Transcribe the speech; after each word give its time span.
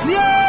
wasio 0.00 0.39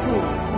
been 0.00 0.51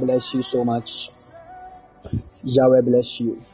bless 0.00 0.34
you 0.34 0.42
so 0.42 0.64
much. 0.64 1.10
Yahweh 2.42 2.80
bless 2.80 3.20
you. 3.20 3.44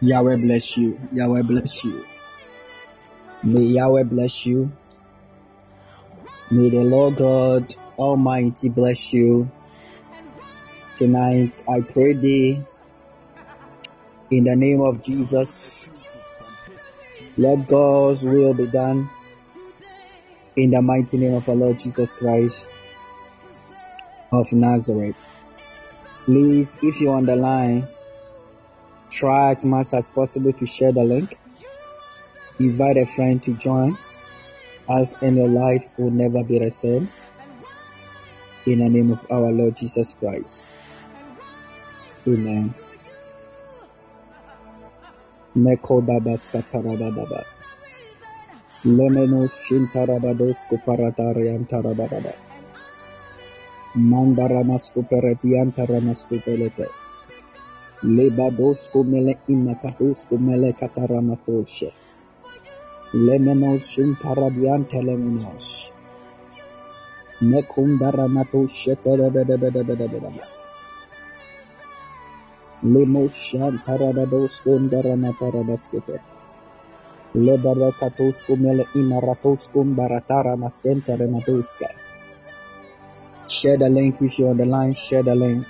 Yahweh 0.00 0.36
bless 0.36 0.76
you. 0.76 0.98
Yahweh 1.12 1.42
bless 1.42 1.84
you. 1.84 2.04
May 3.42 3.62
Yahweh 3.62 4.04
bless 4.04 4.44
you. 4.46 4.72
May 6.50 6.70
the 6.70 6.82
Lord 6.82 7.16
God 7.16 7.74
Almighty 7.98 8.68
bless 8.68 9.12
you. 9.12 9.50
Tonight 10.96 11.62
I 11.68 11.80
pray 11.80 12.12
thee 12.14 12.62
in 14.30 14.44
the 14.44 14.56
name 14.56 14.80
of 14.80 15.02
Jesus. 15.02 15.90
Let 17.36 17.66
God's 17.66 18.22
will 18.22 18.54
be 18.54 18.66
done 18.66 19.08
in 20.56 20.70
the 20.70 20.82
mighty 20.82 21.16
name 21.16 21.34
of 21.34 21.48
our 21.48 21.54
Lord 21.54 21.78
Jesus 21.78 22.14
Christ 22.14 22.68
of 24.32 24.52
Nazareth. 24.52 25.16
Please, 26.24 26.76
if 26.82 27.00
you're 27.00 27.14
on 27.14 27.26
the 27.26 27.36
line, 27.36 27.86
try 29.10 29.52
as 29.52 29.64
much 29.64 29.92
as 29.92 30.08
possible 30.08 30.52
to 30.54 30.66
share 30.66 30.92
the 30.92 31.04
link. 31.04 31.38
Invite 32.58 32.96
a 32.96 33.06
friend 33.06 33.42
to 33.42 33.52
join 33.54 33.98
us, 34.88 35.14
and 35.20 35.36
your 35.36 35.48
life 35.48 35.86
will 35.98 36.10
never 36.10 36.42
be 36.44 36.58
the 36.58 36.70
same. 36.70 37.10
In 38.66 38.78
the 38.78 38.88
name 38.88 39.10
of 39.10 39.26
our 39.30 39.52
Lord 39.52 39.76
Jesus 39.76 40.14
Christ. 40.14 40.64
Amen. 42.26 42.74
Lemenos 48.84 49.52
shintarabados 49.62 50.66
kuparatarian 50.66 51.68
tarabadaba. 51.68 52.34
Manda 53.94 54.48
ramaskupe 54.48 55.20
retianta 55.20 55.84
ramaskupelete. 55.84 56.86
Lebadosku 58.02 59.04
mele 59.04 59.36
imakadosku 59.48 60.38
mele 60.38 60.72
kataramatoshe. 60.72 61.92
Lemenos 63.12 63.98
imparadiante 63.98 65.02
lemenos. 65.02 65.92
Mekunda 67.42 68.10
ramatoshe 68.10 68.96
terebedebedebedebedebe. 68.96 70.44
Lemoshan 72.82 73.74
taradadosku 73.86 74.78
ndaramataradasketet. 74.78 76.22
Lebarakatosku. 77.34 78.52
Share 83.48 83.76
the 83.76 83.88
link 83.88 84.20
if 84.20 84.38
you're 84.38 84.50
on 84.50 84.56
the 84.56 84.66
line. 84.66 84.94
Share 84.94 85.22
the 85.22 85.34
link. 85.34 85.66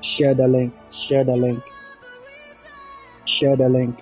Share 0.00 0.34
the 0.34 0.48
link. 0.48 0.74
Share 0.90 1.24
the 1.24 1.36
link. 1.36 1.62
Share 3.24 3.56
the 3.56 3.68
link. 3.68 3.98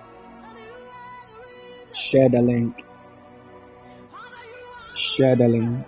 Share 1.92 2.28
the 2.28 2.40
link. 2.40 2.84
Share 4.94 5.36
the 5.36 5.48
link. 5.48 5.86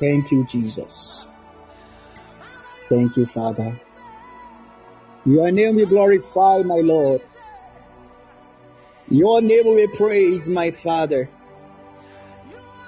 Thank 0.00 0.30
you, 0.32 0.44
Jesus. 0.44 1.26
Thank 2.88 3.16
you, 3.16 3.26
Father. 3.26 3.72
Your 5.24 5.50
name 5.50 5.76
be 5.76 5.86
glorify, 5.86 6.62
my 6.62 6.76
Lord. 6.76 7.20
Your 9.08 9.40
name 9.40 9.66
will 9.66 9.88
praise, 9.88 10.48
my 10.48 10.70
Father. 10.70 11.28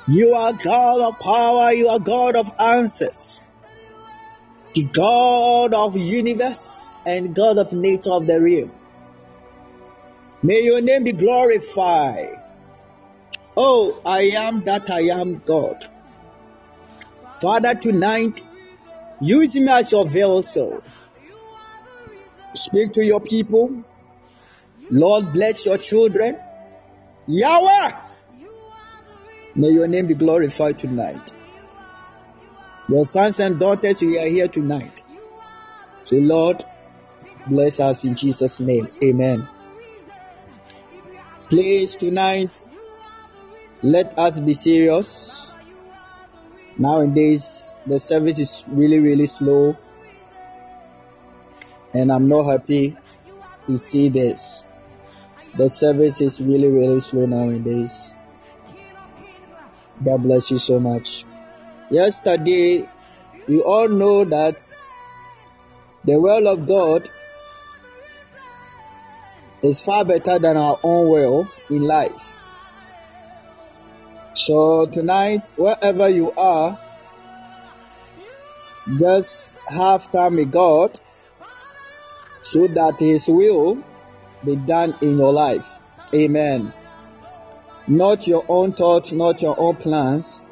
You 0.08 0.32
are 0.32 0.54
God 0.54 1.02
of 1.02 1.18
power. 1.18 1.72
You 1.72 1.88
are 1.88 1.98
God 1.98 2.34
of 2.34 2.50
answers. 2.58 3.40
The 4.74 4.84
God 4.84 5.74
of 5.74 5.96
universe 5.96 6.96
and 7.04 7.34
God 7.34 7.58
of 7.58 7.72
nature 7.74 8.12
of 8.12 8.26
the 8.26 8.40
realm. 8.40 8.72
May 10.42 10.62
your 10.62 10.80
name 10.80 11.04
be 11.04 11.12
glorified. 11.12 12.42
Oh, 13.54 14.00
I 14.06 14.22
am 14.36 14.64
that 14.64 14.88
I 14.90 15.00
am 15.20 15.38
God. 15.38 15.86
Father, 17.42 17.74
tonight, 17.74 18.40
use 19.20 19.56
me 19.56 19.68
as 19.68 19.92
your 19.92 20.06
vessel. 20.06 20.82
Speak 22.54 22.94
to 22.94 23.04
your 23.04 23.20
people. 23.20 23.84
Lord, 24.90 25.32
bless 25.32 25.66
your 25.66 25.76
children. 25.76 26.38
Yahweh, 27.26 28.07
may 29.58 29.70
your 29.70 29.88
name 29.88 30.06
be 30.06 30.14
glorified 30.14 30.78
tonight. 30.78 31.32
Your 32.88 33.04
sons 33.04 33.40
and 33.40 33.58
daughters, 33.58 34.00
we 34.00 34.16
are 34.16 34.28
here 34.28 34.46
tonight. 34.46 35.02
So, 36.04 36.16
Lord, 36.16 36.64
bless 37.48 37.80
us 37.80 38.04
in 38.04 38.14
Jesus' 38.14 38.60
name. 38.60 38.88
Amen. 39.02 39.48
Please, 41.50 41.96
tonight, 41.96 42.56
let 43.82 44.16
us 44.16 44.38
be 44.38 44.54
serious. 44.54 45.44
Nowadays, 46.78 47.74
the 47.84 47.98
service 47.98 48.38
is 48.38 48.62
really, 48.68 49.00
really 49.00 49.26
slow, 49.26 49.76
and 51.92 52.12
I'm 52.12 52.28
not 52.28 52.44
happy 52.44 52.96
to 53.66 53.76
see 53.76 54.08
this. 54.08 54.62
The 55.56 55.68
service 55.68 56.20
is 56.20 56.40
really, 56.40 56.68
really 56.68 57.00
slow 57.00 57.26
nowadays. 57.26 58.14
God 60.04 60.22
bless 60.22 60.50
you 60.50 60.58
so 60.58 60.78
much. 60.78 61.24
Yesterday, 61.90 62.88
we 63.48 63.60
all 63.60 63.88
know 63.88 64.24
that 64.24 64.62
the 66.04 66.20
will 66.20 66.46
of 66.46 66.66
God 66.66 67.08
is 69.62 69.82
far 69.82 70.04
better 70.04 70.38
than 70.38 70.56
our 70.56 70.78
own 70.82 71.08
will 71.08 71.48
in 71.68 71.82
life. 71.82 72.40
So 74.34 74.86
tonight, 74.86 75.52
wherever 75.56 76.08
you 76.08 76.30
are, 76.32 76.78
just 78.96 79.52
have 79.68 80.10
time 80.12 80.36
with 80.36 80.52
God 80.52 80.98
so 82.42 82.68
that 82.68 83.00
His 83.00 83.26
will 83.26 83.82
be 84.44 84.56
done 84.56 84.94
in 85.02 85.18
your 85.18 85.32
life. 85.32 85.66
Amen. 86.14 86.72
Not 87.88 88.26
your 88.26 88.44
own 88.48 88.74
thoughts, 88.74 89.12
not 89.12 89.40
your 89.40 89.58
own 89.58 89.76
plans, 89.76 90.42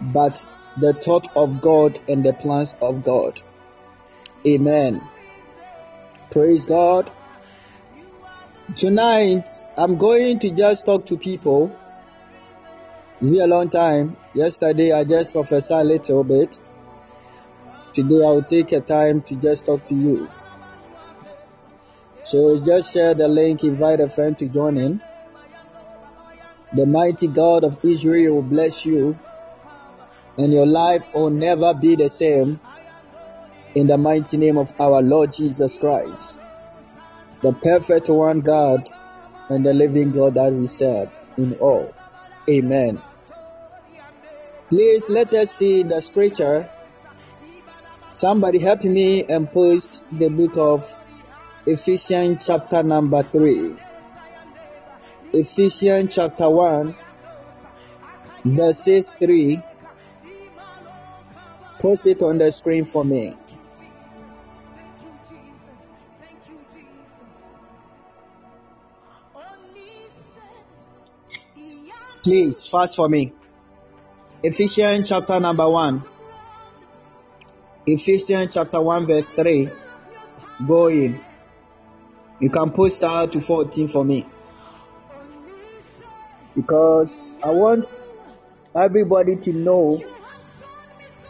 but 0.00 0.48
the 0.78 0.94
thought 0.94 1.28
of 1.36 1.60
God 1.60 2.00
and 2.08 2.24
the 2.24 2.32
plans 2.32 2.72
of 2.80 3.04
God. 3.04 3.38
Amen. 4.46 5.02
Praise 6.30 6.64
God. 6.64 7.10
Tonight, 8.76 9.46
I'm 9.76 9.98
going 9.98 10.38
to 10.38 10.50
just 10.50 10.86
talk 10.86 11.04
to 11.06 11.18
people. 11.18 11.70
It's 13.20 13.28
been 13.28 13.42
a 13.42 13.46
long 13.46 13.68
time. 13.68 14.16
Yesterday, 14.32 14.90
I 14.92 15.04
just 15.04 15.32
prophesied 15.32 15.84
a 15.84 15.88
little 15.88 16.24
bit. 16.24 16.58
Today 17.92 18.24
I 18.24 18.30
will 18.30 18.42
take 18.42 18.72
a 18.72 18.80
time 18.80 19.20
to 19.22 19.36
just 19.36 19.66
talk 19.66 19.84
to 19.88 19.94
you. 19.94 20.30
So 22.22 22.56
just 22.64 22.94
share 22.94 23.12
the 23.12 23.28
link, 23.28 23.64
invite 23.64 24.00
a 24.00 24.08
friend 24.08 24.36
to 24.38 24.48
join 24.48 24.78
in. 24.78 25.02
The 26.74 26.86
mighty 26.86 27.28
God 27.28 27.64
of 27.64 27.84
Israel 27.84 28.34
will 28.36 28.42
bless 28.42 28.84
you, 28.84 29.18
and 30.36 30.52
your 30.52 30.66
life 30.66 31.04
will 31.14 31.30
never 31.30 31.74
be 31.74 31.96
the 31.96 32.08
same. 32.08 32.60
In 33.74 33.86
the 33.86 33.98
mighty 33.98 34.36
name 34.36 34.56
of 34.56 34.72
our 34.80 35.02
Lord 35.02 35.32
Jesus 35.32 35.78
Christ, 35.78 36.38
the 37.42 37.52
perfect 37.52 38.08
one 38.08 38.40
God 38.40 38.88
and 39.48 39.66
the 39.66 39.74
living 39.74 40.12
God 40.12 40.34
that 40.34 40.52
we 40.52 40.66
serve 40.68 41.10
in 41.36 41.54
all. 41.54 41.92
Amen. 42.48 43.02
Please 44.70 45.08
let 45.08 45.32
us 45.34 45.50
see 45.56 45.82
the 45.82 46.00
scripture 46.00 46.68
Somebody 48.14 48.60
help 48.60 48.84
me 48.84 49.24
and 49.24 49.50
post 49.50 50.04
the 50.12 50.28
book 50.28 50.56
of 50.56 50.88
Ephesians 51.66 52.46
chapter 52.46 52.80
number 52.84 53.24
3. 53.24 53.74
Ephesians 55.36 56.14
chapter 56.14 56.48
1 56.48 56.94
verses 58.44 59.10
3. 59.18 59.60
Post 61.80 62.06
it 62.06 62.22
on 62.22 62.38
the 62.38 62.52
screen 62.52 62.84
for 62.84 63.04
me. 63.04 63.36
Please 72.22 72.62
fast 72.62 72.94
for 72.94 73.08
me. 73.08 73.32
Ephesians 74.44 75.08
chapter 75.08 75.40
number 75.40 75.68
1 75.68 76.00
Ephesians 77.88 78.54
chapter 78.54 78.80
1 78.80 79.06
verse 79.08 79.30
3. 79.30 79.68
Go 80.64 80.86
in. 80.86 81.18
You 82.38 82.50
can 82.50 82.70
post 82.70 83.02
out 83.02 83.32
to 83.32 83.40
14 83.40 83.88
for 83.88 84.04
me. 84.04 84.26
Because 86.54 87.22
I 87.42 87.50
want 87.50 87.90
everybody 88.76 89.36
to 89.36 89.52
know 89.52 90.04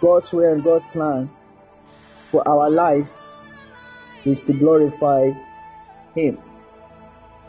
God's 0.01 0.33
way 0.33 0.47
and 0.47 0.63
God's 0.63 0.85
plan 0.87 1.31
for 2.31 2.47
our 2.47 2.71
life 2.71 3.09
is 4.25 4.43
to 4.43 4.53
glorify 4.53 5.31
Him 6.15 6.39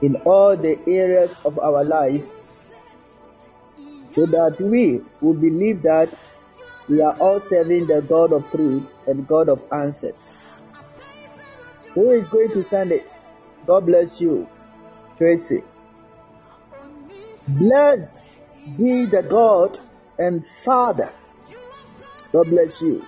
in 0.01 0.15
all 0.25 0.55
the 0.55 0.77
areas 0.87 1.31
of 1.43 1.57
our 1.59 1.83
life 1.83 2.23
so 4.13 4.25
that 4.25 4.57
we 4.61 5.01
will 5.21 5.33
believe 5.33 5.81
that 5.83 6.17
we 6.87 7.01
are 7.01 7.17
all 7.17 7.39
serving 7.39 7.87
the 7.87 8.01
God 8.01 8.31
of 8.31 8.49
truth 8.51 8.95
and 9.07 9.27
God 9.27 9.49
of 9.49 9.61
answers. 9.73 10.41
Who 11.93 12.11
is 12.11 12.29
going 12.29 12.51
to 12.53 12.63
send 12.63 12.91
it? 12.91 13.13
God 13.65 13.85
bless 13.85 14.21
you, 14.21 14.47
Tracy. 15.17 15.63
Blessed 17.47 18.23
be 18.77 19.05
the 19.05 19.23
God 19.23 19.77
and 20.17 20.45
Father. 20.63 21.11
God 22.31 22.49
bless 22.49 22.81
you. 22.81 23.05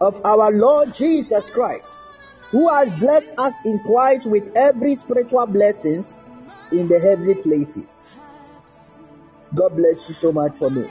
Of 0.00 0.20
our 0.24 0.50
Lord 0.50 0.94
Jesus 0.94 1.50
Christ, 1.50 1.86
who 2.50 2.72
has 2.72 2.90
blessed 2.98 3.30
us 3.38 3.54
in 3.64 3.78
Christ 3.80 4.26
with 4.26 4.50
every 4.56 4.96
spiritual 4.96 5.46
blessings 5.46 6.18
in 6.72 6.88
the 6.88 6.98
heavenly 6.98 7.34
places. 7.34 8.08
God 9.54 9.76
bless 9.76 10.08
you 10.08 10.14
so 10.14 10.32
much 10.32 10.54
for 10.56 10.70
me. 10.70 10.88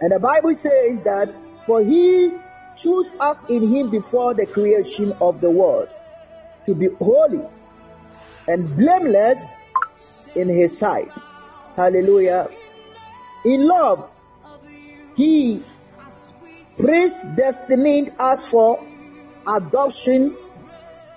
And 0.00 0.12
the 0.12 0.20
Bible 0.20 0.54
says 0.54 1.02
that 1.04 1.36
for 1.66 1.82
he 1.82 2.30
chose 2.76 3.14
us 3.20 3.44
in 3.48 3.72
him 3.72 3.90
before 3.90 4.34
the 4.34 4.46
creation 4.46 5.12
of 5.20 5.40
the 5.40 5.50
world 5.50 5.88
to 6.66 6.74
be 6.74 6.88
holy 7.00 7.42
and 8.48 8.76
blameless 8.76 9.56
in 10.34 10.48
his 10.48 10.76
sight. 10.76 11.10
Hallelujah. 11.76 12.48
In 13.44 13.66
love, 13.66 14.10
he 15.16 15.62
predestined 16.78 18.12
us 18.18 18.46
for 18.46 18.84
adoption 19.46 20.36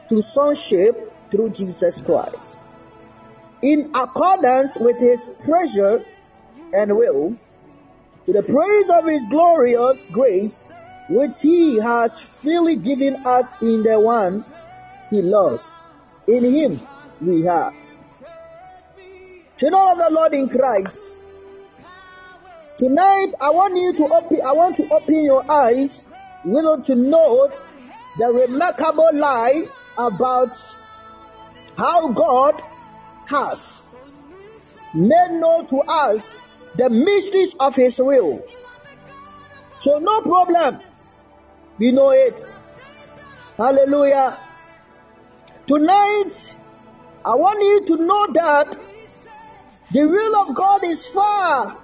to 0.09 0.21
sonship 0.21 1.13
through 1.31 1.49
Jesus 1.49 2.01
Christ. 2.01 2.59
In 3.61 3.91
accordance 3.95 4.75
with 4.75 4.99
his 4.99 5.27
pleasure 5.43 6.05
and 6.73 6.95
will, 6.95 7.35
to 8.25 8.33
the 8.33 8.43
praise 8.43 8.89
of 8.89 9.05
his 9.05 9.23
glorious 9.29 10.07
grace, 10.07 10.67
which 11.09 11.41
he 11.41 11.79
has 11.79 12.19
freely 12.41 12.75
given 12.75 13.15
us 13.25 13.51
in 13.61 13.83
the 13.83 13.99
one 13.99 14.43
he 15.09 15.21
loves. 15.21 15.69
In 16.27 16.43
him 16.43 16.81
we 17.21 17.43
have. 17.43 17.73
Children 19.57 19.81
of 19.89 19.97
the 19.97 20.09
Lord 20.11 20.33
in 20.35 20.49
Christ, 20.49 21.19
tonight 22.77 23.33
I 23.41 23.49
want 23.49 23.75
you 23.75 23.91
to 23.93 24.13
open, 24.13 24.39
I 24.45 24.51
want 24.51 24.77
to 24.77 24.87
open 24.93 25.23
your 25.23 25.49
eyes, 25.49 26.05
little 26.45 26.83
to 26.83 26.93
note 26.93 27.59
the 28.19 28.27
remarkable 28.27 29.09
lie 29.13 29.65
about 29.97 30.49
how 31.75 32.09
God 32.09 32.61
has 33.25 33.81
made 34.93 35.39
known 35.39 35.65
to 35.69 35.77
us 35.77 36.35
the 36.75 36.91
mysteries 36.91 37.55
of 37.59 37.75
His 37.75 37.97
will. 37.97 38.43
So, 39.79 39.97
no 39.97 40.21
problem. 40.21 40.81
We 41.79 41.93
know 41.93 42.11
it. 42.11 42.39
Hallelujah. 43.57 44.37
Tonight, 45.65 46.57
I 47.25 47.33
want 47.33 47.59
you 47.59 47.95
to 47.97 48.03
know 48.03 48.27
that 48.33 48.86
the 49.91 50.05
will 50.05 50.35
of 50.35 50.55
God 50.55 50.83
is 50.83 51.07
far 51.07 51.77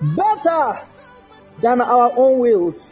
better 0.00 0.80
than 1.60 1.80
our 1.80 2.12
own 2.16 2.38
wills. 2.38 2.90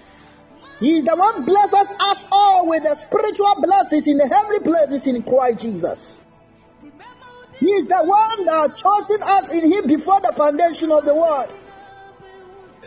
He 0.80 0.98
is 0.98 1.04
the 1.04 1.16
one 1.16 1.44
blesses 1.44 1.92
us 1.98 2.24
all 2.30 2.68
with 2.68 2.84
the 2.84 2.94
spiritual 2.94 3.54
blessings 3.62 4.06
in 4.06 4.18
the 4.18 4.28
heavenly 4.28 4.60
places 4.60 5.06
in 5.06 5.22
Christ 5.22 5.60
Jesus. 5.60 6.18
He 7.58 7.66
is 7.66 7.88
the 7.88 8.04
one 8.04 8.46
that 8.46 8.76
chosen 8.76 9.22
us 9.22 9.50
in 9.50 9.72
Him 9.72 9.86
before 9.88 10.20
the 10.20 10.32
foundation 10.36 10.92
of 10.92 11.04
the 11.04 11.14
world. 11.14 11.52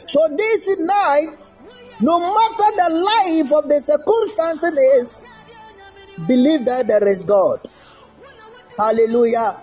So 0.08 0.28
this 0.38 0.68
night, 0.80 1.38
no 2.00 2.20
matter 2.20 2.76
the 2.78 2.90
life 2.90 3.52
of 3.52 3.68
the 3.68 3.82
circumstances 3.82 5.26
believe 6.28 6.66
that 6.66 6.88
there 6.88 7.08
is 7.08 7.24
God. 7.24 7.68
Hallelujah. 8.78 9.62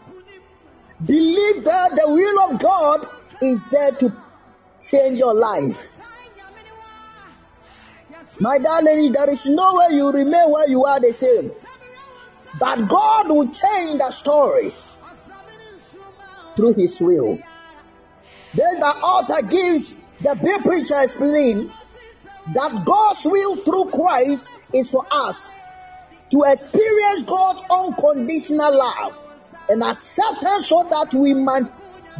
Believe 1.04 1.64
that 1.64 1.92
the 1.94 2.08
will 2.08 2.50
of 2.50 2.60
God 2.60 3.06
is 3.40 3.62
there 3.70 3.92
to 3.92 4.12
change 4.90 5.18
your 5.18 5.34
life. 5.34 5.78
My 8.40 8.58
darling, 8.58 9.12
there 9.12 9.30
is 9.30 9.46
no 9.46 9.74
way 9.74 9.96
you 9.96 10.10
remain 10.10 10.50
where 10.50 10.68
you 10.68 10.84
are 10.84 11.00
the 11.00 11.12
same. 11.12 11.52
But 12.58 12.88
God 12.88 13.28
will 13.28 13.46
change 13.46 13.98
the 13.98 14.10
story 14.10 14.72
through 16.56 16.74
His 16.74 17.00
will. 17.00 17.38
Then 18.54 18.80
the 18.80 18.86
author 18.86 19.46
gives 19.46 19.96
the 20.20 20.36
big 20.42 20.62
preacher 20.62 21.00
explain 21.00 21.70
that 22.54 22.84
God's 22.84 23.24
will 23.24 23.56
through 23.64 23.90
Christ 23.92 24.48
is 24.74 24.90
for 24.90 25.06
us 25.10 25.48
to 26.32 26.42
experience 26.46 27.22
God's 27.24 27.62
unconditional 27.70 28.76
love 28.76 29.27
and 29.68 29.82
acceptance 29.82 30.68
so 30.68 30.86
that 30.90 31.12
we 31.12 31.34
might 31.34 31.70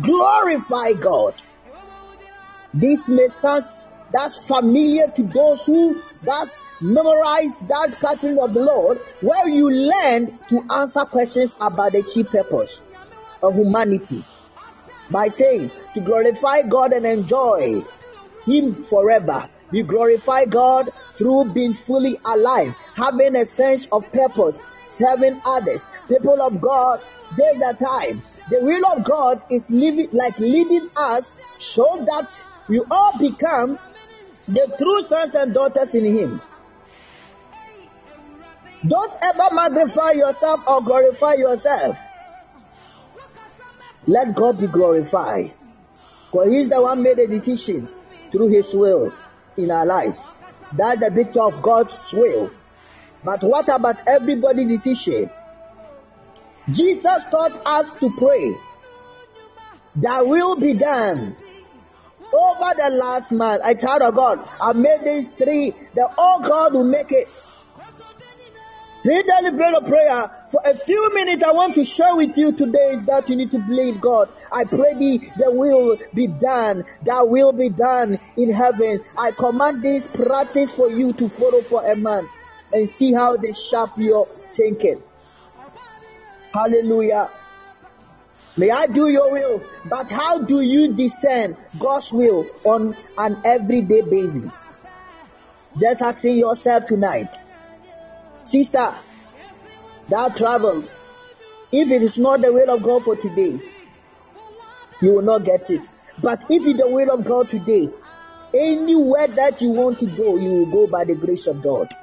glorify 0.03 0.93
God. 0.93 1.35
This 2.75 3.07
sound 3.35 3.65
that's 4.13 4.39
familiar 4.47 5.07
to 5.17 5.23
those 5.23 5.65
who 5.65 6.01
that's 6.23 6.61
memorize 6.81 7.61
that 7.61 7.97
pattern 8.01 8.39
of 8.39 8.55
the 8.55 8.61
Lord, 8.61 8.99
where 9.21 9.49
you 9.49 9.71
learn 9.71 10.39
to 10.49 10.65
answer 10.71 11.05
questions 11.05 11.57
about 11.61 11.93
the 11.93 12.03
chief 12.03 12.29
purpose 12.29 12.81
of 13.43 13.55
humanity 13.55 14.25
by 15.11 15.29
saying 15.29 15.71
to 15.95 16.01
glorify 16.01 16.63
God 16.63 16.93
and 16.93 17.07
enjoy 17.07 17.83
Him 18.45 18.85
forever. 18.85 19.49
We 19.71 19.83
glorify 19.83 20.47
God 20.47 20.91
through 21.19 21.53
being 21.53 21.75
fully 21.75 22.19
alive, 22.25 22.75
having 22.95 23.37
a 23.37 23.45
sense 23.45 23.87
of 23.93 24.11
purpose, 24.13 24.61
serving 24.81 25.41
others. 25.45 25.87
People 26.09 26.41
of 26.41 26.61
God, 26.61 27.01
there's 27.37 27.63
a 27.63 27.75
time. 27.75 28.23
The 28.51 28.61
will 28.61 28.87
of 28.93 29.05
God 29.05 29.43
is 29.51 29.71
living 29.71 30.09
like 30.13 30.39
leading 30.39 30.89
us 30.97 31.35
so 31.59 31.85
that 32.07 32.35
we 32.69 32.81
all 32.91 33.13
become 33.19 33.79
the 34.47 34.75
true 34.79 35.03
sons 35.03 35.35
and 35.35 35.53
daughters 35.53 35.95
in 35.95 36.17
Him. 36.17 36.41
Don't 38.87 39.15
ever 39.23 39.55
magnify 39.55 40.13
yourself 40.13 40.61
or 40.67 40.83
glorify 40.83 41.35
yourself. 41.35 41.99
Let 44.07 44.35
God 44.35 44.59
be 44.59 44.69
glorified. 44.69 45.53
For 46.33 46.49
He's 46.49 46.71
the 46.71 46.81
one 46.81 47.03
made 47.03 47.19
a 47.19 47.27
decision 47.27 47.89
through 48.31 48.49
His 48.49 48.73
will 48.73 49.13
in 49.57 49.71
our 49.71 49.85
lives. 49.85 50.25
That's 50.73 51.01
the 51.01 51.11
picture 51.11 51.43
of 51.43 51.63
God's 51.63 52.13
will. 52.13 52.51
But 53.25 53.43
what 53.43 53.69
about 53.69 54.07
everybody's 54.07 54.83
decision? 54.83 55.31
Jesus 56.71 57.23
taught 57.31 57.61
us 57.65 57.91
to 58.01 58.11
pray. 58.11 58.55
That 59.97 60.27
will 60.27 60.57
be 60.57 60.75
done. 60.75 61.37
Over 62.33 62.75
the 62.77 62.91
last 62.91 63.33
month, 63.33 63.63
I 63.65 63.75
child 63.75 64.03
of 64.03 64.15
God, 64.15 64.47
I 64.61 64.73
made 64.75 65.01
these 65.05 65.29
three, 65.29 65.73
that 65.95 66.15
all 66.19 66.41
God 66.41 66.75
will 66.75 66.85
make 66.85 67.11
it. 67.11 67.29
Three 69.03 69.21
of 69.21 69.87
prayer. 69.87 70.31
For 70.51 70.61
a 70.65 70.77
few 70.77 71.15
minutes, 71.15 71.43
I 71.43 71.53
want 71.53 71.75
to 71.77 71.85
share 71.85 72.15
with 72.15 72.37
you 72.37 72.53
today 72.53 72.95
is 72.95 73.05
that 73.05 73.29
you 73.29 73.37
need 73.37 73.51
to 73.53 73.59
believe 73.59 74.01
God. 74.01 74.29
I 74.53 74.65
pray 74.65 74.95
thee, 74.99 75.33
the 75.39 75.51
will 75.51 75.97
be 76.13 76.27
done. 76.27 76.85
That 77.05 77.29
will 77.29 77.53
be 77.53 77.71
done 77.71 78.19
in 78.37 78.53
heaven. 78.53 79.03
I 79.17 79.31
command 79.31 79.83
this 79.83 80.07
practice 80.07 80.75
for 80.75 80.91
you 80.91 81.13
to 81.15 81.29
follow 81.31 81.63
for 81.63 81.87
a 81.91 81.97
month 81.97 82.29
and 82.73 82.89
see 82.89 83.15
how 83.15 83.37
they 83.37 83.55
sharp 83.55 83.93
your 83.97 84.27
thinking. 84.53 85.03
Hallelujah. 86.53 87.29
May 88.57 88.71
I 88.71 88.87
do 88.87 89.09
your 89.09 89.31
will, 89.31 89.63
but 89.85 90.11
how 90.11 90.41
do 90.41 90.61
you 90.61 90.95
discern 90.95 91.57
God's 91.79 92.11
will 92.13 92.51
on 92.65 92.97
an 93.17 93.41
everyday 93.45 94.03
basis? 94.03 94.75
Just 95.79 96.03
asking 96.03 96.39
yourself 96.39 96.85
tonight, 96.87 97.37
sister, 98.43 98.99
that 100.09 100.37
traveled, 100.37 100.91
if 101.71 101.91
it 101.91 102.03
is 102.03 102.19
not 102.19 102.41
the 102.41 102.53
will 102.53 102.75
of 102.75 102.83
God 102.83 103.05
for 103.05 103.15
today, 103.15 103.61
you 105.03 105.15
will 105.15 105.23
not 105.23 105.45
get 105.45 105.71
it. 105.71 105.83
But 106.21 106.45
if 106.51 106.67
it's 106.67 106.81
the 106.81 106.89
will 106.89 107.15
of 107.15 107.25
God 107.25 107.49
today, 107.51 107.89
anywhere 108.53 109.29
that 109.29 109.61
you 109.61 109.71
want 109.71 110.01
to 110.01 110.07
go, 110.07 110.37
you 110.37 110.51
will 110.51 110.73
go 110.73 110.87
by 110.91 111.05
the 111.05 111.15
grace 111.15 111.47
of 111.47 111.63
God. 111.63 111.95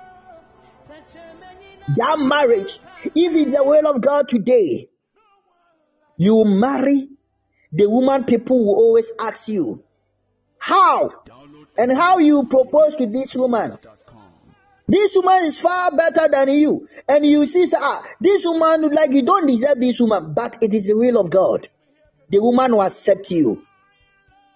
That 1.88 2.18
marriage, 2.20 2.80
if 3.04 3.34
it's 3.34 3.56
the 3.56 3.64
will 3.64 3.88
of 3.88 4.02
God 4.02 4.28
today, 4.28 4.90
you 6.18 6.44
marry 6.46 7.10
the 7.72 7.90
woman 7.90 8.24
people 8.24 8.66
will 8.66 8.76
always 8.76 9.12
ask 9.20 9.48
you, 9.48 9.84
how? 10.58 11.12
And 11.78 11.92
how 11.92 12.20
you 12.20 12.48
propose 12.50 12.96
to 12.96 13.06
this 13.06 13.36
woman. 13.36 13.78
This 14.88 15.16
woman 15.16 15.44
is 15.44 15.60
far 15.60 15.92
better 15.96 16.28
than 16.32 16.50
you. 16.50 16.88
And 17.08 17.26
you 17.26 17.46
see, 17.46 17.68
ah, 17.76 18.04
this 18.22 18.46
woman, 18.46 18.90
like 18.92 19.12
you 19.12 19.24
don't 19.24 19.48
deserve 19.48 19.80
this 19.80 20.00
woman, 20.00 20.34
but 20.34 20.58
it 20.62 20.74
is 20.74 20.88
the 20.88 20.96
will 20.96 21.20
of 21.20 21.30
God. 21.30 21.68
The 22.30 22.40
woman 22.40 22.72
will 22.74 22.84
accept 22.84 23.30
you. 23.30 23.65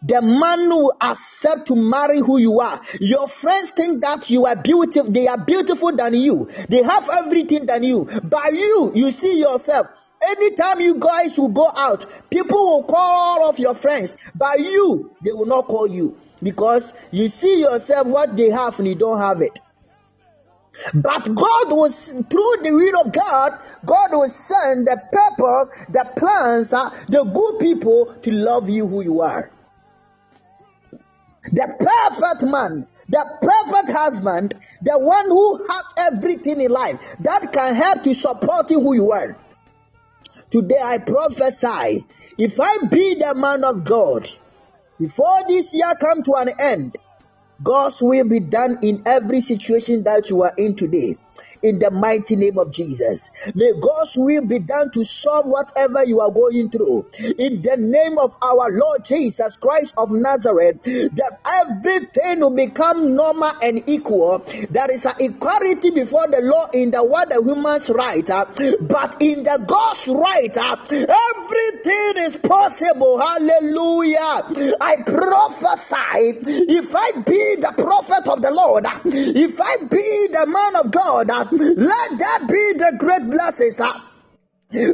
The 0.01 0.21
man 0.21 0.69
will 0.69 0.93
accept 1.01 1.67
to 1.67 1.75
marry 1.75 2.19
who 2.19 2.37
you 2.37 2.59
are. 2.61 2.81
Your 3.01 3.27
friends 3.27 3.71
think 3.71 4.01
that 4.01 4.29
you 4.29 4.45
are 4.45 4.55
beautiful. 4.55 5.11
They 5.11 5.27
are 5.27 5.43
beautiful 5.43 5.95
than 5.95 6.13
you. 6.13 6.49
They 6.69 6.83
have 6.83 7.09
everything 7.09 7.65
than 7.65 7.83
you. 7.83 8.05
By 8.23 8.49
you, 8.53 8.93
you 8.95 9.11
see 9.11 9.39
yourself. 9.39 9.87
Anytime 10.21 10.81
you 10.81 10.95
guys 10.95 11.37
will 11.37 11.49
go 11.49 11.69
out, 11.73 12.05
people 12.29 12.57
will 12.57 12.83
call 12.83 13.43
off 13.43 13.59
your 13.59 13.75
friends. 13.75 14.15
By 14.35 14.55
you, 14.55 15.15
they 15.23 15.31
will 15.31 15.45
not 15.45 15.67
call 15.67 15.87
you 15.87 16.17
because 16.41 16.93
you 17.11 17.29
see 17.29 17.59
yourself 17.59 18.07
what 18.07 18.35
they 18.35 18.49
have 18.49 18.79
and 18.79 18.87
you 18.87 18.95
don't 18.95 19.19
have 19.19 19.41
it. 19.41 19.59
But 20.93 21.23
God 21.35 21.71
was 21.71 22.05
through 22.05 22.55
the 22.63 22.71
will 22.71 23.01
of 23.01 23.11
God, 23.11 23.59
God 23.85 24.11
will 24.11 24.29
send 24.29 24.87
the 24.87 24.97
purpose, 25.11 25.75
the 25.89 26.09
plans, 26.15 26.71
uh, 26.71 26.89
the 27.07 27.23
good 27.23 27.59
people 27.59 28.15
to 28.21 28.31
love 28.31 28.69
you 28.69 28.87
who 28.87 29.01
you 29.01 29.21
are. 29.21 29.51
The 31.51 31.75
perfect 31.79 32.49
man, 32.49 32.87
the 33.07 33.25
perfect 33.41 33.97
husband, 33.97 34.55
the 34.81 34.99
one 34.99 35.25
who 35.25 35.65
has 35.67 35.83
everything 35.97 36.61
in 36.61 36.71
life 36.71 36.99
that 37.21 37.51
can 37.51 37.75
help 37.75 38.03
to 38.03 38.13
support 38.13 38.69
you 38.69 38.79
who 38.81 38.93
you 38.93 39.11
are. 39.11 39.35
Today 40.51 40.79
I 40.83 40.99
prophesy, 40.99 42.05
if 42.37 42.59
I 42.59 42.77
be 42.89 43.15
the 43.15 43.33
man 43.35 43.63
of 43.63 43.83
God, 43.83 44.29
before 44.99 45.43
this 45.47 45.73
year 45.73 45.93
come 45.99 46.23
to 46.23 46.33
an 46.33 46.49
end, 46.59 46.97
God's 47.61 48.01
will 48.01 48.27
be 48.27 48.39
done 48.39 48.79
in 48.81 49.03
every 49.05 49.41
situation 49.41 50.03
that 50.03 50.29
you 50.29 50.43
are 50.43 50.53
in 50.57 50.75
today 50.75 51.17
in 51.61 51.79
the 51.79 51.91
mighty 51.91 52.35
name 52.35 52.57
of 52.57 52.71
Jesus. 52.71 53.29
May 53.53 53.71
God's 53.79 54.15
will 54.15 54.45
be 54.45 54.59
done 54.59 54.91
to 54.91 55.03
solve 55.03 55.45
whatever 55.45 56.03
you 56.05 56.19
are 56.21 56.31
going 56.31 56.69
through. 56.69 57.09
In 57.17 57.61
the 57.61 57.75
name 57.77 58.17
of 58.17 58.35
our 58.41 58.69
Lord 58.71 59.03
Jesus 59.05 59.55
Christ 59.57 59.93
of 59.97 60.09
Nazareth, 60.11 60.81
that 60.83 61.39
everything 61.45 62.39
will 62.41 62.55
become 62.55 63.15
normal 63.15 63.53
and 63.61 63.83
equal. 63.87 64.43
There 64.69 64.91
is 64.91 65.05
an 65.05 65.15
equality 65.19 65.91
before 65.91 66.27
the 66.27 66.41
law 66.41 66.67
in 66.73 66.91
the 66.91 67.03
world 67.03 67.31
of 67.31 67.45
human's 67.45 67.89
right, 67.89 68.29
uh, 68.29 68.45
but 68.81 69.21
in 69.21 69.43
the 69.43 69.63
God's 69.65 70.07
right, 70.07 70.57
uh, 70.57 70.75
everything 70.89 72.23
is 72.23 72.37
possible. 72.37 73.19
Hallelujah. 73.19 74.75
I 74.79 74.97
prophesy 75.05 76.39
if 76.69 76.95
I 76.95 77.11
be 77.25 77.55
the 77.59 77.73
prophet 77.75 78.27
of 78.27 78.41
the 78.41 78.51
Lord, 78.51 78.85
uh, 78.85 78.99
if 79.05 79.59
I 79.59 79.77
be 79.77 80.27
the 80.31 80.45
man 80.47 80.85
of 80.85 80.91
God, 80.91 81.48
let 81.51 82.19
that 82.19 82.45
be 82.47 82.73
the 82.73 82.95
great 82.97 83.29
blessings. 83.29 83.81
Now 84.71 84.85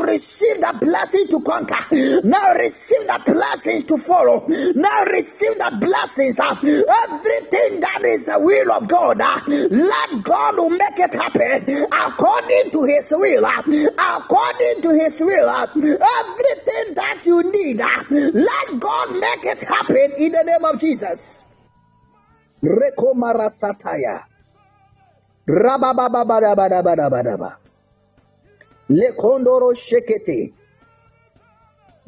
receive 0.00 0.60
the 0.60 0.78
blessing 0.80 1.26
to 1.28 1.40
conquer. 1.40 2.22
Now 2.22 2.54
receive 2.54 3.06
the 3.08 3.20
blessings 3.26 3.84
to 3.84 3.98
follow. 3.98 4.46
Now 4.46 5.02
receive 5.06 5.58
the 5.58 5.76
blessings. 5.80 6.38
Everything 6.38 7.80
that 7.80 8.04
is 8.04 8.26
the 8.26 8.38
will 8.38 8.70
of 8.70 8.86
God, 8.86 9.18
let 9.18 10.22
God 10.22 10.70
make 10.70 11.00
it 11.00 11.14
happen 11.14 11.86
according 11.92 12.70
to 12.70 12.84
His 12.84 13.10
will. 13.10 13.44
According 13.44 14.82
to 14.82 14.90
His 14.94 15.18
will, 15.18 15.48
everything 15.48 16.94
that 16.94 17.22
you 17.24 17.42
need, 17.42 17.80
let 17.80 18.78
God 18.78 19.10
make 19.18 19.44
it 19.46 19.64
happen 19.64 20.12
in 20.16 20.30
the 20.30 20.44
name 20.44 20.64
of 20.64 20.78
Jesus. 20.78 21.42
Rekomara 22.66 23.46
sataya. 23.50 24.24
Rababababadabadabadabadaba. 25.46 27.56
Lekondoro 28.90 29.74
shekete. 29.74 30.52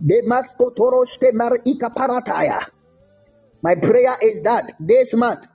Demaskotoroshke 0.00 1.32
mar 1.32 1.58
ikaparataya. 1.64 2.66
My 3.62 3.74
prayer 3.76 4.16
is 4.22 4.42
that 4.42 4.74
this 4.80 5.14
month, 5.14 5.46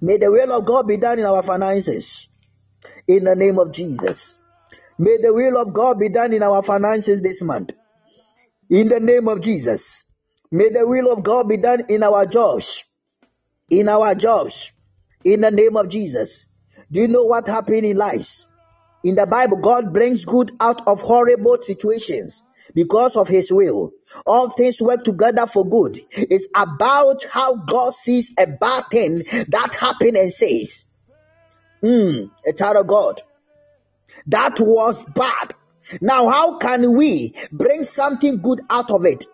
may 0.00 0.18
the 0.18 0.30
will 0.30 0.52
of 0.52 0.64
God 0.64 0.86
be 0.86 0.96
done 0.96 1.18
in 1.18 1.26
our 1.26 1.42
finances. 1.42 2.28
In 3.08 3.24
the 3.24 3.34
name 3.34 3.58
of 3.58 3.72
Jesus. 3.72 4.38
May 4.98 5.16
the 5.18 5.34
will 5.34 5.56
of 5.58 5.72
God 5.72 5.98
be 5.98 6.08
done 6.08 6.32
in 6.32 6.42
our 6.42 6.62
finances 6.62 7.22
this 7.22 7.42
month. 7.42 7.72
In 8.70 8.88
the 8.88 9.00
name 9.00 9.26
of 9.28 9.40
Jesus. 9.40 10.04
May 10.50 10.70
the 10.70 10.86
will 10.86 11.12
of 11.12 11.22
God 11.24 11.48
be 11.48 11.56
done 11.56 11.84
in 11.88 12.02
our 12.02 12.26
jobs 12.26 12.82
in 13.70 13.88
our 13.88 14.14
jobs 14.14 14.72
in 15.24 15.40
the 15.40 15.50
name 15.50 15.76
of 15.76 15.88
Jesus. 15.88 16.46
Do 16.90 17.00
you 17.00 17.08
know 17.08 17.24
what 17.24 17.48
happened 17.48 17.84
in 17.84 17.96
lives? 17.96 18.46
In 19.02 19.14
the 19.14 19.26
Bible, 19.26 19.58
God 19.58 19.92
brings 19.92 20.24
good 20.24 20.52
out 20.60 20.86
of 20.86 21.00
horrible 21.00 21.58
situations 21.62 22.42
because 22.74 23.16
of 23.16 23.28
his 23.28 23.50
will. 23.50 23.90
All 24.24 24.50
things 24.50 24.80
work 24.80 25.04
together 25.04 25.46
for 25.46 25.68
good. 25.68 26.00
It's 26.10 26.46
about 26.54 27.24
how 27.24 27.56
God 27.56 27.94
sees 27.94 28.30
a 28.38 28.46
bad 28.46 28.84
thing 28.90 29.24
that 29.48 29.74
happened 29.78 30.16
and 30.16 30.32
says, 30.32 30.84
Hmm, 31.82 32.26
a 32.46 32.52
child 32.52 32.76
of 32.76 32.86
God. 32.86 33.22
That 34.26 34.58
was 34.58 35.04
bad. 35.14 35.54
Now, 36.00 36.28
how 36.28 36.58
can 36.58 36.96
we 36.96 37.34
bring 37.52 37.84
something 37.84 38.40
good 38.40 38.60
out 38.68 38.90
of 38.90 39.04
it? 39.04 39.24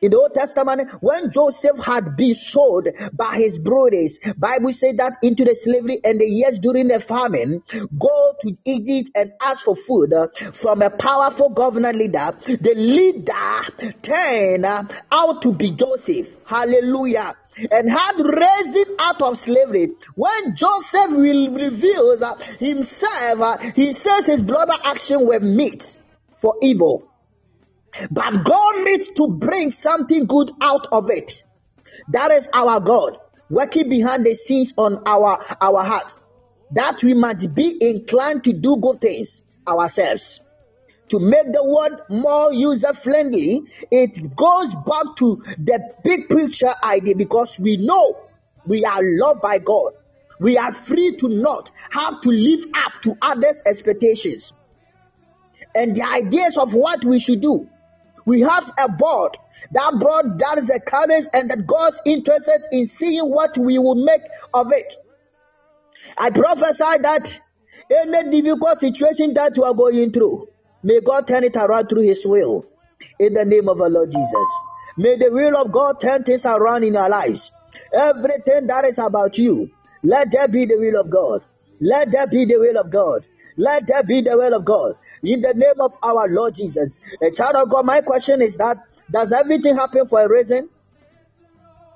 In 0.00 0.10
the 0.10 0.18
Old 0.18 0.34
Testament, 0.34 0.90
when 1.00 1.30
Joseph 1.30 1.78
had 1.78 2.16
been 2.16 2.34
sold 2.34 2.88
by 3.12 3.36
his 3.36 3.58
brothers, 3.58 4.18
Bible 4.36 4.72
said 4.72 4.98
that 4.98 5.14
into 5.22 5.44
the 5.44 5.54
slavery 5.54 6.00
and 6.04 6.20
the 6.20 6.26
years 6.26 6.58
during 6.58 6.88
the 6.88 7.00
famine, 7.00 7.62
go 7.98 8.34
to 8.42 8.56
Egypt 8.64 9.10
and 9.14 9.32
ask 9.40 9.64
for 9.64 9.76
food 9.76 10.12
from 10.54 10.82
a 10.82 10.90
powerful 10.90 11.50
governor 11.50 11.92
leader. 11.92 12.32
The 12.46 12.74
leader 12.74 13.92
turned 14.02 14.64
out 14.64 15.42
to 15.42 15.52
be 15.52 15.72
Joseph. 15.72 16.28
Hallelujah 16.44 17.36
and 17.70 17.90
had 17.90 18.14
raised 18.18 18.76
him 18.76 18.94
out 19.00 19.20
of 19.20 19.38
slavery. 19.38 19.90
When 20.14 20.56
Joseph 20.56 21.10
will 21.10 21.52
reveal 21.52 22.16
himself, 22.58 23.62
he 23.74 23.92
says 23.92 24.26
his 24.26 24.42
brother 24.42 24.74
action 24.82 25.26
were 25.26 25.40
meet 25.40 25.96
for 26.40 26.54
evil. 26.62 27.08
But 28.10 28.44
God 28.44 28.84
needs 28.84 29.08
to 29.16 29.28
bring 29.28 29.70
something 29.70 30.26
good 30.26 30.52
out 30.60 30.86
of 30.92 31.10
it. 31.10 31.42
That 32.08 32.30
is 32.30 32.48
our 32.52 32.80
God 32.80 33.18
working 33.50 33.88
behind 33.88 34.24
the 34.26 34.34
scenes 34.34 34.72
on 34.76 35.02
our, 35.06 35.44
our 35.60 35.84
hearts. 35.84 36.16
That 36.72 37.02
we 37.02 37.14
might 37.14 37.54
be 37.54 37.78
inclined 37.80 38.44
to 38.44 38.52
do 38.52 38.76
good 38.76 39.00
things 39.00 39.42
ourselves. 39.66 40.40
to 41.08 41.18
make 41.18 41.52
the 41.52 41.64
world 41.64 42.00
more 42.10 42.52
user 42.52 42.92
friendly, 42.92 43.62
it 43.90 44.36
goes 44.36 44.72
back 44.74 45.16
to 45.16 45.42
the 45.58 45.80
big 46.04 46.28
picture 46.28 46.74
idea 46.82 47.14
because 47.16 47.58
we 47.58 47.76
know 47.76 48.18
we 48.66 48.84
are 48.84 49.00
loved 49.02 49.40
by 49.40 49.58
God. 49.58 49.92
We 50.40 50.56
are 50.56 50.72
free 50.72 51.16
to 51.16 51.28
not 51.28 51.70
have 51.90 52.20
to 52.20 52.28
live 52.30 52.64
up 52.74 53.02
to 53.02 53.16
others' 53.20 53.60
expectations 53.66 54.52
and 55.74 55.96
the 55.96 56.02
ideas 56.02 56.56
of 56.56 56.74
what 56.74 57.04
we 57.04 57.18
should 57.18 57.40
do. 57.40 57.68
We 58.28 58.42
have 58.42 58.70
a 58.76 58.90
board. 58.90 59.38
That 59.72 59.94
board 59.98 60.38
that 60.38 60.58
is 60.58 60.66
the 60.66 60.80
courage 60.86 61.24
and 61.32 61.48
that 61.48 61.66
God's 61.66 61.98
interested 62.04 62.60
in 62.72 62.86
seeing 62.86 63.30
what 63.30 63.56
we 63.56 63.78
will 63.78 63.94
make 63.94 64.20
of 64.52 64.70
it. 64.70 64.92
I 66.18 66.28
prophesy 66.28 67.00
that 67.00 67.40
any 67.90 68.42
difficult 68.42 68.80
situation 68.80 69.32
that 69.32 69.56
you 69.56 69.64
are 69.64 69.72
going 69.72 70.12
through, 70.12 70.48
may 70.82 71.00
God 71.00 71.26
turn 71.26 71.42
it 71.42 71.56
around 71.56 71.88
through 71.88 72.02
His 72.02 72.20
will. 72.22 72.66
In 73.18 73.32
the 73.32 73.46
name 73.46 73.66
of 73.66 73.80
our 73.80 73.88
Lord 73.88 74.10
Jesus. 74.10 74.50
May 74.98 75.16
the 75.16 75.30
will 75.30 75.56
of 75.56 75.72
God 75.72 75.98
turn 75.98 76.24
things 76.24 76.44
around 76.44 76.84
in 76.84 76.96
our 76.96 77.08
lives. 77.08 77.50
Everything 77.94 78.66
that 78.66 78.84
is 78.84 78.98
about 78.98 79.38
you, 79.38 79.70
let 80.02 80.30
there 80.32 80.48
be 80.48 80.66
the 80.66 80.76
will 80.76 81.00
of 81.00 81.08
God. 81.08 81.42
Let 81.80 82.10
there 82.12 82.26
be 82.26 82.44
the 82.44 82.58
will 82.58 82.76
of 82.76 82.90
God. 82.90 83.24
Let 83.56 83.86
there 83.86 84.02
be 84.02 84.20
the 84.20 84.36
will 84.36 84.52
of 84.52 84.66
God. 84.66 84.96
In 85.22 85.40
the 85.40 85.52
name 85.54 85.80
of 85.80 85.94
our 86.02 86.28
Lord 86.28 86.54
Jesus. 86.54 87.00
A 87.20 87.30
child 87.30 87.56
of 87.56 87.70
God, 87.70 87.86
my 87.86 88.00
question 88.02 88.40
is 88.42 88.56
that 88.56 88.78
does 89.10 89.32
everything 89.32 89.76
happen 89.76 90.06
for 90.08 90.20
a 90.20 90.28
reason? 90.28 90.68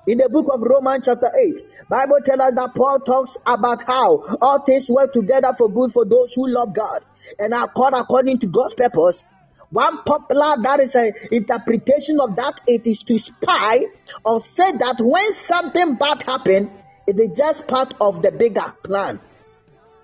In 0.07 0.19
the 0.19 0.29
book 0.29 0.47
of 0.51 0.61
Romans 0.61 1.05
chapter 1.05 1.31
8, 1.33 1.89
Bible 1.89 2.19
tells 2.25 2.41
us 2.41 2.55
that 2.55 2.75
Paul 2.75 2.99
talks 3.01 3.37
about 3.47 3.85
how 3.85 4.37
all 4.41 4.65
things 4.65 4.89
work 4.89 5.13
together 5.13 5.55
for 5.57 5.71
good 5.71 5.93
for 5.93 6.05
those 6.05 6.33
who 6.33 6.49
love 6.49 6.75
God 6.75 7.05
and 7.39 7.55
are 7.55 7.69
called 7.69 7.95
according 7.95 8.41
to 8.41 8.49
God's 8.49 8.75
purpose. 8.75 9.23
One 9.71 10.03
popular 10.03 10.57
that 10.63 10.81
is 10.81 10.95
an 10.97 11.13
interpretation 11.31 12.19
of 12.21 12.35
that 12.37 12.61
it 12.67 12.87
is 12.87 13.03
to 13.05 13.19
spy 13.19 13.81
or 14.25 14.41
say 14.41 14.73
that 14.73 14.97
when 14.99 15.33
something 15.35 15.95
bad 15.95 16.25
happens, 16.25 16.71
it 17.07 17.19
is 17.19 17.37
just 17.37 17.67
part 17.69 17.95
of 18.01 18.23
the 18.23 18.33
bigger 18.33 18.75
plan. 18.83 19.21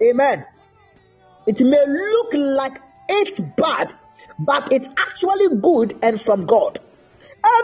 Amen. 0.00 0.46
It 1.46 1.60
may 1.60 1.84
look 1.86 2.34
like 2.34 2.80
it's 3.08 3.40
bad, 3.40 3.92
but 4.38 4.72
it's 4.72 4.88
actually 4.96 5.56
good 5.60 5.98
and 6.02 6.20
from 6.20 6.46
God. 6.46 6.78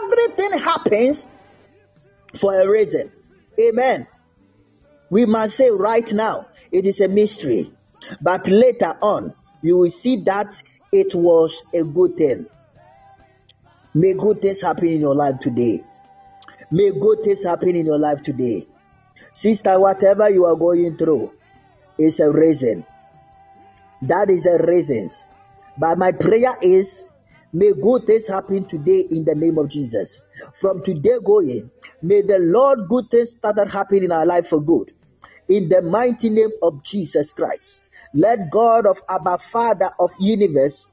Everything 0.03 0.59
happens 0.59 1.25
for 2.39 2.59
a 2.59 2.67
reason. 2.69 3.11
Amen. 3.59 4.07
We 5.09 5.25
must 5.25 5.55
say 5.55 5.69
right 5.69 6.11
now, 6.11 6.47
it 6.71 6.85
is 6.85 6.99
a 6.99 7.07
mystery. 7.07 7.71
But 8.21 8.47
later 8.47 8.97
on, 9.01 9.33
you 9.61 9.77
will 9.77 9.89
see 9.89 10.17
that 10.23 10.61
it 10.91 11.13
was 11.15 11.63
a 11.73 11.83
good 11.83 12.17
thing. 12.17 12.45
May 13.93 14.13
good 14.13 14.41
things 14.41 14.61
happen 14.61 14.87
in 14.87 14.99
your 14.99 15.15
life 15.15 15.39
today. 15.39 15.83
May 16.71 16.91
good 16.91 17.23
things 17.23 17.43
happen 17.43 17.75
in 17.75 17.85
your 17.85 17.97
life 17.97 18.21
today. 18.21 18.67
Sister, 19.33 19.79
whatever 19.79 20.29
you 20.29 20.45
are 20.45 20.55
going 20.55 20.97
through 20.97 21.31
is 21.97 22.19
a 22.19 22.29
reason. 22.29 22.85
That 24.01 24.29
is 24.29 24.45
a 24.45 24.57
reason. 24.65 25.09
But 25.77 25.97
my 25.97 26.11
prayer 26.11 26.55
is 26.61 27.09
May 27.55 27.71
good 27.71 28.05
things 28.05 28.27
happen 28.27 28.65
today 28.67 29.05
in 29.09 29.23
the 29.23 29.33
name 29.33 29.57
of 29.57 29.69
Jesus. 29.69 30.25
From 30.59 30.83
today 30.83 31.19
going, 31.23 31.71
may 32.01 32.21
the 32.21 32.37
Lord 32.37 32.89
good 32.89 33.09
things 33.09 33.31
start 33.31 33.55
happening 33.71 34.03
in 34.03 34.11
our 34.11 34.25
life 34.25 34.49
for 34.49 34.59
good. 34.59 34.91
In 35.47 35.69
the 35.69 35.81
mighty 35.81 36.29
name 36.29 36.49
of 36.61 36.83
Jesus 36.83 37.31
Christ. 37.31 37.79
Let 38.13 38.51
God 38.51 38.85
of 38.85 38.97
Abba 39.07 39.37
Father 39.37 39.89
of 39.97 40.11
universe, 40.19 40.85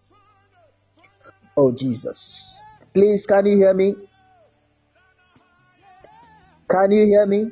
oh 1.57 1.72
Jesus. 1.72 2.57
Please, 2.95 3.26
can 3.26 3.45
you 3.47 3.57
hear 3.57 3.74
me? 3.74 3.97
Can 6.70 6.93
you 6.93 7.07
hear 7.07 7.26
me? 7.26 7.51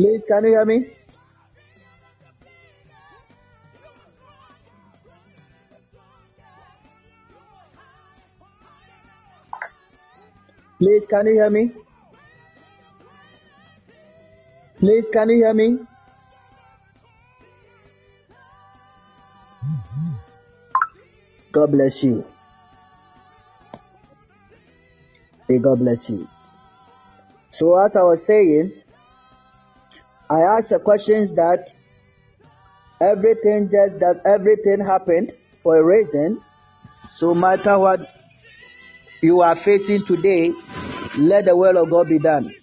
Please, 0.00 0.24
can 0.24 0.44
you 0.44 0.50
hear 0.52 0.64
me? 0.64 0.86
Please, 10.78 11.06
can 11.06 11.26
you 11.26 11.34
hear 11.34 11.50
me? 11.50 11.72
Please, 14.78 15.10
can 15.10 15.28
you 15.28 15.36
hear 15.36 15.52
me? 15.52 15.80
God 21.52 21.72
bless 21.72 22.02
you. 22.02 22.24
May 25.46 25.58
God 25.58 25.80
bless 25.80 26.08
you. 26.08 26.26
So, 27.50 27.78
as 27.84 27.96
I 27.96 28.02
was 28.02 28.24
saying, 28.24 28.72
I 30.30 30.42
asked 30.42 30.70
the 30.70 30.78
questions 30.78 31.32
that 31.34 31.74
everything 33.00 33.68
just 33.68 33.98
that 33.98 34.22
everything 34.24 34.78
happened 34.86 35.34
for 35.58 35.76
a 35.76 35.84
reason. 35.84 36.40
So, 37.16 37.34
matter 37.34 37.76
what 37.76 38.08
you 39.22 39.40
are 39.40 39.56
facing 39.56 40.04
today, 40.06 40.52
let 41.18 41.46
the 41.46 41.56
will 41.56 41.76
of 41.76 41.90
God 41.90 42.08
be 42.08 42.20
done. 42.20 42.54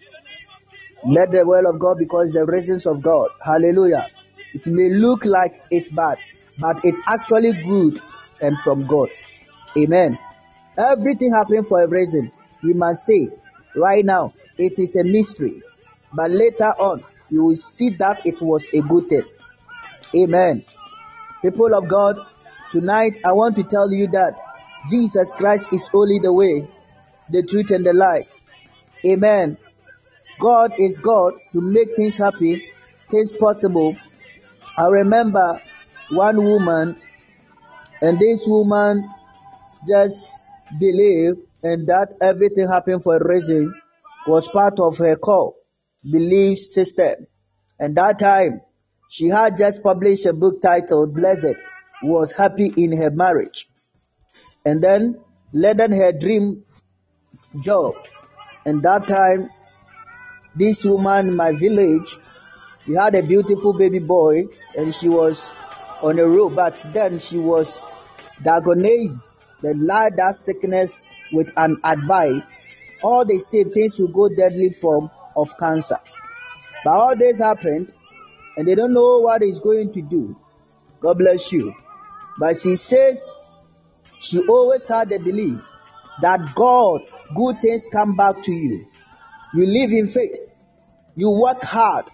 Let 1.06 1.32
the 1.32 1.46
will 1.46 1.70
of 1.70 1.78
God 1.78 1.98
because 1.98 2.32
the 2.32 2.46
reasons 2.46 2.86
of 2.86 3.02
God. 3.02 3.32
Hallelujah. 3.44 4.08
It 4.54 4.66
may 4.66 4.90
look 4.90 5.26
like 5.26 5.62
it's 5.70 5.92
bad, 5.92 6.20
but 6.58 6.78
it's 6.86 7.02
actually 7.06 7.52
good 7.52 8.02
and 8.40 8.58
from 8.60 8.88
God. 8.88 9.10
Amen. 9.78 10.18
Everything 10.78 11.34
happened 11.34 11.68
for 11.68 11.84
a 11.84 11.88
reason. 11.88 12.32
We 12.64 12.74
must 12.74 13.06
say 13.06 13.28
right 13.76 14.06
now 14.06 14.34
it 14.58 14.80
is 14.80 14.96
a 14.96 15.04
mystery, 15.04 15.62
but 16.14 16.32
later 16.32 16.74
on 16.80 17.04
you 17.30 17.44
will 17.44 17.56
see 17.56 17.90
that 17.90 18.26
it 18.26 18.42
was 18.42 18.68
a 18.74 18.82
good 18.82 19.10
thing. 19.10 19.24
Amen. 20.16 20.64
People 21.42 21.74
of 21.74 21.88
God, 21.88 22.18
tonight 22.72 23.20
I 23.26 23.34
want 23.34 23.56
to 23.58 23.64
tell 23.64 23.92
you 23.92 24.08
that 24.08 24.34
Jesus 24.90 25.34
Christ 25.34 25.68
is 25.74 25.90
only 25.94 26.20
the 26.20 26.32
way, 26.32 26.68
the 27.30 27.44
truth, 27.44 27.72
and 27.72 27.86
the 27.86 27.94
life. 27.94 28.28
Amen. 29.06 29.58
God 30.40 30.74
is 30.78 31.00
God 31.00 31.34
to 31.52 31.62
make 31.62 31.96
things 31.96 32.18
happy, 32.18 32.72
things 33.10 33.34
possible. 33.34 33.96
I 34.78 34.88
remember 34.88 35.62
one 36.12 36.44
woman, 36.44 37.02
and 38.02 38.20
this 38.20 38.44
woman 38.46 39.10
just 39.88 40.44
believed 40.80 41.40
and 41.64 41.88
that 41.88 42.14
everything 42.22 42.68
happened 42.68 43.04
for 43.04 43.18
a 43.18 43.28
reason 43.28 43.74
was 44.28 44.48
part 44.50 44.80
of 44.80 44.98
her 44.98 45.16
call 45.16 45.57
belief 46.12 46.60
system. 46.60 47.28
And 47.80 47.96
that 47.98 48.20
time, 48.20 48.62
she 49.10 49.28
had 49.28 49.58
just 49.58 49.84
published 49.84 50.26
a 50.26 50.34
book 50.34 50.62
titled 50.62 51.14
Blessed, 51.14 51.56
was 52.04 52.34
happy 52.34 52.74
in 52.76 52.96
her 52.98 53.12
marriage. 53.12 53.70
And 54.66 54.84
then 54.84 55.20
landed 55.54 55.92
her 55.92 56.12
dream 56.12 56.64
job. 57.60 57.96
And 58.66 58.84
that 58.84 59.08
time, 59.08 59.50
this 60.56 60.84
woman 60.84 61.30
in 61.30 61.36
my 61.36 61.54
village, 61.54 62.18
we 62.88 62.96
had 62.96 63.16
a 63.16 63.24
beautiful 63.24 63.74
baby 63.74 64.00
boy, 64.00 64.46
and 64.76 64.94
she 64.94 65.10
was 65.10 65.52
on 66.02 66.20
a 66.20 66.28
road, 66.28 66.56
but 66.56 66.84
then 66.94 67.20
she 67.20 67.38
was 67.38 67.82
diagnosed 68.44 69.38
the 69.62 70.12
that 70.16 70.36
sickness 70.36 71.04
with 71.32 71.52
an 71.58 71.78
advice. 71.84 72.42
All 73.02 73.26
the 73.26 73.40
same 73.40 73.72
things 73.72 73.98
will 73.98 74.08
go 74.10 74.30
deadly 74.30 74.70
from 74.70 75.10
of 75.38 75.58
cancer. 75.58 76.00
But 76.84 76.92
all 76.92 77.16
this 77.16 77.40
happened, 77.40 77.94
and 78.58 78.68
they 78.68 78.76
don't 78.76 78.94
know 78.94 79.20
what 79.20 79.42
he's 79.42 79.60
going 79.60 79.94
to 79.94 80.02
do. 80.02 80.36
God 81.00 81.20
bless 81.20 81.52
you. 81.52 81.74
But 82.40 82.60
she 82.60 82.76
says 82.76 83.32
she 84.20 84.40
always 84.48 84.88
had 84.88 85.10
the 85.10 85.20
belief 85.20 85.60
that 86.22 86.56
God, 86.56 87.02
good 87.36 87.62
things 87.62 87.88
come 87.92 88.16
back 88.16 88.44
to 88.44 88.52
you. 88.52 88.88
You 89.54 89.66
live 89.66 89.92
in 89.92 90.08
faith. 90.08 90.38
You 91.16 91.32
work 91.32 91.62
hard. 91.64 92.06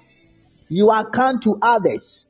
You 0.69 0.89
are 0.89 1.09
kind 1.09 1.41
to 1.43 1.57
others. 1.61 2.27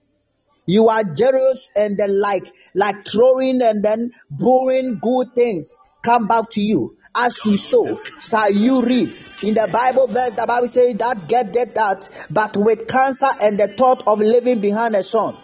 You 0.66 0.90
are 0.90 1.04
generous 1.04 1.70
and 1.76 1.98
then 1.98 2.20
like 2.20 2.52
like 2.74 3.06
throwing 3.08 3.62
and 3.62 3.84
then 3.84 4.12
borrowing 4.30 5.00
good 5.02 5.34
things 5.36 5.78
come 6.04 6.28
back 6.28 6.50
to 6.52 6.62
you. 6.62 6.98
As 7.16 7.46
you 7.46 7.58
sow, 7.58 8.00
shall 8.20 8.52
you 8.52 8.82
reap. 8.82 9.14
In 9.44 9.54
the 9.54 9.70
Bible 9.72 10.08
verse, 10.08 10.34
the 10.34 10.46
Bible 10.48 10.68
says 10.68 10.96
that 10.96 11.28
get 11.28 11.54
that, 11.54 11.76
that, 11.76 12.10
but 12.32 12.58
with 12.58 12.88
cancer 12.88 13.28
and 13.42 13.60
the 13.60 13.68
thought 13.68 14.04
of 14.08 14.20
leaving 14.20 14.62
behind 14.62 14.96
a 14.96 15.04
son 15.04 15.38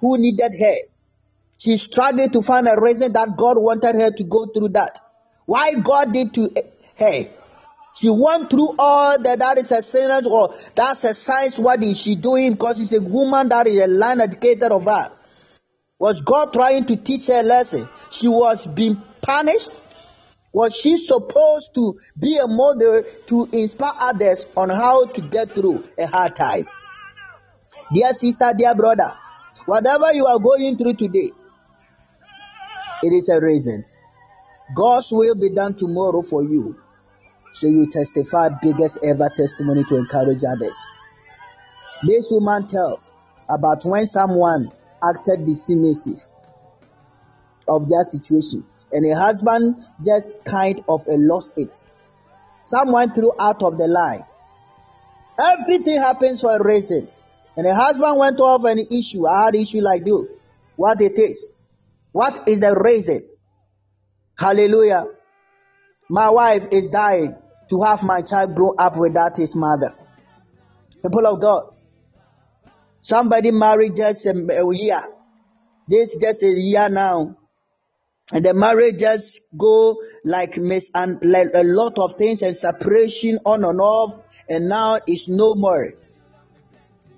who 0.00 0.18
needed 0.18 0.52
her. 0.58 0.74
She 1.58 1.76
struggled 1.76 2.32
to 2.32 2.42
find 2.42 2.66
a 2.66 2.80
reason 2.80 3.12
that 3.12 3.36
God 3.36 3.56
wanted 3.58 3.94
her 3.94 4.10
to 4.10 4.24
go 4.24 4.46
through 4.46 4.70
that. 4.70 4.98
Why 5.46 5.74
God 5.74 6.12
did 6.12 6.34
to 6.34 6.50
her? 6.96 7.26
She 7.94 8.10
went 8.10 8.50
through 8.50 8.74
all 8.76 9.22
that 9.22 9.38
that 9.38 9.58
is 9.58 9.70
a 9.70 9.82
sinner 9.84 10.20
or 10.28 10.52
that's 10.74 11.04
a 11.04 11.14
science. 11.14 11.56
What 11.56 11.82
is 11.84 12.00
she 12.00 12.16
doing? 12.16 12.52
Because 12.52 12.78
she's 12.78 12.92
a 12.92 13.00
woman 13.00 13.50
that 13.50 13.68
is 13.68 13.78
a 13.78 13.86
line 13.86 14.20
educator 14.20 14.72
of 14.72 14.84
her. 14.84 15.12
Was 16.00 16.20
God 16.22 16.52
trying 16.52 16.86
to 16.86 16.96
teach 16.96 17.28
her 17.28 17.40
a 17.40 17.42
lesson? 17.44 17.88
She 18.10 18.26
was 18.26 18.66
being 18.66 19.00
punished. 19.22 19.70
Was 20.54 20.76
she 20.76 20.96
supposed 20.98 21.74
to 21.74 21.98
be 22.16 22.38
a 22.38 22.46
model 22.46 23.02
to 23.26 23.48
inspire 23.52 23.92
others 23.98 24.46
on 24.56 24.70
how 24.70 25.04
to 25.04 25.20
get 25.20 25.50
through 25.50 25.82
a 25.98 26.06
hard 26.06 26.36
time? 26.36 26.64
Dear 27.92 28.12
sister, 28.12 28.52
dear 28.56 28.72
brother, 28.76 29.12
whatever 29.66 30.12
you 30.14 30.24
are 30.26 30.38
going 30.38 30.78
through 30.78 30.94
today, 30.94 31.32
it 33.02 33.08
is 33.08 33.28
a 33.28 33.40
reason. 33.40 33.84
God's 34.76 35.10
will 35.10 35.34
be 35.34 35.50
done 35.50 35.74
tomorrow 35.74 36.22
for 36.22 36.44
you. 36.44 36.80
So 37.54 37.66
you 37.66 37.90
testify 37.90 38.50
biggest 38.62 39.00
ever 39.02 39.28
testimony 39.36 39.82
to 39.88 39.96
encourage 39.96 40.44
others. 40.44 40.78
This 42.06 42.28
woman 42.30 42.68
tells 42.68 43.10
about 43.48 43.84
when 43.84 44.06
someone 44.06 44.70
acted 45.02 45.40
dismissive 45.40 46.22
of 47.68 47.88
their 47.88 48.04
situation 48.04 48.64
and 48.94 49.12
a 49.12 49.18
husband 49.18 49.76
just 50.02 50.44
kind 50.44 50.82
of 50.88 51.02
uh, 51.08 51.12
lost 51.16 51.52
it. 51.56 51.84
Someone 52.64 53.12
threw 53.12 53.32
out 53.38 53.62
of 53.62 53.76
the 53.76 53.86
line. 53.88 54.24
Everything 55.38 56.00
happens 56.00 56.40
for 56.40 56.56
a 56.56 56.64
reason. 56.64 57.08
And 57.56 57.66
a 57.66 57.74
husband 57.74 58.18
went 58.18 58.40
off 58.40 58.64
an 58.64 58.78
issue, 58.90 59.26
a 59.26 59.30
hard 59.30 59.56
issue 59.56 59.80
like 59.80 60.06
you. 60.06 60.28
What 60.76 61.00
it 61.00 61.18
is. 61.18 61.52
What 62.12 62.48
is 62.48 62.60
the 62.60 62.80
reason? 62.82 63.28
Hallelujah. 64.38 65.06
My 66.08 66.30
wife 66.30 66.68
is 66.70 66.88
dying 66.88 67.34
to 67.70 67.82
have 67.82 68.02
my 68.02 68.22
child 68.22 68.54
grow 68.54 68.74
up 68.76 68.96
without 68.96 69.36
his 69.36 69.54
mother. 69.56 69.94
People 71.02 71.26
of 71.26 71.40
God, 71.40 71.74
somebody 73.00 73.50
married 73.50 73.96
just 73.96 74.26
a, 74.26 74.32
year. 74.72 75.02
This 75.88 76.16
just 76.20 76.42
a 76.42 76.46
year 76.48 76.88
now. 76.88 77.36
And 78.32 78.44
the 78.44 78.54
marriages 78.54 79.40
go 79.56 79.98
like 80.24 80.56
miss 80.56 80.90
and 80.94 81.18
like 81.22 81.48
a 81.54 81.62
lot 81.62 81.98
of 81.98 82.14
things 82.14 82.42
and 82.42 82.56
separation 82.56 83.38
on 83.44 83.64
and 83.64 83.80
off 83.80 84.20
and 84.48 84.68
now 84.68 84.98
it's 85.06 85.28
no 85.28 85.54
more. 85.54 85.92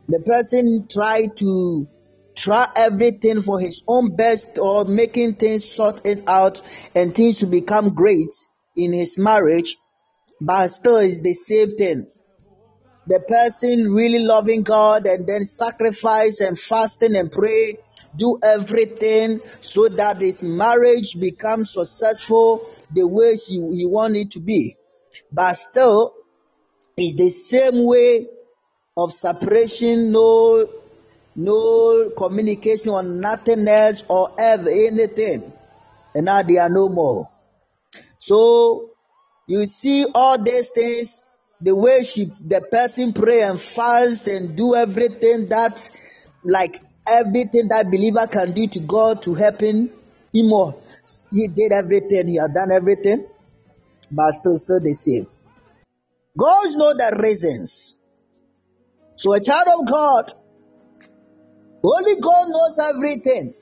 The 0.08 0.20
person 0.20 0.86
try 0.90 1.26
to 1.26 1.88
try 2.36 2.68
everything 2.76 3.42
for 3.42 3.58
his 3.60 3.82
own 3.88 4.14
best 4.14 4.58
or 4.58 4.84
making 4.84 5.36
things 5.36 5.64
sort 5.64 6.06
it 6.06 6.22
out 6.26 6.60
and 6.94 7.14
things 7.14 7.38
to 7.38 7.46
become 7.46 7.94
great 7.94 8.30
in 8.76 8.92
his 8.92 9.16
marriage 9.16 9.76
but 10.40 10.68
still 10.68 10.98
it's 10.98 11.22
the 11.22 11.34
same 11.34 11.76
thing. 11.76 12.06
The 13.06 13.20
person 13.20 13.92
really 13.94 14.18
loving 14.18 14.62
God 14.62 15.06
and 15.06 15.26
then 15.26 15.44
sacrifice 15.44 16.40
and 16.40 16.58
fasting 16.58 17.16
and 17.16 17.30
pray, 17.30 17.78
do 18.14 18.38
everything 18.42 19.40
so 19.60 19.88
that 19.88 20.20
his 20.20 20.42
marriage 20.42 21.18
becomes 21.18 21.72
successful 21.72 22.68
the 22.92 23.06
way 23.06 23.36
he, 23.36 23.54
he 23.74 23.86
want 23.86 24.16
it 24.16 24.30
to 24.32 24.40
be. 24.40 24.76
But 25.32 25.54
still, 25.54 26.14
it's 26.96 27.14
the 27.14 27.30
same 27.30 27.84
way 27.84 28.26
of 28.96 29.12
separation, 29.12 30.12
no, 30.12 30.68
no 31.34 32.10
communication 32.16 32.90
or 32.90 33.02
nothing 33.02 33.68
else 33.68 34.02
or 34.08 34.32
ever 34.38 34.70
anything. 34.70 35.52
And 36.14 36.24
now 36.24 36.42
they 36.42 36.56
are 36.56 36.70
no 36.70 36.88
more. 36.88 37.28
So 38.18 38.90
you 39.46 39.66
see 39.66 40.06
all 40.14 40.42
these 40.42 40.70
things, 40.70 41.26
the 41.60 41.74
way 41.74 42.04
she, 42.04 42.32
the 42.40 42.60
person 42.60 43.12
pray 43.12 43.42
and 43.42 43.60
fast 43.60 44.26
and 44.26 44.56
do 44.56 44.74
everything 44.74 45.48
that, 45.48 45.90
like 46.42 46.80
everything 47.08 47.68
that 47.68 47.86
believer 47.86 48.26
can 48.26 48.52
do 48.52 48.66
to 48.68 48.80
God 48.80 49.22
to 49.22 49.34
help 49.34 49.60
him, 49.60 49.90
him 50.32 50.48
more. 50.48 50.74
He 51.30 51.48
did 51.48 51.72
everything, 51.72 52.28
he 52.28 52.36
has 52.36 52.50
done 52.50 52.72
everything, 52.72 53.26
but 54.10 54.32
still, 54.32 54.58
still 54.58 54.80
the 54.80 54.92
same. 54.92 55.26
God 56.36 56.76
knows 56.76 56.94
the 56.96 57.18
reasons. 57.22 57.96
So 59.16 59.32
a 59.32 59.40
child 59.40 59.66
of 59.80 59.86
God, 59.86 60.32
only 61.82 62.16
God 62.16 62.48
knows 62.48 62.78
everything. 62.94 63.54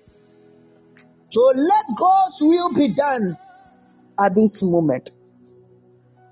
So 1.31 1.41
let 1.55 1.85
God's 1.97 2.39
will 2.41 2.73
be 2.73 2.89
done 2.89 3.37
at 4.19 4.35
this 4.35 4.63
moment. 4.63 5.11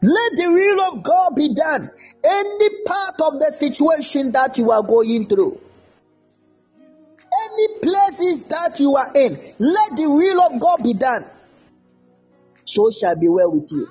Let 0.00 0.32
the 0.36 0.50
will 0.50 0.92
of 0.92 1.02
God 1.04 1.36
be 1.36 1.54
done. 1.54 1.90
Any 2.24 2.70
part 2.84 3.14
of 3.20 3.38
the 3.38 3.52
situation 3.52 4.32
that 4.32 4.58
you 4.58 4.70
are 4.72 4.82
going 4.82 5.28
through, 5.28 5.60
any 7.52 7.78
places 7.80 8.44
that 8.44 8.78
you 8.78 8.96
are 8.96 9.12
in, 9.14 9.54
let 9.58 9.96
the 9.96 10.06
will 10.08 10.40
of 10.40 10.60
God 10.60 10.82
be 10.82 10.94
done. 10.94 11.24
So 12.64 12.90
shall 12.90 13.16
be 13.16 13.28
well 13.28 13.52
with 13.52 13.70
you. 13.70 13.88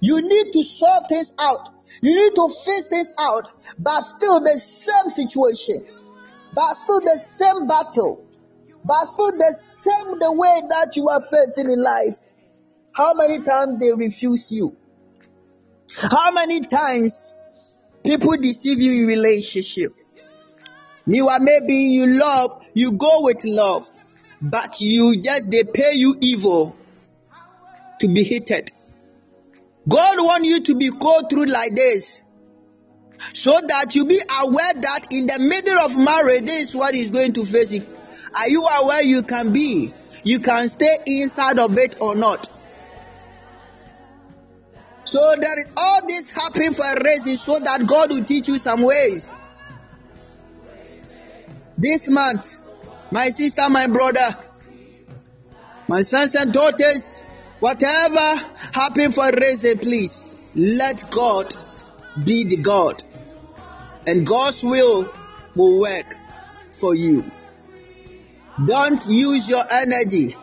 You 0.00 0.20
need 0.20 0.52
to 0.52 0.62
sort 0.62 1.08
things 1.08 1.34
out. 1.38 1.72
You 2.02 2.14
need 2.14 2.34
to 2.34 2.54
face 2.64 2.88
things 2.88 3.12
out, 3.18 3.48
but 3.78 4.00
still 4.02 4.40
the 4.40 4.58
same 4.58 5.08
situation, 5.08 5.86
but 6.54 6.74
still 6.74 7.00
the 7.00 7.18
same 7.18 7.66
battle, 7.66 8.26
but 8.84 9.04
still 9.04 9.32
the 9.32 9.54
same 9.58 10.18
the 10.18 10.32
way 10.32 10.62
that 10.68 10.96
you 10.96 11.08
are 11.08 11.22
facing 11.22 11.70
in 11.70 11.82
life. 11.82 12.16
How 12.92 13.14
many 13.14 13.42
times 13.42 13.78
they 13.80 13.92
refuse 13.92 14.50
you? 14.50 14.76
How 15.96 16.32
many 16.32 16.66
times 16.66 17.32
people 18.04 18.36
deceive 18.36 18.80
you 18.80 19.02
in 19.02 19.06
relationship? 19.06 19.95
Maybe 21.06 21.74
you 21.74 22.06
love, 22.06 22.62
you 22.74 22.92
go 22.92 23.22
with 23.22 23.44
love, 23.44 23.88
but 24.42 24.80
you 24.80 25.16
just 25.20 25.50
they 25.50 25.64
pay 25.64 25.92
you 25.94 26.16
evil 26.20 26.76
to 28.00 28.08
be 28.08 28.24
hated. 28.24 28.72
God 29.88 30.18
want 30.18 30.44
you 30.44 30.60
to 30.60 30.74
be 30.74 30.90
go 30.90 31.20
through 31.28 31.46
like 31.46 31.74
this 31.74 32.22
so 33.32 33.58
that 33.68 33.94
you 33.94 34.04
be 34.04 34.20
aware 34.42 34.74
that 34.74 35.06
in 35.10 35.26
the 35.26 35.38
middle 35.38 35.78
of 35.78 35.96
marriage, 35.96 36.44
this 36.44 36.70
is 36.70 36.74
what 36.74 36.94
is 36.94 37.10
going 37.10 37.32
to 37.34 37.46
face 37.46 37.72
it. 37.72 37.86
Are 38.34 38.48
you 38.48 38.64
aware 38.66 39.02
you 39.02 39.22
can 39.22 39.52
be? 39.52 39.94
You 40.24 40.40
can 40.40 40.68
stay 40.68 40.98
inside 41.06 41.58
of 41.58 41.78
it 41.78 41.96
or 42.00 42.16
not. 42.16 42.48
So 45.04 45.20
that 45.40 45.58
is 45.58 45.68
all 45.76 46.06
this 46.06 46.30
happening 46.30 46.74
for 46.74 46.84
a 46.84 46.96
reason 47.04 47.36
so 47.36 47.60
that 47.60 47.86
God 47.86 48.10
will 48.10 48.24
teach 48.24 48.48
you 48.48 48.58
some 48.58 48.82
ways. 48.82 49.32
This 51.78 52.08
month, 52.08 52.58
my 53.10 53.30
sister, 53.30 53.68
my 53.68 53.86
brother, 53.86 54.36
my 55.88 56.02
sons 56.02 56.34
and 56.34 56.52
daughters, 56.52 57.22
whatever 57.60 58.42
happened 58.72 59.14
for 59.14 59.28
a 59.28 59.40
reason, 59.40 59.78
please 59.78 60.28
let 60.54 61.10
God 61.10 61.54
be 62.24 62.44
the 62.44 62.56
God. 62.56 63.04
And 64.06 64.26
God's 64.26 64.62
will 64.62 65.12
will 65.54 65.80
work 65.80 66.16
for 66.72 66.94
you. 66.94 67.30
Don't 68.64 69.04
use 69.06 69.48
your 69.48 69.64
energy 69.70 70.34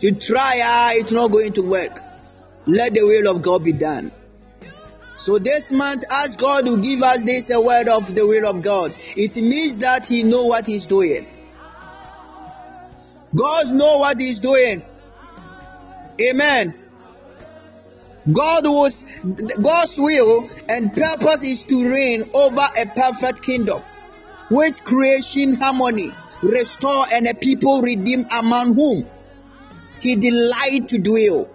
to 0.00 0.12
try, 0.12 0.60
ah, 0.62 0.90
it's 0.92 1.12
not 1.12 1.30
going 1.30 1.54
to 1.54 1.62
work. 1.62 1.98
Let 2.66 2.92
the 2.92 3.04
will 3.04 3.28
of 3.28 3.40
God 3.40 3.64
be 3.64 3.72
done. 3.72 4.12
So 5.22 5.38
this 5.38 5.70
month, 5.70 6.02
ask 6.10 6.36
God 6.36 6.66
to 6.66 6.82
give 6.82 7.00
us 7.00 7.22
this 7.22 7.48
a 7.50 7.60
word 7.60 7.86
of 7.86 8.12
the 8.12 8.26
will 8.26 8.44
of 8.44 8.60
God. 8.60 8.92
It 9.16 9.36
means 9.36 9.76
that 9.76 10.04
He 10.04 10.24
know 10.24 10.46
what 10.46 10.66
He's 10.66 10.88
doing. 10.88 11.28
God 13.32 13.68
know 13.68 13.98
what 13.98 14.18
He's 14.18 14.40
doing. 14.40 14.82
Amen. 16.20 16.74
God 18.32 18.66
was 18.66 19.06
God's 19.62 19.96
will 19.96 20.50
and 20.68 20.92
purpose 20.92 21.44
is 21.44 21.62
to 21.64 21.88
reign 21.88 22.28
over 22.34 22.66
a 22.76 22.86
perfect 22.86 23.44
kingdom, 23.44 23.80
which 24.50 24.82
creation 24.82 25.54
harmony, 25.54 26.12
restore 26.42 27.06
and 27.12 27.28
a 27.28 27.34
people 27.34 27.80
redeemed 27.80 28.26
among 28.32 28.74
whom 28.74 29.06
He 30.00 30.16
delight 30.16 30.88
to 30.88 30.98
dwell. 30.98 31.48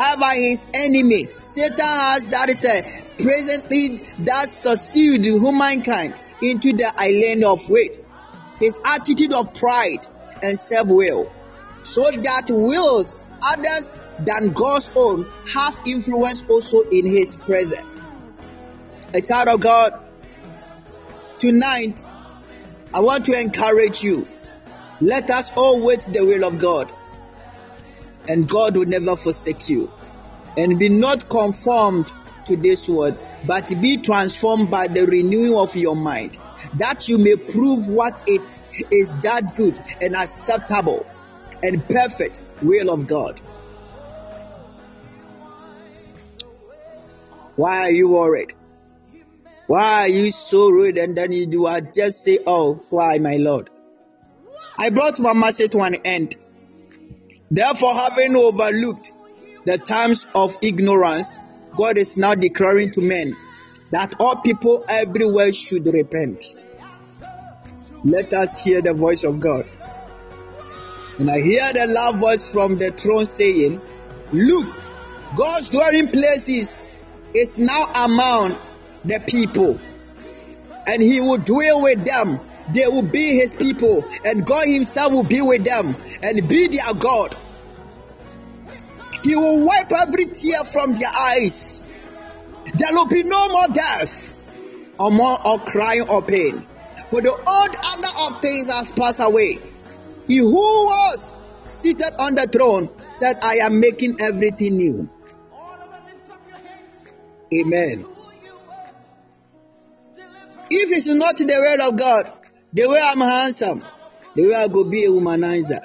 However, 0.00 0.40
his 0.40 0.64
enemy, 0.72 1.28
Satan 1.40 1.76
has 1.84 2.26
that 2.28 2.48
is 2.48 2.64
a 2.64 2.82
presently 3.22 3.96
that 4.20 4.48
succeed 4.48 5.22
humankind 5.24 6.14
into 6.40 6.72
the 6.72 6.90
island 6.98 7.44
of 7.44 7.68
wait. 7.68 8.02
his 8.58 8.80
attitude 8.82 9.34
of 9.34 9.52
pride 9.54 10.06
and 10.42 10.58
self 10.58 10.88
will, 10.88 11.30
so 11.82 12.10
that 12.10 12.46
wills 12.48 13.14
others 13.42 14.00
than 14.20 14.52
God's 14.52 14.88
own 14.96 15.26
have 15.52 15.76
influence 15.86 16.44
also 16.48 16.80
in 16.80 17.04
his 17.06 17.36
presence. 17.36 17.86
A 19.12 19.20
child 19.20 19.48
of 19.48 19.60
God, 19.60 19.98
tonight 21.38 22.02
I 22.94 23.00
want 23.00 23.26
to 23.26 23.38
encourage 23.38 24.02
you. 24.02 24.26
Let 25.02 25.30
us 25.30 25.50
all 25.56 25.82
wait 25.82 26.00
the 26.00 26.24
will 26.24 26.44
of 26.44 26.58
God, 26.58 26.90
and 28.28 28.48
God 28.48 28.76
will 28.76 28.86
never 28.86 29.16
forsake 29.16 29.68
you. 29.68 29.90
And 30.56 30.78
be 30.78 30.88
not 30.88 31.28
conformed 31.28 32.12
to 32.46 32.56
this 32.56 32.88
world, 32.88 33.18
but 33.46 33.68
be 33.80 33.98
transformed 33.98 34.70
by 34.70 34.88
the 34.88 35.06
renewing 35.06 35.54
of 35.54 35.76
your 35.76 35.96
mind, 35.96 36.36
that 36.74 37.08
you 37.08 37.18
may 37.18 37.36
prove 37.36 37.88
what 37.88 38.20
it 38.26 38.42
is 38.90 39.12
that 39.22 39.56
good 39.56 39.80
and 40.00 40.16
acceptable 40.16 41.06
and 41.62 41.86
perfect 41.88 42.40
will 42.62 42.90
of 42.90 43.06
God. 43.06 43.40
Why 47.56 47.80
are 47.80 47.90
you 47.90 48.08
worried? 48.08 48.54
Why 49.66 50.00
are 50.00 50.08
you 50.08 50.32
so 50.32 50.68
rude? 50.68 50.98
And 50.98 51.16
then 51.16 51.30
you 51.30 51.46
do 51.46 51.66
I 51.66 51.80
just 51.80 52.24
say, 52.24 52.38
Oh, 52.46 52.74
why, 52.90 53.18
my 53.18 53.36
Lord? 53.36 53.70
I 54.76 54.90
brought 54.90 55.20
my 55.20 55.34
message 55.34 55.72
to 55.72 55.80
an 55.80 55.96
end. 55.96 56.36
Therefore, 57.50 57.94
having 57.94 58.36
overlooked 58.36 59.12
the 59.64 59.76
times 59.76 60.26
of 60.34 60.56
ignorance, 60.62 61.38
God 61.76 61.98
is 61.98 62.16
now 62.16 62.34
declaring 62.34 62.92
to 62.92 63.00
men 63.00 63.36
that 63.90 64.14
all 64.20 64.36
people 64.36 64.84
everywhere 64.88 65.52
should 65.52 65.86
repent. 65.86 66.64
Let 68.04 68.32
us 68.32 68.62
hear 68.62 68.80
the 68.80 68.94
voice 68.94 69.24
of 69.24 69.40
God. 69.40 69.66
And 71.18 71.30
I 71.30 71.40
hear 71.40 71.72
the 71.72 71.86
loud 71.86 72.16
voice 72.16 72.48
from 72.50 72.78
the 72.78 72.92
throne 72.92 73.26
saying, 73.26 73.80
Look, 74.32 74.68
God's 75.36 75.68
dwelling 75.68 76.08
places 76.08 76.88
is 77.34 77.58
now 77.58 77.90
among 77.92 78.56
the 79.04 79.20
people, 79.20 79.78
and 80.86 81.02
He 81.02 81.20
will 81.20 81.38
dwell 81.38 81.82
with 81.82 82.04
them. 82.04 82.40
They 82.72 82.86
will 82.86 83.02
be 83.02 83.38
His 83.38 83.54
people, 83.54 84.04
and 84.24 84.46
God 84.46 84.66
Himself 84.68 85.12
will 85.12 85.24
be 85.24 85.40
with 85.40 85.64
them 85.64 85.96
and 86.22 86.48
be 86.48 86.68
their 86.68 86.94
God. 86.94 87.36
He 89.22 89.36
will 89.36 89.64
wipe 89.64 89.92
every 89.92 90.26
tear 90.26 90.64
from 90.64 90.94
their 90.94 91.10
eyes. 91.14 91.80
There 92.74 92.92
will 92.92 93.06
be 93.06 93.22
no 93.22 93.48
more 93.48 93.68
death, 93.68 94.30
or 94.98 95.10
more 95.10 95.38
or 95.46 95.58
crying 95.58 96.08
or 96.08 96.22
pain. 96.22 96.66
For 97.08 97.20
the 97.20 97.32
old 97.32 97.42
order 97.46 98.08
of 98.18 98.40
things 98.40 98.68
has 98.68 98.90
passed 98.90 99.20
away. 99.20 99.58
He 100.28 100.36
who 100.36 100.52
was 100.52 101.36
seated 101.68 102.14
on 102.18 102.34
the 102.36 102.46
throne 102.46 102.90
said, 103.08 103.38
I 103.42 103.56
am 103.56 103.80
making 103.80 104.20
everything 104.20 104.76
new. 104.76 105.08
Amen. 107.52 108.06
If 110.70 110.96
it's 110.96 111.06
not 111.06 111.36
the 111.36 111.46
will 111.46 111.82
of 111.82 111.96
God, 111.96 112.32
the 112.72 112.88
way 112.88 113.00
I'm 113.02 113.20
handsome, 113.20 113.84
the 114.34 114.46
way 114.46 114.54
I 114.54 114.68
go 114.68 114.84
be 114.84 115.04
a 115.04 115.08
womanizer, 115.08 115.80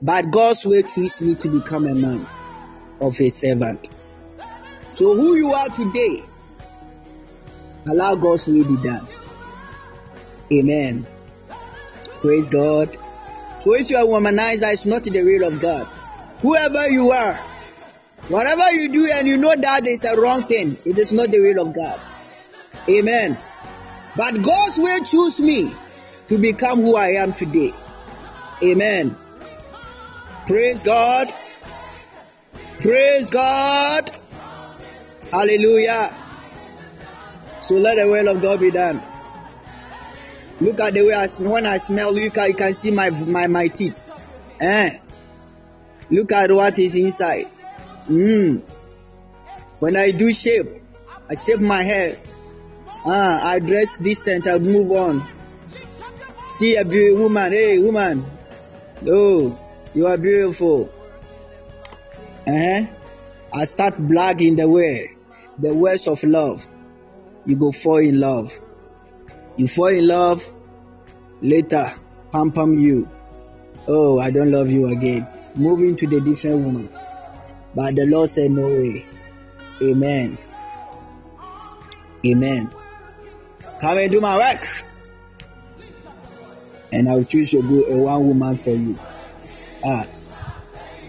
but 0.00 0.30
God's 0.30 0.64
way 0.64 0.82
treats 0.82 1.20
me 1.20 1.34
to 1.36 1.48
become 1.48 1.86
a 1.86 1.94
man 1.94 2.26
of 3.00 3.18
a 3.20 3.30
servant. 3.30 3.88
So 4.94 5.14
who 5.16 5.36
you 5.36 5.54
are 5.54 5.68
today, 5.70 6.22
allow 7.88 8.14
God's 8.14 8.46
will 8.46 8.64
be 8.64 8.82
done. 8.82 9.08
Amen. 10.52 11.06
Praise 12.20 12.48
God. 12.50 12.98
So 13.60 13.74
if 13.74 13.88
you 13.88 13.96
are 13.96 14.04
a 14.04 14.06
womanizer, 14.06 14.72
it's 14.72 14.84
not 14.84 15.04
the 15.04 15.22
will 15.22 15.48
of 15.48 15.60
God. 15.60 15.86
Whoever 16.42 16.90
you 16.90 17.10
are, 17.12 17.34
whatever 18.28 18.70
you 18.72 18.92
do 18.92 19.06
and 19.10 19.26
you 19.26 19.38
know 19.38 19.54
that 19.56 19.86
is 19.86 20.04
a 20.04 20.20
wrong 20.20 20.46
thing, 20.46 20.76
it 20.84 20.98
is 20.98 21.10
not 21.10 21.30
the 21.30 21.40
will 21.40 21.66
of 21.66 21.74
God. 21.74 22.00
Amen. 22.88 23.38
But 24.14 24.42
God's 24.42 24.78
will 24.78 25.04
choose 25.04 25.40
me 25.40 25.74
to 26.32 26.38
become 26.38 26.80
who 26.80 26.96
I 26.96 27.08
am 27.20 27.34
today. 27.34 27.74
Amen. 28.62 29.14
Praise 30.46 30.82
God. 30.82 31.30
Praise 32.78 33.28
God. 33.28 34.10
Hallelujah. 35.30 36.16
So 37.60 37.74
let 37.74 37.96
the 37.96 38.08
will 38.08 38.28
of 38.28 38.40
God 38.40 38.60
be 38.60 38.70
done. 38.70 39.02
Look 40.58 40.80
at 40.80 40.94
the 40.94 41.02
way 41.04 41.12
I 41.12 41.26
when 41.26 41.66
I 41.66 41.76
smell, 41.76 42.14
look 42.14 42.38
at 42.38 42.48
you 42.48 42.54
can 42.54 42.72
see 42.72 42.92
my 42.92 43.10
my 43.10 43.46
my 43.46 43.68
teeth. 43.68 44.08
Eh? 44.58 45.00
Look 46.08 46.32
at 46.32 46.50
what 46.50 46.78
is 46.78 46.94
inside. 46.94 47.48
Mm. 48.08 48.62
When 49.80 49.96
I 49.96 50.12
do 50.12 50.32
shape, 50.32 50.80
I 51.28 51.34
shape 51.34 51.60
my 51.60 51.82
hair. 51.82 52.16
Ah, 53.04 53.48
I 53.48 53.58
dress 53.58 53.96
decent. 53.96 54.46
I 54.46 54.58
move 54.58 54.92
on. 54.92 55.41
See 56.58 56.76
a 56.76 56.84
beautiful 56.84 57.24
woman. 57.24 57.50
Hey, 57.50 57.78
woman. 57.78 58.26
Oh, 59.08 59.58
you 59.94 60.06
are 60.06 60.18
beautiful. 60.18 60.92
Uh-huh. 62.46 62.86
I 63.54 63.64
start 63.64 63.94
blagging 63.94 64.58
the 64.58 64.68
way, 64.68 65.16
the 65.58 65.74
words 65.74 66.06
of 66.06 66.22
love. 66.22 66.66
You 67.46 67.56
go 67.56 67.72
fall 67.72 67.98
in 67.98 68.20
love. 68.20 68.52
You 69.56 69.66
fall 69.66 69.88
in 69.88 70.06
love, 70.06 70.46
later, 71.40 71.94
pam 72.30 72.52
pam 72.52 72.78
you. 72.78 73.08
Oh, 73.88 74.20
I 74.20 74.30
don't 74.30 74.50
love 74.50 74.70
you 74.70 74.88
again. 74.88 75.26
Moving 75.54 75.96
to 75.96 76.06
the 76.06 76.20
different 76.20 76.64
woman. 76.66 76.92
But 77.74 77.96
the 77.96 78.04
Lord 78.04 78.28
said, 78.28 78.50
No 78.50 78.68
way. 78.68 79.06
Amen. 79.82 80.38
Amen. 82.26 82.70
Come 83.80 83.98
and 83.98 84.12
do 84.12 84.20
my 84.20 84.36
work. 84.36 84.68
And 86.92 87.08
I'll 87.08 87.24
choose 87.24 87.54
a, 87.54 87.62
good, 87.62 87.90
a 87.90 87.96
one 87.98 88.28
woman 88.28 88.56
for 88.56 88.70
you. 88.70 88.98
Ah. 89.84 90.06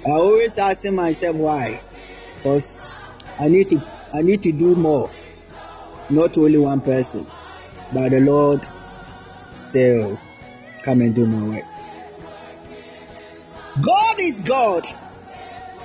I 0.05 0.09
always 0.09 0.57
asking 0.57 0.95
myself 0.95 1.35
why. 1.35 1.81
Because 2.37 2.97
I 3.39 3.47
need 3.49 3.69
to 3.69 3.81
I 4.13 4.21
need 4.21 4.43
to 4.43 4.51
do 4.51 4.75
more. 4.75 5.09
Not 6.09 6.37
only 6.37 6.57
one 6.57 6.81
person. 6.81 7.27
But 7.93 8.09
the 8.11 8.21
Lord 8.21 8.67
said, 9.57 10.19
Come 10.83 11.01
and 11.01 11.15
do 11.15 11.25
my 11.25 11.47
work. 11.47 11.65
God 13.81 14.19
is 14.19 14.41
God. 14.41 14.87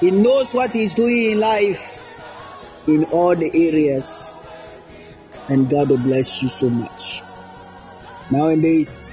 He 0.00 0.10
knows 0.10 0.52
what 0.52 0.72
He's 0.72 0.94
doing 0.94 1.32
in 1.32 1.40
life 1.40 1.98
in 2.86 3.04
all 3.04 3.34
the 3.34 3.50
areas. 3.54 4.34
And 5.48 5.70
God 5.70 5.88
will 5.88 5.98
bless 5.98 6.42
you 6.42 6.48
so 6.48 6.68
much. 6.68 7.22
Nowadays, 8.30 9.07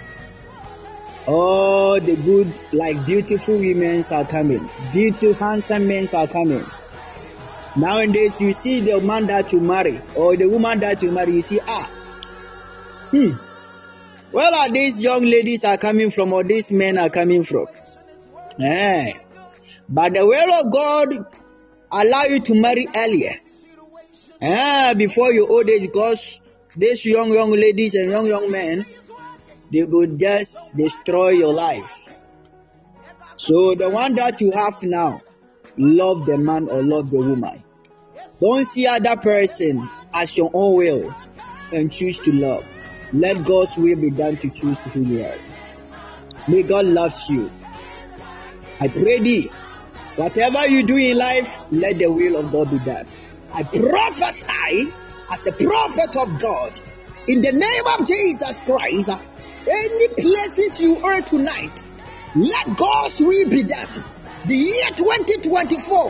all 1.28 1.99
the 1.99 2.15
good, 2.15 2.51
like 2.71 3.05
beautiful 3.05 3.57
women 3.57 4.03
are 4.11 4.26
coming. 4.26 4.69
Beautiful, 4.91 5.34
handsome 5.34 5.88
men 5.88 6.07
are 6.13 6.28
coming. 6.28 6.65
Nowadays, 7.76 8.39
you 8.39 8.53
see 8.53 8.82
the 8.82 8.99
man 9.01 9.28
that 9.28 9.51
you 9.51 9.59
marry 9.59 10.01
or 10.15 10.38
the 10.38 10.47
woman 10.47 10.80
that 10.80 11.01
you 11.03 11.11
marry, 11.11 11.34
you 11.34 11.41
see, 11.41 11.59
ah, 11.65 11.88
hmm, 13.11 13.32
where 14.32 14.53
are 14.53 14.69
these 14.71 14.99
young 14.99 15.23
ladies 15.23 15.63
are 15.63 15.78
coming 15.78 16.11
from 16.11 16.34
or 16.34 16.43
these 16.43 16.71
men 16.71 16.97
are 16.97 17.09
coming 17.09 17.43
from? 17.43 17.67
Eh. 18.61 19.13
But 19.89 20.13
the 20.13 20.26
will 20.26 20.53
of 20.53 20.71
God 20.71 21.26
allow 21.91 22.23
you 22.23 22.39
to 22.39 22.55
marry 22.61 22.88
earlier. 22.95 23.36
Eh, 24.41 24.93
before 24.95 25.32
your 25.32 25.49
old 25.49 25.69
age, 25.69 25.82
because 25.82 26.39
these 26.76 27.05
young 27.05 27.34
young 27.34 27.51
ladies 27.51 27.95
and 27.95 28.11
young 28.11 28.28
young 28.28 28.51
men, 28.51 28.86
they 29.76 29.84
will 29.84 30.07
just 30.15 30.73
destroy 30.78 31.32
your 31.32 31.53
life. 31.53 32.13
So 33.36 33.76
the 33.76 33.89
one 33.89 34.15
that 34.15 34.39
you 34.39 34.51
have 34.51 34.82
now, 34.82 35.21
love 35.76 36.26
the 36.26 36.38
man 36.38 36.69
or 36.69 36.82
love 36.82 37.11
the 37.11 37.19
woman. 37.19 37.61
Don't 38.39 38.65
see 38.65 38.88
other 38.88 39.17
person 39.17 39.86
as 40.13 40.38
your 40.38 40.49
own 40.53 40.78
will 40.78 41.15
and 41.73 41.91
choose 41.91 42.19
to 42.19 42.32
love. 42.32 42.65
Let 43.11 43.43
God's 43.45 43.76
will 43.76 43.99
be 43.99 44.11
done 44.11 44.38
to 44.38 44.49
choose 44.49 44.80
who 44.80 45.01
you 45.01 45.26
are. 45.26 45.38
May 46.47 46.63
God 46.63 46.86
love 46.86 47.13
you. 47.28 47.51
I 48.80 48.88
pray 48.88 49.19
thee, 49.19 49.51
whatever 50.15 50.67
you 50.67 50.84
do 50.84 50.95
in 50.95 51.17
life, 51.17 51.53
let 51.71 51.97
the 51.99 52.09
will 52.09 52.38
of 52.38 52.49
God 52.49 52.71
be 52.71 52.80
done. 52.80 53.07
I 53.51 53.63
prophesy 53.63 54.93
as 55.30 55.45
a 55.47 55.51
prophet 55.51 56.15
of 56.15 56.39
God 56.39 56.71
in 57.28 57.41
the 57.41 57.51
name 57.51 57.99
of 57.99 58.07
Jesus 58.07 58.61
Christ. 58.61 59.11
Any 59.68 60.07
places 60.09 60.80
you 60.80 61.03
are 61.03 61.22
tonight, 61.22 61.82
let 62.36 62.78
God's 62.78 63.20
will 63.20 63.49
be 63.49 63.63
done. 63.63 64.03
The 64.45 64.55
year 64.55 64.89
2024, 64.95 66.09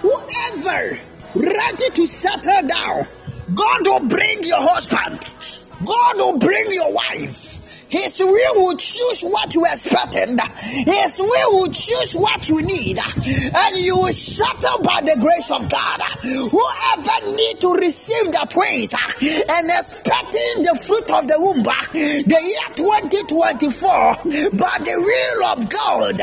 whoever 0.00 0.98
ready 1.34 1.90
to 1.94 2.06
settle 2.06 2.66
down, 2.66 3.06
God 3.54 3.86
will 3.86 4.08
bring 4.08 4.42
your 4.44 4.60
husband, 4.60 5.20
God 5.84 6.16
will 6.16 6.38
bring 6.38 6.72
your 6.72 6.92
wife, 6.92 7.43
His 7.88 8.18
will 8.18 8.54
will 8.54 8.76
choose 8.76 9.22
what 9.22 9.54
you 9.54 9.64
expected. 9.66 10.38
His 10.38 11.18
will 11.18 11.52
will 11.58 11.72
choose 11.72 12.14
what 12.14 12.48
you 12.48 12.62
need. 12.62 12.98
And 12.98 13.76
you 13.78 13.96
will 13.96 14.12
settle 14.12 14.80
by 14.82 15.02
the 15.02 15.16
grace 15.20 15.50
of 15.50 15.68
God. 15.68 16.00
Whoever 16.22 17.36
need 17.36 17.60
to 17.60 17.72
receive 17.74 18.32
the 18.32 18.46
twins 18.50 18.94
and 18.94 19.70
expecting 19.70 20.62
the 20.64 20.74
fruit 20.84 21.10
of 21.10 21.28
the 21.28 21.36
womb, 21.38 21.62
the 21.62 22.40
year 22.42 22.68
2024, 22.76 23.92
by 24.58 24.78
the 24.82 24.96
will 24.98 25.44
of 25.52 25.68
God, 25.68 26.20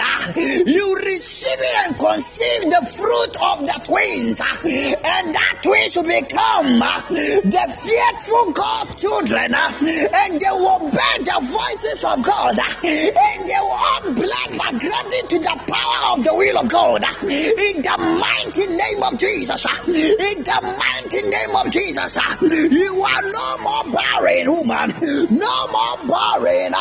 you 0.68 0.96
receive 0.96 1.60
and 1.86 1.98
conceive 1.98 2.64
the 2.64 2.86
fruit 2.92 3.36
of 3.42 3.66
the 3.66 3.82
twins. 3.86 4.42
And 4.42 5.36
that 5.36 5.60
twins 5.64 5.96
will 5.96 6.04
become 6.04 6.80
the 6.80 7.66
fearful 7.80 8.52
God 8.54 8.98
children. 8.98 9.54
And 9.54 10.40
they 10.40 10.52
will 10.52 10.92
bear 10.92 11.18
the 11.24 11.40
voices 11.62 12.04
of 12.04 12.22
God. 12.24 12.58
And 12.84 13.48
they 13.48 13.62
will 13.62 13.78
all 13.78 14.02
blend 14.14 14.56
according 14.56 15.26
to 15.30 15.38
the 15.40 15.56
power 15.68 16.18
of 16.18 16.24
the 16.24 16.34
will 16.34 16.58
of 16.60 16.68
God. 16.70 17.04
In 17.24 17.82
the 17.82 17.98
mighty 17.98 18.68
name 18.68 19.04
of 19.04 19.18
Jesus. 19.20 19.66
In 19.88 20.44
the 20.44 20.60
mighty 20.62 21.22
name 21.28 21.56
of 21.56 21.72
Jesus. 21.72 22.18
You 22.42 23.04
are 23.04 23.22
no 23.22 23.58
more 23.62 23.86
barren, 23.94 24.46
woman. 24.50 24.90
No 25.30 25.56
more 25.68 25.98
barren. 26.08 26.74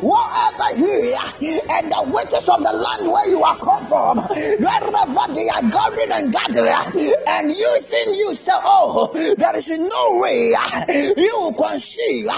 Whatever 0.00 0.68
here 0.76 1.60
and 1.70 1.90
the 1.90 2.02
witches 2.06 2.48
of 2.48 2.62
the 2.62 2.72
land 2.72 3.10
where 3.10 3.28
you 3.28 3.42
are 3.42 3.58
come 3.58 3.84
from, 3.86 4.18
wherever 4.18 5.34
they 5.34 5.48
are 5.48 5.62
gathering 5.62 6.12
and 6.12 6.32
gathering 6.32 7.12
and 7.26 7.48
using 7.48 8.14
you 8.14 8.34
say, 8.34 8.52
Oh, 8.54 9.10
there 9.36 9.56
is 9.56 9.68
no 9.68 10.20
way 10.20 10.54
you 11.16 11.54
conceive 11.56 12.28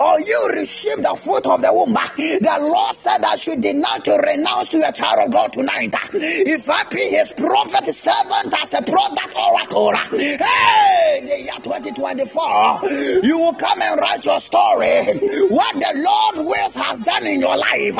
or 0.00 0.20
you 0.20 0.48
receive 0.52 1.02
the 1.02 1.14
of 1.46 1.62
the 1.62 1.72
womb. 1.72 1.92
The 1.92 2.56
Lord 2.60 2.94
said 2.94 3.24
I 3.24 3.36
should 3.36 3.60
deny 3.60 3.98
to 4.04 4.16
renounce 4.16 4.68
to 4.70 4.88
a 4.88 4.92
child 4.92 5.26
of 5.26 5.30
God 5.32 5.52
tonight. 5.52 5.94
If 6.12 6.68
I 6.68 6.84
be 6.84 7.08
his 7.08 7.32
prophet 7.32 7.92
servant 7.94 8.54
as 8.60 8.74
a 8.74 8.82
prophet 8.82 9.34
oracle, 9.36 9.94
hey, 10.18 11.20
the 11.22 11.40
year 11.42 11.58
2024, 11.62 13.24
you 13.24 13.38
will 13.38 13.54
come 13.54 13.82
and 13.82 14.00
write 14.00 14.24
your 14.24 14.40
story. 14.40 15.04
What 15.48 15.74
the 15.74 15.92
Lord 15.94 16.46
wills 16.46 16.74
has 16.74 17.00
done 17.00 17.26
in 17.26 17.40
your 17.40 17.56
life. 17.56 17.98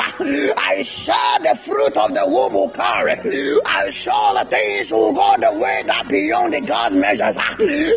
I 0.57 0.81
share 0.83 1.39
the 1.43 1.55
fruit 1.57 1.97
of 1.97 2.13
the 2.13 2.23
womb 2.25 2.53
will 2.53 2.69
carry. 2.69 3.13
I 3.65 3.89
show 3.89 4.33
the 4.35 4.45
things 4.49 4.91
will 4.91 5.13
go 5.13 5.35
the 5.39 5.59
way 5.59 5.83
that 5.85 6.07
beyond 6.09 6.53
the 6.53 6.61
God 6.61 6.93
measures. 6.93 7.37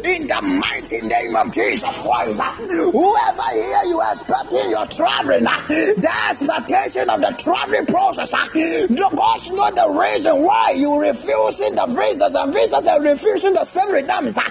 In 0.05 0.27
the 0.27 0.41
mighty 0.43 1.01
name 1.03 1.37
of 1.37 1.53
Jesus 1.53 1.83
Christ. 1.83 2.41
Whoever 2.93 3.49
here 3.53 3.85
you 3.87 4.01
are 4.01 4.13
expecting 4.13 4.71
your 4.71 4.87
traveling, 5.41 6.01
the 6.01 6.13
expectation 6.31 7.11
of 7.11 7.21
the 7.21 7.35
traveling 7.39 7.87
process. 7.87 8.31
God 8.33 8.53
know 8.53 9.71
the 9.71 10.01
reason 10.01 10.43
why 10.43 10.73
you 10.77 11.01
refusing 11.01 11.75
the 11.75 11.87
visas 11.87 12.35
and 12.35 12.53
visas 12.53 12.87
and 12.87 13.05
refusing 13.05 13.53
the 13.53 13.65
same 13.65 13.93
redemption. 13.93 14.43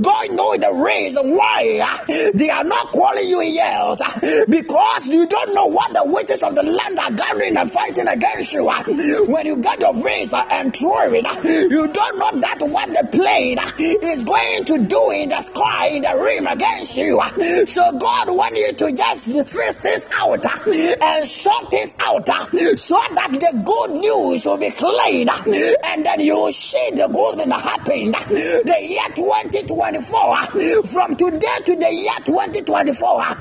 God 0.00 0.30
know 0.30 0.56
the 0.56 0.72
reason 0.84 1.36
why 1.36 1.80
uh, 1.82 2.30
they 2.34 2.50
are 2.50 2.64
not 2.64 2.92
calling 2.92 3.28
you 3.28 3.42
yet 3.42 3.76
uh, 3.76 4.44
because 4.48 5.06
you 5.06 5.26
don't 5.26 5.54
know 5.54 5.66
what 5.66 5.92
the 5.92 6.02
witches 6.04 6.42
of 6.42 6.54
the 6.54 6.62
land 6.62 6.98
are 6.98 7.12
gathering 7.12 7.56
and 7.56 7.70
fighting 7.70 8.08
against 8.08 8.52
you. 8.52 8.68
Uh, 8.68 8.84
when 9.26 9.46
you 9.46 9.56
get 9.58 9.80
your 9.80 9.94
visa 9.94 10.44
and 10.50 10.76
throw 10.76 11.12
it, 11.12 11.24
you 11.70 11.88
don't 11.88 12.18
know 12.18 12.40
that 12.40 12.58
what 12.60 12.88
the 12.88 13.08
plane 13.12 13.58
is 13.78 14.24
going 14.24 14.64
to 14.64 14.86
do 14.86 15.10
in 15.10 15.28
the 15.28 15.40
sky, 15.40 15.88
in 15.88 16.02
the 16.02 16.16
rim 16.16 16.46
against 16.46 16.96
you. 16.96 17.20
So 17.66 17.98
God 17.98 18.28
wants 18.30 18.58
you 18.58 18.72
to 18.72 18.92
just 18.92 19.48
face 19.48 19.76
this 19.78 20.08
out 20.14 20.25
and 20.32 21.28
sort 21.28 21.70
this 21.70 21.96
out 22.00 22.26
so 22.26 22.98
that 23.14 23.30
the 23.32 23.62
good 23.64 23.90
news 24.00 24.44
will 24.46 24.58
be 24.58 24.70
clean 24.70 25.28
and 25.28 26.04
then 26.04 26.20
you 26.20 26.36
will 26.36 26.52
see 26.52 26.90
the 26.94 27.08
good 27.08 27.38
that 27.38 27.60
happened. 27.60 28.14
The 28.14 28.78
year 28.82 29.08
2024, 29.14 30.82
from 30.86 31.16
today 31.16 31.58
to 31.66 31.76
the 31.76 31.92
year 31.92 32.18
2024, 32.24 33.34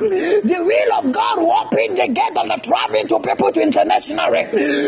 the 0.45 0.59
will 0.61 0.93
of 0.99 1.11
God 1.11 1.37
will 1.37 1.51
open 1.51 1.95
the 1.95 2.07
gate 2.13 2.37
of 2.37 2.47
the 2.47 2.59
traveling 2.63 3.07
to 3.07 3.19
people 3.19 3.51
to 3.51 3.61
international. 3.61 4.35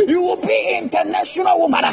You 0.08 0.22
will 0.22 0.42
be 0.42 0.78
international 0.82 1.60
woman. 1.60 1.84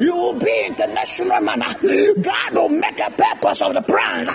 You 0.00 0.14
will 0.14 0.38
be 0.38 0.64
international 0.66 1.40
man. 1.40 1.60
God 1.60 2.54
will 2.54 2.68
make 2.68 3.00
a 3.00 3.10
purpose 3.10 3.62
of 3.62 3.74
the 3.74 3.82
plans, 3.82 4.28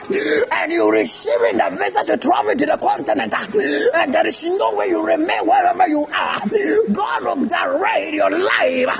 and 0.52 0.72
you 0.72 0.92
receiving 0.92 1.58
the 1.58 1.70
visa 1.78 2.06
to 2.06 2.18
travel 2.18 2.54
to 2.54 2.66
the 2.66 2.78
continent. 2.78 3.34
And 3.96 4.14
there 4.14 4.28
is 4.28 4.44
no 4.44 4.76
way 4.76 4.88
you 4.88 5.06
remain 5.12 5.48
wherever 5.48 5.88
you 5.88 6.06
are. 6.06 6.40
God 6.92 7.24
will 7.24 7.46
direct 7.46 8.14
your 8.14 8.32
life, 8.32 9.00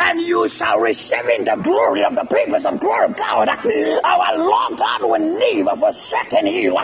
and 0.00 0.20
you 0.20 0.48
shall 0.48 0.78
receive 0.78 1.28
in 1.38 1.44
the 1.44 1.56
glory 1.62 2.04
of 2.04 2.14
the 2.14 2.24
purpose 2.24 2.64
of 2.64 2.80
glory 2.80 3.06
of 3.06 3.16
God. 3.16 3.48
Our 3.48 4.38
Lord 4.38 4.78
God 4.78 5.02
will 5.02 5.18
never 5.18 5.76
forsaken 5.76 6.46
you, 6.46 6.74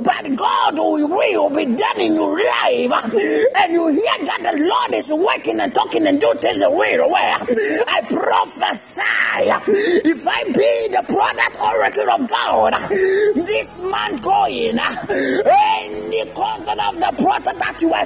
but 0.00 0.36
God 0.36 0.78
will 0.78 1.50
be 1.50 1.64
done 1.66 1.98
in 2.00 2.14
your 2.14 2.36
life. 2.38 2.92
And 3.54 3.72
you 3.72 3.88
hear 3.88 4.26
that 4.26 4.40
the 4.42 4.52
Lord 4.58 4.94
is 4.94 5.10
working 5.10 5.60
and 5.60 5.74
talking 5.74 6.06
and 6.06 6.20
doing 6.20 6.38
things 6.38 6.60
the 6.60 6.70
way 6.70 6.94
away. 6.94 7.34
I 7.86 8.02
prophesy 8.08 9.00
if 10.04 10.26
I 10.28 10.44
be 10.44 10.88
the 10.92 11.04
product 11.06 11.60
oracle 11.60 12.10
of 12.10 12.28
God, 12.28 12.74
this 13.34 13.80
man 13.80 14.16
going, 14.16 14.78
any 14.78 16.24
content 16.32 16.80
of 16.88 16.94
the 17.00 17.12
product 17.18 17.58
that 17.58 17.76
you 17.80 17.92
are 17.92 18.04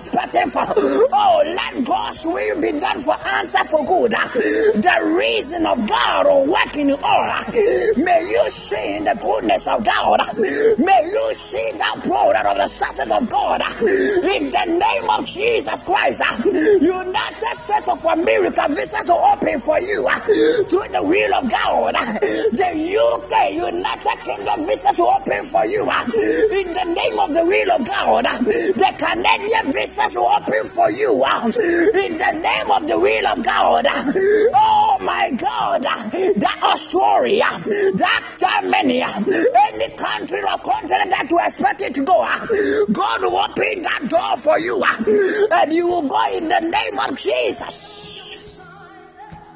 for, 0.51 0.67
oh, 0.77 1.43
let 1.45 1.85
God's 1.85 2.25
will 2.25 2.61
be 2.61 2.79
done 2.79 3.01
for 3.03 3.17
answer 3.27 3.65
for 3.65 3.85
good. 3.85 4.13
The 4.13 4.97
reason 5.19 5.67
of 5.67 5.87
God 5.87 6.27
will 6.27 6.47
work 6.47 6.77
in 6.77 6.91
all. 6.93 7.29
May 7.97 8.21
you 8.23 8.45
see 8.51 9.01
the 9.03 9.17
goodness 9.21 9.67
of 9.67 9.85
God. 9.85 10.21
May 10.79 11.01
you 11.03 11.35
see 11.35 11.71
that 11.79 12.03
product 12.05 12.47
of 12.47 12.57
the 12.57 12.69
success 12.69 13.11
of 13.11 13.29
God. 13.29 13.61
In 13.83 14.51
the 14.51 14.67
name 14.67 15.11
of 15.19 15.27
Jesus 15.27 15.83
Christ, 15.83 16.23
United 16.45 17.55
States 17.59 17.89
of 17.89 18.05
America 18.05 18.65
visas 18.69 19.11
are 19.11 19.35
open 19.35 19.59
for 19.61 19.81
you 19.81 20.07
through 20.71 20.91
the 20.93 21.03
will 21.03 21.35
of 21.35 21.51
God. 21.51 21.95
The 22.55 22.71
UK, 22.71 23.53
United 23.53 24.19
Kingdom 24.23 24.67
visas 24.67 24.99
are 25.01 25.17
open 25.19 25.45
for 25.47 25.65
you 25.67 25.83
in 25.83 26.73
the 26.73 26.87
name 26.87 27.19
of 27.19 27.35
the 27.35 27.45
will 27.45 27.71
of 27.73 27.83
God. 27.85 28.25
The 28.25 28.91
Canadian 28.99 29.73
visas 30.05 30.17
are 30.17 30.41
open 30.41 30.69
for 30.69 30.91
you 30.91 31.25
um, 31.25 31.53
in 31.53 32.19
the 32.19 32.33
name 32.33 32.71
of 32.71 32.87
the 32.87 32.99
will 32.99 33.27
of 33.27 33.43
God. 33.43 33.87
Oh 34.55 34.99
my 35.01 35.31
God, 35.31 35.83
that 35.83 36.59
Australia, 36.63 37.45
um, 37.45 37.63
that 37.97 38.37
Germany, 38.39 39.03
um, 39.03 39.25
any 39.25 39.97
country 39.97 40.41
or 40.43 40.59
continent 40.59 41.11
that 41.11 41.27
you 41.31 41.39
expect 41.39 41.81
it 41.81 41.95
to 41.95 42.05
go, 42.05 42.23
God 42.93 43.23
will 43.23 43.37
open 43.37 43.83
that 43.83 44.09
door 44.09 44.37
for 44.39 44.59
you 44.59 44.83
and 44.85 45.73
you 45.73 45.87
will 45.87 46.09
go 46.09 46.37
in 46.37 46.49
the 46.49 46.61
name 46.61 46.99
of 46.99 47.19
Jesus. 47.19 48.61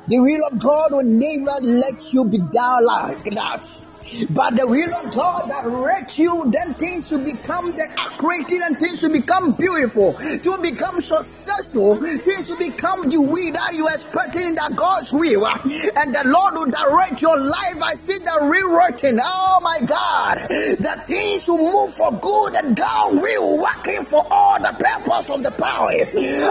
The 0.07 0.19
will 0.21 0.47
of 0.51 0.59
God 0.59 0.89
will 0.93 1.05
never 1.05 1.61
let 1.61 2.13
you 2.13 2.25
be 2.25 2.39
down 2.39 2.85
like 2.85 3.25
that. 3.25 3.88
But 4.31 4.57
the 4.57 4.67
will 4.67 4.95
of 5.05 5.15
God 5.15 5.51
direct 5.63 6.19
you, 6.19 6.51
then 6.51 6.75
things 6.75 7.11
will 7.11 7.25
become 7.25 7.67
the 7.69 7.89
accurate 7.97 8.51
and 8.53 8.79
things 8.79 9.03
will 9.03 9.13
become 9.13 9.53
beautiful, 9.53 10.15
to 10.15 10.59
become 10.63 11.01
successful, 11.01 11.97
things 11.97 12.49
will 12.49 12.59
become 12.59 13.09
the 13.11 13.21
way 13.21 13.51
that 13.51 13.75
you 13.75 13.87
are 13.87 13.95
expecting 13.95 14.55
that 14.55 14.75
God's 14.75 15.13
will. 15.13 15.47
And 15.47 16.15
the 16.15 16.25
Lord 16.25 16.55
will 16.55 16.71
direct 16.71 17.21
your 17.23 17.39
life. 17.39 17.83
I 17.83 17.95
see 17.95 18.19
the 18.19 18.49
rewriting. 18.49 19.19
Oh 19.23 19.61
my 19.63 19.87
God. 19.87 20.39
The 20.49 21.03
things 21.07 21.47
will 21.49 21.59
move 21.59 21.95
for 21.95 22.11
good 22.13 22.57
and 22.57 22.77
God 22.77 23.13
will 23.13 23.59
working 23.59 24.05
for 24.05 24.25
all 24.31 24.59
the 24.59 24.73
purpose 24.73 25.31
of 25.31 25.43
the 25.43 25.51
power. 25.53 25.89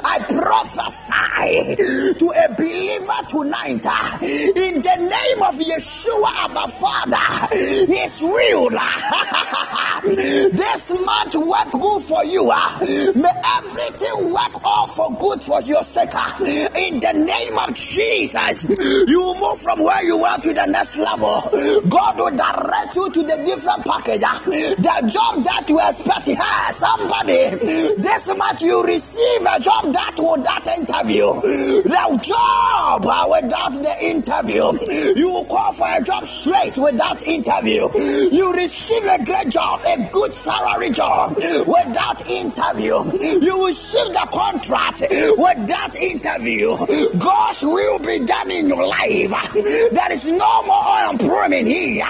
I 0.04 0.20
prophesy 0.28 1.76
to 2.20 2.28
a 2.32 2.56
believer 2.56 3.22
tonight 3.30 3.86
in 4.22 4.82
the 4.82 4.98
name 4.98 5.42
of 5.44 5.56
Yeshua, 5.56 6.56
our 6.56 6.68
Father. 6.70 7.47
His 7.52 8.22
will. 8.22 8.70
this 10.04 10.90
month 10.90 11.36
work 11.36 11.72
good 11.72 12.04
for 12.04 12.24
you. 12.26 12.50
Ah. 12.52 12.80
May 12.80 13.32
everything 13.58 14.34
work 14.34 14.64
all 14.64 14.88
for 14.88 15.16
good 15.18 15.44
for 15.44 15.62
your 15.62 15.84
sake. 15.84 16.10
Ah. 16.14 16.38
In 16.42 17.00
the 17.00 17.14
name 17.14 17.58
of 17.58 17.74
Jesus, 17.74 18.64
you 18.64 19.36
move 19.40 19.62
from 19.62 19.84
where 19.84 20.04
you 20.04 20.24
are 20.24 20.40
to 20.40 20.54
the 20.54 20.66
next 20.66 20.98
level. 20.98 21.42
God 21.90 22.18
will 22.20 22.36
direct 22.36 22.96
you 22.96 23.10
to 23.12 23.24
the 23.24 23.38
different 23.46 23.86
package. 23.86 24.24
Ah. 24.26 24.42
The 24.46 25.10
job 25.12 25.44
that 25.46 25.66
you 25.70 25.80
expect. 25.80 26.28
Hey, 26.28 26.74
somebody, 26.74 27.96
this 27.96 28.28
month 28.28 28.62
you 28.62 28.84
receive 28.84 29.42
a 29.42 29.60
job 29.60 29.94
that 29.94 30.16
without 30.18 30.68
interview. 30.68 31.42
The 31.84 32.20
job 32.22 33.06
without 33.06 33.74
the 33.82 34.06
interview. 34.06 35.16
You 35.16 35.46
call 35.50 35.72
for 35.72 35.88
a 35.90 36.02
job 36.04 36.28
straight 36.28 36.78
without 36.78 37.22
interview 37.24 37.37
interview. 37.38 37.90
You 38.32 38.54
receive 38.54 39.06
a 39.06 39.24
great 39.24 39.50
job, 39.50 39.82
a 39.86 40.10
good 40.12 40.32
salary 40.34 40.90
job 40.90 41.36
without 41.36 42.28
interview. 42.30 42.96
You 43.42 43.68
receive 43.68 44.14
the 44.14 44.28
contract 44.32 45.02
without 45.02 45.96
interview. 45.96 46.78
God's 47.18 47.62
will 47.62 48.00
be 48.00 48.26
done 48.26 48.52
in 48.52 48.68
your 48.68 48.86
life. 48.86 49.54
There 49.54 50.12
is 50.12 50.26
no 50.26 50.64
more 50.64 50.84
unemployment 51.00 51.68
here. 51.68 52.08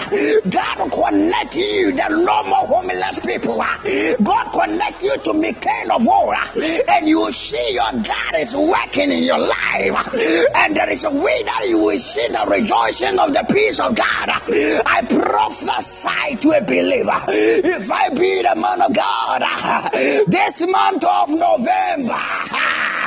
God 0.50 0.92
connect 0.92 1.56
you. 1.56 1.92
There 1.94 2.06
are 2.06 2.18
no 2.18 2.44
more 2.44 2.68
homeless 2.68 3.20
people. 3.20 3.58
God 3.58 4.52
connect 4.52 5.02
you 5.04 5.18
to 5.18 5.34
Michael 5.34 5.92
of 5.96 6.06
war, 6.06 6.36
and 6.36 7.08
you 7.08 7.20
will 7.20 7.34
see 7.34 7.74
your 7.74 7.92
God 8.04 8.36
is 8.38 8.54
working 8.54 9.12
in 9.12 9.24
your 9.24 9.40
life. 9.40 10.14
And 10.56 10.76
there 10.76 10.90
is 10.90 11.04
a 11.04 11.12
way 11.12 11.44
that 11.44 11.66
you 11.68 11.78
will 11.78 12.00
see 12.00 12.28
the 12.28 12.46
rejoicing 12.48 13.20
of 13.20 13.34
the 13.34 13.46
peace 13.52 13.80
of 13.80 13.96
God. 13.96 14.30
I 14.30 15.02
prophesy 15.22 16.36
to 16.42 16.52
a 16.52 16.62
believer. 16.62 17.24
If 17.28 17.92
I 17.92 18.10
be 18.10 18.42
the 18.42 18.56
man 18.56 18.82
of 18.82 18.94
God, 18.94 19.42
this 20.28 20.60
month 20.62 21.04
of 21.04 21.30
November, 21.30 22.24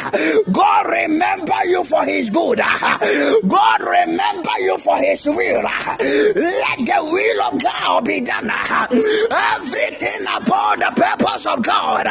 God 0.52 0.86
remember 0.88 1.64
you 1.66 1.84
for 1.84 2.04
his 2.04 2.30
good. 2.30 2.58
God 2.58 3.80
remember 3.80 4.50
you 4.58 4.78
for 4.78 4.96
his 4.98 5.24
will. 5.26 5.62
Let 5.62 5.98
the 5.98 7.00
will 7.02 7.42
of 7.42 7.62
God 7.62 8.04
be 8.04 8.20
done. 8.20 8.50
Everything 8.50 10.22
about 10.22 10.78
the 10.78 10.92
purpose 10.96 11.46
of 11.46 11.62
God, 11.62 12.06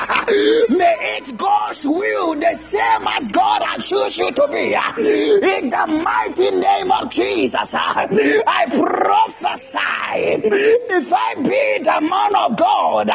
may 0.69 0.95
it 1.17 1.37
God's 1.37 1.83
will 1.83 2.35
the 2.35 2.55
same 2.57 3.07
as 3.07 3.27
God 3.29 3.63
has 3.63 3.85
chosen 3.85 4.25
you 4.25 4.31
to 4.31 4.47
be. 4.49 4.73
In 4.73 5.69
the 5.69 6.03
mighty 6.03 6.51
name 6.51 6.91
of 6.91 7.11
Jesus, 7.11 7.73
I 7.73 8.65
prophesy 8.69 9.78
if 10.11 11.13
I 11.13 11.35
be 11.35 11.83
the 11.83 12.01
man 12.01 12.35
of 12.35 12.57
God 12.57 13.07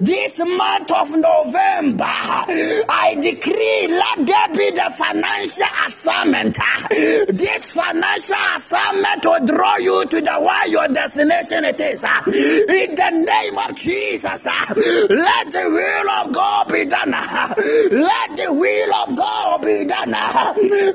this 0.00 0.38
month 0.38 0.90
of 0.90 1.10
November, 1.10 2.04
I 2.04 3.16
decree 3.20 3.88
let 3.88 4.26
there 4.26 4.48
be 4.54 4.70
the 4.70 4.92
financial 4.96 5.66
assignment. 5.86 6.58
This 6.90 7.72
financial 7.72 8.36
assignment 8.56 9.24
will 9.24 9.46
draw 9.46 9.76
you 9.76 10.04
to 10.06 10.20
the 10.20 10.40
where 10.40 10.68
your 10.68 10.88
destination 10.88 11.64
it 11.64 11.80
is. 11.80 12.02
In 12.02 12.94
the 12.94 13.10
name 13.10 13.58
of 13.58 13.76
Jesus, 13.76 14.46
let 14.46 15.50
the 15.52 15.64
will 15.68 16.10
of 16.10 16.32
God 16.32 16.68
be 16.72 16.84
done. 16.86 17.10
Let 17.10 18.36
the 18.36 18.52
will 18.52 18.94
of 18.94 19.16
God 19.16 19.62
be 19.62 19.84
done. 19.84 20.10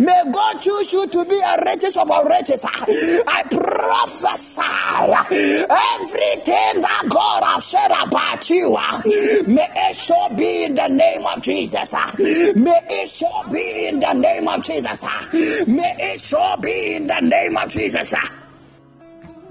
May 0.04 0.32
God 0.32 0.62
choose 0.62 0.92
you 0.92 1.08
to 1.08 1.26
be 1.26 1.40
a 1.40 1.64
richest 1.66 1.98
of 1.98 2.10
our 2.12 2.28
riches. 2.28 2.62
I 2.66 3.44
prophesy 3.50 4.97
everything 5.04 6.82
that 6.82 7.04
God 7.10 7.44
has 7.44 7.66
said 7.66 7.92
about 7.92 8.50
you. 8.50 8.76
Uh, 8.76 9.02
may 9.48 9.70
it 9.76 9.96
so 9.96 10.30
be 10.36 10.64
in 10.64 10.76
the 10.76 10.88
name 10.88 11.26
of 11.26 11.42
Jesus. 11.42 11.94
Uh, 11.94 12.12
may 12.18 12.82
it 12.90 13.10
so 13.12 13.44
be 13.52 13.88
in 13.88 14.00
the 14.00 14.14
name 14.14 14.48
of 14.48 14.64
Jesus. 14.64 15.04
Uh, 15.04 15.26
may 15.68 15.96
it 16.00 16.22
so 16.22 16.58
be 16.58 16.96
in 16.96 17.08
the 17.08 17.20
name 17.20 17.58
of 17.58 17.70
Jesus. 17.70 18.14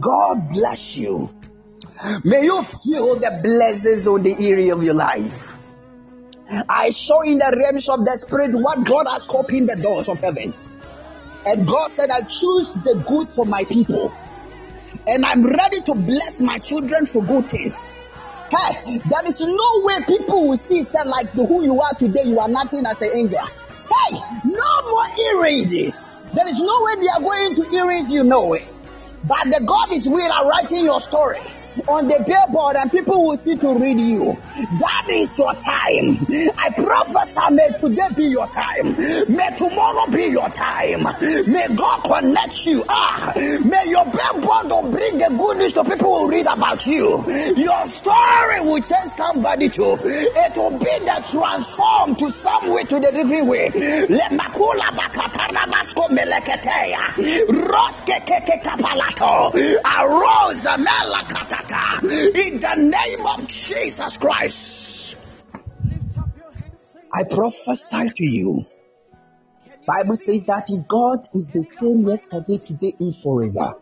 God 0.01 0.51
bless 0.53 0.97
you. 0.97 1.33
May 2.25 2.45
you 2.45 2.63
feel 2.63 3.17
the 3.17 3.41
blessings 3.43 4.07
on 4.07 4.23
the 4.23 4.35
area 4.39 4.75
of 4.75 4.83
your 4.83 4.95
life. 4.95 5.57
I 6.69 6.91
saw 6.91 7.23
in 7.23 7.39
the 7.39 7.57
realms 7.57 7.89
of 7.89 8.05
the 8.05 8.17
spirit 8.17 8.53
what 8.53 8.85
God 8.85 9.07
has 9.09 9.27
opened 9.29 9.69
the 9.69 9.77
doors 9.77 10.09
of 10.09 10.21
heavens. 10.21 10.73
And 11.45 11.67
God 11.67 11.93
said, 11.93 12.11
I 12.11 12.23
choose 12.23 12.75
the 12.75 13.05
good 13.07 13.31
for 13.31 13.45
my 13.45 13.65
people. 13.65 14.13
And 15.07 15.25
I'm 15.25 15.45
ready 15.45 15.81
to 15.83 15.95
bless 15.95 16.41
my 16.41 16.59
children 16.59 17.07
for 17.07 17.23
good 17.23 17.49
things. 17.49 17.95
Hey, 18.51 18.99
there 19.09 19.27
is 19.27 19.41
no 19.41 19.81
way 19.83 20.01
people 20.07 20.49
will 20.49 20.59
see 20.59 20.83
say 20.83 21.03
like 21.05 21.33
the 21.33 21.47
who 21.47 21.63
you 21.65 21.81
are 21.81 21.95
today, 21.95 22.25
you 22.25 22.39
are 22.41 22.49
nothing 22.49 22.85
as 22.87 23.01
an 23.03 23.11
angel. 23.13 23.45
Hey, 23.45 24.19
no 24.45 24.91
more 24.91 25.09
earrings. 25.19 26.11
There 26.35 26.49
is 26.49 26.59
no 26.59 26.83
way 26.83 26.95
they 26.97 27.09
are 27.09 27.21
going 27.21 27.55
to 27.55 27.77
erase 27.77 28.11
you, 28.11 28.25
no 28.25 28.49
way. 28.49 28.67
But 29.25 29.45
the 29.45 29.65
God 29.65 29.93
is 29.93 30.09
will 30.09 30.31
are 30.31 30.49
writing 30.49 30.85
your 30.85 31.01
story 31.01 31.41
on 31.87 32.09
the 32.09 32.23
billboard 32.27 32.77
and 32.77 32.91
people 32.91 33.27
will 33.27 33.37
see 33.37 33.57
to 33.57 33.75
read 33.79 34.01
you. 34.01 34.37
That 34.79 35.07
is 35.11 35.37
your 35.37 35.53
time. 35.55 36.27
I 36.59 36.71
prophesy, 36.75 37.55
may 37.55 37.69
today 37.79 38.09
be 38.17 38.25
your 38.25 38.47
time. 38.49 38.97
May 39.29 39.51
tomorrow 39.57 40.07
be 40.11 40.25
your 40.27 40.49
time. 40.51 41.05
May 41.47 41.69
God 41.75 42.01
connect 42.05 42.65
you. 42.67 42.85
Ah, 42.89 43.33
may 43.37 43.89
your 43.89 44.05
billboard 44.05 44.67
will 44.71 44.91
bring 44.91 45.19
the 45.19 45.35
good 45.37 45.59
news 45.59 45.73
to 45.75 45.85
people 45.85 46.19
who 46.19 46.31
read 46.31 46.47
about 46.47 46.87
you. 46.87 47.25
Your 47.57 47.87
story 47.89 48.61
will 48.61 48.81
change 48.83 49.13
somebody 49.17 49.69
too. 49.69 49.97
It 50.03 50.57
will 50.57 50.79
be 50.79 50.95
the 51.05 51.25
transform 51.31 52.17
to 52.17 52.31
some 52.31 52.71
way 52.73 52.85
to 52.85 53.01
the 53.01 53.13
different 53.13 53.47
way. 53.47 53.69
Roske. 57.49 58.17
Arose 59.99 60.67
in 61.71 62.61
the 62.61 62.75
name 62.77 63.27
of 63.27 63.49
Jesus 63.49 64.17
Christ. 64.17 65.17
I 67.13 67.25
prophesy 67.25 68.11
to 68.11 68.25
you. 68.25 68.65
Bible 69.87 70.17
says 70.17 70.45
that 70.45 70.69
is 70.69 70.83
God 70.83 71.27
is 71.33 71.51
the 71.51 71.63
same 71.63 72.07
yesterday, 72.07 72.59
today, 72.59 72.95
and 72.99 73.17
forever. 73.17 73.75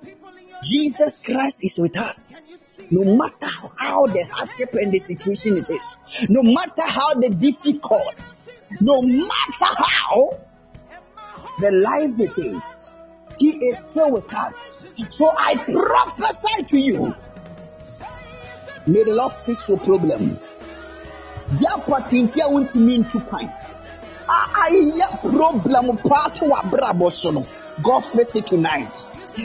Jesus 0.62 1.24
Christ 1.24 1.64
is 1.64 1.78
with 1.78 1.96
us. 1.98 2.42
No 2.90 3.16
matter 3.16 3.46
how 3.76 4.06
the 4.06 4.24
hardship 4.24 4.74
and 4.74 4.92
the 4.92 4.98
situation 4.98 5.56
it 5.58 5.70
is, 5.70 6.28
no 6.28 6.42
matter 6.42 6.82
how 6.82 7.14
the 7.14 7.30
difficult, 7.30 8.14
no 8.80 9.00
matter 9.02 9.74
how 9.76 10.38
the 11.58 11.70
life 11.70 12.20
it 12.20 12.38
is, 12.38 12.92
He 13.38 13.50
is 13.68 13.78
still 13.78 14.12
with 14.12 14.32
us. 14.34 14.86
So 15.10 15.34
I 15.36 15.56
prophesy 15.56 16.64
to 16.64 16.78
you 16.78 17.14
May 18.86 19.02
the 19.04 19.14
Lord 19.14 19.32
fix 19.32 19.68
your 19.68 19.78
problem. 19.78 20.38
Deɛ 21.56 21.72
a 21.76 22.48
wontumi 22.48 22.98
ntu 22.98 23.26
kwan 23.26 23.50
a 24.28 24.38
ayɛ 24.64 25.06
problem 25.20 25.98
paato 25.98 26.48
w'abrabɔ 26.48 27.12
so 27.12 27.44
God 27.82 28.04
face 28.04 28.36
it 28.36 28.46
tonight. 28.46 28.96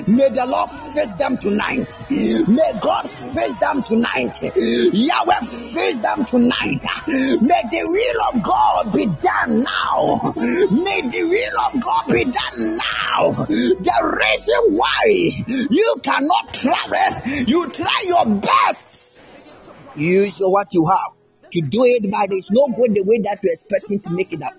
May 0.08 0.30
the 0.30 0.46
Lord 0.46 0.70
face 0.94 1.14
them 1.16 1.38
tonight. 1.38 1.90
May 2.10 2.80
God 2.80 3.10
face 3.10 3.58
them 3.58 3.82
tonight. 3.82 4.38
Yahweh 4.56 5.42
face 5.74 5.98
them 5.98 6.26
tonight. 6.26 6.84
May 7.08 7.64
the 7.72 7.86
will 7.88 8.22
of 8.32 8.44
God 8.44 8.94
be 8.94 9.08
done 9.08 9.64
now. 9.64 10.34
May 10.36 11.02
the 11.10 11.24
will 11.24 11.60
of 11.66 11.82
God 11.82 12.04
be 12.08 12.24
done 12.24 12.78
now. 12.78 13.46
The 13.48 14.18
reason 14.22 14.78
why 14.78 15.06
you 15.72 15.96
cannot 16.04 16.54
travel, 16.54 17.44
you 17.48 17.68
try 17.72 18.04
your 18.06 18.26
best 18.28 18.89
Use 19.96 20.40
what 20.40 20.74
you 20.74 20.86
have 20.86 21.52
to 21.52 21.62
do 21.62 21.84
it, 21.86 22.10
but 22.10 22.30
there's 22.30 22.52
no 22.52 22.68
good 22.68 22.94
the 22.96 23.04
way 23.04 23.20
that 23.24 23.40
you're 23.44 23.54
expecting 23.54 24.00
to 24.02 24.10
make 24.12 24.32
it 24.32 24.42
up. 24.44 24.54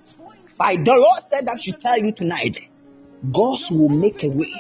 By 0.59 0.77
the 0.77 0.95
Lord 0.95 1.21
said 1.21 1.49
I 1.49 1.57
should 1.57 1.81
tell 1.81 1.99
you 1.99 2.13
tonight, 2.13 2.61
God 3.33 3.59
will 3.71 3.89
make 3.89 4.23
a 4.25 4.29
way. 4.29 4.53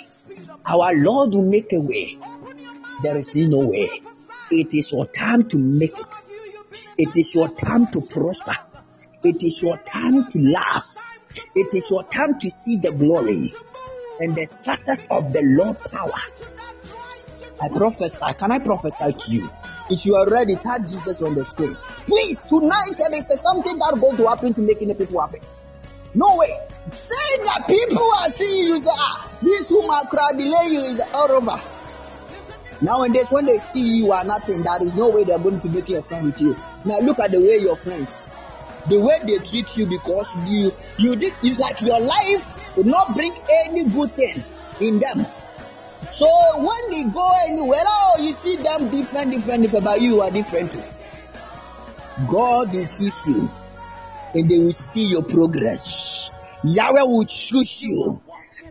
Our 0.64 0.94
Lord 0.94 1.30
will 1.30 1.50
make 1.50 1.72
a 1.72 1.80
way. 1.80 2.16
There 3.02 3.16
is 3.16 3.34
no 3.34 3.68
way. 3.68 4.02
It 4.50 4.74
is 4.74 4.92
your 4.92 5.06
time 5.06 5.48
to 5.48 5.58
make 5.58 5.98
it. 5.98 6.14
It 6.98 7.16
is 7.16 7.34
your 7.34 7.48
time 7.48 7.86
to 7.88 8.00
prosper. 8.00 8.56
It 9.22 9.42
is 9.42 9.62
your 9.62 9.78
time 9.78 10.28
to 10.30 10.38
laugh. 10.38 10.96
It 11.54 11.74
is 11.74 11.90
your 11.90 12.04
time 12.04 12.38
to 12.40 12.50
see 12.50 12.76
the 12.76 12.92
glory 12.92 13.54
and 14.20 14.36
the 14.36 14.46
success 14.46 15.06
of 15.10 15.32
the 15.32 15.42
Lord 15.42 15.78
power. 15.90 16.12
I 17.60 17.68
prophesy. 17.68 18.34
Can 18.38 18.52
I 18.52 18.58
prophesy 18.58 19.12
to 19.12 19.30
you? 19.30 19.50
If 19.90 20.06
you 20.06 20.14
are 20.14 20.28
ready, 20.28 20.54
tag 20.54 20.82
Jesus 20.86 21.20
on 21.20 21.34
the 21.34 21.44
screen. 21.44 21.76
Please, 22.06 22.42
tonight 22.42 22.92
there 22.96 23.12
is 23.12 23.26
something 23.40 23.76
that 23.78 23.98
going 24.00 24.16
to 24.18 24.28
happen 24.28 24.54
to 24.54 24.60
making 24.60 24.86
the 24.86 24.94
people 24.94 25.20
happy. 25.20 25.40
No 26.14 26.36
way. 26.36 26.60
Say 26.94 27.44
that 27.44 27.64
people 27.66 28.08
are 28.18 28.30
seeing 28.30 28.68
you 28.68 28.80
say, 28.80 28.90
ah, 28.92 29.30
this 29.42 29.68
woman 29.70 30.06
crowd 30.06 30.38
delay 30.38 30.68
you 30.68 30.80
is 30.80 31.00
all 31.12 31.30
over. 31.32 31.60
Nowadays, 32.80 33.26
when 33.30 33.46
they 33.46 33.58
see 33.58 33.98
you 33.98 34.12
are 34.12 34.24
nothing, 34.24 34.62
there 34.62 34.82
is 34.82 34.94
no 34.94 35.10
way 35.10 35.24
they 35.24 35.32
are 35.32 35.38
going 35.38 35.60
to 35.60 35.68
make 35.68 35.88
a 35.90 36.02
friend 36.02 36.26
with 36.26 36.40
you. 36.40 36.56
Now 36.84 37.00
look 37.00 37.18
at 37.18 37.32
the 37.32 37.40
way 37.40 37.58
your 37.58 37.76
friends, 37.76 38.22
the 38.88 39.00
way 39.00 39.18
they 39.26 39.38
treat 39.38 39.76
you 39.76 39.86
because 39.86 40.34
you 40.46 40.72
you 40.98 41.16
did 41.16 41.34
like 41.58 41.80
your 41.82 42.00
life 42.00 42.76
would 42.76 42.86
not 42.86 43.14
bring 43.14 43.34
any 43.66 43.84
good 43.84 44.14
thing 44.14 44.42
in 44.80 44.98
them. 45.00 45.26
So 46.10 46.26
when 46.58 46.90
they 46.90 47.04
go 47.10 47.30
anywhere, 47.46 47.82
oh, 47.86 48.16
you 48.20 48.32
see 48.32 48.56
them 48.56 48.90
different, 48.90 49.32
different, 49.32 49.62
different, 49.62 49.84
but 49.84 50.00
you 50.00 50.20
are 50.20 50.30
different 50.30 50.72
too. 50.72 50.82
God 52.28 52.72
will 52.74 52.86
choose 52.86 53.22
you 53.26 53.48
and 54.34 54.50
they 54.50 54.58
will 54.58 54.72
see 54.72 55.06
your 55.06 55.22
progress. 55.22 56.30
Yahweh 56.64 57.02
will 57.02 57.24
choose 57.24 57.82
you 57.82 58.20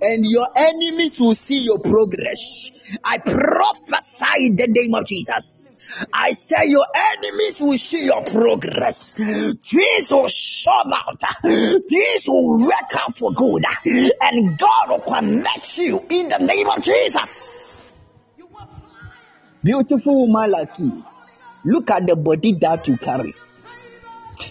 and 0.02 0.26
your 0.26 0.47
enemies 0.56 1.20
will 1.20 1.36
see 1.36 1.60
your 1.60 1.80
progress. 1.80 2.72
I 3.04 3.18
prophesy 3.18 4.47
in 4.47 4.56
the 4.56 4.68
name 4.68 4.93
of 4.95 5.06
Jesus. 5.06 5.76
I 6.14 6.32
say 6.32 6.68
your 6.68 6.86
enemies 6.95 7.60
will 7.60 7.78
see 7.78 8.06
your 8.06 8.24
progress. 8.24 9.14
This 9.14 10.12
will 10.12 10.28
show 10.28 10.72
out. 10.72 11.22
This 11.43 12.28
will 12.28 12.60
work 12.60 12.93
out 12.93 13.18
for 13.18 13.32
good. 13.34 13.64
And 14.22 14.58
God 14.58 14.89
will 14.89 15.00
connect 15.00 15.78
you 15.78 16.06
in 16.10 16.30
the 16.30 16.38
name 16.38 16.70
of 16.70 16.82
Jesus. 16.82 17.78
Beautiful 19.64 20.28
woman 20.28 20.52
like 20.52 20.80
you. 20.80 21.04
Look 21.66 21.89
at 21.91 22.08
the 22.08 22.16
body 22.16 22.54
that 22.62 22.88
you 22.88 22.97
carry. 22.97 23.34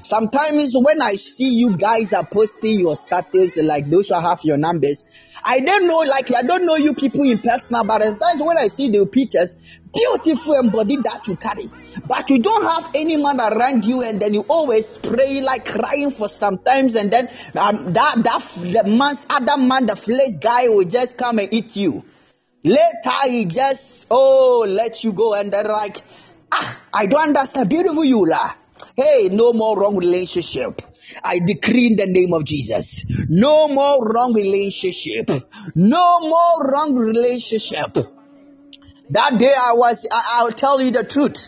Sometimes 0.02 0.74
when 0.74 1.00
I 1.00 1.16
see 1.16 1.48
you 1.48 1.76
guys 1.78 2.12
are 2.12 2.26
posting 2.26 2.78
your 2.78 2.94
status, 2.94 3.56
like 3.56 3.88
those 3.88 4.08
who 4.08 4.20
have 4.20 4.40
your 4.42 4.58
numbers, 4.58 5.06
I 5.44 5.60
don't 5.60 5.86
know, 5.86 5.98
like 5.98 6.34
I 6.34 6.42
don't 6.42 6.64
know 6.64 6.76
you 6.76 6.94
people 6.94 7.22
in 7.22 7.38
personal, 7.38 7.84
but 7.84 8.02
sometimes 8.02 8.42
when 8.42 8.58
I 8.58 8.68
see 8.68 8.90
the 8.90 9.06
pictures, 9.06 9.56
beautiful 9.94 10.70
body 10.70 10.96
that 10.96 11.26
you 11.26 11.36
carry, 11.36 11.70
but 12.06 12.28
you 12.30 12.40
don't 12.40 12.64
have 12.64 12.90
any 12.94 13.16
man 13.16 13.40
around 13.40 13.84
you, 13.84 14.02
and 14.02 14.20
then 14.20 14.34
you 14.34 14.44
always 14.48 14.98
pray 14.98 15.40
like 15.40 15.64
crying 15.64 16.10
for 16.10 16.28
sometimes, 16.28 16.94
and 16.94 17.10
then 17.10 17.28
um, 17.54 17.92
that 17.92 18.22
that 18.24 18.48
the 18.56 18.84
man's 18.90 19.26
other 19.30 19.56
man, 19.56 19.86
the 19.86 19.96
flesh 19.96 20.38
guy, 20.40 20.68
will 20.68 20.84
just 20.84 21.16
come 21.16 21.38
and 21.38 21.52
eat 21.52 21.76
you. 21.76 22.04
Later 22.64 23.20
he 23.26 23.44
just 23.46 24.06
oh 24.10 24.66
let 24.68 25.04
you 25.04 25.12
go, 25.12 25.34
and 25.34 25.52
then 25.52 25.66
like 25.66 26.02
ah 26.50 26.80
I 26.92 27.06
don't 27.06 27.28
understand, 27.28 27.68
beautiful 27.68 28.04
you 28.04 28.26
lah. 28.26 28.54
Hey, 28.98 29.28
no 29.30 29.52
more 29.52 29.78
wrong 29.78 29.96
relationship. 29.96 30.82
I 31.22 31.38
decree 31.38 31.86
in 31.86 31.96
the 31.96 32.06
name 32.08 32.32
of 32.32 32.44
Jesus. 32.44 33.04
No 33.28 33.68
more 33.68 34.04
wrong 34.04 34.34
relationship. 34.34 35.30
No 35.76 36.18
more 36.18 36.64
wrong 36.68 36.96
relationship. 36.96 37.96
That 39.10 39.38
day 39.38 39.54
I 39.56 39.74
was, 39.74 40.04
I, 40.10 40.42
will 40.42 40.50
tell 40.50 40.80
you 40.80 40.90
the 40.90 41.04
truth. 41.04 41.46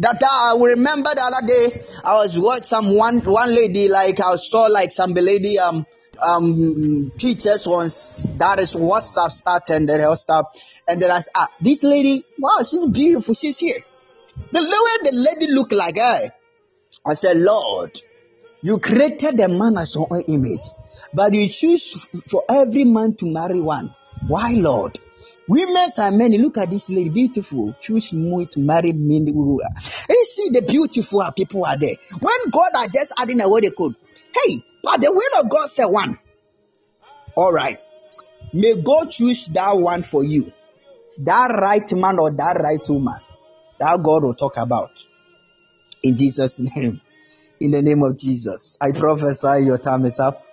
That 0.00 0.22
I 0.22 0.54
remember 0.54 1.14
the 1.14 1.22
other 1.22 1.46
day 1.46 1.82
I 2.04 2.12
was 2.12 2.38
watching 2.38 2.64
some 2.64 2.94
one 2.94 3.20
one 3.20 3.54
lady 3.54 3.88
like 3.88 4.20
I 4.20 4.36
saw 4.36 4.64
like 4.66 4.92
some 4.92 5.12
lady 5.12 5.58
um 5.58 5.86
um 6.20 7.10
pictures 7.16 7.66
once 7.66 8.26
that 8.36 8.58
is 8.58 8.74
WhatsApp 8.74 9.30
started 9.30 9.76
and 9.76 9.88
then 9.88 10.00
her 10.00 10.16
stuff 10.16 10.46
and 10.86 11.00
then 11.00 11.10
I 11.10 11.20
said 11.20 11.32
ah 11.36 11.48
this 11.60 11.82
lady 11.82 12.24
wow 12.38 12.62
she's 12.62 12.86
beautiful 12.86 13.34
she's 13.34 13.58
here 13.58 13.80
the 14.50 14.60
way 14.60 15.10
the 15.10 15.16
lady 15.16 15.52
look 15.52 15.72
like 15.72 15.98
her 15.98 16.30
I 17.04 17.14
said, 17.14 17.38
Lord, 17.38 18.00
you 18.62 18.78
created 18.78 19.40
a 19.40 19.48
man 19.48 19.76
as 19.76 19.94
your 19.94 20.06
own 20.10 20.22
image, 20.22 20.60
but 21.12 21.34
you 21.34 21.48
choose 21.48 22.06
for 22.28 22.44
every 22.48 22.84
man 22.84 23.16
to 23.16 23.26
marry 23.26 23.60
one. 23.60 23.94
Why, 24.28 24.52
Lord? 24.52 24.98
Women 25.48 25.88
are 25.98 26.12
many. 26.12 26.38
Look 26.38 26.58
at 26.58 26.70
this 26.70 26.88
lady, 26.88 27.08
beautiful. 27.08 27.74
Choose 27.80 28.12
me 28.12 28.46
to 28.46 28.60
marry 28.60 28.92
me. 28.92 29.18
You 29.26 30.24
see 30.30 30.50
the 30.50 30.62
beautiful 30.62 31.28
people 31.36 31.66
are 31.66 31.76
there. 31.76 31.96
When 32.20 32.50
God 32.50 32.70
are 32.76 32.86
just 32.86 33.12
adding 33.18 33.40
a 33.40 33.48
word 33.48 33.64
they 33.64 33.70
could. 33.70 33.96
Hey, 34.32 34.64
but 34.82 35.00
the 35.00 35.10
will 35.10 35.40
of 35.42 35.50
God 35.50 35.68
said 35.68 35.86
one. 35.86 36.18
All 37.34 37.52
right. 37.52 37.80
May 38.52 38.80
God 38.80 39.10
choose 39.10 39.46
that 39.46 39.76
one 39.76 40.04
for 40.04 40.22
you. 40.22 40.52
That 41.18 41.50
right 41.60 41.92
man 41.92 42.18
or 42.20 42.30
that 42.30 42.60
right 42.60 42.88
woman. 42.88 43.18
That 43.78 44.00
God 44.02 44.22
will 44.22 44.34
talk 44.34 44.56
about 44.56 44.90
in 46.02 46.16
Jesus' 46.16 46.58
name. 46.58 47.00
In 47.60 47.70
the 47.70 47.82
name 47.82 48.02
of 48.02 48.18
Jesus. 48.18 48.76
I 48.80 48.92
prophesy 48.92 49.64
your 49.64 49.78
time 49.78 50.04
is 50.04 50.18
up. 50.18 50.44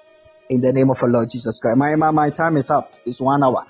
In 0.50 0.62
the 0.62 0.74
name 0.74 0.89
of 0.89 1.02
our 1.04 1.10
Lord 1.10 1.30
Jesus 1.30 1.60
Christ. 1.60 1.78
My, 1.78 1.95
my, 1.95 2.12
my 2.12 2.30
time 2.30 2.58
is 2.58 2.70
up. 2.70 2.93
It's 3.06 3.20
one 3.20 3.43
hour. 3.43 3.66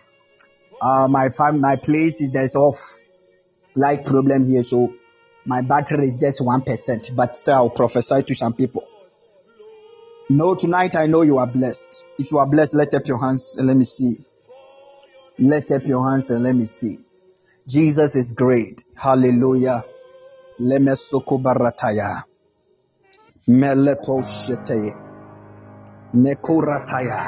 Uh, 0.81 1.07
my 1.07 1.29
fam, 1.29 1.59
my 1.59 1.75
place 1.75 2.21
is 2.21 2.31
there's 2.31 2.55
off. 2.55 2.97
Light 3.75 4.05
problem 4.05 4.47
here. 4.47 4.63
So 4.63 4.93
my 5.45 5.61
battery 5.61 6.07
is 6.07 6.15
just 6.15 6.41
1%, 6.41 7.15
but 7.15 7.35
still 7.35 7.55
I'll 7.55 7.69
prophesy 7.69 8.23
to 8.23 8.35
some 8.35 8.53
people. 8.53 8.87
No, 10.29 10.55
tonight 10.55 10.95
I 10.95 11.07
know 11.07 11.23
you 11.23 11.37
are 11.39 11.47
blessed. 11.47 12.05
If 12.17 12.31
you 12.31 12.37
are 12.37 12.47
blessed, 12.47 12.75
let 12.75 12.93
up 12.93 13.07
your 13.07 13.19
hands 13.19 13.55
and 13.57 13.67
let 13.67 13.77
me 13.77 13.85
see. 13.85 14.17
Let 15.37 15.71
up 15.71 15.85
your 15.85 16.09
hands 16.09 16.29
and 16.29 16.43
let 16.43 16.55
me 16.55 16.65
see. 16.65 16.99
Jesus 17.67 18.15
is 18.15 18.33
great. 18.33 18.83
Hallelujah. 18.95 19.85
Lemesoko 20.59 21.37
barataya. 21.39 22.23
Melepo 23.47 24.21
shete. 24.23 24.93
Mekorataya. 26.13 27.21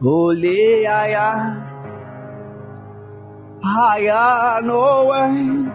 Holy 0.00 0.86
aya. 0.86 1.28
Aya 3.64 4.60
no 4.62 5.04
one. 5.06 5.72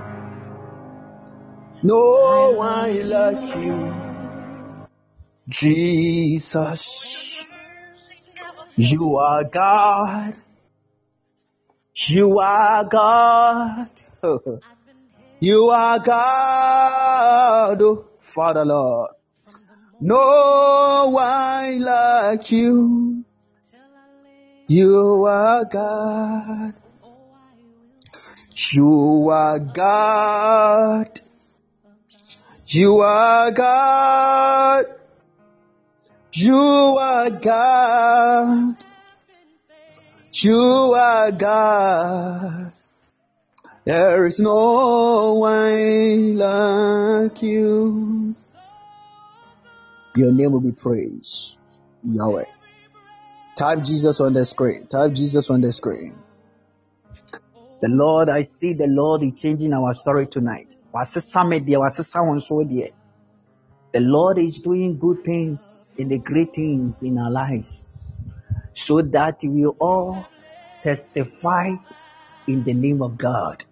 No 1.84 2.54
one 2.56 3.10
like 3.10 3.56
you. 3.58 3.94
Jesus. 5.50 7.46
You 8.78 9.18
are 9.18 9.44
God. 9.44 10.34
You 12.08 12.40
are 12.40 12.86
God. 12.86 13.90
You 15.44 15.72
are 15.72 16.00
God, 16.00 17.82
oh, 17.82 18.06
Father 18.22 18.64
Lord. 18.64 19.12
No 20.00 21.10
one 21.12 21.82
like 21.82 22.50
you. 22.50 23.26
You 24.70 25.26
are 25.28 25.66
God. 25.66 26.74
You 28.56 29.30
are 29.30 29.60
God. 29.60 31.20
You 32.68 33.00
are 33.00 33.52
God. 33.52 34.86
You 36.32 36.56
are 36.56 37.30
God. 37.30 38.78
You 40.32 40.94
are 40.96 41.32
God. 41.34 42.73
There 43.86 44.26
is 44.28 44.40
no 44.40 45.34
one 45.34 46.38
like 46.38 47.44
you. 47.44 48.34
Your 50.16 50.32
name 50.32 50.54
will 50.54 50.62
be 50.62 50.72
praised, 50.72 51.58
Yahweh. 52.02 52.46
Type 53.58 53.84
Jesus 53.84 54.22
on 54.22 54.32
the 54.32 54.46
screen. 54.46 54.88
Type 54.88 55.12
Jesus 55.12 55.50
on 55.50 55.60
the 55.60 55.74
screen. 55.74 56.16
The 57.82 57.90
Lord, 57.90 58.30
I 58.30 58.44
see 58.44 58.72
the 58.72 58.88
Lord 58.88 59.22
is 59.22 59.42
changing 59.42 59.74
our 59.74 59.94
story 59.94 60.28
tonight. 60.28 60.70
The 63.92 64.00
Lord 64.00 64.38
is 64.38 64.60
doing 64.60 64.98
good 64.98 65.24
things 65.26 65.88
and 66.00 66.10
the 66.10 66.20
great 66.20 66.54
things 66.56 67.04
in 67.04 67.18
our 67.18 67.32
lives 67.32 67.86
so 68.74 69.02
that 69.02 69.40
we 69.44 69.66
all 69.66 70.26
testify 70.82 71.72
in 72.48 72.64
the 72.64 72.74
name 72.74 73.02
of 73.02 73.18
God 73.18 73.66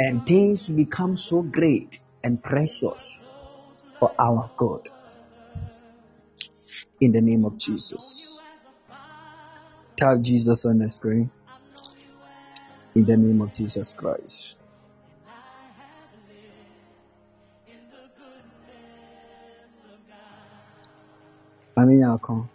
and 0.00 0.26
things 0.26 0.66
become 0.70 1.14
so 1.14 1.42
great 1.42 2.00
and 2.24 2.42
precious 2.42 3.20
for 3.98 4.14
our 4.18 4.50
God. 4.56 4.80
In 7.02 7.12
the 7.12 7.20
name 7.20 7.44
of 7.44 7.58
Jesus. 7.58 8.42
Type 9.98 10.22
Jesus 10.22 10.64
on 10.64 10.78
the 10.78 10.88
screen. 10.88 11.30
In 12.94 13.04
the 13.04 13.16
name 13.18 13.42
of 13.42 13.52
Jesus 13.52 13.92
Christ. 13.92 14.56
Mami 21.78 22.00
Yakon. 22.00 22.48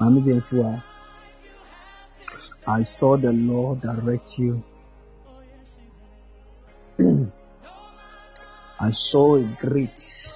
Mami. 0.00 0.82
I 2.68 2.82
saw 2.82 3.16
the 3.16 3.32
Lord 3.32 3.80
direct 3.80 4.38
you 4.38 4.62
I 6.98 8.90
saw 8.90 9.36
a 9.36 9.44
great, 9.44 10.32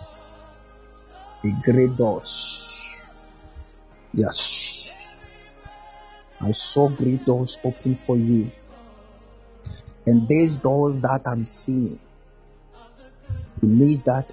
a 1.45 1.51
great 1.63 1.97
doors. 1.97 3.15
Yes. 4.13 5.45
I 6.41 6.53
saw 6.53 6.89
great 6.89 7.25
doors 7.25 7.59
open 7.63 7.95
for 7.97 8.17
you. 8.17 8.51
And 10.07 10.27
these 10.27 10.59
doors 10.59 11.01
that 11.01 11.23
I'm 11.27 11.45
seeing, 11.45 12.01
it 13.63 13.67
means 13.67 14.03
that 14.03 14.33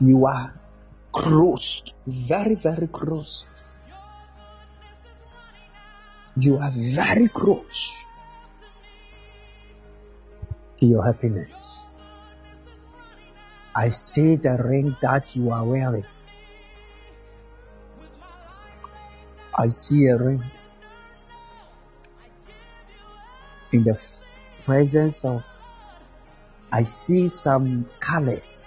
you 0.00 0.26
are 0.26 0.52
close, 1.12 1.82
very, 2.06 2.56
very 2.56 2.88
close. 2.88 3.46
You 6.36 6.58
are 6.58 6.72
very 6.74 7.28
close 7.28 7.92
to 10.82 10.88
your 10.88 11.04
happiness. 11.04 11.86
I 13.72 13.90
see 13.90 14.34
the 14.34 14.58
ring 14.64 14.96
that 15.00 15.36
you 15.36 15.50
are 15.52 15.64
wearing. 15.64 16.04
I 19.56 19.68
see 19.68 20.06
a 20.06 20.16
ring 20.16 20.42
in 23.70 23.84
the 23.84 23.96
presence 24.64 25.24
of, 25.24 25.44
I 26.72 26.82
see 26.82 27.28
some 27.28 27.88
colors, 28.00 28.64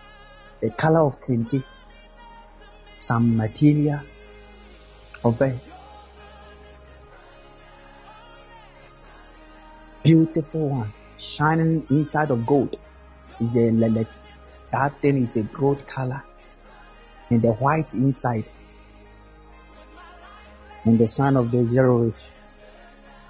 the 0.62 0.70
color 0.70 1.02
of 1.02 1.20
kente, 1.20 1.66
some 3.00 3.36
material 3.36 4.00
of 5.22 5.42
it. 5.42 5.60
Beautiful 10.02 10.70
one, 10.70 10.94
shining 11.18 11.86
inside 11.90 12.32
of 12.32 12.46
gold. 12.46 12.78
Is 13.40 13.56
a 13.58 13.72
like 13.72 14.08
that 14.72 15.02
thing 15.02 15.22
is 15.24 15.36
a 15.36 15.44
gold 15.44 15.86
color, 15.88 16.24
and 17.30 17.42
the 17.42 17.52
white 17.54 17.94
inside, 17.94 18.46
and 20.86 20.98
the 20.98 21.08
sign 21.08 21.36
of 21.36 21.52
the 21.52 21.58
Zeroish, 21.58 22.30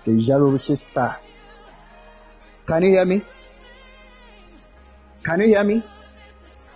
the 0.03 0.11
Zeroish 0.11 0.77
star. 0.77 1.19
Can 2.67 2.83
you 2.83 2.89
hear 2.89 3.05
me? 3.05 3.21
Can 5.23 5.39
you 5.39 5.47
hear 5.47 5.63
me? 5.63 5.83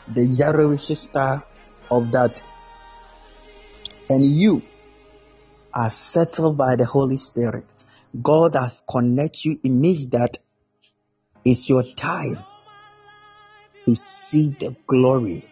The 0.07 0.21
Zeroish 0.21 0.97
star 0.97 1.45
of 1.91 2.11
that. 2.11 2.41
And 4.09 4.25
you 4.25 4.63
are 5.71 5.89
settled 5.89 6.57
by 6.57 6.75
the 6.75 6.85
Holy 6.85 7.17
Spirit. 7.17 7.65
God 8.19 8.55
has 8.55 8.81
connected 8.89 9.45
you. 9.45 9.59
It 9.63 9.69
means 9.69 10.07
that 10.09 10.39
it's 11.45 11.69
your 11.69 11.83
time 11.83 12.43
to 13.85 13.95
see 13.95 14.49
the 14.49 14.75
glory 14.87 15.47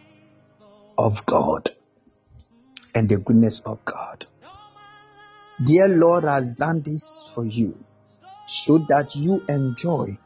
of 0.98 1.26
God 1.26 1.70
and 2.94 3.08
the 3.08 3.18
goodness 3.18 3.62
of 3.62 3.84
God. 3.86 4.26
Dear 5.64 5.88
Lord 5.88 6.24
has 6.24 6.52
done 6.52 6.82
this 6.82 7.24
for 7.34 7.46
you 7.46 7.84
so 8.46 8.78
that 8.90 9.16
you 9.16 9.44
enjoy 9.50 10.18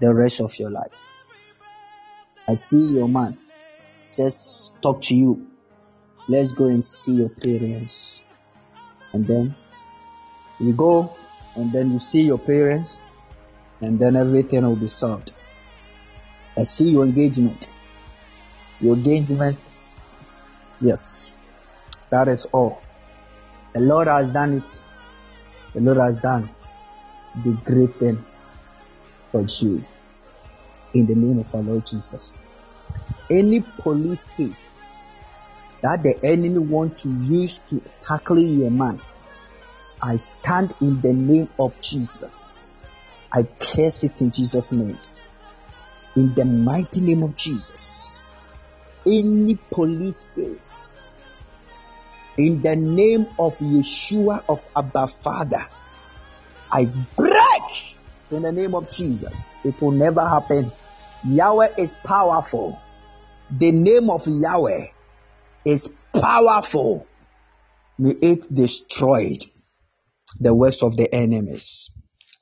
the 0.00 0.14
rest 0.14 0.40
of 0.40 0.58
your 0.58 0.70
life. 0.70 1.12
I 2.48 2.54
see 2.54 2.86
your 2.86 3.08
man. 3.08 3.36
Just 4.16 4.80
talk 4.80 5.02
to 5.02 5.14
you. 5.14 5.48
Let's 6.28 6.52
go 6.52 6.66
and 6.66 6.82
see 6.82 7.12
your 7.12 7.28
parents. 7.28 8.20
And 9.12 9.26
then 9.26 9.54
you 10.60 10.72
go 10.72 11.16
and 11.56 11.72
then 11.72 11.92
you 11.92 11.98
see 11.98 12.22
your 12.22 12.38
parents 12.38 12.98
and 13.80 13.98
then 13.98 14.16
everything 14.16 14.62
will 14.62 14.76
be 14.76 14.88
solved. 14.88 15.32
I 16.56 16.64
see 16.64 16.90
your 16.90 17.04
engagement. 17.04 17.66
Your 18.80 18.94
engagement, 18.94 19.58
yes, 20.80 21.34
that 22.10 22.28
is 22.28 22.46
all. 22.46 22.82
The 23.74 23.80
Lord 23.80 24.08
has 24.08 24.30
done 24.32 24.58
it. 24.58 24.84
The 25.74 25.80
Lord 25.80 25.98
has 25.98 26.20
done 26.20 26.48
the 27.44 27.52
great 27.64 27.94
thing 27.94 28.24
for 29.30 29.42
you. 29.42 29.82
In 30.94 31.06
the 31.06 31.14
name 31.14 31.38
of 31.38 31.54
our 31.54 31.60
Lord 31.60 31.86
Jesus. 31.86 32.38
Any 33.30 33.60
police 33.60 34.26
case 34.36 34.80
that 35.82 36.02
the 36.02 36.18
enemy 36.24 36.58
want 36.58 36.98
to 36.98 37.08
use 37.08 37.60
to 37.70 37.82
tackle 38.00 38.38
your 38.38 38.70
man, 38.70 39.00
I 40.02 40.16
stand 40.16 40.74
in 40.80 41.00
the 41.00 41.12
name 41.12 41.48
of 41.58 41.78
Jesus. 41.80 42.82
I 43.32 43.42
curse 43.42 44.04
it 44.04 44.20
in 44.20 44.30
Jesus' 44.30 44.72
name. 44.72 44.98
In 46.16 46.34
the 46.34 46.44
mighty 46.44 47.00
name 47.00 47.22
of 47.22 47.36
Jesus. 47.36 48.26
Any 49.06 49.56
police 49.70 50.26
case, 50.34 50.94
in 52.36 52.62
the 52.62 52.76
name 52.76 53.26
of 53.38 53.56
Yeshua 53.58 54.44
of 54.48 54.64
Abba 54.74 55.08
Father, 55.08 55.66
I 56.70 56.84
break 56.84 57.96
in 58.30 58.42
the 58.42 58.52
name 58.52 58.74
of 58.74 58.90
Jesus. 58.90 59.56
It 59.64 59.80
will 59.80 59.92
never 59.92 60.26
happen. 60.26 60.72
Yahweh 61.26 61.74
is 61.78 61.94
powerful. 61.94 62.78
The 63.50 63.72
name 63.72 64.10
of 64.10 64.26
Yahweh 64.26 64.88
is 65.64 65.88
powerful. 66.12 67.06
May 67.98 68.10
it 68.10 68.52
destroy 68.54 69.38
the 70.38 70.54
works 70.54 70.82
of 70.82 70.96
the 70.96 71.12
enemies 71.14 71.90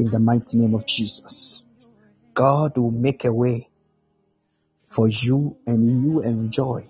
In 0.00 0.10
the 0.10 0.18
mighty 0.18 0.56
name 0.56 0.74
of 0.74 0.86
Jesus. 0.86 1.62
God 2.32 2.78
will 2.78 2.90
make 2.90 3.26
a 3.26 3.32
way 3.32 3.68
for 4.88 5.08
you 5.08 5.56
and 5.66 6.02
you 6.02 6.22
enjoy. 6.22 6.86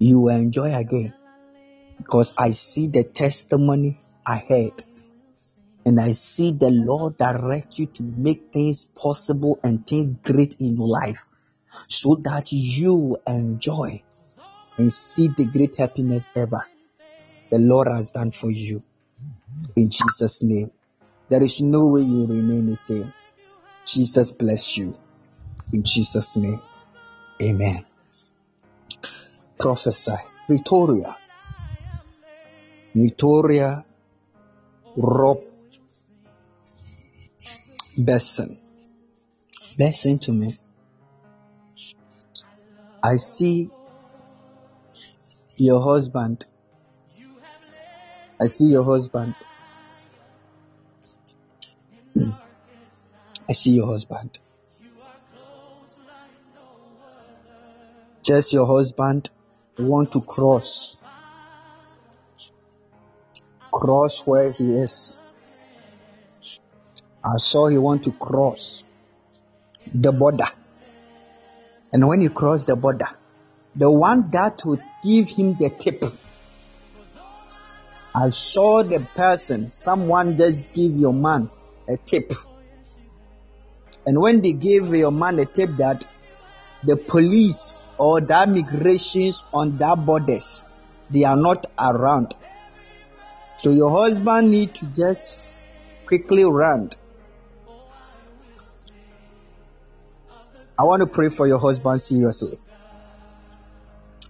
You 0.00 0.28
enjoy 0.28 0.74
again. 0.74 1.14
Because 1.96 2.32
I 2.36 2.50
see 2.50 2.88
the 2.88 3.04
testimony 3.04 4.00
ahead. 4.26 4.72
And 5.84 6.00
I 6.00 6.12
see 6.12 6.50
the 6.50 6.70
Lord 6.70 7.16
direct 7.18 7.78
you 7.78 7.86
to 7.86 8.02
make 8.02 8.52
things 8.52 8.84
possible 8.84 9.60
and 9.62 9.86
things 9.86 10.12
great 10.12 10.56
in 10.58 10.76
your 10.76 10.88
life 10.88 11.24
so 11.86 12.16
that 12.24 12.50
you 12.50 13.18
enjoy 13.28 14.02
and 14.76 14.92
see 14.92 15.28
the 15.28 15.44
great 15.44 15.76
happiness 15.76 16.32
ever 16.34 16.66
the 17.50 17.58
Lord 17.58 17.86
has 17.86 18.10
done 18.10 18.32
for 18.32 18.50
you. 18.50 18.82
In 19.76 19.90
Jesus' 19.90 20.42
name. 20.42 20.72
There 21.28 21.42
is 21.42 21.60
no 21.60 21.88
way 21.88 22.02
you 22.02 22.26
remain 22.26 22.66
the 22.66 22.76
same. 22.76 23.12
Jesus 23.84 24.30
bless 24.32 24.76
you. 24.76 24.96
In 25.72 25.82
Jesus' 25.84 26.36
name. 26.36 26.60
Amen. 27.42 27.84
Prophesy. 29.58 30.16
Victoria. 30.48 31.16
Victoria 32.94 33.84
Rob 34.96 35.40
Besson. 37.98 38.56
Listen 39.78 40.18
to 40.20 40.32
me. 40.32 40.56
I 43.02 43.16
see 43.16 43.70
your 45.58 45.82
husband. 45.82 46.46
I 48.40 48.46
see 48.46 48.66
your 48.66 48.84
husband. 48.84 49.34
I 53.48 53.52
see 53.52 53.70
your 53.70 53.86
husband. 53.86 54.38
Just 58.24 58.52
your 58.52 58.66
husband 58.66 59.30
want 59.78 60.12
to 60.12 60.20
cross. 60.20 60.96
Cross 63.72 64.22
where 64.24 64.50
he 64.50 64.64
is. 64.64 65.20
I 67.24 67.38
saw 67.38 67.68
he 67.68 67.78
want 67.78 68.04
to 68.04 68.12
cross 68.12 68.84
the 69.92 70.10
border. 70.10 70.48
And 71.92 72.08
when 72.08 72.20
he 72.20 72.28
cross 72.28 72.64
the 72.64 72.74
border, 72.74 73.08
the 73.76 73.90
one 73.90 74.30
that 74.32 74.62
would 74.64 74.82
give 75.04 75.28
him 75.28 75.54
the 75.54 75.70
tip. 75.70 76.02
I 78.14 78.30
saw 78.30 78.82
the 78.82 79.06
person, 79.14 79.70
someone 79.70 80.36
just 80.36 80.72
give 80.72 80.96
your 80.96 81.12
man 81.12 81.50
a 81.88 81.96
tip. 81.96 82.32
And 84.06 84.20
when 84.20 84.40
they 84.40 84.52
gave 84.52 84.94
your 84.94 85.10
man 85.10 85.38
a 85.40 85.46
tip 85.46 85.70
that 85.78 86.04
the 86.84 86.96
police 86.96 87.82
or 87.98 88.20
the 88.20 88.46
migrations 88.46 89.42
on 89.52 89.76
that 89.78 90.06
borders, 90.06 90.62
they 91.10 91.24
are 91.24 91.36
not 91.36 91.66
around. 91.78 92.34
So 93.58 93.70
your 93.70 93.90
husband 93.90 94.50
need 94.50 94.74
to 94.76 94.86
just 94.86 95.38
quickly 96.06 96.44
run. 96.44 96.90
I 100.78 100.84
want 100.84 101.00
to 101.00 101.06
pray 101.06 101.30
for 101.30 101.46
your 101.48 101.58
husband 101.58 102.00
seriously. 102.00 102.60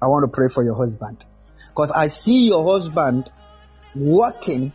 I 0.00 0.06
want 0.06 0.24
to 0.24 0.28
pray 0.28 0.48
for 0.48 0.62
your 0.62 0.76
husband. 0.76 1.24
Because 1.68 1.90
I 1.90 2.06
see 2.06 2.46
your 2.46 2.64
husband 2.72 3.30
walking 3.94 4.72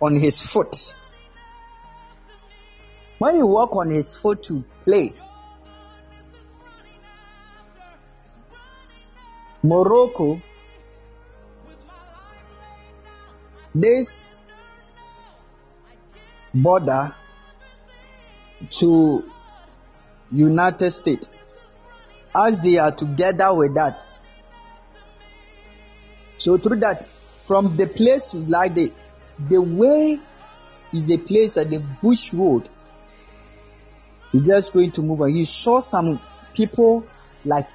on 0.00 0.18
his 0.18 0.40
foot. 0.40 0.94
When 3.22 3.36
he 3.36 3.42
walk 3.44 3.76
on 3.76 3.88
his 3.88 4.16
foot 4.16 4.42
to 4.46 4.64
place, 4.82 5.30
Morocco, 9.62 10.42
this 13.72 14.40
border 16.52 17.14
to 18.80 19.22
United 20.32 20.90
States. 20.90 21.28
As 22.34 22.58
they 22.58 22.78
are 22.78 22.90
together 22.90 23.54
with 23.54 23.74
that. 23.74 24.02
So 26.38 26.58
through 26.58 26.80
that, 26.80 27.06
from 27.46 27.76
the 27.76 27.86
place 27.86 28.34
like 28.34 28.74
the 28.74 28.92
the 29.48 29.62
way 29.62 30.18
is 30.92 31.06
the 31.06 31.18
place 31.18 31.56
at 31.56 31.70
the 31.70 31.78
bush 31.78 32.34
road. 32.34 32.68
He's 34.32 34.42
just 34.42 34.72
going 34.72 34.92
to 34.92 35.02
move 35.02 35.20
on. 35.20 35.30
He 35.30 35.44
saw 35.44 35.80
some 35.80 36.20
people 36.54 37.06
like 37.44 37.70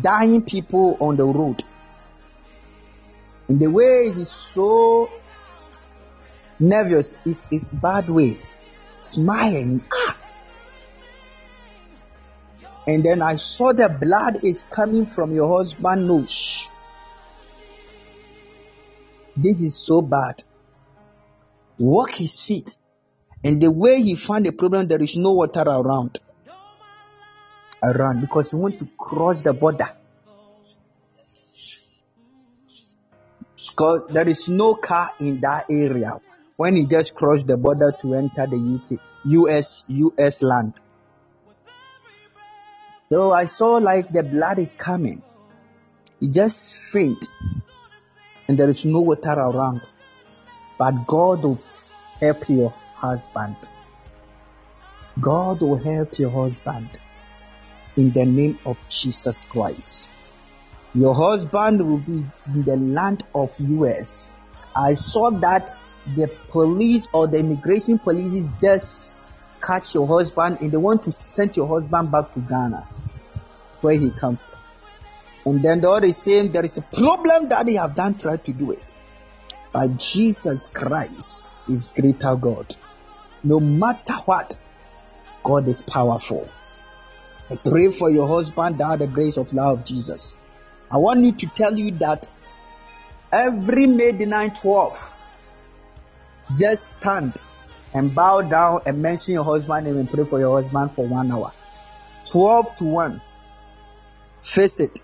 dying 0.00 0.42
people 0.42 0.96
on 1.00 1.16
the 1.16 1.24
road. 1.24 1.64
In 3.48 3.58
the 3.58 3.68
way 3.68 4.12
he's 4.12 4.30
so 4.30 5.10
nervous, 6.58 7.16
it's, 7.24 7.48
it's 7.50 7.72
bad 7.72 8.08
way. 8.08 8.38
Smiling. 9.02 9.82
Ah! 9.92 10.16
And 12.88 13.04
then 13.04 13.20
I 13.20 13.36
saw 13.36 13.72
the 13.72 13.88
blood 13.88 14.44
is 14.44 14.64
coming 14.70 15.06
from 15.06 15.34
your 15.34 15.58
husband's 15.58 16.06
nose. 16.06 16.64
This 19.36 19.60
is 19.60 19.76
so 19.76 20.02
bad. 20.02 20.44
Walk 21.78 22.12
his 22.12 22.40
feet. 22.42 22.76
And 23.46 23.62
the 23.62 23.70
way 23.70 24.02
he 24.02 24.16
found 24.16 24.44
the 24.44 24.50
problem, 24.50 24.88
there 24.88 25.00
is 25.00 25.16
no 25.16 25.30
water 25.30 25.60
around. 25.60 26.18
Around 27.80 28.22
because 28.22 28.50
he 28.50 28.56
want 28.56 28.80
to 28.80 28.88
cross 28.98 29.40
the 29.40 29.52
border. 29.52 29.88
Because 33.54 34.00
there 34.10 34.28
is 34.28 34.48
no 34.48 34.74
car 34.74 35.12
in 35.20 35.40
that 35.42 35.66
area 35.70 36.20
when 36.56 36.74
he 36.74 36.86
just 36.86 37.14
crossed 37.14 37.46
the 37.46 37.56
border 37.56 37.94
to 38.02 38.14
enter 38.14 38.48
the 38.48 38.56
UK, 38.56 38.98
US, 39.26 39.84
US 39.86 40.42
land. 40.42 40.74
So 43.10 43.30
I 43.30 43.44
saw 43.44 43.74
like 43.76 44.12
the 44.12 44.24
blood 44.24 44.58
is 44.58 44.74
coming. 44.74 45.22
He 46.18 46.30
just 46.30 46.74
faint 46.74 47.28
and 48.48 48.58
there 48.58 48.70
is 48.70 48.84
no 48.84 49.02
water 49.02 49.34
around. 49.34 49.82
But 50.76 51.06
God 51.06 51.44
will 51.44 51.60
help 52.18 52.48
your 52.48 52.74
husband. 53.06 53.56
God 55.20 55.60
will 55.60 55.78
help 55.78 56.18
your 56.18 56.30
husband 56.30 56.98
in 57.96 58.12
the 58.12 58.24
name 58.24 58.58
of 58.64 58.76
Jesus 58.88 59.44
Christ. 59.44 60.08
Your 60.94 61.14
husband 61.14 61.86
will 61.86 61.98
be 61.98 62.24
in 62.54 62.62
the 62.64 62.76
land 62.76 63.24
of 63.34 63.54
US. 63.58 64.30
I 64.74 64.94
saw 64.94 65.30
that 65.30 65.76
the 66.14 66.28
police 66.48 67.08
or 67.12 67.26
the 67.26 67.38
immigration 67.38 67.98
police 67.98 68.48
just 68.60 69.16
catch 69.62 69.94
your 69.94 70.06
husband 70.06 70.58
and 70.60 70.70
they 70.70 70.76
want 70.76 71.04
to 71.04 71.12
send 71.12 71.56
your 71.56 71.66
husband 71.66 72.10
back 72.12 72.32
to 72.34 72.40
Ghana 72.40 72.86
where 73.80 73.98
he 73.98 74.10
comes 74.10 74.40
from. 74.40 74.58
And 75.46 75.64
then 75.64 75.80
the 75.80 75.90
other 75.90 76.06
is 76.06 76.16
saying 76.16 76.52
there 76.52 76.64
is 76.64 76.76
a 76.76 76.82
problem 76.82 77.48
that 77.48 77.66
they 77.66 77.74
have 77.74 77.94
done 77.94 78.18
try 78.18 78.36
to 78.36 78.52
do 78.52 78.72
it. 78.72 78.82
But 79.72 79.96
Jesus 79.96 80.68
Christ 80.68 81.46
is 81.68 81.90
greater 81.90 82.36
God. 82.36 82.74
No 83.46 83.60
matter 83.60 84.14
what, 84.24 84.56
God 85.44 85.68
is 85.68 85.80
powerful. 85.80 86.48
I 87.48 87.54
pray 87.54 87.96
for 87.96 88.10
your 88.10 88.26
husband 88.26 88.78
that 88.78 88.98
the 88.98 89.06
grace 89.06 89.36
of 89.36 89.52
love 89.52 89.78
of 89.78 89.84
Jesus. 89.84 90.36
I 90.90 90.96
want 90.96 91.20
you 91.20 91.30
to 91.30 91.46
tell 91.46 91.78
you 91.78 91.92
that 91.98 92.26
every 93.30 93.86
May 93.86 94.10
the 94.10 94.24
9th 94.24 94.62
12, 94.62 95.12
just 96.56 96.94
stand 96.94 97.40
and 97.94 98.12
bow 98.12 98.42
down 98.42 98.80
and 98.84 99.00
mention 99.00 99.34
your 99.34 99.44
husband 99.44 99.86
name 99.86 99.98
and 99.98 100.10
pray 100.10 100.24
for 100.24 100.40
your 100.40 100.60
husband 100.60 100.90
for 100.90 101.06
one 101.06 101.30
hour. 101.30 101.52
12 102.32 102.76
to 102.76 102.84
1. 102.84 103.22
Face 104.42 104.80
it. 104.80 104.98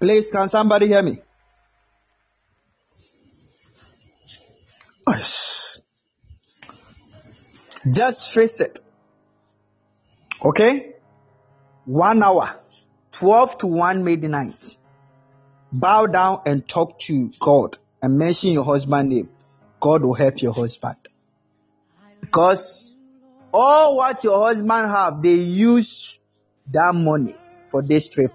Please, 0.00 0.30
can 0.30 0.48
somebody 0.48 0.86
hear 0.86 1.02
me? 1.02 1.20
Just 7.90 8.32
face 8.32 8.60
it. 8.60 8.80
Okay? 10.44 10.94
One 11.84 12.22
hour. 12.22 12.58
12 13.12 13.58
to 13.58 13.66
1 13.66 14.04
midnight. 14.04 14.76
Bow 15.72 16.06
down 16.06 16.42
and 16.46 16.66
talk 16.68 16.98
to 17.00 17.30
God 17.40 17.78
and 18.00 18.18
mention 18.18 18.52
your 18.52 18.64
husband 18.64 19.08
name. 19.08 19.28
God 19.80 20.02
will 20.02 20.14
help 20.14 20.40
your 20.40 20.52
husband. 20.52 20.96
Because 22.20 22.94
all 23.52 23.96
what 23.96 24.22
your 24.22 24.46
husband 24.46 24.90
have, 24.90 25.22
they 25.22 25.34
use 25.34 26.18
that 26.70 26.94
money 26.94 27.34
for 27.70 27.82
this 27.82 28.08
trip 28.08 28.32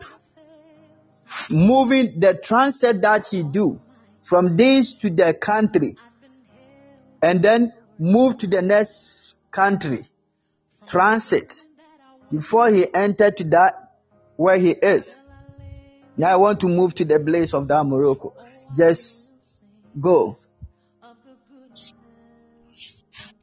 moving 1.50 2.20
the 2.20 2.34
transit 2.34 3.02
that 3.02 3.28
he 3.28 3.44
do 3.44 3.80
from 4.24 4.58
this 4.58 4.94
to 4.94 5.10
the 5.10 5.34
country 5.34 5.96
and 7.22 7.44
then 7.44 7.74
move 8.00 8.38
to 8.38 8.48
the 8.48 8.62
next 8.62 9.34
country 9.52 10.08
transit 10.88 11.64
before 12.32 12.70
he 12.70 12.94
entered 12.94 13.38
to 13.38 13.44
that 13.44 13.92
where 14.36 14.58
he 14.58 14.72
is 14.72 15.16
now 16.16 16.34
i 16.34 16.36
want 16.36 16.60
to 16.60 16.68
move 16.68 16.94
to 16.94 17.06
the 17.06 17.20
place 17.20 17.54
of 17.54 17.68
that 17.68 17.84
morocco 17.84 18.34
just 18.76 19.32
go 20.00 20.38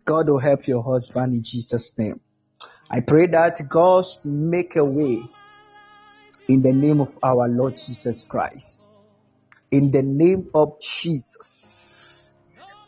god 0.05 0.29
will 0.29 0.39
help 0.39 0.67
your 0.67 0.83
husband 0.83 1.35
in 1.35 1.43
jesus 1.43 1.99
name 1.99 2.21
i 2.91 3.01
pray 3.01 3.27
that 3.27 3.61
god 3.69 4.05
make 4.25 4.77
a 4.77 4.85
way 4.85 5.23
in 6.49 6.63
the 6.63 6.73
name 6.73 7.01
of 7.01 7.19
our 7.23 7.49
Lord 7.49 7.77
Jesus 7.77 8.25
Christ. 8.25 8.87
In 9.71 9.91
the 9.91 10.03
name 10.03 10.51
of 10.55 10.81
Jesus. 10.81 12.04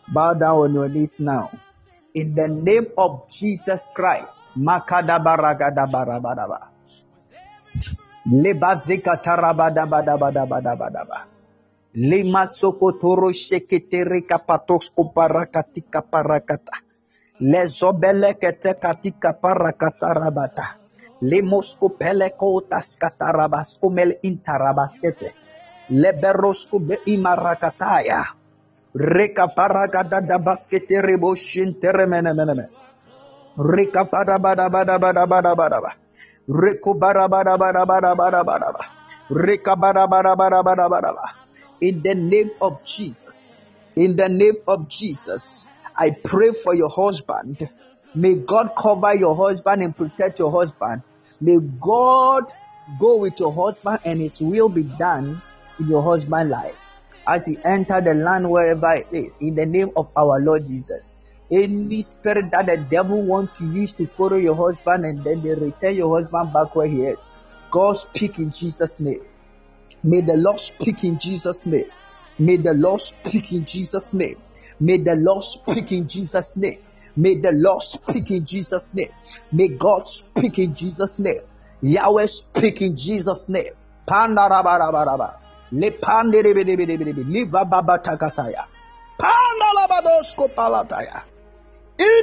Bow 0.09 0.35
down 0.35 0.59
on 0.59 0.75
your 0.75 0.89
knees 0.89 1.21
now. 1.21 1.51
In 2.15 2.35
the 2.35 2.49
name 2.49 2.87
of 2.97 3.29
Jesus 3.29 3.91
Christ. 3.93 4.49
Makadabaragadabarabadaba. 4.57 6.69
Lebazikatarabadabadabadabadabadaba. 8.27 11.27
Lima 11.97 12.47
sokotoro 12.47 13.33
sheketere 13.33 14.21
kapatosko 14.23 15.05
parakatika 15.15 16.03
parakata. 16.03 16.73
Lezobele 17.41 18.35
kete 18.35 18.75
katika 18.75 19.33
parakata 19.33 20.15
rabata. 20.15 20.67
Lemosco 21.21 21.89
pelecotas 21.89 22.99
catarabas 22.99 23.79
umel 23.83 24.15
intarabasquete. 24.23 25.35
Leberosco 25.91 26.79
be 26.79 26.99
imarakataya. 27.07 28.25
Reka 28.97 29.49
paragada 29.53 30.23
da 30.27 30.39
baskete 30.39 31.03
reboshin 31.05 31.77
teremenemeneme. 31.79 32.65
Reka 33.59 34.05
parabada 34.09 34.71
bada 34.71 34.99
bada 34.99 35.27
bada 35.27 35.55
bada 35.55 35.55
bada. 35.55 35.81
Bada 36.49 37.29
bada 37.29 37.59
bada 37.59 37.85
bada 37.85 38.15
bada 38.17 38.45
bada. 38.45 38.73
Reka 39.31 39.77
bara 39.77 40.09
bada 40.09 40.35
bada 40.35 40.63
bada 40.65 40.89
bada 40.89 41.13
bada. 41.13 41.29
In 41.83 42.01
the 42.03 42.15
name 42.15 42.51
of 42.63 42.85
Jesus. 42.87 43.61
In 43.97 44.17
the 44.17 44.31
name 44.31 44.57
of 44.67 44.89
Jesus. 44.89 45.69
I 45.95 46.13
pray 46.25 46.53
for 46.53 46.75
your 46.75 46.89
husband. 46.89 47.69
May 48.15 48.37
God 48.37 48.71
cover 48.79 49.15
your 49.15 49.37
husband 49.37 49.83
and 49.83 49.95
protect 49.95 50.39
your 50.39 50.51
husband. 50.51 51.03
May 51.39 51.59
God 51.61 52.45
go 52.99 53.19
with 53.19 53.39
your 53.41 53.53
husband 53.53 53.99
and 54.07 54.21
his 54.21 54.41
will 54.41 54.71
be 54.71 54.85
done 54.85 55.43
in 55.79 55.89
your 55.89 56.03
husband's 56.03 56.51
life 56.51 56.86
as 57.27 57.47
he 57.47 57.59
enter 57.65 58.01
the 58.01 58.15
land 58.15 58.49
wherever 58.49 58.93
it 58.93 59.09
is 59.13 59.37
in 59.41 59.55
the 59.55 59.67
name 59.67 59.91
of 59.97 60.09
our 60.17 60.41
Lord 60.41 60.67
Jesus. 60.67 61.17
Any 61.51 62.03
spirit 62.03 62.51
that 62.51 62.67
the 62.67 62.77
devil 62.77 63.23
want 63.23 63.55
to 63.55 63.65
use 63.65 63.93
to 63.95 64.07
follow 64.07 64.37
your 64.37 64.55
husband 64.55 65.05
and 65.05 65.23
then 65.25 65.43
they 65.43 65.55
return 65.55 65.95
your 65.95 66.19
husband 66.19 66.53
back 66.53 66.75
where 66.75 66.87
he 66.87 67.03
is. 67.05 67.25
God 67.71 67.95
speak 67.95 68.39
in 68.39 68.51
Jesus' 68.51 69.01
name. 69.01 69.21
May 70.03 70.21
the 70.21 70.37
Lord 70.37 70.61
speak 70.61 71.05
in 71.05 71.19
Jesus' 71.19 71.67
name. 71.67 71.91
May 72.39 72.57
the 72.57 72.75
Lord 72.75 73.01
speak 73.01 73.53
in 73.53 73.65
Jesus' 73.65 74.13
name. 74.13 74.37
May 74.79 74.99
the 74.99 75.17
Lord 75.17 75.43
speak 75.43 75.93
in 75.93 76.07
Jesus' 76.07 76.57
name. 76.57 76.79
May 77.17 77.35
the 77.37 77.53
Lord 77.53 77.83
speak 77.83 78.31
in 78.31 78.45
Jesus' 78.45 78.93
name. 78.95 79.11
May 79.53 79.69
God 79.69 80.07
speak 80.07 80.59
in 80.59 80.75
Jesus' 80.75 81.19
name. 81.19 81.41
Yahweh 81.83 82.27
speak 82.27 82.83
in 82.83 82.97
Jesus' 82.97 83.49
name. 83.49 83.73
In 85.73 85.81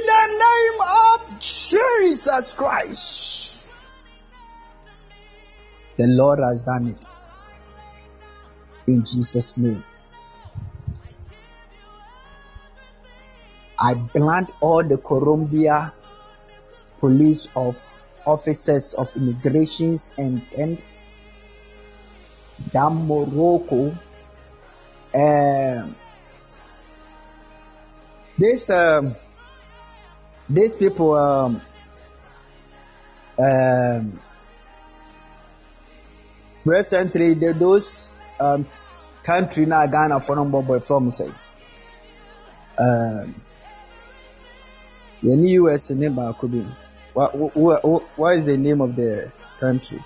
the 0.06 0.26
name 0.44 0.80
of 0.80 1.40
Jesus 1.40 2.52
Christ. 2.54 3.74
The 5.96 6.06
Lord 6.06 6.38
has 6.40 6.64
done 6.64 6.88
it. 6.88 7.04
In 8.86 9.04
Jesus' 9.04 9.58
name. 9.58 9.84
I 13.78 13.94
blind 13.94 14.48
all 14.60 14.82
the 14.82 14.96
Colombia 14.96 15.92
police 17.00 17.48
of 17.54 17.76
officers 18.24 18.94
of 18.94 19.14
immigrations 19.16 20.12
and 20.16 20.42
and 20.56 20.82
that 22.72 22.90
Morocco. 22.90 23.96
Um, 25.14 25.96
this 28.36 28.68
um, 28.70 29.14
these 30.48 30.74
people 30.76 31.14
um, 31.14 31.62
um, 33.38 34.20
recently 36.64 37.34
the, 37.34 37.52
those 37.52 38.14
um, 38.40 38.66
country 39.22 39.66
now 39.66 39.86
Ghana 39.86 40.20
for 40.20 40.36
number 40.36 40.62
boy 40.62 40.80
from 40.80 41.12
say 41.12 41.30
um, 42.78 43.40
the 45.22 45.36
US 45.36 45.90
name 45.90 46.16
baako 46.16 46.50
bi 46.50 46.66
what, 47.12 47.34
what, 47.56 47.84
what, 47.84 48.02
what 48.18 48.36
is 48.36 48.44
the 48.44 48.56
name 48.56 48.80
of 48.80 48.96
the 48.96 49.30
country 49.60 50.02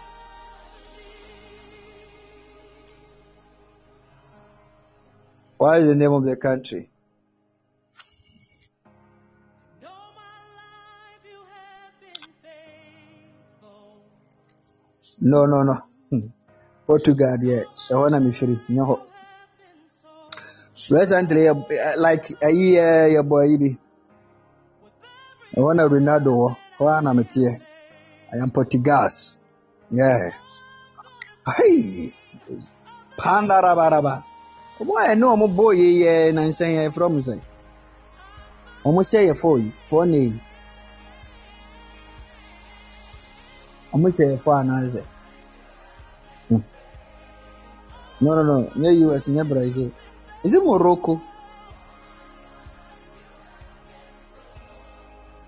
what 5.58 5.80
is 5.80 5.86
the 5.86 5.94
name 5.94 6.12
of 6.12 6.24
the 6.24 6.36
country? 6.36 6.90
Though 9.80 9.88
my 9.88 10.36
life 10.60 11.22
you 11.24 11.40
have 11.54 11.92
been 12.00 12.28
faithful. 12.42 14.00
no 15.20 15.46
no 15.46 15.62
no. 15.62 15.74
Hmm. 16.10 16.26
Portugal 16.86 17.36
deɛ 17.42 17.58
ɛhɔ 17.92 18.10
na 18.10 18.18
mefiri 18.20 18.56
nyɛ 18.70 18.82
hɔ 18.88 18.96
recently 20.90 21.42
yɛ- 21.48 21.70
eh, 21.72 21.94
like 21.98 22.24
ayi 22.46 22.66
yɛ 22.78 22.86
yɛ 23.14 23.20
bɔ 23.28 23.36
ayi 23.44 23.56
bi 23.62 23.70
ɛhɔ 25.56 25.70
na 25.76 25.82
Ronaldo. 25.92 26.30
wɔ 26.40 26.48
hɔ 26.78 26.98
a 26.98 27.02
na 27.02 27.12
meteɛ 27.12 27.52
I 28.32 28.36
am 28.42 28.50
Portugal's 28.50 29.36
yeah. 29.90 30.30
Hey. 31.56 32.12
pandarabaraba 33.18 34.14
ɔmo 34.22 34.27
a 34.80 34.84
ɛne 35.12 35.24
ɔmo 35.34 35.46
bɔ 35.56 35.74
yi 35.76 35.88
yɛ 36.02 36.32
nansan 36.34 36.70
yɛ 36.76 36.90
frɔ 36.94 37.08
mo 37.12 37.18
sɛn 37.20 37.40
ɔmo 38.84 39.00
hyɛ 39.02 39.20
yɛ 39.28 39.34
fɔ 39.34 39.50
yi 39.62 39.72
fɔ 39.90 40.08
ne 40.08 40.18
yi. 40.18 40.40
Ɔmo 43.92 44.06
hyɛ 44.14 44.24
yɛ 44.32 44.38
fɔ 44.44 44.50
anaasɛ 44.60 45.02
Hmm. 46.48 46.62
no 48.20 48.42
no 48.42 48.70
no 48.74 48.88
US 48.90 49.28
nyɛ 49.28 49.48
Brazil. 49.48 49.90
Is 50.44 50.54
it 50.54 50.62
Morocco? 50.64 51.20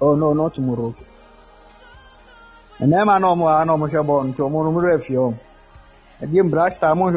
Oh 0.01 0.15
no 0.17 0.33
not 0.35 0.59
Morocco. 0.59 1.05
Mmarima 2.81 3.21
na 3.21 3.29
ɔmo 3.33 3.45
a 3.49 3.65
na 3.65 3.73
ɔmo 3.77 3.89
hwɛ 3.89 4.03
bɔɔl 4.07 4.25
nti 4.29 4.41
ɔmo 4.43 4.65
no 4.65 4.71
mo 4.73 4.81
werɛ 4.81 5.03
fie 5.03 5.15
ɔmo. 5.17 5.39
Ɛdeɛ 6.23 6.51
Black 6.51 6.73
Star 6.73 6.95
mo 6.95 7.11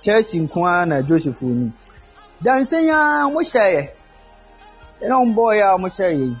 Chelsea 0.00 0.40
nko 0.40 0.66
ara 0.66 0.86
na 0.86 1.02
Joseph 1.02 1.42
ni. 1.42 1.72
Dansan 2.44 2.88
a 2.90 3.24
ɔmo 3.26 3.40
hyɛ 3.40 3.64
yɛ 3.74 3.82
ɛna 5.02 5.14
ɔmo 5.22 5.34
bɔɔl 5.36 5.54
yɛ 5.58 5.64
a 5.64 5.74
ɔmo 5.76 5.88
hyɛ 5.96 6.08
yɛ 6.10 6.16
yi 6.20 6.36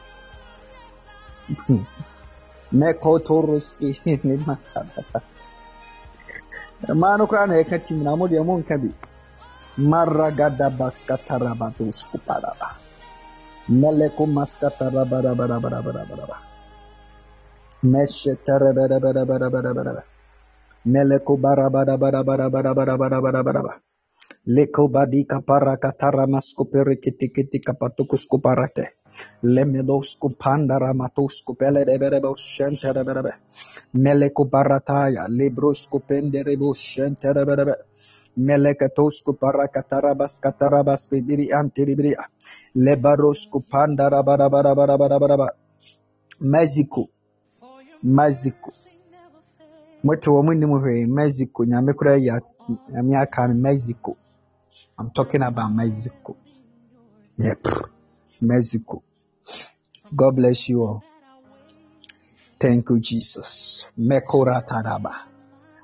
Mekotoroski 2.78 3.88
ne 4.24 4.34
ma 4.46 4.54
mmaa 6.94 7.16
no 7.18 7.26
koraa 7.26 7.46
na 7.46 7.54
ɛka 7.62 7.78
tim 7.86 8.02
na 8.02 8.16
mo 8.16 8.26
deɛ 8.28 8.44
mo 8.44 8.58
nka 8.58 8.76
bi. 8.82 8.90
Maragada 9.78 10.70
baskatarabados 10.70 12.04
kuparaba 12.10 12.68
Meleko 13.68 14.26
maskatarabarabarabarabaraba 14.26 16.36
Meshetereberaberaberaberaba 17.84 20.02
Meleko 20.86 21.36
barabarabarabarabarabarabaraba 21.36 23.74
Leko 24.46 24.88
badika 24.88 25.40
parakatara 25.42 26.26
maskopere 26.26 26.96
kitikiti 27.02 27.58
kapatukus 27.60 28.26
kuparate 28.26 28.84
Lemedos 29.42 30.16
kupandara 30.20 30.94
matos 30.94 31.42
kupele 31.46 31.84
deberebo 31.84 32.36
shentereberebe 32.36 33.30
Meleko 33.94 34.44
barataya 34.44 35.26
libros 35.28 35.86
kupenderebo 35.88 36.74
shentereberebe 36.74 37.74
Melekatos 38.36 39.22
kuparakatarabas 39.26 40.40
katarabas 40.40 41.08
bibiri 41.10 41.52
antiribiri 41.52 42.14
Lebaros 42.76 43.46
kupandara 43.52 44.22
barabarabarabarabaraba 44.22 45.48
Mexico 46.40 47.08
For 47.60 47.82
your 47.82 47.98
Mexico 48.02 48.04
mercy 48.04 48.52
never 48.52 48.85
fails. 50.06 50.26
mote 50.26 50.26
wɔ 50.26 50.44
mo 50.44 50.52
nim 50.52 50.70
hwee 50.70 51.06
Mexico 51.06 51.64
nyame 51.64 51.92
nyame 52.88 53.16
aka 53.22 53.48
Mexico. 53.54 54.16
I'm 54.98 55.10
talking 55.10 55.42
about 55.42 55.72
Mexico. 55.72 56.36
Yep 57.38 57.66
Mexico. 58.40 59.02
God 60.14 60.36
bless 60.36 60.68
you 60.68 60.82
all. 60.82 61.02
Thank 62.58 62.88
you 62.90 63.00
Jesus. 63.00 63.84
Mekora 63.98 64.62
Taraba 64.66 65.14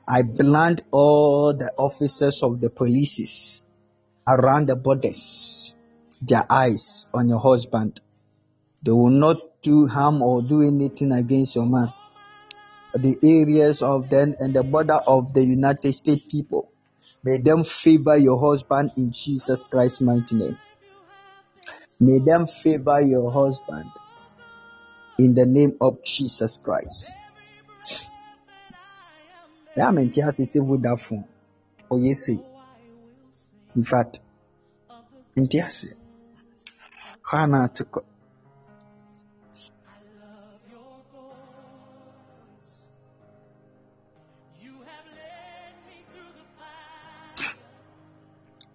I 0.08 0.22
blind 0.22 0.82
all 0.90 1.54
the 1.54 1.72
officers 1.78 2.42
of 2.42 2.60
the 2.60 2.68
polices 2.70 3.62
around 4.26 4.68
the 4.68 4.76
borders. 4.76 5.76
Their 6.20 6.44
eyes 6.50 7.06
on 7.12 7.28
your 7.28 7.40
husband. 7.40 8.00
They 8.84 8.92
will 8.92 9.10
not 9.10 9.38
do 9.62 9.86
harm 9.86 10.22
or 10.22 10.42
do 10.42 10.62
anything 10.62 11.12
against 11.12 11.54
your 11.56 11.66
man 11.66 11.92
the 12.94 13.16
areas 13.23 13.82
of 13.82 14.10
them 14.10 14.35
and 14.39 14.55
the 14.55 14.62
border 14.62 14.98
of 15.06 15.32
the 15.35 15.44
United 15.44 15.93
States 15.93 16.23
people. 16.31 16.70
May 17.24 17.39
them 17.39 17.64
favor 17.64 18.16
your 18.16 18.39
husband 18.39 18.93
in 18.97 19.12
Jesus 19.12 19.66
Christ's 19.66 20.01
mighty 20.01 20.35
name. 20.35 20.59
May 22.01 22.19
them 22.19 22.47
favor 22.47 23.01
your 23.01 23.31
husband 23.31 23.90
in 25.19 25.35
the 25.35 25.47
name 25.47 25.77
of 25.81 26.02
Jesus 26.05 26.56
Christ. 26.59 27.14
Phone. 30.97 31.24
Oh. 31.90 31.98
In 33.74 33.85
fact. 33.85 34.20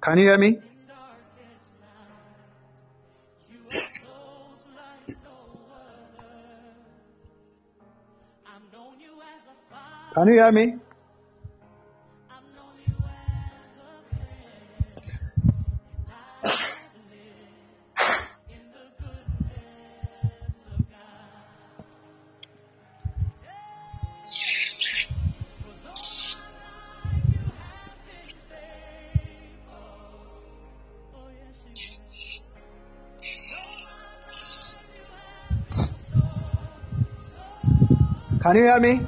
Can 0.08 0.20
you 0.20 0.24
hear 0.28 0.38
me? 0.38 0.60
Can 10.14 10.28
you 10.28 10.34
hear 10.34 10.52
me? 10.52 10.87
Can 38.48 38.56
you 38.56 38.64
hear 38.64 38.80
me? 38.80 39.02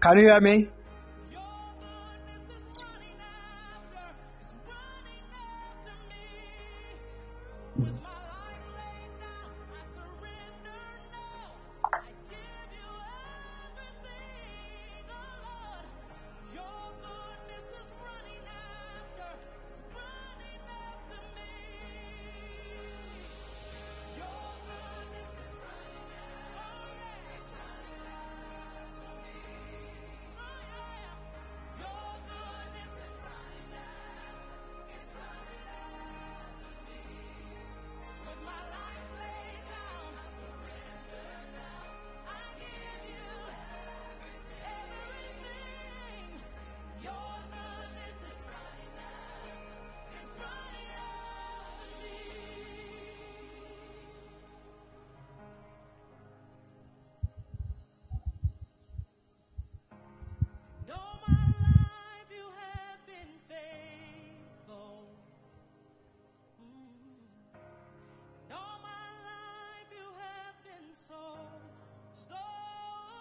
Can 0.00 0.18
you 0.18 0.24
hear 0.28 0.40
me? 0.40 0.79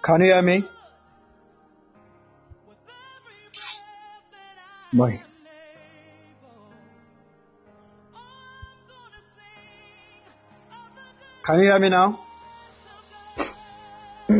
Can 0.10 0.22
you 0.22 0.28
hear 0.34 0.42
me? 0.42 0.66
Boy. 4.92 5.22
Can 11.44 11.60
you 11.60 11.66
hear 11.66 11.78
me 11.78 11.90
now? 11.90 12.20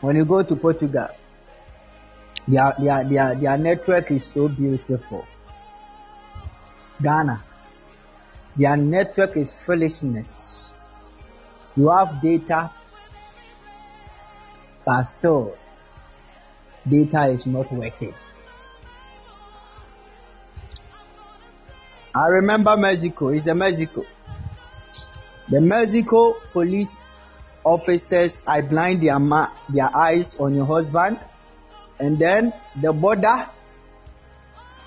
when 0.00 0.16
you 0.16 0.24
go 0.24 0.42
to 0.42 0.56
Portugal, 0.56 1.10
their, 2.48 2.74
their, 2.80 3.04
their, 3.04 3.34
their 3.36 3.56
network 3.56 4.10
is 4.10 4.24
so 4.24 4.48
beautiful. 4.48 5.24
Ghana, 7.02 7.44
their 8.56 8.76
network 8.76 9.36
is 9.36 9.54
foolishness. 9.54 10.76
You 11.76 11.90
have 11.90 12.20
data, 12.20 12.72
but 14.84 15.04
still, 15.04 15.56
data 16.88 17.26
is 17.26 17.46
not 17.46 17.72
working. 17.72 18.14
I 22.16 22.26
remember 22.28 22.76
Mexico. 22.76 23.28
It's 23.28 23.46
a 23.46 23.54
Mexico. 23.54 24.04
The 25.48 25.60
Mexico 25.60 26.34
police 26.52 26.96
officers, 27.62 28.42
I 28.46 28.62
blind 28.62 29.02
their 29.02 29.20
ma- 29.20 29.52
their 29.68 29.94
eyes 29.94 30.34
on 30.40 30.54
your 30.56 30.66
husband, 30.66 31.18
and 32.00 32.18
then 32.18 32.52
the 32.80 32.92
border, 32.92 33.48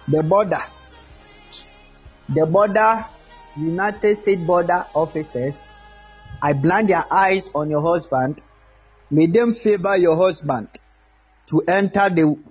the 0.09 0.23
border, 0.23 0.61
the 2.34 2.45
border, 2.45 3.06
United 3.58 4.16
States 4.16 4.41
border 4.41 4.86
officers, 4.94 5.68
I 6.41 6.53
blind 6.53 6.90
their 6.90 7.06
eyes 7.12 7.49
on 7.53 7.70
your 7.70 7.82
husband, 7.82 8.41
May 9.12 9.28
them 9.28 9.53
favor 9.53 9.98
your 9.98 10.16
husband 10.16 10.70
to 11.49 11.62
enter 11.68 12.10
the 12.10 12.41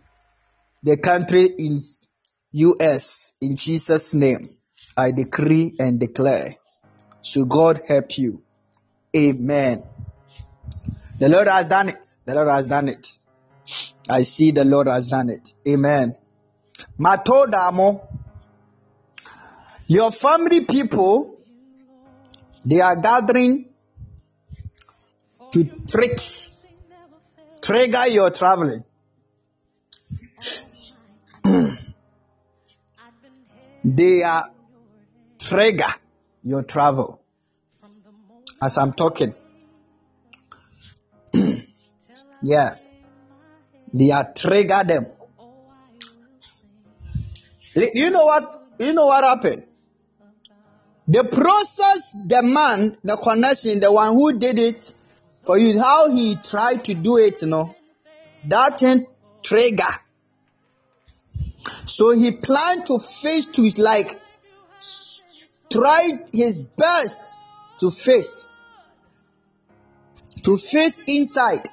the 0.82 0.98
country 0.98 1.46
in 1.46 1.80
US 2.52 3.32
in 3.40 3.56
Jesus' 3.56 4.12
name. 4.12 4.46
I 4.94 5.12
decree 5.12 5.74
and 5.78 5.98
declare. 5.98 6.56
So 7.22 7.44
God 7.46 7.80
help 7.88 8.18
you. 8.18 8.42
Amen. 9.16 9.84
The 11.18 11.30
Lord 11.30 11.48
has 11.48 11.70
done 11.70 11.88
it. 11.88 12.06
The 12.26 12.34
Lord 12.34 12.48
has 12.48 12.68
done 12.68 12.88
it. 12.88 13.08
I 14.08 14.24
see 14.24 14.50
the 14.50 14.64
Lord 14.66 14.86
has 14.86 15.08
done 15.08 15.30
it. 15.30 15.48
Amen. 15.66 16.12
Matodamo. 16.98 18.06
Your 19.90 20.12
family 20.12 20.64
people, 20.66 21.40
they 22.64 22.80
are 22.80 22.94
gathering 22.94 23.70
to 25.50 25.64
trick, 25.88 26.20
trigger 27.60 28.06
your 28.06 28.30
traveling. 28.30 28.84
they 33.84 34.22
are 34.22 34.52
trigger 35.40 35.92
your 36.44 36.62
travel. 36.62 37.20
As 38.62 38.78
I'm 38.78 38.92
talking. 38.92 39.34
yeah. 42.42 42.76
They 43.92 44.12
are 44.12 44.32
trigger 44.36 44.84
them. 44.86 45.06
You 47.74 48.10
know 48.10 48.26
what? 48.26 48.68
You 48.78 48.92
know 48.92 49.06
what 49.06 49.24
happened? 49.24 49.64
The 51.10 51.24
process, 51.24 52.14
the 52.24 52.40
man, 52.44 52.96
the 53.02 53.16
connection, 53.16 53.80
the 53.80 53.90
one 53.90 54.14
who 54.14 54.38
did 54.38 54.60
it 54.60 54.94
for 55.42 55.58
you, 55.58 55.80
how 55.80 56.08
he 56.08 56.36
tried 56.36 56.84
to 56.84 56.94
do 56.94 57.16
it, 57.16 57.42
you 57.42 57.48
know, 57.48 57.74
that 58.44 58.78
thing 58.78 59.06
trigger. 59.42 59.82
So 61.86 62.10
he 62.12 62.30
planned 62.30 62.86
to 62.86 63.00
face 63.00 63.46
to 63.46 63.64
it 63.64 63.78
like 63.78 64.20
tried 65.68 66.30
his 66.32 66.60
best 66.60 67.36
to 67.80 67.90
face 67.90 68.46
to 70.44 70.58
face 70.58 71.00
inside 71.08 71.68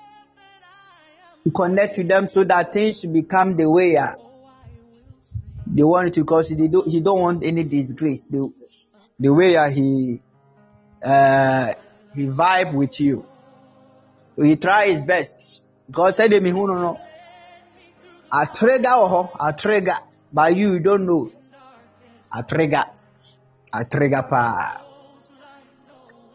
to 1.43 1.51
connect 1.51 1.97
to 1.97 2.03
them 2.03 2.25
so 2.25 2.43
that 2.43 2.73
things 2.73 3.01
should 3.01 3.13
become 3.13 3.55
the 3.55 3.69
way 3.69 3.97
uh, 3.97 4.13
they 5.67 5.83
want 5.83 6.07
it 6.07 6.13
to 6.15 6.21
because 6.21 6.49
he 6.49 6.67
don't, 6.67 6.87
he 6.87 6.99
don't 7.01 7.19
want 7.19 7.43
any 7.43 7.63
disgrace 7.63 8.27
the, 8.27 8.51
the 9.19 9.33
way 9.33 9.55
uh, 9.55 9.69
he 9.69 10.21
uh, 11.03 11.73
he 12.13 12.25
vibe 12.27 12.73
with 12.73 12.99
you. 12.99 13.25
He 14.41 14.55
try 14.55 14.87
his 14.91 15.01
best. 15.01 15.61
Because 15.87 16.15
said 16.17 16.31
me 16.43 16.49
who 16.49 16.67
no 16.67 16.75
no. 16.75 16.99
A 18.31 18.45
trigger 18.45 18.91
or 18.93 19.31
a 19.39 19.53
trigger 19.53 19.97
but 20.31 20.55
you, 20.55 20.73
you 20.73 20.79
don't 20.79 21.05
know. 21.05 21.31
A 22.33 22.43
trigger 22.43 22.83
atrega 23.73 24.21
paa 24.29 24.81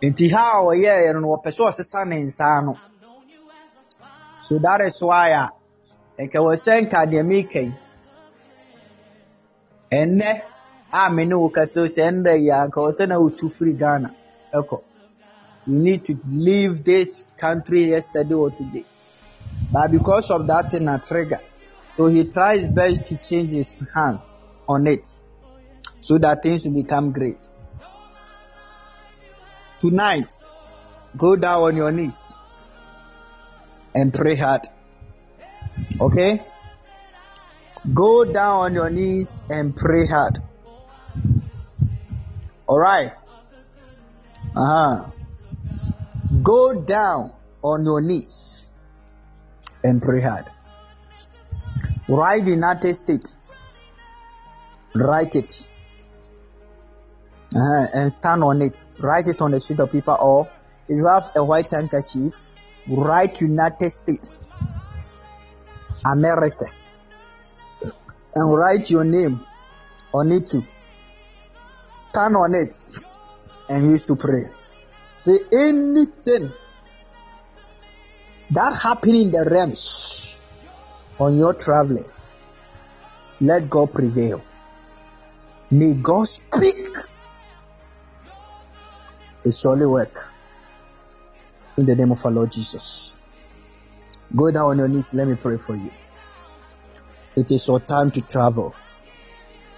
nti 0.03 0.27
ha 0.35 0.43
a 0.59 0.65
ɔyɛɛ 0.71 1.13
no 1.21 1.29
wɔpɛ 1.33 1.51
sɛ 1.57 1.63
ɔsesa 1.71 2.01
ne 2.09 2.17
nsa 2.27 2.65
no 2.65 2.77
so 4.39 4.59
that 4.59 4.81
is 4.81 5.01
why 5.03 5.31
a 5.31 5.45
nka 6.23 6.39
wɔsɛ 6.47 6.83
nka 6.83 7.07
deɛ 7.11 7.23
meka 7.31 7.61
yi 7.67 7.73
ɛnnɛ 9.91 10.31
a 10.93 11.11
me 11.11 11.25
ne 11.25 11.35
wo 11.35 11.49
kasa 11.49 11.83
sɛ 11.83 12.03
ɛnnɛ 12.11 12.41
yi 12.43 12.51
a 12.51 12.67
nka 12.67 12.81
wɔsɛ 12.81 13.09
na 13.09 13.17
wotu 13.19 13.51
firi 13.51 13.73
ghana 13.79 14.15
ɛkɔ 14.55 14.83
you 15.67 15.79
need 15.79 16.05
to 16.05 16.19
leave 16.27 16.85
this 16.85 17.27
country 17.37 17.91
yesterday 17.91 18.35
or 18.35 18.51
today 18.51 18.85
but 19.73 19.91
because 19.91 20.31
of 20.31 20.47
that 20.47 20.71
thing 20.71 20.89
a 20.89 20.99
trigger 20.99 21.41
so 21.93 22.07
he 22.07 22.25
tries 22.25 22.69
best 22.69 23.07
to 23.07 23.17
change 23.17 23.51
his 23.51 23.79
hand 23.95 24.19
on 24.69 24.87
it 24.87 25.07
so 26.03 26.19
that 26.19 26.43
things 26.43 26.65
will 26.65 26.75
become 26.75 27.13
great. 27.13 27.39
Tonight, 29.79 30.33
go 31.17 31.37
down 31.37 31.63
on 31.63 31.77
your 31.77 31.93
knees 31.93 32.39
and 33.95 34.13
pray 34.13 34.35
hard. 34.35 34.63
Okay? 36.01 36.43
Go 37.95 38.25
down 38.25 38.59
on 38.61 38.75
your 38.75 38.91
knees 38.91 39.43
and 39.49 39.77
pray 39.77 40.07
hard. 40.07 40.39
Alright? 42.73 43.13
Uh 44.57 44.65
huh. 44.65 45.11
Go 46.43 46.73
down 46.73 47.33
on 47.63 47.85
your 47.85 48.01
knees 48.01 48.63
and 49.85 50.01
pray 50.01 50.23
hard. 50.23 50.49
Write 52.09 52.47
United 52.47 52.95
States. 52.95 53.35
Write 54.95 55.37
it 55.37 55.69
uh, 57.55 57.87
and 57.93 58.11
stand 58.11 58.43
on 58.43 58.63
it. 58.63 58.89
Write 58.99 59.29
it 59.29 59.43
on 59.43 59.53
a 59.53 59.61
sheet 59.61 59.79
of 59.79 59.93
paper, 59.93 60.13
or 60.13 60.49
if 60.89 60.97
you 60.97 61.07
have 61.07 61.31
a 61.37 61.45
white 61.45 61.71
handkerchief, 61.71 62.41
write 62.89 63.39
United 63.43 63.91
States, 63.91 64.31
America, 66.07 66.73
and 68.35 68.55
write 68.55 68.89
your 68.89 69.05
name 69.05 69.45
on 70.15 70.33
it 70.33 70.47
too. 70.47 70.65
Stand 71.93 72.37
on 72.37 72.55
it 72.55 72.75
and 73.69 73.91
use 73.91 74.07
to 74.07 74.17
pray. 74.17 74.45
Say 75.17 75.39
anything 75.53 76.53
that 78.51 78.81
happened 78.83 79.17
in 79.17 79.31
the 79.31 79.45
realms 79.51 80.39
on 81.19 81.37
your 81.37 81.55
traveling, 81.55 82.07
let 83.41 83.69
God 83.69 83.93
prevail. 83.93 84.43
May 85.71 85.95
God 85.95 86.29
speak 86.29 86.97
It's 89.45 89.67
only 89.67 89.87
work. 89.87 90.31
In 91.77 91.85
the 91.85 91.97
name 91.97 92.13
of 92.13 92.25
our 92.25 92.31
Lord 92.31 92.53
Jesus. 92.53 93.19
Go 94.35 94.51
down 94.51 94.67
on 94.71 94.79
your 94.79 94.89
knees. 94.89 95.15
Let 95.15 95.27
me 95.27 95.35
pray 95.35 95.59
for 95.59 95.75
you. 95.75 95.91
It 97.35 97.51
is 97.51 97.67
your 97.67 97.81
time 97.81 98.11
to 98.13 98.21
travel. 98.21 98.75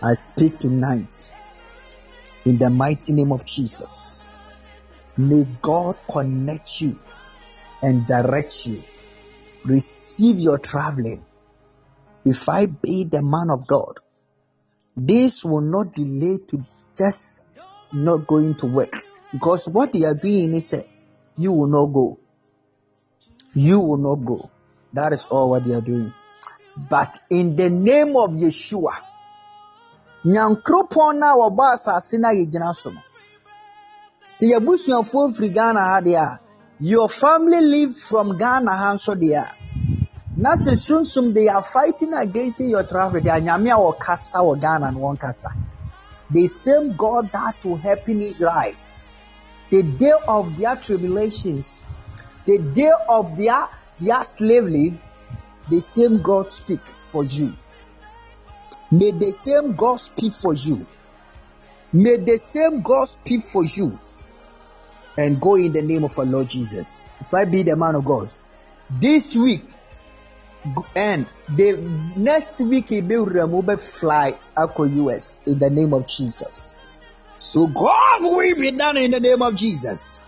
I 0.02 0.12
speak 0.14 0.58
tonight 0.58 1.30
in 2.44 2.58
the 2.58 2.70
mighty 2.70 3.12
name 3.12 3.32
of 3.32 3.44
Jesus. 3.44 4.28
May 5.16 5.44
God 5.62 5.96
connect 6.10 6.80
you 6.80 6.98
and 7.82 8.06
direct 8.06 8.66
you. 8.66 8.82
Receive 9.64 10.40
your 10.40 10.58
traveling. 10.58 11.24
If 12.24 12.48
I 12.48 12.66
be 12.66 13.04
the 13.04 13.22
man 13.22 13.50
of 13.50 13.66
God, 13.66 14.00
this 14.96 15.44
will 15.44 15.60
not 15.60 15.94
delay 15.94 16.38
to 16.50 16.64
just 16.96 17.44
not 17.92 18.26
going 18.26 18.54
to 18.56 18.66
work. 18.66 18.94
Because 19.32 19.68
what 19.68 19.92
they 19.92 20.04
are 20.04 20.14
doing 20.14 20.54
is 20.54 20.74
you 21.36 21.52
will 21.52 21.66
not 21.68 21.86
go. 21.86 22.18
You 23.54 23.80
will 23.80 23.98
not 23.98 24.24
go. 24.24 24.50
That 24.92 25.12
is 25.12 25.26
all 25.26 25.50
what 25.50 25.64
they 25.64 25.74
are 25.74 25.80
doing. 25.80 26.12
But 26.76 27.18
in 27.30 27.56
the 27.56 27.70
name 27.70 28.16
of 28.16 28.30
Yeshua, 28.30 28.94
nyankoropɔn 30.24 31.18
no 31.18 31.26
wɔbɔ 31.40 31.64
asase 31.74 32.18
no 32.18 32.28
yɛgyina 32.28 32.74
so 32.74 32.90
no 32.90 33.00
sɛ 34.24 34.44
yɛabusuafoɔ 34.52 35.34
firi 35.34 35.48
ghana 35.52 35.80
ha 35.80 36.00
deɛ 36.00 36.16
a 36.16 36.40
your 36.80 37.08
family 37.10 37.60
live 37.60 37.96
from 37.96 38.36
ghana 38.38 38.72
ha 38.72 38.94
nso 38.94 39.14
deɛ 39.14 39.36
a 39.36 39.54
na 40.36 40.54
sɛ 40.54 40.72
sunsum 40.76 41.34
they 41.34 41.48
are 41.48 41.62
fighting 41.62 42.14
against 42.14 42.60
your 42.60 42.82
traffic 42.84 43.24
deɛ 43.24 43.36
a 43.36 43.40
nyame 43.42 43.70
a 43.70 43.76
wɔkasa 43.76 44.40
wɔ 44.40 44.60
ghana 44.60 44.90
no 44.92 45.00
wɔnkasa. 45.00 45.50
The 46.30 46.48
same 46.48 46.96
god 46.96 47.30
that 47.32 47.56
will 47.62 47.76
help 47.76 48.08
in 48.08 48.22
israel 48.22 48.74
the 49.70 49.82
day 49.82 50.12
of 50.26 50.56
their 50.56 50.76
tribulations 50.76 51.82
the 52.46 52.58
day 52.58 52.92
of 53.08 53.36
their 53.36 53.68
their 54.00 54.22
slavery 54.24 54.98
the 55.68 55.80
same 55.80 56.22
god 56.22 56.50
speak 56.50 56.80
for 57.04 57.24
you 57.24 57.52
may 58.98 59.10
the 59.10 59.32
same 59.32 59.74
god 59.74 59.96
speak 59.96 60.32
for 60.34 60.54
you 60.54 60.86
may 61.92 62.16
the 62.16 62.38
same 62.38 62.82
god 62.82 63.06
speak 63.06 63.42
for 63.42 63.64
you 63.64 63.98
and 65.16 65.40
go 65.40 65.54
in 65.54 65.72
the 65.72 65.82
name 65.82 66.04
of 66.04 66.18
our 66.18 66.24
Lord 66.24 66.48
Jesus. 66.48 67.04
If 67.20 67.32
I 67.32 67.44
be 67.44 67.62
the 67.62 67.76
man 67.76 67.94
of 67.94 68.04
God, 68.04 68.30
this 68.90 69.34
week 69.34 69.62
and 70.94 71.26
the 71.50 71.72
next 72.16 72.58
week 72.58 72.88
he 72.88 73.00
will 73.00 73.26
remove 73.26 73.82
fly 73.82 74.38
aqua 74.56 74.88
US 74.88 75.40
in 75.46 75.58
the 75.58 75.70
name 75.70 75.92
of 75.92 76.06
Jesus. 76.06 76.74
So 77.38 77.66
God 77.66 78.22
will 78.22 78.54
be 78.56 78.70
done 78.70 78.96
in 78.96 79.10
the 79.10 79.20
name 79.20 79.42
of 79.42 79.54
Jesus. 79.54 80.20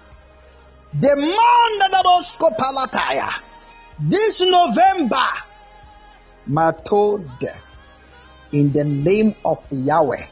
The 0.92 1.16
month 1.16 1.94
of 1.94 2.02
Bosco 2.02 2.50
Palataya. 2.50 3.40
This 3.98 4.42
November, 4.42 5.26
Matod, 6.48 7.26
in 8.52 8.72
the 8.72 8.84
name 8.84 9.34
of 9.44 9.58
Yahweh, 9.70 10.26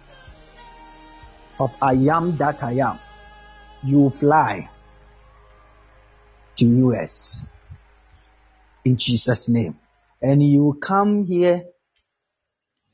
of 1.60 1.74
I 1.80 1.92
am 1.92 2.36
that 2.36 2.62
I 2.62 2.72
am 2.74 2.98
you 3.84 4.10
fly 4.10 4.68
to 6.56 6.64
US 6.64 7.50
in 8.84 8.96
Jesus 8.96 9.48
name 9.48 9.78
and 10.22 10.42
you 10.42 10.78
come 10.80 11.24
here 11.26 11.64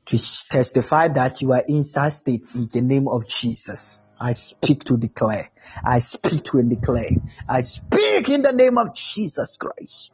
to 0.07 0.19
testify 0.49 1.09
that 1.09 1.41
you 1.41 1.53
are 1.53 1.63
in 1.69 1.77
inside 1.77 2.13
state 2.13 2.53
in 2.55 2.69
the 2.73 2.81
name 2.81 3.07
of 3.07 3.29
Jesus. 3.29 4.03
I 4.21 4.33
speak 4.33 4.83
to 4.85 4.97
declare. 4.97 5.51
I 5.85 6.01
speak 6.01 6.45
to 6.47 6.63
declare. 6.63 7.11
I 7.49 7.61
speak 7.61 8.29
in 8.29 8.43
the 8.43 8.53
name 8.53 8.77
of 8.77 8.95
Jesus 8.95 9.57
Christ. 9.57 10.11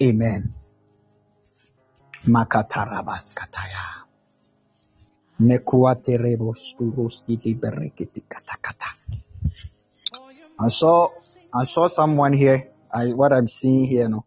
Amen. 0.00 0.54
Makatarabas 2.26 3.34
I 10.60 10.68
saw 10.68 11.10
I 11.54 11.64
saw 11.64 11.86
someone 11.86 12.32
here. 12.32 12.68
I 12.92 13.12
what 13.12 13.32
I'm 13.32 13.46
seeing 13.48 13.86
here, 13.86 14.08
no. 14.08 14.24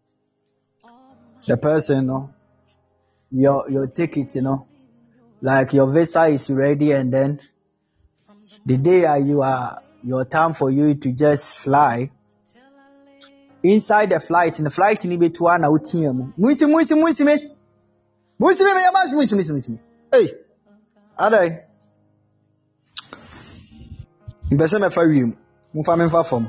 The 1.46 1.56
person, 1.56 2.06
no. 2.06 2.30
Your 3.30 3.68
your 3.70 3.86
ticket, 3.88 4.34
you 4.36 4.42
know, 4.42 4.66
like 5.42 5.72
your 5.74 5.92
visa 5.92 6.26
is 6.26 6.48
ready, 6.50 6.92
and 6.92 7.12
then 7.12 7.40
the 8.64 8.78
day 8.78 9.00
you 9.20 9.42
are 9.42 9.82
your 10.02 10.24
time 10.24 10.54
for 10.54 10.70
you 10.70 10.94
to 10.94 11.12
just 11.12 11.56
fly. 11.56 12.10
Inside 13.62 14.10
the 14.10 14.20
flight, 14.20 14.58
in 14.58 14.64
the 14.64 14.70
flight, 14.70 15.04
ni 15.04 15.16
betu 15.18 15.48
ana 15.50 15.70
utia 15.70 16.12
mu. 16.12 16.32
Mwisi 16.38 16.66
mwisi 16.66 16.94
mwisi 16.94 17.24
me. 17.24 17.32
Mwisi 17.34 17.44
me 17.44 17.56
Muisimi 18.42 18.74
meyamazi 18.74 19.14
muisimi 19.14 19.36
muisimi 19.36 19.52
muisimi. 19.52 19.78
Hey. 20.10 20.28
Adai. 21.16 21.58
Mbese 24.50 24.78
mefa 24.78 25.02
wiem. 25.02 25.36
me 25.74 26.08
fa 26.08 26.24
fam. 26.24 26.48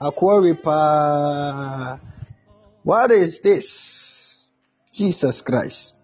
Akwa 0.00 0.40
we 0.40 0.54
pa. 0.54 1.98
What 2.84 3.12
is 3.12 3.42
this? 3.42 4.50
Jesus 4.92 5.42
Christ. 5.44 5.94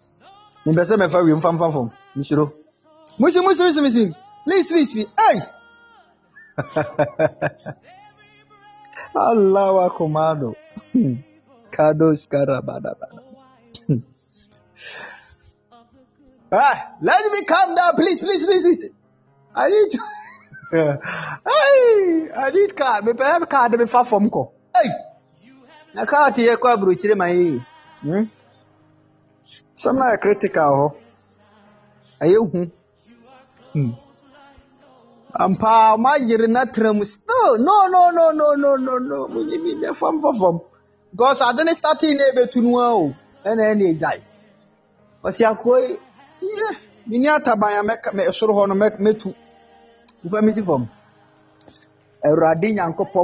Nibesa 0.67 0.99
me 0.99 1.09
fa 1.09 1.19
mefa 1.19 1.25
wiem 1.25 1.41
fam 1.41 1.59
fa 1.59 1.73
fam. 1.73 1.91
Mishiro. 2.15 2.53
Muisimi 3.19 3.45
muisimi 3.45 3.65
muisimi 3.65 3.81
muisimi. 3.81 4.15
Please 4.45 4.69
please 4.73 4.91
please. 4.93 5.09
Hey. 5.17 5.41
Allah 9.15 9.75
wa 9.75 9.91
komando. 9.91 10.55
Kados 11.71 12.29
karabada 12.29 12.95
bada. 13.01 13.26
Ah, 16.53 16.93
let 17.03 17.33
me 17.33 17.45
calm 17.45 17.75
down, 17.75 17.95
please, 17.97 18.21
please, 18.21 18.45
please, 18.47 18.63
please. 18.63 18.85
I 19.55 19.69
need 19.69 19.91
to. 19.91 19.99
Hey, 20.73 22.29
I 22.37 22.51
need 22.51 22.77
car. 22.77 23.01
Me 23.03 23.13
pay 23.13 23.39
me 23.39 23.47
car. 23.47 23.69
Me 23.69 23.87
far 23.87 24.05
from 24.05 24.29
ko. 24.31 24.53
Hey, 24.75 24.91
na 25.95 26.05
car 26.05 26.31
tiye 26.33 26.57
ko 26.59 26.69
abruchire 26.69 27.17
mai. 27.17 27.59
Hmm. 28.03 28.25
Some 29.75 29.99
are 29.99 30.19
critical. 30.19 30.97
Ayo 32.21 32.51
hu. 32.51 32.71
Hmm. 33.73 33.91
Ampa 35.39 35.97
ma 35.99 36.17
yiri 36.19 36.49
na 36.49 36.65
tram. 36.65 36.99
No, 36.99 37.57
no, 37.57 37.87
no, 37.87 38.11
no, 38.11 38.33
no, 38.33 38.55
no, 38.57 38.77
no, 38.77 38.99
no. 38.99 39.29
Munyi 39.29 39.63
mi 39.63 39.75
me 39.77 39.87
far 39.95 40.21
from 40.21 40.39
fam. 40.41 40.61
God, 41.15 41.41
I 41.41 41.53
didn't 41.57 41.75
start 41.77 42.03
in 42.03 42.19
ebe 42.19 42.47
tunwa 42.51 42.91
o. 42.93 43.15
Ene 43.45 43.71
ene 43.71 43.95
jai. 43.99 44.21
Osi 45.27 45.45
akoi 45.45 45.99
mini 47.09 47.29
ataban 47.37 47.73
a 47.79 47.83
mɛka 47.89 48.09
mɛ 48.17 48.23
soro 48.39 48.53
hɔ 48.59 48.63
no 48.69 48.75
mɛtu 48.75 49.29
mi 50.45 50.53
si 50.57 50.63
fam 50.69 50.83
awurade 52.27 52.69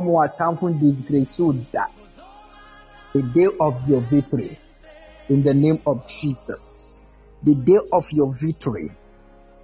mu 0.05 1.65
da. 1.73 1.85
The 3.15 3.23
day 3.35 3.49
of 3.61 3.89
your 3.89 4.01
victory. 4.01 4.59
In 5.29 5.43
the 5.43 5.55
name 5.55 5.81
of 5.87 6.07
jesus. 6.07 7.01
The 7.43 7.55
day 7.55 7.79
of 7.93 8.11
your 8.11 8.33
victory. 8.33 8.91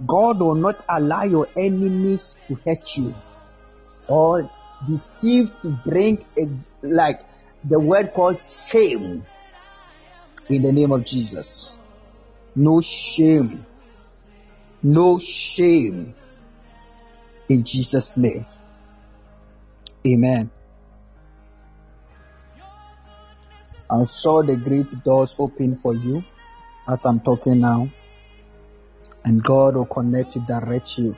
God 0.07 0.41
will 0.41 0.55
not 0.55 0.85
allow 0.89 1.23
your 1.25 1.49
enemies 1.57 2.37
to 2.47 2.55
hurt 2.65 2.97
you. 2.97 3.15
Or 4.07 4.49
deceive 4.87 5.51
to 5.63 5.71
bring 5.71 6.25
a 6.39 6.45
like 6.83 7.21
the 7.65 7.81
word 7.81 8.13
called 8.15 8.39
shame. 8.39 9.25
In 10.51 10.63
the 10.63 10.73
name 10.73 10.93
of 10.93 11.05
jesus 11.05 11.79
no 12.59 12.81
shame. 12.81 13.65
No 14.83 15.19
shame. 15.21 16.15
In 17.49 17.63
Jesus' 17.63 18.17
name. 18.17 18.45
Amen. 20.05 20.51
I 23.91 24.03
saw 24.03 24.43
the 24.43 24.57
great 24.57 24.93
doors 25.05 25.37
open 25.39 25.77
for 25.77 25.95
you 25.95 26.25
as 26.89 27.05
I'm 27.07 27.21
talking 27.21 27.61
now. 27.61 27.89
And 29.25 29.43
God 29.43 29.77
will 29.77 29.87
connect 29.87 30.35
you, 30.35 30.43
direct 30.47 30.99
you. 30.99 31.17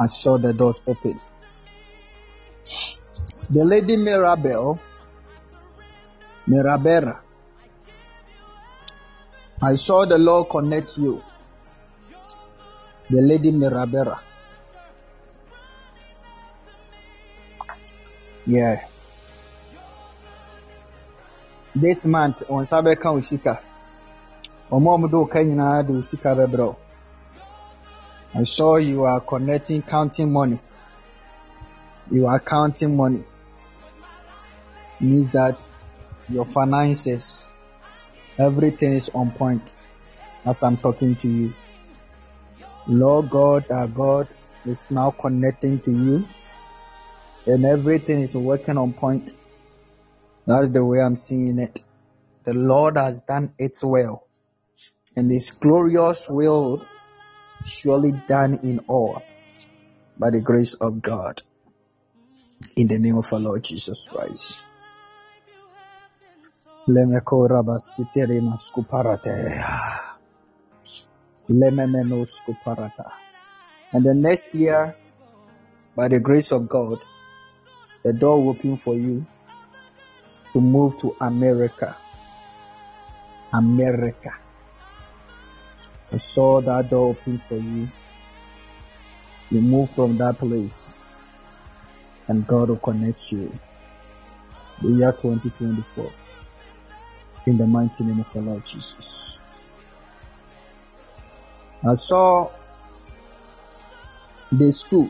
I 0.00 0.06
saw 0.06 0.38
the 0.38 0.54
doors 0.54 0.80
open. 0.86 1.20
The 3.50 3.64
lady 3.64 3.96
Mirabel, 3.96 4.80
Mirabera, 6.48 7.20
I 9.60 9.74
saw 9.74 10.04
the 10.04 10.18
Lord 10.18 10.50
connect 10.50 10.98
you. 10.98 11.20
The 13.10 13.20
lady 13.20 13.50
Mirabera. 13.50 14.20
Yeah. 18.46 18.86
This 21.74 22.06
month 22.06 22.44
on 22.48 22.64
Sabeka 22.66 23.10
Usika. 23.12 23.58
Omomudo 24.70 25.28
Kenya 25.28 25.82
do 25.82 25.94
Usika 25.94 26.36
Bebro. 26.36 26.76
I 28.34 28.44
saw 28.44 28.76
you 28.76 29.02
are 29.04 29.20
connecting 29.20 29.82
counting 29.82 30.30
money. 30.32 30.60
You 32.12 32.28
are 32.28 32.38
counting 32.38 32.96
money. 32.96 33.24
Means 35.00 35.30
that 35.32 35.60
your 36.28 36.44
finances 36.44 37.47
Everything 38.38 38.92
is 38.94 39.08
on 39.14 39.32
point 39.32 39.74
as 40.46 40.62
I'm 40.62 40.76
talking 40.76 41.16
to 41.16 41.28
you. 41.28 41.54
Lord 42.86 43.30
God, 43.30 43.70
our 43.70 43.88
God 43.88 44.34
is 44.64 44.86
now 44.90 45.10
connecting 45.10 45.80
to 45.80 45.90
you 45.90 46.28
and 47.46 47.64
everything 47.64 48.20
is 48.22 48.34
working 48.34 48.78
on 48.78 48.92
point. 48.92 49.32
That's 50.46 50.68
the 50.68 50.84
way 50.84 51.00
I'm 51.00 51.16
seeing 51.16 51.58
it. 51.58 51.82
The 52.44 52.54
Lord 52.54 52.96
has 52.96 53.22
done 53.22 53.54
it 53.58 53.78
will 53.82 54.22
and 55.16 55.30
His 55.30 55.50
glorious 55.50 56.28
will 56.30 56.86
surely 57.64 58.12
done 58.12 58.60
in 58.62 58.80
all 58.86 59.20
by 60.16 60.30
the 60.30 60.40
grace 60.40 60.74
of 60.74 61.02
God. 61.02 61.42
In 62.76 62.86
the 62.86 62.98
name 62.98 63.18
of 63.18 63.32
our 63.32 63.40
Lord 63.40 63.64
Jesus 63.64 64.08
Christ. 64.08 64.67
Lemeko 66.88 67.46
rabas 67.48 67.92
kitere 67.94 68.40
maskuparate. 68.40 69.62
Lememenosko 71.50 72.56
parata. 72.64 73.12
And 73.92 74.06
the 74.06 74.14
next 74.14 74.54
year, 74.54 74.96
by 75.94 76.08
the 76.08 76.18
grace 76.18 76.50
of 76.50 76.66
God, 76.66 76.98
the 78.04 78.14
door 78.14 78.42
will 78.42 78.50
open 78.50 78.78
for 78.78 78.94
you 78.94 79.26
to 80.54 80.60
move 80.62 80.96
to 81.00 81.14
America. 81.20 81.94
America. 83.52 84.32
I 86.10 86.16
saw 86.16 86.62
that 86.62 86.88
door 86.88 87.10
open 87.10 87.38
for 87.38 87.56
you. 87.56 87.88
You 89.50 89.60
move 89.60 89.90
from 89.90 90.16
that 90.16 90.38
place, 90.38 90.94
and 92.28 92.46
God 92.46 92.70
will 92.70 92.76
connect 92.76 93.30
you. 93.30 93.52
The 94.80 94.88
year 94.88 95.12
2024. 95.12 96.27
In 97.48 97.56
the 97.56 97.66
mighty 97.66 98.04
name 98.04 98.20
of 98.20 98.30
the 98.30 98.40
Lord 98.42 98.62
Jesus. 98.66 99.38
I 101.82 101.94
saw 101.94 102.50
the 104.52 104.70
school, 104.70 105.08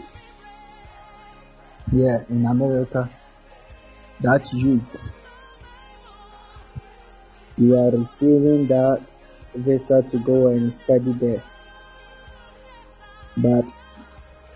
yeah, 1.90 2.22
in 2.30 2.46
America, 2.46 3.10
that 4.20 4.52
you 4.52 4.80
you 7.56 7.76
are 7.76 7.90
receiving 7.90 8.68
that 8.68 9.02
visa 9.56 10.02
to 10.02 10.18
go 10.18 10.46
and 10.46 10.72
study 10.72 11.10
there. 11.14 11.42
But 13.36 13.66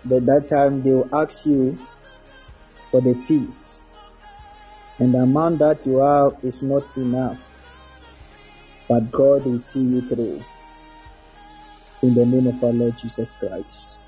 at 0.09 0.25
that 0.25 0.47
time 0.49 0.83
they 0.83 0.93
will 0.93 1.09
ask 1.13 1.45
you 1.45 1.77
for 2.91 3.01
the 3.01 3.13
fees, 3.13 3.83
and 4.99 5.13
the 5.13 5.17
amount 5.17 5.59
that 5.59 5.85
you 5.85 5.97
have 5.97 6.37
is 6.45 6.63
not 6.63 6.85
enough. 6.95 7.39
But 8.93 9.11
God 9.11 9.45
will 9.47 9.59
see 9.59 9.81
you 9.81 10.07
through. 10.07 10.43
In 12.03 12.13
the 12.13 12.27
name 12.27 12.45
of 12.47 12.63
our 12.63 12.73
Lord 12.73 12.95
Jesus 13.01 13.35
Christ. 13.35 14.01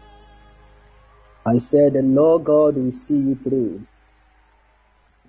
I 1.48 1.58
said, 1.58 1.94
the 1.94 2.04
Lord 2.04 2.46
God 2.46 2.78
will 2.78 2.92
see 2.92 3.18
you 3.18 3.36
through. 3.44 3.88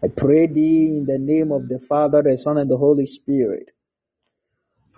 I 0.04 0.08
pray 0.14 0.46
thee 0.46 0.88
in 0.98 1.06
the 1.06 1.18
name 1.18 1.52
of 1.52 1.68
the 1.68 1.80
Father, 1.80 2.22
the 2.22 2.36
Son, 2.36 2.58
and 2.58 2.70
the 2.70 2.76
Holy 2.76 3.06
Spirit. 3.06 3.70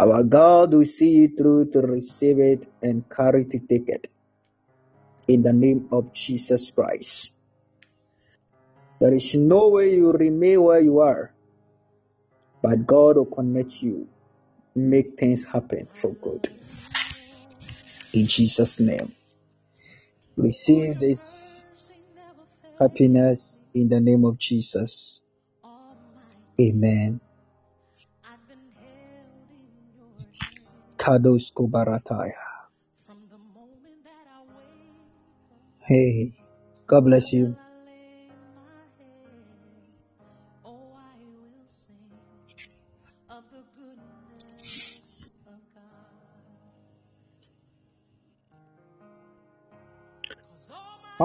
Our 0.00 0.24
God 0.24 0.74
will 0.74 0.86
see 0.86 1.10
you 1.10 1.36
through 1.38 1.70
to 1.72 1.80
receive 1.80 2.40
it 2.40 2.66
and 2.82 3.04
carry 3.08 3.44
to 3.46 3.60
take 3.60 3.88
it. 3.88 4.08
In 5.28 5.44
the 5.44 5.52
name 5.52 5.88
of 5.92 6.12
Jesus 6.12 6.72
Christ. 6.72 7.30
There 9.00 9.14
is 9.14 9.34
no 9.36 9.68
way 9.70 9.94
you 9.94 10.12
remain 10.12 10.62
where 10.62 10.80
you 10.80 11.00
are, 11.00 11.34
but 12.62 12.86
God 12.86 13.18
will 13.18 13.26
connect 13.26 13.82
you, 13.82 14.08
make 14.78 15.18
things 15.18 15.44
happen 15.44 15.88
for 15.92 16.12
good. 16.14 16.48
In 18.14 18.26
Jesus' 18.26 18.80
name. 18.80 19.14
Receive 20.36 21.00
this 21.00 21.64
happiness 22.78 23.60
in 23.74 23.88
the 23.88 24.00
name 24.00 24.24
of 24.24 24.38
Jesus. 24.38 25.20
Amen. 26.60 27.20
Kados 30.96 31.50
Kubarataya. 31.52 32.32
Hey, 35.86 36.32
God 36.86 37.04
bless 37.04 37.32
you. 37.32 37.56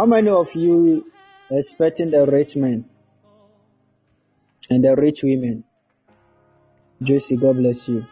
How 0.03 0.07
many 0.07 0.27
of 0.27 0.53
you 0.53 1.05
expecting 1.49 2.11
the 2.11 2.25
rich 2.25 2.57
men 2.57 2.89
and 4.69 4.83
the 4.83 4.97
rich 4.97 5.23
women? 5.23 5.63
Josie, 7.01 7.37
God 7.37 7.55
bless 7.55 7.87
you. 7.87 8.05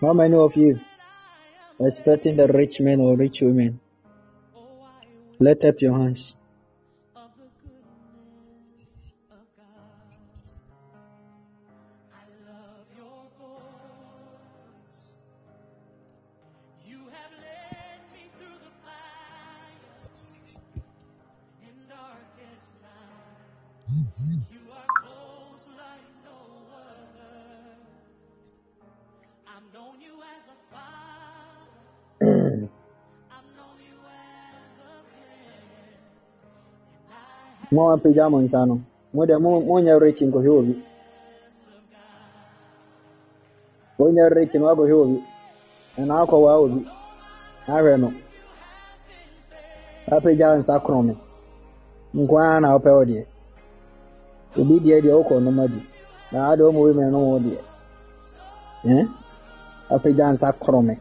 How 0.00 0.12
many 0.14 0.34
of 0.34 0.56
you 0.56 0.80
expecting 1.80 2.36
the 2.36 2.48
rich 2.48 2.80
men 2.80 3.00
or 3.00 3.16
rich 3.16 3.42
women? 3.42 3.78
Let 5.38 5.62
up 5.64 5.76
your 5.80 5.96
hands. 5.96 6.34
Wonyɛ 43.98 44.24
rich 44.34 44.54
no 44.54 44.66
wakɔhwɛ 44.66 44.92
obi 45.02 45.18
ɛna 45.98 46.14
akɔwaa 46.22 46.56
obi 46.64 46.80
ahwɛ 47.74 47.92
no. 48.02 48.08
Apagya 50.14 50.48
nsa 50.58 50.74
korɔme 50.84 51.14
nko 52.18 52.34
ara 52.38 52.60
na 52.60 52.68
wopɛ 52.74 52.90
wo 52.96 53.04
deɛ 53.10 53.22
obi 54.58 54.74
deɛ 54.84 54.98
deɛ 55.04 55.14
wokɔ 55.18 55.34
nom 55.44 55.58
adi 55.64 55.80
na 56.32 56.38
ade 56.50 56.62
ɔma 56.68 56.78
obi 56.82 56.92
mɛ 56.98 57.10
no 57.12 57.18
wo 57.28 57.38
deɛ 57.44 57.58
eh 58.84 59.04
apagya 59.94 60.26
nsa 60.32 60.48
korɔme 60.62 60.94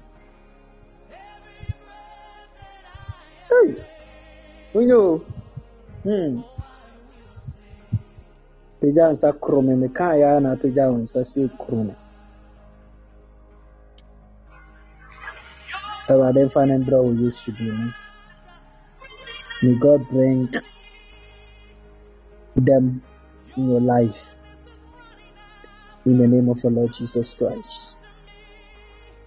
ei 3.58 3.70
wonyɛ 4.74 4.96
o 4.96 5.22
hmm 6.04 6.55
apagya 8.86 9.06
nsa 9.14 9.30
korɔme 9.42 9.74
mekaa 9.82 10.14
yɛ 10.22 10.28
a 10.38 10.40
na 10.44 10.50
apagya 10.54 10.84
wo 10.92 10.98
nsa 11.04 11.22
sɛ 11.32 11.42
korɔme 11.62 11.96
awurade 16.10 16.42
mfa 16.48 16.62
ne 16.68 16.76
mbrɛ 16.78 16.98
wɔ 17.06 17.12
yesu 17.22 17.50
din 17.58 17.74
mu 17.80 17.90
may 19.64 19.76
god 19.84 20.02
bring 20.10 20.50
them 22.56 23.02
in 23.58 23.70
your 23.70 23.82
life. 23.82 24.36
In 26.06 26.18
the 26.18 26.28
name 26.28 26.50
of 26.50 26.62
the 26.62 26.70
lord 26.70 26.94
jesus 26.94 27.34
christ. 27.34 27.98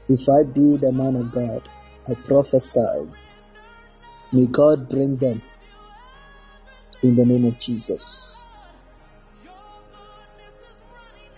If 0.08 0.28
i 0.28 0.44
be 0.44 0.76
the 0.76 0.92
man 0.92 1.16
of 1.16 1.32
god 1.32 1.62
i 2.06 2.14
prophesy. 2.14 3.08
May 4.32 4.46
god 4.46 4.88
bring 4.88 5.16
them 5.16 5.42
in 7.02 7.16
the 7.16 7.24
name 7.24 7.44
of 7.46 7.58
jesus 7.58 8.37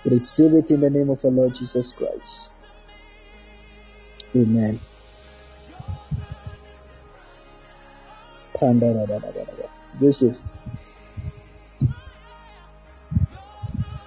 receive 0.04 0.54
it 0.54 0.70
in 0.70 0.80
the 0.80 0.90
name 0.90 1.10
of 1.10 1.20
the 1.22 1.30
lord 1.30 1.54
jesus 1.54 1.92
christ 1.92 2.50
amen. 4.36 4.78
Joseph. 10.00 10.38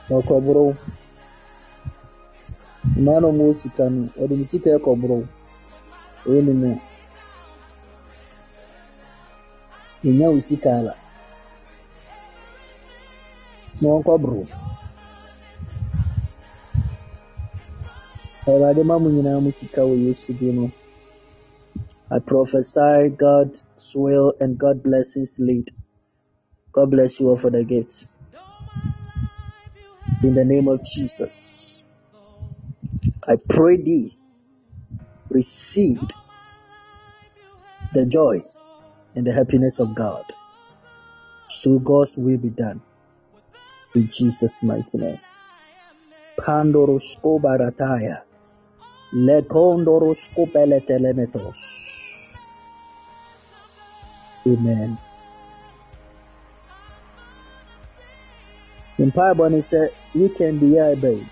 Ɔkɔboro. 0.10 0.66
Mmaa 2.96 3.20
na 3.22 3.28
ɔmo 3.32 3.46
sika 3.60 3.84
no, 3.90 4.02
ɔde 4.22 4.34
ne 4.38 4.46
sika 4.46 4.70
ɛkɔboro. 4.78 5.18
Ɛyɛ 6.26 6.42
ne 6.46 6.54
mu. 6.54 6.80
Enya 10.08 10.28
wo 10.34 10.40
sika 10.42 10.70
ala. 10.80 10.94
Na 13.82 13.88
ɔnkɔboro. 13.90 14.63
Awurade 18.46 18.84
ma 18.84 19.00
nyinaa 19.00 19.40
mo 19.44 19.52
sika 19.52 19.82
wɔ 19.88 19.96
Yesu 20.06 20.32
mu. 20.58 20.66
I 22.12 22.20
prophesy 22.20 23.10
God's 23.18 23.64
will 23.96 24.34
and 24.42 24.58
God 24.58 24.84
blessings 24.84 25.40
lead. 25.40 25.72
God 26.74 26.92
bless 26.92 27.20
you 27.20 27.30
all 27.30 27.38
for 27.38 27.50
the 27.50 27.64
gifts. 27.64 28.06
In 30.24 30.34
the 30.36 30.44
name 30.44 30.68
of 30.68 30.84
Jesus, 30.84 31.84
I 33.26 33.36
pray 33.48 33.78
thee, 33.78 34.18
receive 35.30 36.02
the 37.94 38.06
joy 38.06 38.44
and 39.16 39.26
the 39.26 39.32
happiness 39.32 39.80
of 39.80 39.96
God. 39.96 40.26
So 41.48 41.80
God's 41.80 42.18
will 42.18 42.38
be 42.38 42.50
done. 42.50 42.82
In 43.96 44.10
Jesus' 44.10 44.62
mighty 44.64 44.98
name. 44.98 45.20
Pandorosko 46.40 47.40
barataya. 49.14 49.26
Lekondorosko 49.26 50.46
peletelemetos. 50.54 51.60
Amen. 54.46 54.98
mpaebɔ 59.00 59.46
ne 59.50 59.60
sɛ 59.70 59.82
weekend 60.16 60.62
yi 60.62 60.78
a 60.80 60.86
ɛba 60.94 61.10
yi 61.18 61.26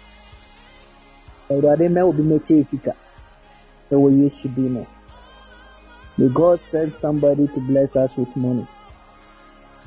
awurade 1.50 1.86
mma 1.90 2.02
obi 2.10 2.24
mɛtie 2.24 2.64
sika 2.70 2.94
ɛwɔ 3.94 4.08
yesu 4.20 4.48
din 4.56 4.74
mu 4.74 4.84
may 6.18 6.30
god 6.30 6.60
send 6.60 6.92
somebody 6.92 7.48
to 7.48 7.60
bless 7.62 7.96
us 7.96 8.18
with 8.18 8.36
money 8.36 8.68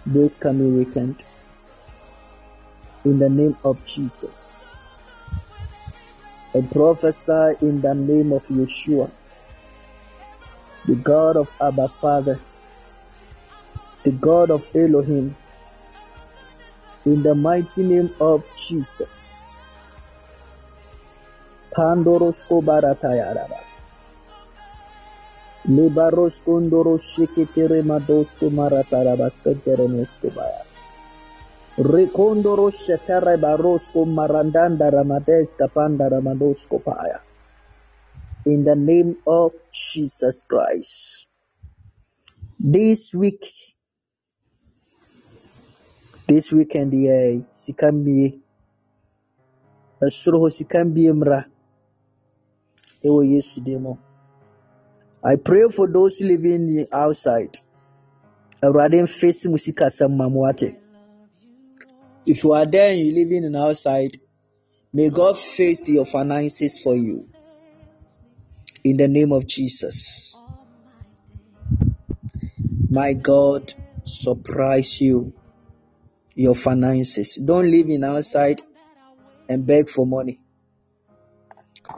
this 0.06 0.36
coming 0.36 0.76
weekend 0.76 1.16
in 3.04 3.18
the 3.18 3.28
name 3.28 3.56
of 3.64 3.76
jesus 3.84 4.63
I 6.56 6.60
prophesy 6.60 7.56
in 7.62 7.80
the 7.80 7.94
name 7.94 8.32
of 8.32 8.46
Yeshua, 8.46 9.10
the 10.86 10.94
God 10.94 11.36
of 11.36 11.50
Abba 11.60 11.88
Father, 11.88 12.40
the 14.04 14.12
God 14.12 14.52
of 14.52 14.64
Elohim, 14.72 15.34
in 17.06 17.24
the 17.24 17.34
mighty 17.34 17.82
name 17.82 18.14
of 18.20 18.44
Jesus. 18.56 19.42
Pandoros 21.76 22.46
kobaratayaraba. 22.46 23.58
Libaros 25.66 26.40
kondoro 26.46 26.98
shikitere 26.98 27.82
madosto 27.82 28.48
baya. 30.30 30.73
Barosko 33.38 34.06
marandanda 34.06 34.90
ramadeska 34.90 35.68
panda 35.74 36.08
ramadosko 36.08 36.78
paya. 36.84 37.20
In 38.46 38.64
the 38.64 38.76
name 38.76 39.16
of 39.26 39.52
Jesus 39.72 40.44
Christ. 40.48 41.26
This 42.60 43.12
week 43.12 43.44
this 46.26 46.52
weekend 46.52 46.92
yɛ 46.92 47.44
sika 47.52 47.92
mmie 47.92 48.26
eh, 48.26 48.38
ɛsoro 50.06 50.38
hɔ 50.42 50.48
sika 50.52 50.84
mbie 50.84 51.12
mmra 51.12 51.44
ɛwɔ 53.04 53.20
yesu 53.32 53.60
din 53.64 53.82
mu 53.82 53.92
i 55.22 55.36
pray 55.36 55.68
for 55.68 55.86
those 55.92 56.20
living 56.20 56.86
outside 56.92 57.58
awurade 58.62 59.02
mfesi 59.02 59.48
mu 59.50 59.58
sika 59.58 59.86
sɛm 59.90 60.16
ma 60.16 60.26
if 62.26 62.44
you 62.44 62.52
are 62.52 62.66
there 62.66 62.90
and 62.90 63.00
you're 63.00 63.24
living 63.24 63.44
in 63.44 63.56
outside 63.56 64.18
may 64.92 65.10
god 65.10 65.38
face 65.38 65.80
your 65.86 66.06
finances 66.06 66.78
for 66.78 66.96
you 66.96 67.28
in 68.82 68.96
the 68.96 69.08
name 69.08 69.32
of 69.32 69.46
jesus 69.46 70.40
my 72.90 73.12
god 73.12 73.72
surprise 74.04 75.00
you 75.00 75.32
your 76.34 76.54
finances. 76.54 77.38
Don't 77.42 77.70
live 77.70 77.88
in 77.88 78.04
outside 78.04 78.62
and 79.48 79.66
beg 79.66 79.88
for 79.88 80.06
money. 80.06 80.40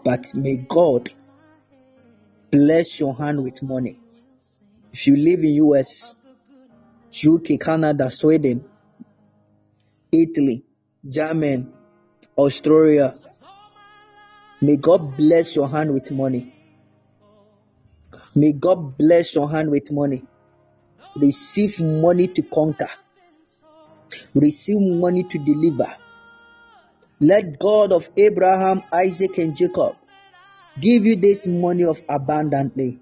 But 0.05 0.35
may 0.35 0.57
God 0.57 1.09
bless 2.51 3.01
your 3.01 3.16
hand 3.16 3.43
with 3.43 3.62
money. 3.62 4.01
If 4.93 5.07
you 5.07 5.16
live 5.16 5.40
in 5.40 5.55
US, 5.55 6.15
UK, 7.27 7.59
Canada, 7.61 8.11
Sweden, 8.11 8.65
Italy, 10.12 10.65
Germany, 11.09 11.66
Australia, 12.37 13.15
may 14.61 14.77
God 14.77 15.16
bless 15.16 15.55
your 15.57 15.69
hand 15.69 15.93
with 15.93 16.11
money. 16.11 16.53
May 18.35 18.53
God 18.53 18.97
bless 18.99 19.35
your 19.35 19.51
hand 19.51 19.70
with 19.70 19.91
money. 19.91 20.23
Receive 21.16 21.81
money 21.81 22.28
to 22.28 22.43
conquer 22.43 22.89
receive 24.35 24.81
money 24.81 25.24
to 25.24 25.39
deliver. 25.39 25.93
Let 27.20 27.59
God 27.59 27.93
of 27.93 28.09
Abraham, 28.16 28.83
Isaac, 28.93 29.39
and 29.39 29.57
Jacob 29.57 29.97
give 30.78 31.07
you 31.07 31.16
this 31.16 31.47
money 31.47 31.85
of 31.85 32.03
abundantly. 32.09 32.99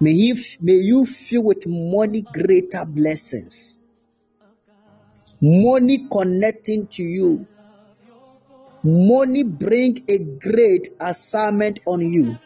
May, 0.00 0.12
he, 0.12 0.44
may 0.60 0.74
you 0.74 1.06
fill 1.06 1.44
with 1.44 1.64
money 1.66 2.22
greater 2.22 2.84
blessings. 2.84 3.78
Money 5.42 6.06
connecting 6.10 6.86
to 6.86 7.02
you. 7.02 7.46
Money 8.84 9.42
bring 9.42 10.04
a 10.08 10.18
great 10.18 10.88
assignment 11.00 11.80
on 11.86 12.00
you. 12.00 12.38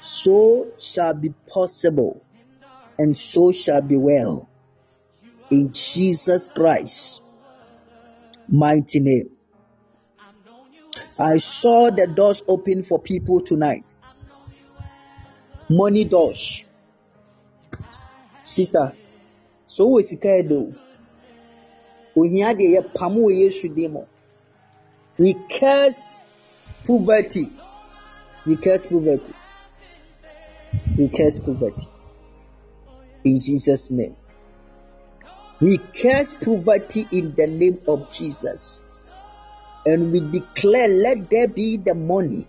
So 0.00 0.72
shall 0.80 1.14
be 1.14 1.34
possible 1.48 2.24
and 2.98 3.16
so 3.16 3.52
shall 3.52 3.82
be 3.82 3.96
well 3.96 4.48
in 5.50 5.72
Jesus 5.72 6.48
Christ 6.48 7.20
mighty 8.48 9.00
name. 9.00 9.30
I 11.18 11.38
saw 11.38 11.90
the 11.90 12.06
doors 12.06 12.42
open 12.48 12.82
for 12.82 12.98
people 12.98 13.40
tonight. 13.40 13.98
Money 15.70 16.04
doors. 16.04 16.64
Sister, 18.42 18.94
so 19.66 19.86
we 19.86 20.02
do. 20.02 20.74
We 22.16 22.30
curse 25.50 26.18
poverty. 26.86 27.50
We 28.46 28.56
curse 28.56 28.86
poverty. 28.86 29.34
We 30.96 31.08
curse 31.08 31.38
poverty. 31.40 31.88
In 33.24 33.40
Jesus' 33.40 33.90
name. 33.90 34.16
We 35.60 35.78
curse 35.78 36.34
poverty 36.34 37.08
in 37.10 37.34
the 37.34 37.46
name 37.46 37.80
of 37.88 38.12
Jesus. 38.12 38.82
And 39.86 40.12
we 40.12 40.20
declare, 40.20 40.88
let 40.88 41.30
there 41.30 41.48
be 41.48 41.78
the 41.78 41.94
money. 41.94 42.46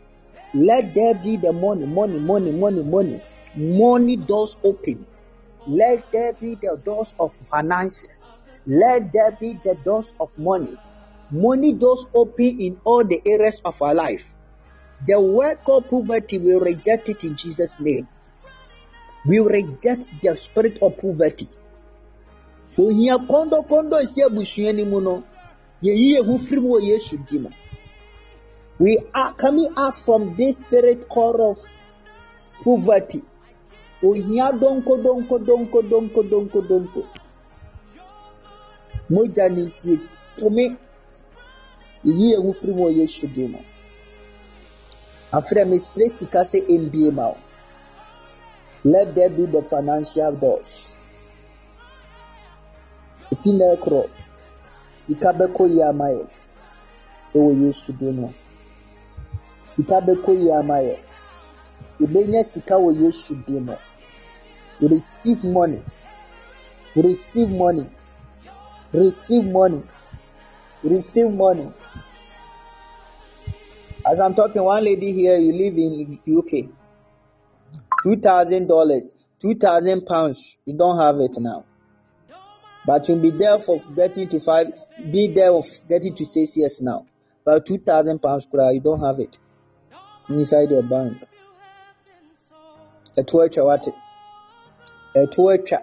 Let 0.53 0.93
there 0.93 1.15
be 1.15 1.37
the 1.37 1.51
money, 1.53 1.85
money, 1.85 2.19
money, 2.19 2.51
money, 2.51 2.83
money. 2.83 3.21
Money 3.55 4.15
doors 4.17 4.57
open. 4.63 5.05
Let 5.65 6.11
there 6.11 6.33
be 6.33 6.55
the 6.55 6.79
doors 6.83 7.13
of 7.19 7.33
finances. 7.33 8.31
Let 8.65 9.13
there 9.13 9.31
be 9.39 9.59
the 9.63 9.75
doors 9.83 10.11
of 10.19 10.37
money. 10.37 10.75
Money 11.31 11.73
doors 11.73 12.05
open 12.13 12.61
in 12.61 12.79
all 12.83 13.03
the 13.03 13.21
areas 13.25 13.61
of 13.65 13.81
our 13.81 13.93
life. 13.93 14.25
The 15.05 15.19
work 15.19 15.61
of 15.67 15.89
poverty, 15.89 16.37
we 16.37 16.53
reject 16.53 17.09
it 17.09 17.23
in 17.23 17.35
Jesus' 17.35 17.79
name. 17.79 18.07
We 19.25 19.39
reject 19.39 20.09
the 20.21 20.35
spirit 20.37 20.81
of 20.81 20.97
poverty 20.97 21.49
ohia 22.77 23.15
kɔndɔkɔndɔ 23.29 23.95
esi 24.03 24.19
abusua 24.27 24.71
no 24.75 24.85
mu 24.91 24.99
no 25.01 25.23
yɛyi 25.85 26.07
yɛn 26.15 26.25
ho 26.27 26.37
firi 26.37 26.61
mu 26.61 26.69
wɔ 26.75 26.79
yesu 26.89 27.17
di 27.27 27.37
mu 27.39 27.49
we 28.79 28.97
are 29.13 29.33
coming 29.33 29.71
out 29.77 29.97
from 29.97 30.35
this 30.35 30.57
spirit 30.59 31.07
core 31.07 31.41
of 31.51 31.57
poverty 32.63 33.23
donko 34.01 34.93
donko 35.03 35.37
donko 35.39 35.81
donko 35.89 36.21
donko 36.29 36.61
donko 36.61 37.01
mogya 39.09 39.49
ne 39.49 39.61
ntie 39.61 39.99
yɛyi 42.05 42.25
yɛn 42.31 42.43
ho 42.45 42.51
firi 42.53 42.73
mu 42.73 42.89
yesu 42.89 43.27
di 43.27 43.47
mu. 43.47 43.59
Afei 45.31 45.65
mesrɛ 45.65 46.05
sika 46.09 46.41
sɛ 46.51 46.59
mbie 46.83 47.11
ma 47.11 47.25
wo. 47.29 47.37
Let 48.83 49.15
there 49.15 49.29
be 49.29 49.45
the 49.47 49.63
financial 49.63 50.31
doors. 50.35 50.97
Efi 53.31 53.51
na 53.57 53.65
ɛkorɔ 53.75 54.09
sika 54.93 55.29
bɛkɔ 55.33 55.63
yie 55.73 55.83
ama 55.83 56.05
yɛ 56.09 56.27
ɛwɔ 57.33 57.61
yesu 57.61 57.91
din 57.93 58.15
mu. 58.15 58.29
Sika 59.65 60.01
bɛkɔ 60.01 60.31
yie 60.39 60.51
ama 60.53 60.75
yɛ 60.81 60.97
yɛbɛnya 61.99 62.45
sika 62.45 62.75
wɔ 62.75 62.99
yesu 63.01 63.35
din 63.47 63.65
mu. 63.65 63.75
Receive 64.81 65.43
money. 65.43 65.81
Receive 66.95 67.49
money 67.49 67.89
receive 68.95 69.43
money. 69.43 69.83
Receive 70.83 71.31
money. 71.31 71.71
As 74.07 74.19
i'm 74.19 74.35
talking 74.35 74.61
one 74.63 74.83
lady 74.83 75.11
here 75.11 75.37
you 75.37 75.51
live 75.51 75.75
in 75.77 76.19
uk 76.37 76.51
two 78.03 78.15
thousand 78.21 78.67
dollars 78.67 79.11
two 79.41 79.55
thousand 79.55 80.05
pounds 80.05 80.57
you 80.65 80.73
don't 80.77 80.99
have 80.99 81.19
it 81.19 81.35
now. 81.39 81.65
But 82.85 83.09
you'll 83.09 83.19
be 83.19 83.31
there 83.31 83.59
for 83.59 83.81
getting 83.95 84.29
to 84.29 84.39
five, 84.39 84.67
be 85.11 85.27
there 85.33 85.51
of 85.51 85.65
getting 85.89 86.15
to 86.17 86.25
six 86.25 86.55
years 86.55 86.81
now. 86.81 87.07
But 87.43 87.65
two 87.65 87.79
thousand 87.79 88.19
pounds, 88.19 88.47
you 88.51 88.79
don't 88.79 89.03
have 89.03 89.19
it. 89.19 89.37
Inside 90.29 90.69
your 90.69 90.83
bank. 90.83 91.23
ɛto 93.17 93.41
atwa 93.43 93.63
wate 93.65 93.91
ɛto 95.15 95.41
atwa 95.53 95.79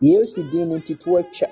yesu 0.00 0.42
din 0.50 0.68
nti 0.78 0.94
to 0.98 1.10
atwa 1.18 1.48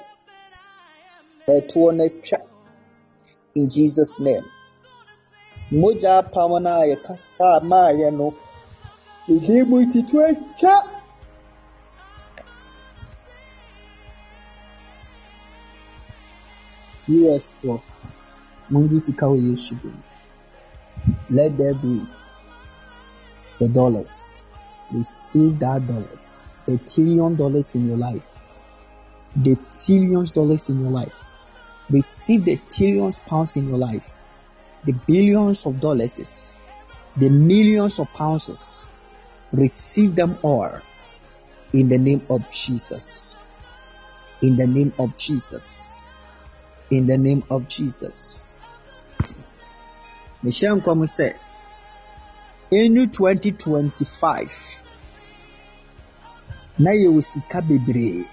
in 3.54 3.68
jesus 3.68 4.20
name. 4.20 4.44
Mogya 5.72 6.22
apam 6.22 6.62
no 6.62 6.70
a 6.70 6.86
yɛkasa 6.86 7.60
maayɛ 7.70 8.08
no. 8.18 8.34
Ɛdi 9.28 9.66
mu 9.68 9.76
tito 9.92 10.18
atwa 10.20 10.74
us 17.34 17.48
for 17.48 17.82
mungi 18.70 19.00
sika 19.00 19.24
wɔ 19.26 19.38
yesu. 19.48 19.74
Bi 19.82 19.88
mu 19.88 20.02
let 21.30 21.56
there 21.56 21.74
be 21.74 22.06
the 23.58 23.68
dollars. 23.68 24.40
Receive 24.92 25.58
that 25.58 25.86
dollars. 25.86 26.44
The 26.66 26.78
trillion 26.78 27.36
dollars 27.36 27.74
in 27.74 27.88
your 27.88 27.96
life. 27.96 28.30
The 29.36 29.56
trillions 29.84 30.30
dollars 30.30 30.68
in 30.68 30.80
your 30.80 30.90
life 30.90 31.27
receive 31.90 32.44
the 32.44 32.58
trillions 32.70 33.18
pounds 33.20 33.56
in 33.56 33.68
your 33.68 33.78
life. 33.78 34.14
The 34.84 34.92
billions 34.92 35.66
of 35.66 35.80
dollars 35.80 36.58
the 37.16 37.28
millions 37.28 37.98
of 37.98 38.12
pounds. 38.12 38.86
Receive 39.52 40.14
them 40.14 40.38
all 40.42 40.78
in 41.72 41.88
the 41.88 41.98
name 41.98 42.22
of 42.30 42.48
jesus. 42.50 43.34
In 44.42 44.56
the 44.56 44.66
name 44.66 44.92
of 44.98 45.16
jesus. 45.16 45.96
In 46.90 47.06
the 47.06 47.18
name 47.18 47.42
of 47.50 47.66
jesus. 47.66 48.54
Nkɔm 50.44 51.02
sɛ 51.06 51.34
ɛnu 52.70 53.10
2025 53.12 54.82
na 56.78 56.90
yɛwɔ 56.90 57.22
sika 57.24 57.60
bebree 57.62 58.24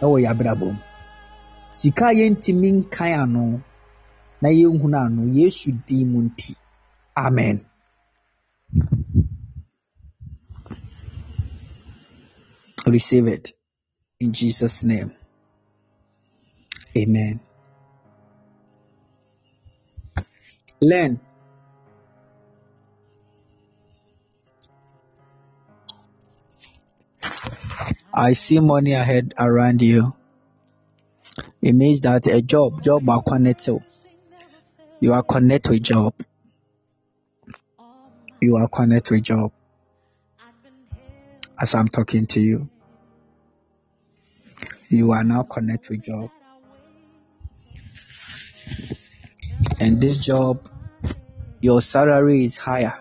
ɛwɔ 0.00 0.58
mu 0.58 0.76
sika 1.78 2.06
yɛntumi 2.18 2.68
nkan 2.78 3.12
ano 3.22 3.44
na 4.42 4.48
yɛnhunu 4.58 4.98
ano 5.06 5.22
yesu 5.38 5.68
din 5.86 6.04
mu 6.12 6.18
nti 6.26 6.50
amen. 7.26 7.56
Receive 12.86 13.26
it 13.36 13.46
in 14.20 14.32
jesus 14.32 14.84
name. 14.84 15.10
Amen. 16.96 17.40
Learn. 20.80 21.20
I 28.12 28.34
see 28.34 28.60
money 28.60 28.92
ahead 28.92 29.34
around 29.38 29.82
you. 29.82 30.14
It 31.62 31.74
means 31.74 32.00
that 32.02 32.26
a 32.26 32.40
job, 32.42 32.82
job 32.82 33.08
are 33.08 33.22
connected. 33.22 33.82
You 35.00 35.12
are 35.12 35.22
connected 35.22 35.70
with 35.70 35.82
job. 35.82 36.14
You 38.40 38.56
are 38.56 38.68
connected 38.68 39.14
with 39.14 39.22
job. 39.22 39.52
As 41.60 41.74
I'm 41.74 41.88
talking 41.88 42.26
to 42.26 42.40
you, 42.40 42.68
you 44.88 45.12
are 45.12 45.24
now 45.24 45.42
connected 45.42 45.90
with 45.90 46.02
job. 46.02 46.30
And 49.80 50.00
this 50.00 50.24
job, 50.24 50.68
your 51.60 51.80
salary 51.80 52.44
is 52.44 52.58
higher. 52.58 52.98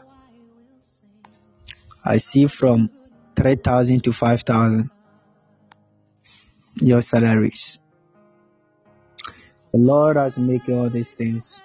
I 2.05 2.18
see 2.18 2.47
from 2.47 2.89
3,000 3.35 4.03
to 4.03 4.14
5,000 4.14 4.89
your 6.81 7.01
salaries. 7.01 7.80
The 9.74 9.80
Lord 9.80 10.18
has 10.18 10.38
made 10.38 10.70
all 10.70 10.88
these 10.88 11.14
things, 11.14 11.64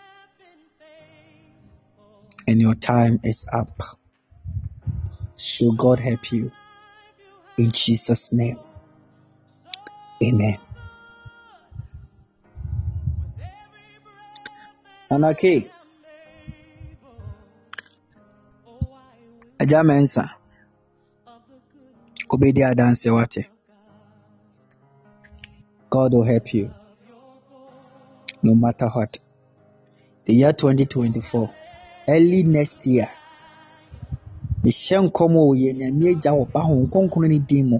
and 2.46 2.58
your 2.58 2.74
time 2.74 3.20
is 3.22 3.44
up. 3.52 3.82
So 5.36 5.72
God 5.72 6.00
help 6.00 6.32
you 6.32 6.50
in 7.58 7.70
Jesus' 7.70 8.32
name. 8.32 8.58
Amen. 10.24 10.58
Anake. 15.10 15.70
Agya 19.60 19.84
Mensa. 19.84 20.30
Obedi 22.32 22.64
adanse 22.64 23.14
wate. 23.14 23.48
God 25.90 26.14
will 26.14 26.24
help 26.24 26.54
you 26.54 26.77
no 28.42 28.54
matter 28.54 28.88
what. 28.88 29.18
The 30.24 30.34
year 30.34 30.52
2024, 30.52 31.54
early 32.08 32.42
next 32.42 32.86
year, 32.86 33.10
mehyɛ 34.62 34.98
nkɔm 35.06 35.32
wɔ 35.34 35.56
yɛ 35.62 35.70
nyame 35.78 36.06
agya 36.12 36.32
wɔ 36.38 36.52
ba 36.52 36.60
ho 36.60 36.74
nkronkron 36.82 37.28
ne 37.28 37.38
din 37.38 37.66
mu. 37.70 37.78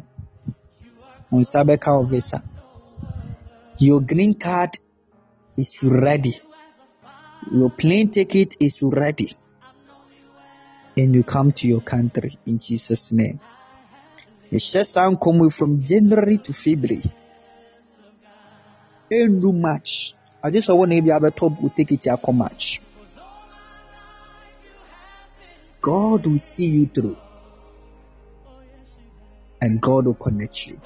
Wo 1.31 1.39
nsa 1.41 1.61
bɛka 1.69 1.91
wo 1.97 2.05
visa. 2.05 2.43
Your 3.79 4.01
green 4.01 4.35
card 4.35 4.79
is 5.57 5.83
ready. 5.83 6.35
Your 7.53 7.71
plane 7.71 8.11
ticket 8.11 8.55
is 8.61 8.83
ready. 8.83 9.37
And 10.97 11.15
you 11.15 11.23
come 11.23 11.53
to 11.53 11.69
your 11.69 11.81
country 11.83 12.39
in 12.47 12.59
jesus 12.59 13.13
name. 13.13 13.39
Mehyɛ 14.51 14.85
saa 14.87 15.11
yi 15.11 15.51
from 15.51 15.83
january 15.83 16.39
to 16.39 16.53
february. 16.53 17.03
Ɛndu 19.13 19.53
match 19.55 20.18
agye 20.43 20.61
sɛ 20.61 20.73
wɔ 20.79 20.85
na 20.89 20.95
ebi 20.95 21.11
abɛtɔ 21.11 21.75
ticket 21.77 22.05
akɔ 22.15 22.33
match 22.37 22.81
God 25.81 26.27
will 26.27 26.39
see 26.39 26.67
you 26.67 26.87
through. 26.87 27.17
And 29.61 29.81
God 29.81 30.07
will 30.07 30.15
connect 30.15 30.67
you. 30.67 30.81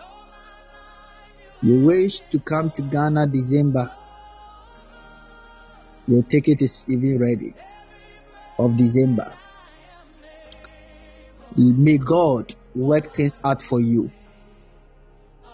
You 1.63 1.85
wish 1.87 2.21
to 2.31 2.39
come 2.39 2.71
to 2.73 2.83
Ghana 2.83 3.27
December. 3.27 3.91
Your 6.09 6.23
ticket 6.23 6.63
is 6.63 6.85
even 6.89 7.19
ready. 7.19 7.55
Of 8.59 8.77
December. 8.77 9.33
May 11.57 11.99
God 11.99 12.55
work 12.75 13.15
things 13.15 13.39
out 13.45 13.63
for 13.63 13.81
you. 13.81 14.11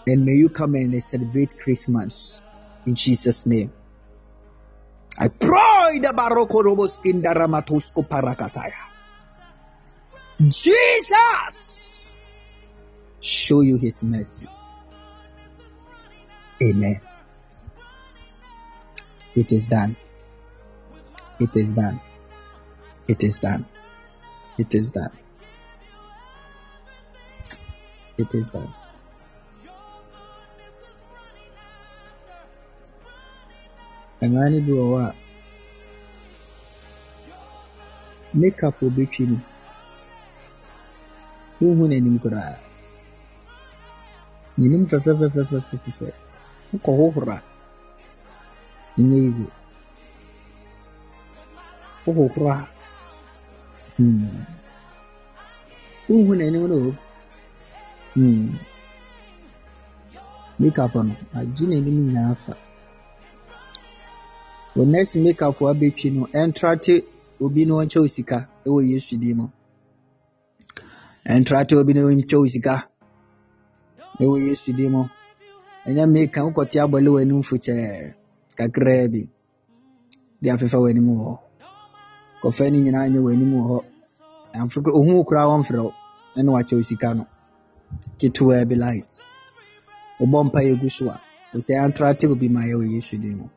And 0.05 0.25
may 0.25 0.33
you 0.33 0.49
come 0.49 0.75
and 0.75 1.01
celebrate 1.01 1.57
Christmas 1.57 2.41
in 2.85 2.95
Jesus' 2.95 3.45
name. 3.45 3.71
I 5.17 5.27
pray 5.27 5.99
the 5.99 6.13
Baroko 6.15 6.63
Robos 6.63 6.99
Kindaramatosko 7.01 8.07
Parakataya. 8.07 8.87
Jesus 10.47 12.13
show 13.19 13.61
you 13.61 13.77
his 13.77 14.03
mercy. 14.03 14.47
Amen. 16.63 17.01
It 19.35 19.51
is 19.51 19.67
done. 19.67 19.95
It 21.39 21.55
is 21.55 21.73
done. 21.73 21.99
It 23.07 23.23
is 23.23 23.39
done. 23.39 23.65
It 24.57 24.75
is 24.75 24.91
done. 24.91 25.11
It 28.17 28.35
is 28.35 28.51
done. 28.51 28.73
Mmaa 34.21 34.49
no 34.51 34.57
bi 34.65 34.71
wɔ 34.79 34.85
hɔ 34.91 34.97
a 35.05 35.09
makeup 38.39 38.77
obetwi 38.85 39.23
no 39.31 39.37
wohu 41.59 41.83
n'anim 41.87 42.17
koraa 42.23 42.53
n'anim 44.57 44.83
fɛfɛfɛfɛfɛfɛ 44.89 46.07
wokɔ 46.71 46.91
hohoro 46.99 47.31
a 47.37 47.39
ɛnyɛ 48.97 49.15
yize 49.23 49.45
wohohoro 52.03 52.47
a 52.55 52.57
hmm. 53.97 54.37
Wohu 56.09 56.31
n'anim 56.35 56.63
no 56.71 56.75
o 56.87 56.91
hmm. 58.15 58.47
Makeup 60.59 60.93
no 61.07 61.13
agye 61.37 61.63
n'anim 61.67 61.97
nyinaa 62.03 62.35
fa 62.43 62.53
wɔ 64.79 65.21
makeup 65.23 65.57
a 65.61 65.65
abɛtwi 65.73 66.07
no 66.13 66.23
ɛntrate 66.41 67.03
obi 67.43 67.65
na 67.65 67.73
ɔnkyɛ 67.81 67.99
wo 68.01 68.07
sika 68.07 68.47
ɛwɔ 68.65 68.79
yesu 68.91 69.17
din 69.17 69.37
mu 69.37 69.47
ɛntrate 71.25 71.73
obi 71.79 71.93
na 71.93 72.01
wo 72.05 72.47
sika 72.47 72.87
ɛwɔ 74.19 74.35
yesu 74.47 74.71
din 74.73 74.91
mu 74.91 75.03
ɛnyɛ 75.85 76.05
meka 76.13 76.39
wokɔte 76.45 76.77
abɔle 76.83 77.09
w'anim 77.13 77.41
fokyɛɛ 77.49 78.13
kakraa 78.57 79.07
bi. 79.11 79.21
De 80.41 80.49
afefa 80.49 80.77
w'anim 80.83 81.07
wɔ 81.11 81.17
hɔ 81.27 81.35
kɔfa 82.41 82.71
no 82.71 82.77
nyinaa 82.79 83.07
nyɛ 83.11 83.19
w'anim 83.25 83.51
wɔ 83.57 83.63
hɔ 83.69 83.77
amfo 84.59 84.79
ohu 84.99 85.23
koraa 85.27 85.47
wɔmfrɛ 85.51 85.79
wo 85.83 85.91
ɛne 86.37 86.49
wakyɛ 86.55 86.75
wo 86.77 86.83
sika 86.83 87.13
no. 87.17 87.25
Ketewaa 88.19 88.63
bi 88.69 88.75
light. 88.75 89.11
Wobɔ 90.19 90.37
mpa 90.47 90.59
yɛ 90.67 90.79
gu 90.79 90.89
so 90.89 91.09
a 91.09 91.19
sɛ 91.57 91.73
antrate 91.83 92.23
obi 92.31 92.47
ma 92.47 92.61
yɛ 92.61 92.75
wɔ 92.79 92.85
yesu 92.95 93.17
din 93.17 93.37
mu 93.39 93.47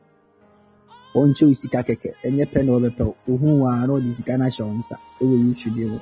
ɔnkyɛ 1.15 1.45
wo 1.47 1.53
sika 1.53 1.79
kɛkɛ 1.87 2.09
ɛnyɛ 2.25 2.45
pɛ 2.51 2.59
na 2.65 2.71
ɔbɛpɛ 2.77 3.03
wo 3.05 3.15
ohu 3.33 3.65
a 3.67 3.87
na 3.87 3.93
ɔde 3.93 4.09
sika 4.09 4.37
no 4.37 4.45
ahyɛ 4.45 4.63
wo 4.65 4.73
ɛwɔ 5.21 5.47
yesu 5.47 5.69
din 5.69 5.89
mu 5.89 5.99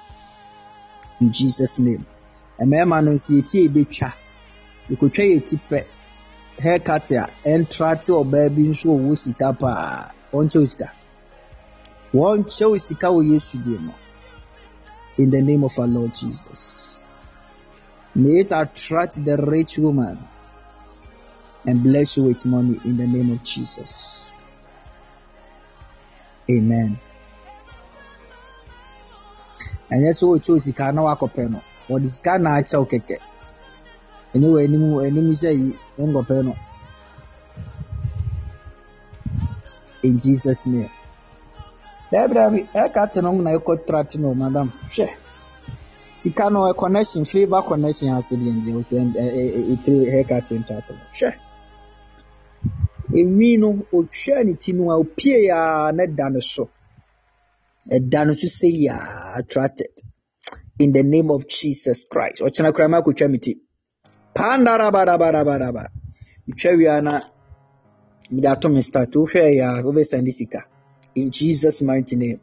in 1.22 1.32
jesus 1.32 1.80
name. 1.80 2.06
Mmarima 2.60 3.04
no 3.04 3.12
nso 3.12 3.34
yɛti 3.34 3.58
ebetwa 3.68 4.14
ekotwa 4.92 5.24
yɛ 5.32 5.46
ti 5.48 5.56
pɛ 5.70 5.80
haircut 6.64 7.12
a 7.12 7.30
ɛntrate 7.46 8.10
ɔbaa 8.22 8.48
bi 8.56 8.62
nso 8.72 8.88
ɔwɔ 8.98 9.18
sika 9.18 9.54
paa 9.54 10.12
ɔnkyɛ 10.34 10.60
wo 10.60 10.66
sika 10.66 10.88
wɔnkyɛ 12.14 12.66
wo 12.70 12.78
sika 12.78 13.08
wɔ 13.08 13.22
yesu 13.32 13.58
din 13.64 13.82
mu 13.86 13.94
in 15.18 15.30
the 15.30 15.42
name 15.42 15.64
of 15.64 15.78
our 15.78 15.88
lord 15.88 16.14
jesus. 16.14 17.04
May 18.16 18.40
it 18.42 18.52
attract 18.52 19.24
the 19.24 19.38
rich 19.38 19.78
woman 19.78 20.18
and 21.66 21.84
bless 21.84 22.18
you 22.18 22.24
with 22.24 22.46
money 22.46 22.80
in 22.86 22.98
the 22.98 23.08
name 23.08 23.32
of 23.32 23.44
Jesus. 23.44 24.32
Amen. 26.50 26.98
ɛnyɛ 29.94 30.12
sɛ 30.18 30.24
wɔkyɛw 30.32 30.60
sika 30.66 30.86
na 30.96 31.02
wakɔpɛ 31.08 31.44
no 31.52 31.60
wɔde 31.90 32.08
sika 32.16 32.34
na 32.44 32.50
akyɛw 32.60 32.86
kɛkɛ 32.92 33.16
ɛnyɛ 34.34 34.48
wɔ 34.54 34.60
anim 34.64 34.84
anim 35.06 35.28
sɛ 35.42 35.50
yi 35.60 35.68
nkɔpɛ 36.08 36.36
no 36.46 36.54
in 40.04 40.18
jesus 40.18 40.66
name 40.68 40.90
daabi 42.12 42.60
ɛka 42.74 43.12
te 43.12 43.22
no 43.22 43.32
na 43.32 43.52
ɛkɔ 43.58 43.86
trate 43.86 44.16
no 44.20 44.34
madam 44.34 44.72
hwɛ 44.88 45.08
sika 46.16 46.50
no 46.50 46.74
connection 46.74 47.26
favour 47.26 47.62
connection 47.64 48.10
ase 48.16 48.36
deɛ 48.36 48.52
deɛ 48.66 48.74
ɔsɛ 48.80 48.96
ɛtiri 49.72 50.10
haircut 50.12 50.48
ntrate 50.60 50.90
no 50.90 51.04
hwɛ 51.18 51.30
enwi 53.20 53.58
no 53.58 53.70
otwa 53.94 54.44
ne 54.46 54.54
ti 54.56 54.72
no 54.74 54.92
a 54.92 55.92
na 55.92 56.06
da 56.06 56.30
no 56.30 56.40
so. 56.40 56.70
Ɛda 57.90 58.26
no 58.28 58.34
so 58.36 58.48
sɛ 58.48 58.70
yaa 58.86 59.38
attracted. 59.40 59.92
In 60.80 60.94
the 60.94 61.04
name 61.04 61.30
of 61.32 61.48
jesus 61.48 62.06
christ. 62.06 62.42
Ɔkyena 62.42 62.72
koraa 62.74 62.90
ma 62.90 63.02
akotwa 63.02 63.30
me 63.30 63.38
ti. 63.38 63.58
Pandarabarabaraba 64.36 65.90
metwa 66.48 66.78
wia 66.78 67.02
na 67.04 67.22
mede 68.32 68.48
ato 68.48 68.70
me 68.70 68.82
start 68.82 69.12
wohwɛ 69.12 69.56
yɛ 69.60 69.84
wobɛsande 69.84 70.32
sika. 70.32 70.66
In 71.16 71.32
jesus 71.32 71.82
mighty 71.82 72.16
name. 72.16 72.40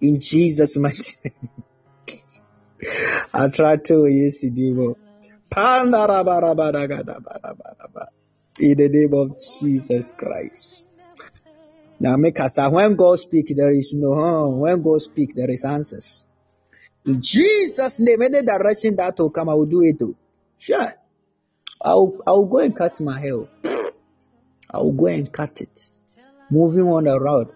In 0.00 0.20
jesus 0.20 0.76
mighty 0.76 1.16
name. 1.24 1.34
Attracted 3.32 3.96
oh, 3.96 4.02
wɔ 4.04 4.10
yesu 4.12 4.50
din 4.54 4.76
mu 4.76 4.94
pandarabarabarabarabaraba 5.50 8.08
in 8.60 8.76
the 8.78 8.88
name 8.88 9.14
of 9.14 9.38
Jesus 9.60 10.12
Christ. 10.12 10.84
Now 12.00 12.16
make 12.16 12.38
us 12.40 12.58
when 12.58 12.94
God 12.94 13.18
speak, 13.18 13.52
there 13.56 13.72
is 13.72 13.92
no 13.92 14.14
harm. 14.14 14.60
When 14.60 14.82
God 14.82 15.02
speak, 15.02 15.34
there 15.34 15.50
is 15.50 15.64
answers. 15.64 16.24
In 17.04 17.20
Jesus' 17.20 17.98
name, 18.00 18.22
any 18.22 18.42
direction 18.42 18.96
that 18.96 19.18
will 19.18 19.30
come, 19.30 19.48
I 19.48 19.54
will 19.54 19.66
do 19.66 19.82
it. 19.82 20.00
Sure. 20.58 20.92
I'll 21.80 22.18
I'll 22.26 22.44
go 22.46 22.58
and 22.58 22.76
cut 22.76 23.00
my 23.00 23.18
hair. 23.18 23.44
I 24.70 24.78
will 24.78 24.92
go 24.92 25.06
and 25.06 25.32
cut 25.32 25.60
it. 25.60 25.90
Moving 26.50 26.82
on 26.82 27.04
the 27.04 27.18
road. 27.18 27.48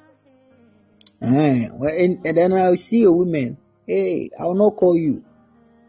Eh, 1.21 1.69
and, 1.69 2.27
and 2.27 2.37
then 2.37 2.53
I'll 2.53 2.77
see 2.77 3.05
a 3.05 3.13
woman. 3.13 3.59
Hey, 3.87 4.31
I'll 4.39 4.55
not 4.55 4.77
call 4.77 4.97
you 4.97 5.25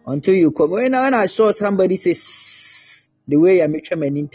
until 0.05 0.35
you 0.35 0.51
come. 0.51 0.71
When, 0.71 0.91
when 0.91 1.13
I 1.13 1.25
saw 1.27 1.51
somebody 1.51 1.95
say 1.95 2.13
the 3.27 3.37
way 3.37 3.63
I 3.63 3.67
make 3.67 3.85
sure 3.85 4.03
in 4.03 4.27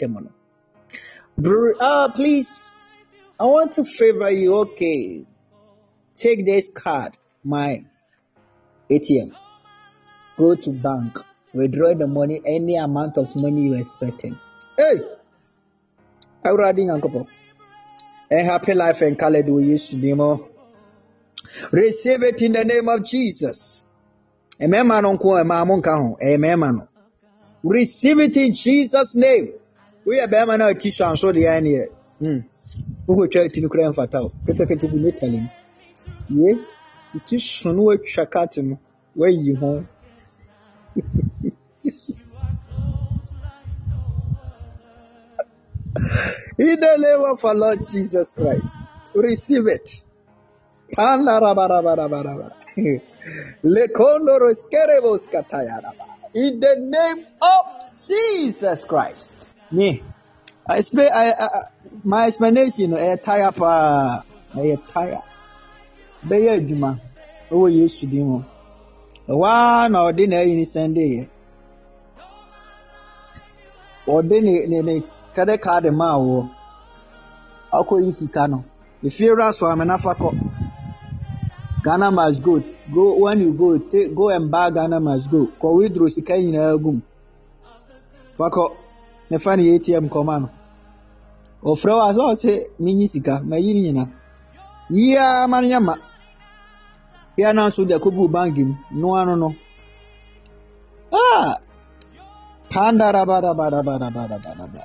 Ah, 1.79 2.11
please, 2.13 2.97
I 3.39 3.45
want 3.45 3.71
to 3.73 3.85
favor 3.85 4.29
you. 4.29 4.55
Okay, 4.55 5.25
take 6.13 6.45
this 6.45 6.67
card, 6.67 7.15
my 7.45 7.85
ATM. 8.89 9.31
Go 10.37 10.55
to 10.55 10.69
bank, 10.71 11.17
withdraw 11.53 11.93
the 11.93 12.07
money, 12.07 12.41
any 12.45 12.75
amount 12.75 13.17
of 13.17 13.33
money 13.37 13.67
you're 13.67 13.77
expecting. 13.77 14.37
Hey, 14.77 15.01
already, 16.45 16.89
Uncle. 16.89 17.29
A 18.31 18.43
happy 18.43 18.73
life 18.73 19.01
and 19.01 19.17
colored 19.17 19.47
we 19.47 19.63
used 19.63 19.91
to 19.91 19.95
demo. 19.95 20.49
Receive 21.71 22.21
it 22.23 22.41
in 22.41 22.51
the 22.51 22.65
name 22.65 22.89
of 22.89 23.03
Jesus. 23.05 23.85
Amen. 26.21 26.87
Receive 27.63 28.19
it 28.19 28.35
in 28.35 28.53
Jesus' 28.53 29.15
name. 29.15 29.53
Woyɛ 30.09 30.25
bɛrima 30.31 30.57
na 30.57 30.65
ɔti 30.71 30.89
so 30.91 31.31
deɛ 31.31 31.49
ɛne 31.57 31.69
yɛ 31.77 31.85
hmm. 32.19 32.39
Ti 33.51 33.61
no 33.61 33.69
kora 33.69 33.89
mfata 33.91 34.21
wo 34.23 34.29
ketekete 34.45 34.87
bi 34.91 34.97
ne 34.97 35.11
tale 35.11 35.39
mu 35.39 35.49
ye 36.41 36.51
ti 37.25 37.37
so 37.39 37.71
no 37.71 37.83
watwa 37.83 38.25
kate 38.33 38.61
no 38.63 38.79
wayi 39.15 39.53
ho 39.59 39.85
In 46.57 46.79
the 46.79 46.97
name 46.97 47.23
of 47.31 47.45
our 47.45 47.55
Lord 47.55 47.79
Jesus 47.89 48.33
Christ, 48.33 48.85
receive 49.13 49.67
it. 49.67 50.01
In 50.97 51.25
the 56.59 56.75
name 56.79 57.25
of 57.41 57.65
Jesus 58.07 58.83
Christ. 58.83 59.38
Explain 60.69 61.09
I, 61.13 61.31
I, 61.31 61.47
my 62.03 62.27
explanation 62.27 62.91
ɛyɛ 62.91 63.21
tire 63.23 63.51
paa 63.51 64.23
ɛyɛ 64.55 64.77
tire. 64.87 65.21
Bɛyɛ 66.27 66.49
adwuma 66.59 66.99
ɛwɔ 67.51 67.71
yesu 67.77 68.07
din 68.07 68.25
mu. 68.27 68.43
Ɛwaa 69.27 69.91
na 69.91 69.99
ɔde 70.09 70.27
na 70.27 70.37
ɛyi 70.37 70.55
ne 70.55 70.63
sɛnde 70.65 71.03
yɛ 71.15 71.29
ɔde 74.07 74.41
ne 74.43 74.65
ne 74.67 74.81
ne 74.81 75.03
credit 75.33 75.61
card 75.61 75.85
maa 75.93 76.17
wɔ 76.17 76.49
ɔkɔ 77.71 78.03
yi 78.05 78.11
sika 78.11 78.47
no 78.47 78.63
efiewura 79.03 79.53
so 79.53 79.65
amena 79.67 79.97
ghana 81.83 82.11
must 82.11 82.43
go 82.43 82.61
go 82.93 83.15
when 83.19 83.39
you 83.39 83.53
go 83.53 83.77
take 83.77 84.13
go 84.15 84.29
and 84.29 84.51
buy 84.51 84.69
ghana 84.69 84.99
must 84.99 85.29
go. 85.31 85.47
Kɔ 85.61 85.75
withdraw 85.77 86.07
sika 86.09 86.33
nyinaa 86.33 86.81
gum 86.81 87.01
fa 88.35 88.49
kɔ. 88.49 88.88
Ne 89.29 89.37
fa 89.39 89.55
ne 89.55 89.75
atm 89.75 90.07
kɔma 90.09 90.39
no 90.41 90.49
ɔfrɛ 91.63 91.91
wo 91.97 92.01
a 92.07 92.13
sɛ 92.13 92.21
ɔsɛ 92.33 92.51
menyi 92.79 93.07
sika 93.07 93.41
mayi 93.43 93.73
no 93.73 93.79
nyina 93.81 94.07
yiaa 94.89 95.47
ma 95.47 95.61
no 95.61 95.67
nyɛ 95.67 95.79
ma 95.83 95.95
bia 97.35 97.53
na 97.53 97.67
nso 97.69 97.85
de 97.85 97.95
akɔgu 97.95 98.27
banki 98.31 98.63
mu 98.63 98.75
noa 98.91 99.25
no 99.25 99.35
no 99.35 99.55
ah 101.11 101.55
pandarabadabadabadabadabada 102.69 104.83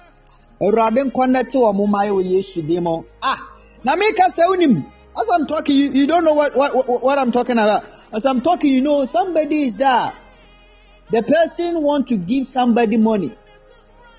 awurade 0.61 1.01
nkɔnnɛ 1.05 1.49
te 1.51 1.59
wɔ 1.59 1.75
mo 1.75 1.87
mayɛ 1.87 2.11
wɔ 2.13 2.23
yesu 2.25 2.63
din 2.63 2.83
mu 2.83 3.05
ah 3.23 3.39
na 3.85 3.97
meka 3.97 4.27
sɛ 4.29 4.49
wonim 4.51 4.85
as 5.17 5.29
i'm 5.31 5.47
talking 5.47 5.77
you, 5.77 5.91
you 5.91 6.07
don't 6.07 6.25
know 6.25 6.35
what, 6.35 6.57
what, 6.57 7.03
what 7.03 7.19
i'm 7.19 7.31
talking 7.31 7.59
about. 7.59 7.85
As 8.13 8.27
i'm 8.27 8.41
talking 8.41 8.75
you 8.75 8.83
know 8.83 9.07
somebody 9.07 9.63
is 9.63 9.77
there. 9.77 10.13
The 11.11 11.23
person 11.23 11.83
want 11.83 12.09
to 12.09 12.17
give 12.17 12.49
somebody 12.49 12.97
money 12.97 13.37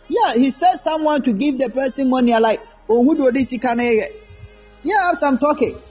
yeah, 0.08 0.34
he 0.34 0.52
said 0.52 0.76
someone 0.76 1.24
to 1.24 1.34
give 1.34 1.58
the 1.58 1.70
person 1.70 2.10
money. 2.10 2.34
I 2.34 2.40
like, 2.40 2.62
oh, 2.88 3.04
who 3.04 3.16
do 3.16 3.32
this? 3.32 3.50
Can 3.58 3.80
Yeah, 3.80 5.12
I'm 5.24 5.38
talking. 5.38 5.82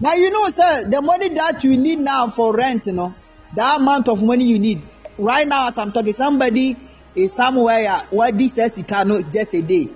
Now 0.00 0.14
you 0.14 0.30
know, 0.30 0.48
sir, 0.50 0.84
the 0.88 1.00
money 1.00 1.30
that 1.30 1.64
you 1.64 1.76
need 1.76 2.00
now 2.00 2.28
for 2.28 2.54
rent, 2.54 2.86
you 2.86 2.92
know, 2.92 3.14
the 3.54 3.62
amount 3.62 4.08
of 4.08 4.22
money 4.22 4.44
you 4.44 4.58
need 4.58 4.82
right 5.18 5.46
now 5.46 5.68
as 5.68 5.78
I'm 5.78 5.92
talking, 5.92 6.12
somebody 6.12 6.76
is 7.14 7.32
somewhere 7.32 8.02
where 8.10 8.32
this 8.32 8.54
says 8.54 8.76
he 8.76 8.82
cannot 8.82 9.32
just 9.32 9.54
a 9.54 9.62
day. 9.62 9.88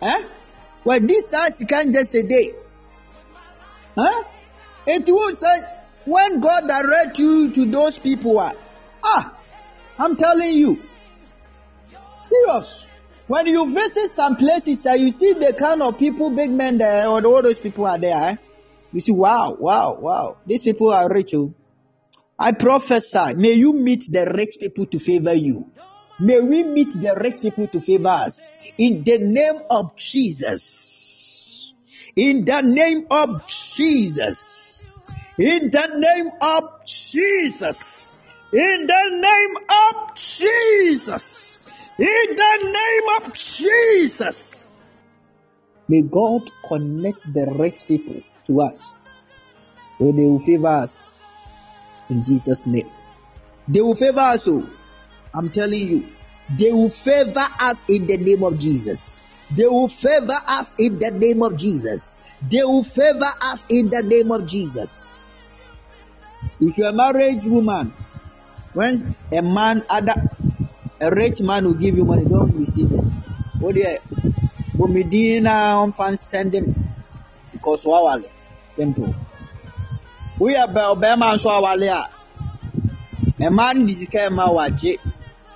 Eh? 0.00 0.22
Where 0.82 1.00
this 1.00 1.28
says 1.28 1.58
he 1.58 1.66
can 1.66 1.92
just 1.92 2.14
a 2.14 2.22
day. 2.22 2.52
Huh? 3.96 4.24
It 4.86 5.06
will 5.06 5.34
say 5.34 5.62
when 6.06 6.40
God 6.40 6.66
direct 6.66 7.18
you 7.18 7.50
to 7.52 7.66
those 7.66 7.98
people, 7.98 8.50
ah, 9.02 9.36
I'm 9.98 10.16
telling 10.16 10.52
you, 10.52 10.82
serious. 12.22 12.86
When 13.26 13.46
you 13.46 13.72
visit 13.72 14.10
some 14.10 14.36
places, 14.36 14.84
uh, 14.86 14.92
you 14.92 15.10
see 15.10 15.32
the 15.32 15.54
kind 15.54 15.80
of 15.80 15.98
people, 15.98 16.30
big 16.30 16.50
men 16.50 16.76
there, 16.76 17.08
or 17.08 17.24
all 17.24 17.42
those 17.42 17.58
people 17.58 17.86
are 17.86 17.98
there. 17.98 18.16
Eh? 18.16 18.36
You 18.92 19.00
see, 19.00 19.12
wow, 19.12 19.56
wow, 19.58 19.96
wow. 19.98 20.36
These 20.46 20.62
people 20.64 20.92
are 20.92 21.08
rich. 21.10 21.34
Oh. 21.34 21.54
I 22.38 22.52
prophesy, 22.52 23.34
may 23.36 23.52
you 23.52 23.72
meet 23.72 24.08
the 24.10 24.26
rich 24.26 24.56
people 24.60 24.86
to 24.86 24.98
favor 24.98 25.32
you. 25.32 25.70
May 26.20 26.40
we 26.40 26.64
meet 26.64 26.92
the 26.92 27.14
rich 27.18 27.40
people 27.40 27.66
to 27.68 27.80
favor 27.80 28.08
us. 28.08 28.52
In 28.76 29.04
the 29.04 29.18
name 29.18 29.62
of 29.70 29.96
Jesus. 29.96 31.72
In 32.14 32.44
the 32.44 32.60
name 32.60 33.06
of 33.10 33.46
Jesus. 33.46 34.86
In 35.38 35.70
the 35.70 35.96
name 35.96 36.30
of 36.40 36.84
Jesus. 36.84 38.08
In 38.52 38.86
the 38.86 39.02
name 39.12 39.56
of 39.70 40.14
Jesus. 40.14 41.53
In 41.98 42.36
the 42.36 42.58
name 42.72 43.22
of 43.22 43.32
Jesus. 43.34 44.70
May 45.88 46.02
God 46.02 46.50
connect 46.66 47.20
the 47.32 47.54
right 47.58 47.84
people 47.86 48.22
to 48.46 48.60
us. 48.62 48.94
So 49.98 50.10
they 50.10 50.26
will 50.26 50.40
favor 50.40 50.68
us 50.68 51.06
in 52.10 52.22
Jesus' 52.22 52.66
name. 52.66 52.90
They 53.68 53.80
will 53.80 53.94
favor 53.94 54.20
us. 54.20 54.48
Oh, 54.48 54.68
I'm 55.34 55.50
telling 55.50 55.88
you, 55.88 56.08
they 56.58 56.72
will 56.72 56.90
favor 56.90 57.46
us 57.60 57.84
in 57.88 58.06
the 58.06 58.16
name 58.16 58.42
of 58.42 58.58
Jesus. 58.58 59.18
They 59.54 59.66
will 59.66 59.88
favor 59.88 60.36
us 60.46 60.74
in 60.78 60.98
the 60.98 61.10
name 61.10 61.42
of 61.42 61.56
Jesus. 61.56 62.16
They 62.42 62.64
will 62.64 62.82
favor 62.82 63.30
us 63.40 63.66
in 63.68 63.90
the 63.90 64.02
name 64.02 64.32
of 64.32 64.46
Jesus. 64.46 65.20
If 66.60 66.76
you're 66.78 66.88
a 66.88 66.92
married 66.92 67.44
woman, 67.44 67.94
when 68.72 69.14
a 69.32 69.42
man, 69.42 69.84
other, 69.88 70.14
a 71.00 71.10
rich 71.10 71.40
man 71.40 71.64
will 71.64 71.74
give 71.74 71.96
you 71.96 72.04
money, 72.04 72.24
don't 72.24 72.54
receive 72.54 72.92
it. 72.92 73.04
What 73.58 73.74
do 73.74 73.80
you, 73.80 73.98
Bumidina 74.76 75.76
on 75.82 75.92
fan 75.92 76.16
send 76.16 76.54
him 76.54 76.74
because 77.52 77.84
wawale. 77.84 78.30
Simple. 78.66 79.14
We 80.38 80.56
are 80.56 80.66
Bama 80.68 81.38
so 81.38 81.50
awale 81.50 81.88
a. 81.88 82.10
A 83.44 83.50
man 83.50 83.86
di 83.86 83.94
sika 83.94 84.30
ma 84.30 84.48
waje 84.48 84.98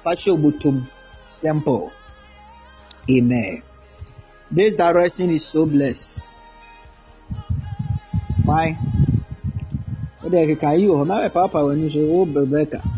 fashion 0.03 0.37
butum. 0.41 0.87
Simple. 1.27 1.93
Amen. 3.11 3.63
This 4.51 4.77
direction 4.77 5.31
is 5.31 5.45
so 5.45 5.67
blessed. 5.67 6.33
Why? 8.45 8.73
What 10.21 10.33
the 10.33 10.47
heck 10.47 10.65
are 10.65 10.77
you? 10.77 11.05
Now, 11.05 11.29
Papa, 11.29 11.67
when 11.67 11.83
you 11.83 11.91
say, 11.91 12.01
Oh, 12.01 12.25
Rebecca. 12.25 12.83
Pandarabados, 12.83 12.98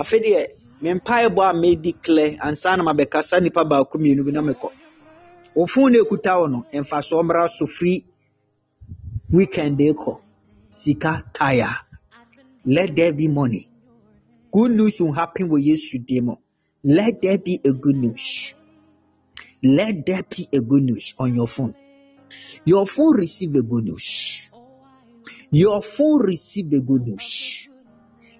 Afei 0.00 0.20
deɛ, 0.24 0.40
me 0.82 0.90
mpaebɔ 0.94 1.40
a 1.50 1.52
medi 1.62 1.92
klɛ 2.04 2.24
ansa 2.46 2.76
na 2.76 2.82
mabɛkasa 2.88 3.36
nipa 3.42 3.62
baako 3.70 3.94
mmienu 3.98 4.22
bi 4.26 4.32
na 4.32 4.42
mekɔ. 4.42 4.68
Phone 5.72 5.92
no 5.92 5.98
ekuta 6.04 6.32
wo 6.40 6.46
no, 6.46 6.66
mfa 6.72 7.02
so 7.02 7.22
mmra 7.22 7.48
so 7.48 7.66
free 7.66 8.04
weekend 9.32 9.78
ekɔ. 9.78 10.20
Sika 10.68 11.24
tire. 11.32 11.72
Let 12.66 12.94
there 12.96 13.12
be 13.12 13.28
money. 13.28 13.68
Good 14.52 14.72
news 14.72 15.00
will 15.00 15.12
happen 15.12 15.48
wɔ 15.48 15.58
Yesu 15.64 16.04
din 16.04 16.26
mu. 16.26 16.34
Let 16.84 17.22
there 17.22 17.38
be 17.38 17.60
a 17.64 17.72
good 17.72 17.96
news. 17.96 18.54
Let 19.62 20.04
there 20.04 20.22
be 20.22 20.48
a 20.52 20.60
good 20.60 20.82
news 20.82 21.14
on 21.18 21.34
your 21.34 21.48
phone. 21.48 21.74
Your 22.64 22.86
phone 22.86 23.16
receive 23.16 23.54
a 23.54 23.62
good 23.62 23.84
news. 23.84 24.42
Your 25.50 25.80
phone 25.80 26.20
receive 26.22 26.72
a 26.72 26.80
good 26.80 27.06
news. 27.06 27.65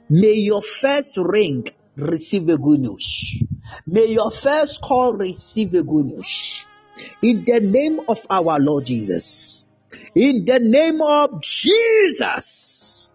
May 0.09 0.35
your 0.35 0.63
first 0.63 1.17
ring 1.17 1.65
receive 1.97 2.49
a 2.49 2.59
good 2.59 2.81
news. 2.81 3.43
May 3.87 4.07
your 4.07 4.31
first 4.31 4.81
call 4.81 5.15
receive 5.15 5.75
a 5.75 5.83
good 5.83 6.07
news. 6.07 6.65
In 7.23 7.45
the 7.45 7.61
name 7.61 8.01
of 8.09 8.25
our 8.31 8.59
Lord 8.61 8.87
Jesus. 8.87 9.65
In 10.15 10.45
the 10.45 10.59
name 10.61 11.01
of 11.03 11.43
Jesus. 11.43 13.13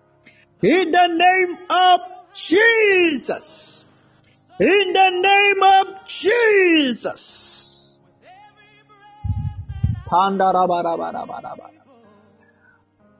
In 0.61 0.91
the 0.91 1.07
name 1.07 1.57
of 1.69 1.99
Jesus. 2.35 3.85
In 4.59 4.93
the 4.93 5.09
name 5.09 5.63
of 5.63 6.05
Jesus. 6.05 7.93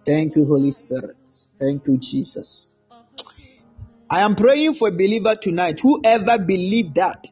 Thank 0.05 0.35
you, 0.35 0.45
Holy 0.45 0.71
Spirit. 0.71 1.17
Thank 1.57 1.87
you, 1.87 1.97
Jesus. 1.97 2.70
I 4.11 4.21
am 4.23 4.35
praying 4.35 4.73
for 4.73 4.89
a 4.89 4.91
believer 4.91 5.35
tonight. 5.35 5.79
Whoever 5.79 6.37
believe 6.37 6.95
that 6.95 7.23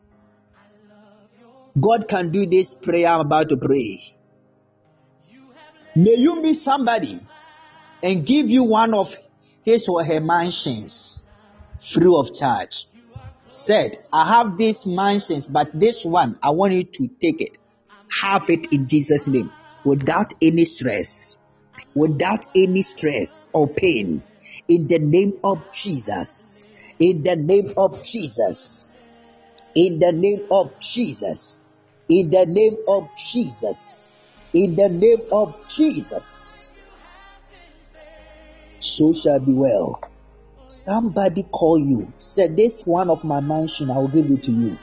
God 1.77 2.07
can 2.07 2.31
do 2.31 2.45
this 2.45 2.75
prayer 2.75 3.09
I'm 3.09 3.19
about 3.19 3.49
to 3.49 3.57
pray. 3.57 4.01
May 5.97 6.15
you 6.15 6.41
meet 6.41 6.53
somebody 6.53 7.19
and 8.01 8.25
give 8.25 8.49
you 8.49 8.63
one 8.63 8.93
of 8.93 9.13
his 9.65 9.89
or 9.89 10.05
her 10.05 10.21
mansions 10.21 11.21
free 11.81 12.13
of 12.15 12.33
charge. 12.33 12.87
Said, 13.49 13.97
I 14.13 14.37
have 14.37 14.57
these 14.57 14.85
mansions, 14.85 15.47
but 15.47 15.67
this 15.73 16.05
one, 16.05 16.39
I 16.41 16.51
want 16.51 16.73
you 16.73 16.85
to 16.85 17.09
take 17.19 17.41
it. 17.41 17.57
Have 18.21 18.49
it 18.49 18.67
in 18.71 18.87
Jesus' 18.87 19.27
name 19.27 19.51
without 19.83 20.33
any 20.41 20.63
stress, 20.63 21.37
without 21.93 22.45
any 22.55 22.83
stress 22.83 23.47
or 23.53 23.73
pain. 23.73 24.23
In 24.69 24.87
the 24.87 24.99
name 24.99 25.33
of 25.43 25.73
Jesus. 25.73 26.65
In 26.99 27.23
the 27.23 27.35
name 27.37 27.73
of 27.77 28.03
Jesus. 28.03 28.85
In 29.73 29.99
the 29.99 30.11
name 30.11 30.45
of 30.51 30.77
Jesus. 30.81 31.57
In 32.09 32.29
the 32.29 32.45
name 32.45 32.75
of 32.87 33.07
Jesus. 33.15 34.11
In 34.53 34.75
the 34.75 34.89
name 34.89 35.21
of 35.31 35.55
Jesus. 35.69 36.73
So 38.79 39.13
shall 39.13 39.39
be 39.39 39.53
well. 39.53 40.01
Somebody 40.67 41.43
call 41.43 41.79
you, 41.79 42.11
said, 42.19 42.57
This 42.57 42.85
one 42.85 43.09
of 43.09 43.23
my 43.23 43.39
mansion, 43.39 43.89
I 43.89 43.97
will 43.99 44.09
give 44.09 44.29
it 44.29 44.43
to 44.43 44.51
you. 44.51 44.77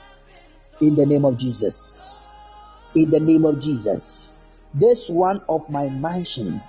In 0.80 0.94
the 0.94 1.04
name 1.04 1.24
of 1.24 1.36
Jesus. 1.36 2.28
In 2.94 3.10
the 3.10 3.20
name 3.20 3.44
of 3.44 3.60
Jesus. 3.60 4.42
This 4.72 5.08
one 5.10 5.40
of 5.48 5.68
my 5.68 5.88
mansion, 5.88 6.62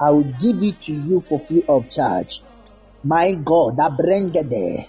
I 0.00 0.10
will 0.10 0.24
give 0.24 0.62
it 0.62 0.80
to 0.82 0.94
you 0.94 1.20
for 1.20 1.38
free 1.38 1.64
of 1.68 1.90
charge. 1.90 2.42
My 3.02 3.34
God, 3.34 3.76
that 3.76 3.96
bring 3.96 4.34
it 4.34 4.48
there. 4.48 4.86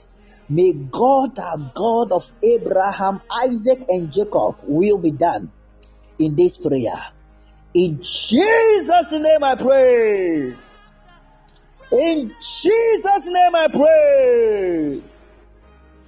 May 0.47 0.73
God, 0.73 1.35
the 1.35 1.71
God 1.73 2.11
of 2.11 2.31
Abraham, 2.43 3.21
Isaac, 3.31 3.79
and 3.89 4.11
Jacob, 4.11 4.57
will 4.63 4.99
be 4.99 5.11
done 5.11 5.51
in 6.19 6.35
this 6.35 6.57
prayer. 6.57 7.01
In 7.73 8.01
Jesus' 8.01 9.11
name 9.11 9.43
I 9.43 9.55
pray. 9.55 10.55
In 11.91 12.31
Jesus' 12.39 13.27
name 13.27 13.55
I 13.55 13.67
pray. 13.67 15.01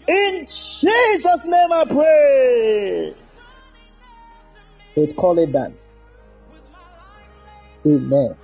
In 0.07 0.47
Jesus' 0.47 1.45
name 1.45 1.72
I 1.72 1.85
pray. 1.85 3.14
It 4.95 5.15
call 5.15 5.38
it 5.39 5.51
done. 5.51 5.76
Amen. 7.85 8.35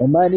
Mmaa 0.00 0.28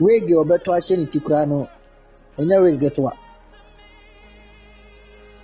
Wig 0.00 0.24
a 0.32 0.34
ɔbɛtɔ 0.42 0.70
ahyɛ 0.76 0.96
ne 0.96 1.06
ti 1.06 1.18
koraa 1.20 1.46
no, 1.46 1.68
ɛnyɛ 2.38 2.62
wig 2.62 2.80
ketewa. 2.80 3.12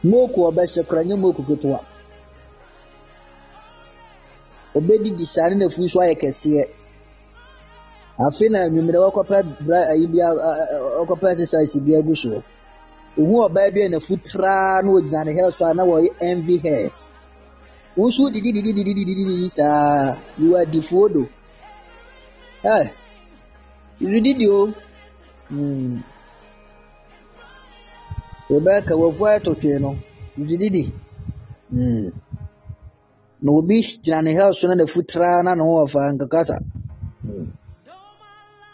Mooko 0.04 0.46
a 0.46 0.50
ɔbɛhyɛ 0.50 0.82
koraa 0.88 1.04
nyɛ 1.04 1.16
mooko 1.18 1.42
ketewa. 1.42 1.80
Obedidi 4.74 5.24
saa 5.26 5.48
ne 5.48 5.56
n'afu 5.56 5.80
nso 5.82 6.00
ayɛ 6.00 6.14
kɛseɛ. 6.20 6.64
Afei 8.18 8.48
na 8.50 8.64
anwummerɛ 8.64 8.98
wɔkɔpɛ 9.04 9.36
bra 9.66 9.78
ayi 9.92 10.06
bi 10.06 10.18
wɔkɔpɛ 10.18 11.26
exercise 11.32 11.80
bi 11.80 11.92
agu 11.94 12.14
so. 12.14 12.42
Ohun 13.18 13.48
ɔbaa 13.48 13.72
bi 13.74 13.80
a 13.82 13.88
n'afu 13.88 14.16
traa 14.24 14.80
na 14.82 14.90
ogyina 14.90 15.24
ne 15.24 15.32
hair 15.32 15.52
so 15.52 15.64
a 15.66 15.74
na 15.74 15.84
wɔyɛ 15.84 16.08
envy 16.20 16.58
hair. 16.58 16.90
Wosu 17.96 18.30
didi 18.32 18.52
didi 18.52 18.72
didi 18.72 19.04
didi 19.04 19.48
saa 19.48 20.16
yiwa 20.38 20.64
difuo 20.64 21.08
do. 21.12 21.28
Ɛ 24.00 24.20
didi 24.24 24.46
o. 24.48 24.72
Hmm. 25.48 26.02
Rebecca 28.50 28.94
wafu 28.96 29.22
ayɛtɔ 29.26 29.52
twee 29.60 29.78
no 29.78 29.90
didi. 30.36 30.92
Hmm. 31.70 32.08
Na 33.42 33.50
obi 33.52 33.76
gyina 34.02 34.22
ne 34.22 34.32
hair 34.32 34.52
so 34.54 34.68
na 34.68 34.74
n'afu 34.74 35.00
traa 35.10 35.42
na 35.44 35.54
ne 35.54 35.62
ho 35.62 35.72
wɔ 35.78 35.88
fa 35.92 36.00
nkakasa. 36.12 36.56
Hmm. 37.22 37.48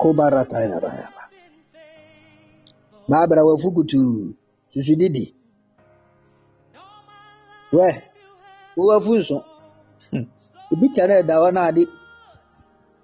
Kobara 0.00 0.44
taina 0.50 0.80
bayaba. 0.80 1.22
Baabra 3.08 3.42
wafu 3.48 3.68
kutuu. 3.76 4.34
Susu 4.72 4.94
didi. 5.00 5.34
Wɛ. 7.72 7.88
Wowafu 8.76 9.12
nso. 9.18 9.38
Hmm. 10.10 10.26
Obi 10.72 10.86
kyerɛ 10.94 11.14
ɛda 11.22 11.34
hɔ 11.42 11.48
na 11.54 11.62
ade 11.68 11.82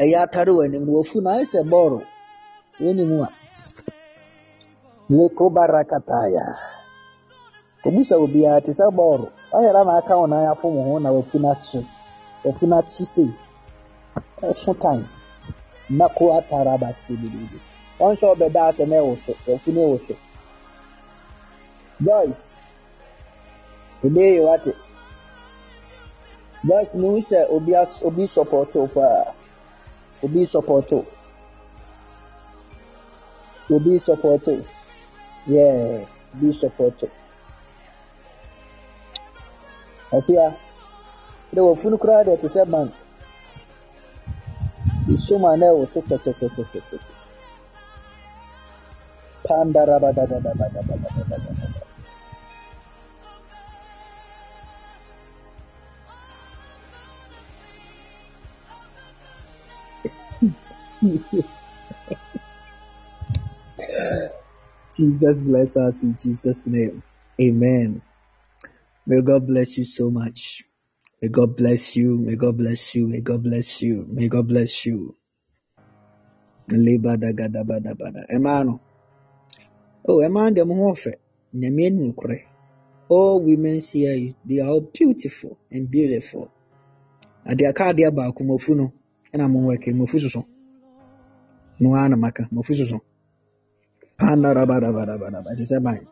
ɛyɛ 0.02 0.16
atare 0.24 0.50
wɔ 0.56 0.64
anim 0.64 0.84
no 0.86 0.92
wafu 0.98 1.20
na 1.20 1.30
ayɛ 1.34 1.44
sɛ 1.52 1.60
bɔɔlo. 1.70 2.00
Wɔnim 2.80 3.12
a. 3.26 3.28
Yeko 5.10 5.44
barakataya. 5.50 6.44
obusa 7.86 8.14
obiara 8.24 8.60
te 8.64 8.72
sɛ 8.72 8.86
bɔɔlo 8.96 9.26
ɔyɛra 9.52 9.84
na 9.86 9.98
aka 9.98 10.14
wɔn 10.14 10.28
nan 10.30 10.46
afom 10.52 10.74
ho 10.86 10.98
na 10.98 11.10
wafu 11.10 11.38
n'akyi 11.38 11.86
wafu 12.44 12.66
n'akyi 12.66 13.04
sei 13.06 13.32
ɛso 14.42 14.78
time. 14.78 15.08
Mako 15.88 16.24
atara 16.38 16.78
basket 16.78 17.16
bebree 17.18 17.60
wɔn 17.98 18.12
nso 18.12 18.34
ɔbɛda 18.34 18.68
ase 18.68 18.86
na 18.86 18.96
ɛwɔ 18.96 19.16
so 19.18 19.32
wafu 19.46 19.72
na 19.72 19.80
ɛwɔ 19.80 19.98
so 20.00 20.14
joyce. 22.04 22.56
Ebe 24.04 24.20
yi 24.34 24.40
wate 24.40 24.74
joyce 26.66 26.94
n 26.94 27.20
sɛ 27.20 27.50
obi 27.50 28.24
sɔpɔtɔ 28.26 28.92
paa 28.94 29.37
obi 30.24 30.40
sɔpɔtɔ 30.52 30.98
obi 33.74 33.92
sɔpɔtɔ 34.06 34.52
yɛɛ 35.52 35.76
obi 36.34 36.48
sɔpɔtɔ. 36.60 37.06
afia 40.16 40.44
dɛ 41.54 41.60
wafunu 41.66 41.96
koraa 42.00 42.24
deɛ 42.26 42.40
te 42.40 42.48
sɛ 42.48 42.62
bank 42.72 42.92
isom 45.14 45.44
a 45.44 45.56
na 45.56 45.66
ɛwɔ 45.72 45.84
so 45.92 46.00
kyɛkyɛkyɛkyɛkyɛkyɛ 46.08 46.98
pandarabadagadabadabadabadabada 49.44 51.77
Jesus 64.94 65.40
bless 65.42 65.76
us 65.76 66.02
in 66.02 66.16
Jesus' 66.16 66.66
name. 66.66 67.02
Amen. 67.40 68.02
May 69.06 69.22
God 69.22 69.46
bless 69.46 69.78
you 69.78 69.84
so 69.84 70.10
much. 70.10 70.64
May 71.22 71.28
God 71.28 71.56
bless 71.56 71.94
you. 71.96 72.18
May 72.18 72.36
God 72.36 72.56
bless 72.58 72.94
you. 72.94 73.06
May 73.06 73.20
God 73.20 73.42
bless 73.42 73.80
you. 73.80 74.06
May 74.08 74.28
God 74.28 74.48
bless 74.48 74.86
you. 74.86 75.14
Oh, 80.08 80.18
Nukre. 81.64 82.42
All 83.08 83.40
women 83.42 83.80
here, 83.80 84.32
they 84.44 84.58
are 84.60 84.68
all 84.68 84.80
beautiful 84.80 85.58
and 85.70 85.90
beautiful. 85.90 86.50
Ade 87.46 87.66
aka 87.66 87.88
ade 87.88 88.10
baako 88.10 88.44
mofu 88.44 88.74
no 88.76 88.92
ɛna 89.32 89.48
mo 89.48 89.60
wɛke 89.68 89.94
mofu 89.94 90.20
soso. 90.20 90.44
No 91.80 91.94
ana 91.94 92.16
maka 92.16 92.48
mofu 92.52 92.74
soso. 92.76 93.00
Panda 94.18 94.54
rabadabadabada. 94.54 95.42
It 95.52 95.60
is 95.60 95.72
a 95.72 95.80
mine. 95.80 96.06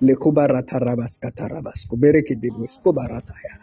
lekubarata 0.00 0.78
katarabas 1.20 1.86
kubereke 1.88 2.34
debus 2.36 2.80
kubarataya 2.82 3.54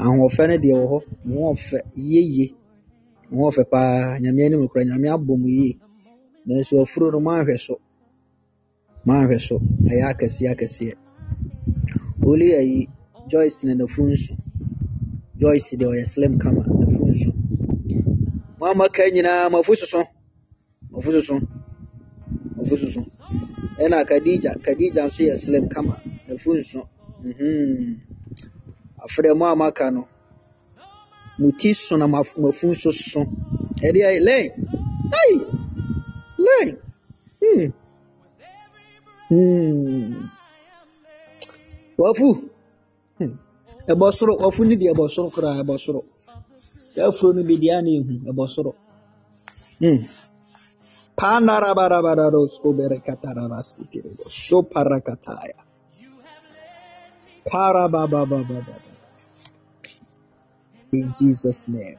ahoɔfɛ 0.00 0.44
no 0.48 0.56
deɛ 0.56 0.74
wɔ 0.80 0.86
hɔ 0.90 0.98
mo 1.24 1.52
wɔfɛ 1.52 1.78
yeye 1.96 2.54
mo 3.30 3.50
wɔfɛ 3.50 3.64
paa 3.70 4.18
nyame 4.22 4.40
anim 4.46 4.68
kora 4.68 4.84
nyame 4.84 5.08
abɔ 5.08 5.36
mu 5.36 5.48
yie 5.48 5.78
nanso 6.46 6.80
afuro 6.82 7.10
no 7.12 7.20
moanhwɛ 7.20 7.58
so. 7.60 7.76
Moanhwɛ 9.06 9.38
so. 9.40 9.60
Ɛyɛ 9.84 10.04
akɛseɛ 10.12 10.48
akɛseɛ 10.54 10.94
oli 12.24 12.54
ayi 12.54 12.88
joyce 13.28 13.64
na 13.64 13.74
nafu 13.74 14.02
nso 14.08 14.34
joyce 15.36 15.76
deɛ 15.76 15.86
ɔyɛ 15.92 16.04
slim 16.06 16.38
kama 16.38 16.62
nafu 16.64 17.04
nso 17.04 17.30
mo 18.58 18.66
amaka 18.66 19.10
nyinaa 19.12 19.50
mafu 19.50 19.76
soso 19.76 20.04
mafu 21.00 21.12
soso 21.12 21.40
mafu 22.56 22.76
soso 22.76 23.00
ɛna 23.82 23.98
Khadija 24.08 24.50
Khadija 24.64 25.02
nso 25.06 25.22
yɛ 25.28 25.34
slim 25.42 25.64
kama. 25.72 25.94
Afu 26.32 26.50
nso. 26.58 26.80
Mhm. 27.24 27.96
Afrɛ 29.04 29.30
mu 29.38 29.44
a 29.46 29.56
maka 29.56 29.90
no 29.90 30.02
mo 31.38 31.50
ti 31.58 31.72
so 31.72 31.96
na 31.96 32.06
mafu 32.06 32.66
nso 32.70 32.90
so. 32.92 33.20
Ɛde 33.86 34.00
ayɛ 34.08 34.20
lɛn 34.28 34.46
ai 35.20 35.32
lɛn 36.46 36.68
hmm. 37.40 37.66
Hmm. 39.28 40.28
Wafu. 41.98 42.28
Hmm. 43.18 43.32
Ɛbɔ 43.88 44.06
soro 44.12 44.36
wafu 44.38 44.64
ne 44.66 44.76
deɛ 44.76 44.92
ɛbɔ 44.92 45.08
soro 45.08 45.30
koraa 45.30 45.62
ɛbɔ 45.62 45.78
soro. 45.80 46.04
Afuro 46.96 47.32
no 47.32 47.42
bi 47.42 47.56
deɛ 47.56 47.78
ana 47.78 47.88
ehu 47.88 48.20
ɛbɔ 48.28 48.48
soro. 48.48 48.74
Hmm 49.80 50.19
Panarabarabarosko 51.20 52.68
berekatarabaskitiribo. 52.78 54.24
Shoparakataya. 54.30 55.60
Parabababababa. 57.44 58.80
In 60.92 61.12
Jesus' 61.12 61.68
name. 61.68 61.98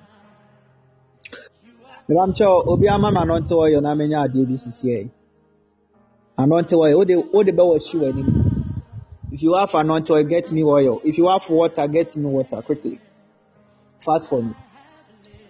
Ramcho, 2.10 2.64
obi 2.68 2.88
ama 2.90 3.12
ma 3.12 3.22
anointing 3.22 3.58
oil 3.58 3.82
na 3.82 3.96
menya 3.96 4.26
adeɛ 4.26 4.48
bi 4.48 4.58
sisi 4.58 4.88
yi. 4.90 5.12
Anointing 6.38 6.80
oil, 6.80 6.98
wode 6.98 7.16
wode 7.32 7.52
bɛwɔ 7.56 7.78
hyi 7.80 8.00
w'anim. 8.02 8.28
If 9.32 9.44
you 9.44 9.54
have 9.54 9.74
anointing 9.76 10.16
oil, 10.16 10.24
get 10.24 10.52
me 10.52 10.64
oil. 10.64 11.00
If 11.06 11.18
you 11.18 11.28
have 11.28 11.48
water, 11.50 11.88
get 11.88 12.16
me 12.18 12.26
water 12.26 12.62
quickly. 12.64 13.00
Fast 14.00 14.28
for 14.30 14.42
me. 14.42 14.56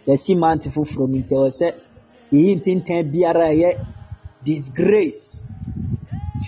Yɛsi 0.08 0.38
mante 0.38 0.70
foforɔ 0.70 1.10
mu 1.10 1.18
nti 1.24 1.32
ɛwɔ 1.32 1.50
sɛ 1.50 1.74
yɛyi 2.32 2.56
ntentan 2.56 3.12
biara 3.12 3.46
a 3.46 3.54
ɛyɛ 3.54 3.86
disgrace, 4.44 5.44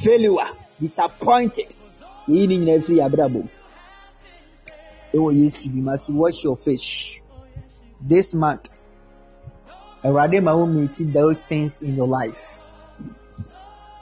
failure, 0.02 0.50
disappointed. 0.80 1.70
Yɛyi 2.28 2.48
ne 2.48 2.58
nyinaa 2.58 2.82
firi 2.86 3.00
abrabɔ 3.02 3.44
mu. 3.44 3.50
Ɛwɔ 5.14 5.30
Yesu 5.40 5.70
bi 5.70 5.82
ma 5.82 5.96
si 5.98 6.12
wash 6.14 6.44
your 6.44 6.58
face. 6.58 7.20
This 8.02 8.34
month, 8.34 8.70
Awurade 10.04 10.42
ma 10.44 10.56
wo 10.56 10.66
meet 10.66 10.96
those 11.14 11.44
things 11.46 11.82
in 11.82 11.96
your 11.96 12.08
life. 12.08 12.60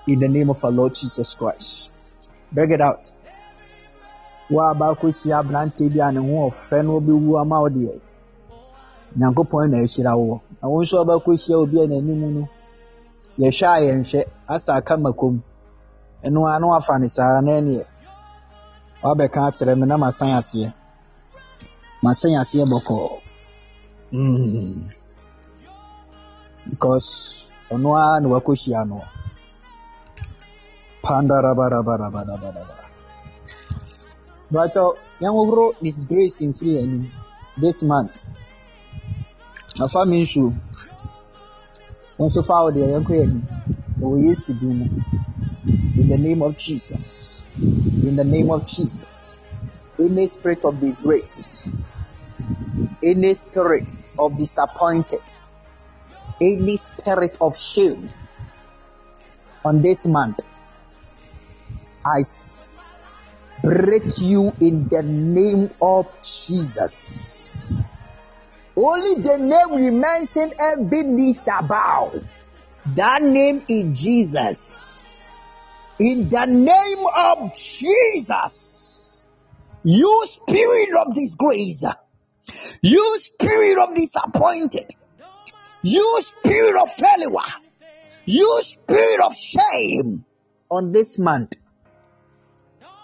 In 0.08 0.20
the 0.20 0.28
name 0.28 0.50
of 0.50 0.64
our 0.66 0.72
Lord 0.72 0.96
Jesus 0.96 1.36
Christ. 1.36 1.92
Bring 2.52 2.72
it 2.72 2.82
out. 2.82 3.12
Wo 4.50 4.62
a 4.62 4.74
baakɔhyia 4.74 5.40
aberanteɛ 5.40 5.94
bi 5.94 6.00
a 6.08 6.12
ne 6.12 6.20
ho 6.20 6.50
ɔfɛ 6.50 6.84
na 6.86 6.92
ɔbɛwu 6.94 7.42
ama 7.42 7.62
wo 7.62 7.70
deɛ, 7.70 8.02
Nyankopɔn 9.18 9.70
na 9.70 9.78
ahyira 9.78 10.18
wo. 10.18 10.42
Wo 10.70 10.82
nso 10.82 10.96
a 10.98 11.04
wobɛkɔhyia 11.04 11.56
obi 11.58 11.78
a 11.82 11.86
n'anim 11.88 12.22
no, 12.36 12.44
yɛhwɛ 13.40 13.66
a 13.66 13.82
yɛnhwɛ 13.86 14.20
asa 14.48 14.74
aka 14.76 14.96
makom. 14.98 15.42
Ɛno 16.24 16.48
ara 16.48 16.60
na 16.60 16.98
ne 17.00 17.08
saa 17.08 17.42
na 17.42 17.60
wabɛka 19.04 19.40
akyerɛ 19.48 19.74
me 19.80 19.86
na 19.88 19.98
masan 19.98 20.32
aseɛ. 20.38 20.74
Masan 22.04 22.38
aseɛ 22.42 22.66
bɔkɔɔ. 22.72 23.22
Because 26.70 27.52
ɔno 27.72 27.98
ara 27.98 28.22
na 28.22 28.30
wakɔhyia 28.30 28.88
no. 28.88 29.02
Pandarabarabarabarabaraba. 31.04 32.78
Bàtɔ 34.54 34.84
yɛnhohoro 35.22 35.74
disgrace 35.82 36.42
mfiri 36.42 36.78
anim 36.84 37.12
this 37.58 37.82
month. 37.82 38.22
Afa 39.82 40.06
mi 40.06 40.22
nsuo. 40.22 40.54
Nso 42.20 42.44
fa 42.44 42.64
wo 42.64 42.70
deɛ 42.72 42.88
yɛn 42.94 43.06
anim. 43.24 43.42
Ɛwɔ 44.02 44.16
Yesu 44.26 44.54
din 44.54 44.78
mu. 44.78 44.86
In 45.98 46.08
the 46.08 46.18
name 46.18 46.42
of 46.44 46.56
Jesus. 46.56 47.44
In 48.08 48.16
the 48.16 48.24
name 48.24 48.52
of 48.52 48.66
Jesus. 48.66 49.40
Any 49.98 50.28
spirit 50.28 50.64
of 50.66 50.80
disgrace. 50.80 51.68
Any 53.02 53.34
spirit 53.34 53.92
of 54.20 54.38
disappointed. 54.38 55.26
Any 56.40 56.78
spirit 56.78 57.36
of 57.42 57.58
shame 57.58 58.10
on 59.66 59.82
this 59.82 60.06
month. 60.06 60.42
i 62.06 62.22
break 63.64 64.18
you 64.20 64.54
in 64.60 64.88
the 64.90 65.02
name 65.04 65.70
of 65.82 66.06
Jesus. 66.22 67.80
Only 68.76 69.22
the 69.22 69.38
name 69.38 69.76
we 69.76 69.90
mentioned, 69.90 70.56
every 70.60 71.04
knee 71.04 71.34
shall 71.34 71.64
bow. 71.64 72.22
That 72.96 73.22
name 73.22 73.64
is 73.68 74.00
Jesus. 74.00 75.04
In 76.00 76.30
the 76.30 76.46
name 76.46 77.06
of 77.16 77.54
Jesus. 77.54 79.26
You 79.84 80.24
spirit 80.26 80.90
of 81.00 81.14
disgrace. 81.14 81.84
You 82.82 83.20
spirit 83.20 83.78
of 83.78 83.96
disappointed. 83.96 84.90
You 85.84 86.20
spirit 86.22 86.82
of 86.82 86.92
failure. 86.92 87.54
You 88.26 88.60
spirit 88.62 89.22
of 89.22 89.36
shame. 89.36 90.26
On 90.70 90.94
this 90.94 91.20
month, 91.20 91.56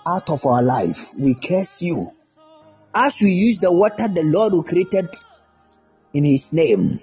out 0.07 0.30
of 0.30 0.45
our 0.45 0.64
life, 0.64 1.14
we 1.18 1.35
curse 1.35 1.81
you. 1.81 2.11
As 2.95 3.19
we 3.22 3.31
use 3.31 3.60
the 3.60 3.72
water 3.72 4.07
the 4.07 4.23
Lord 4.23 4.53
who 4.53 4.64
created 4.64 5.10
in 6.13 6.23
His 6.23 6.53
name, 6.53 6.99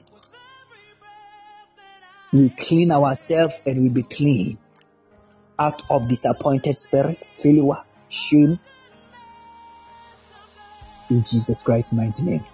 we 2.33 2.51
clean 2.51 2.91
ourselves 2.91 3.61
and 3.65 3.81
we 3.81 3.89
be 3.91 4.03
clean 4.03 4.59
out 5.59 5.83
of 5.89 6.09
disappointed 6.09 6.77
spirit, 6.77 7.25
failure, 7.35 7.83
shame. 8.09 8.59
In 11.11 11.23
Jesus 11.23 11.63
Christ's 11.63 11.93
mighty 11.93 12.23
name. 12.23 12.45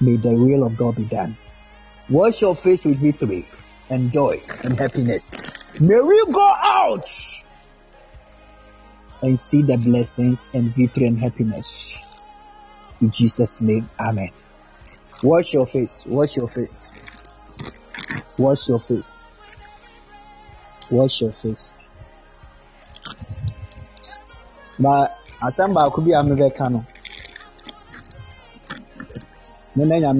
May 0.00 0.16
the 0.16 0.34
will 0.34 0.64
of 0.64 0.76
God 0.76 0.96
be 0.96 1.04
done. 1.04 1.36
Wash 2.08 2.40
your 2.42 2.54
face 2.54 2.84
with 2.84 2.98
victory 2.98 3.46
and 3.90 4.10
joy 4.10 4.40
and 4.62 4.78
happiness. 4.78 5.30
May 5.80 6.00
we 6.00 6.26
go 6.32 6.54
out 6.62 7.10
and 9.22 9.38
see 9.38 9.62
the 9.62 9.76
blessings 9.78 10.50
and 10.54 10.74
victory 10.74 11.06
and 11.06 11.18
happiness. 11.18 11.98
In 13.00 13.10
Jesus' 13.10 13.60
name, 13.60 13.88
Amen. 13.98 14.30
Wash 15.24 15.54
your 15.54 15.64
face. 15.64 16.04
Wash 16.06 16.36
your 16.36 16.48
face. 16.48 16.92
Wash 18.36 18.68
your 18.68 18.78
face. 18.78 19.26
Wash 20.90 21.22
your 21.22 21.32
face. 21.32 21.72
But 24.78 25.16
asɛm 25.40 25.72
baako 25.72 26.04
bi 26.04 26.12
a 26.12 26.22
mebɛka 26.22 26.70
no 26.70 26.84
me 29.76 29.84
na 30.00 30.12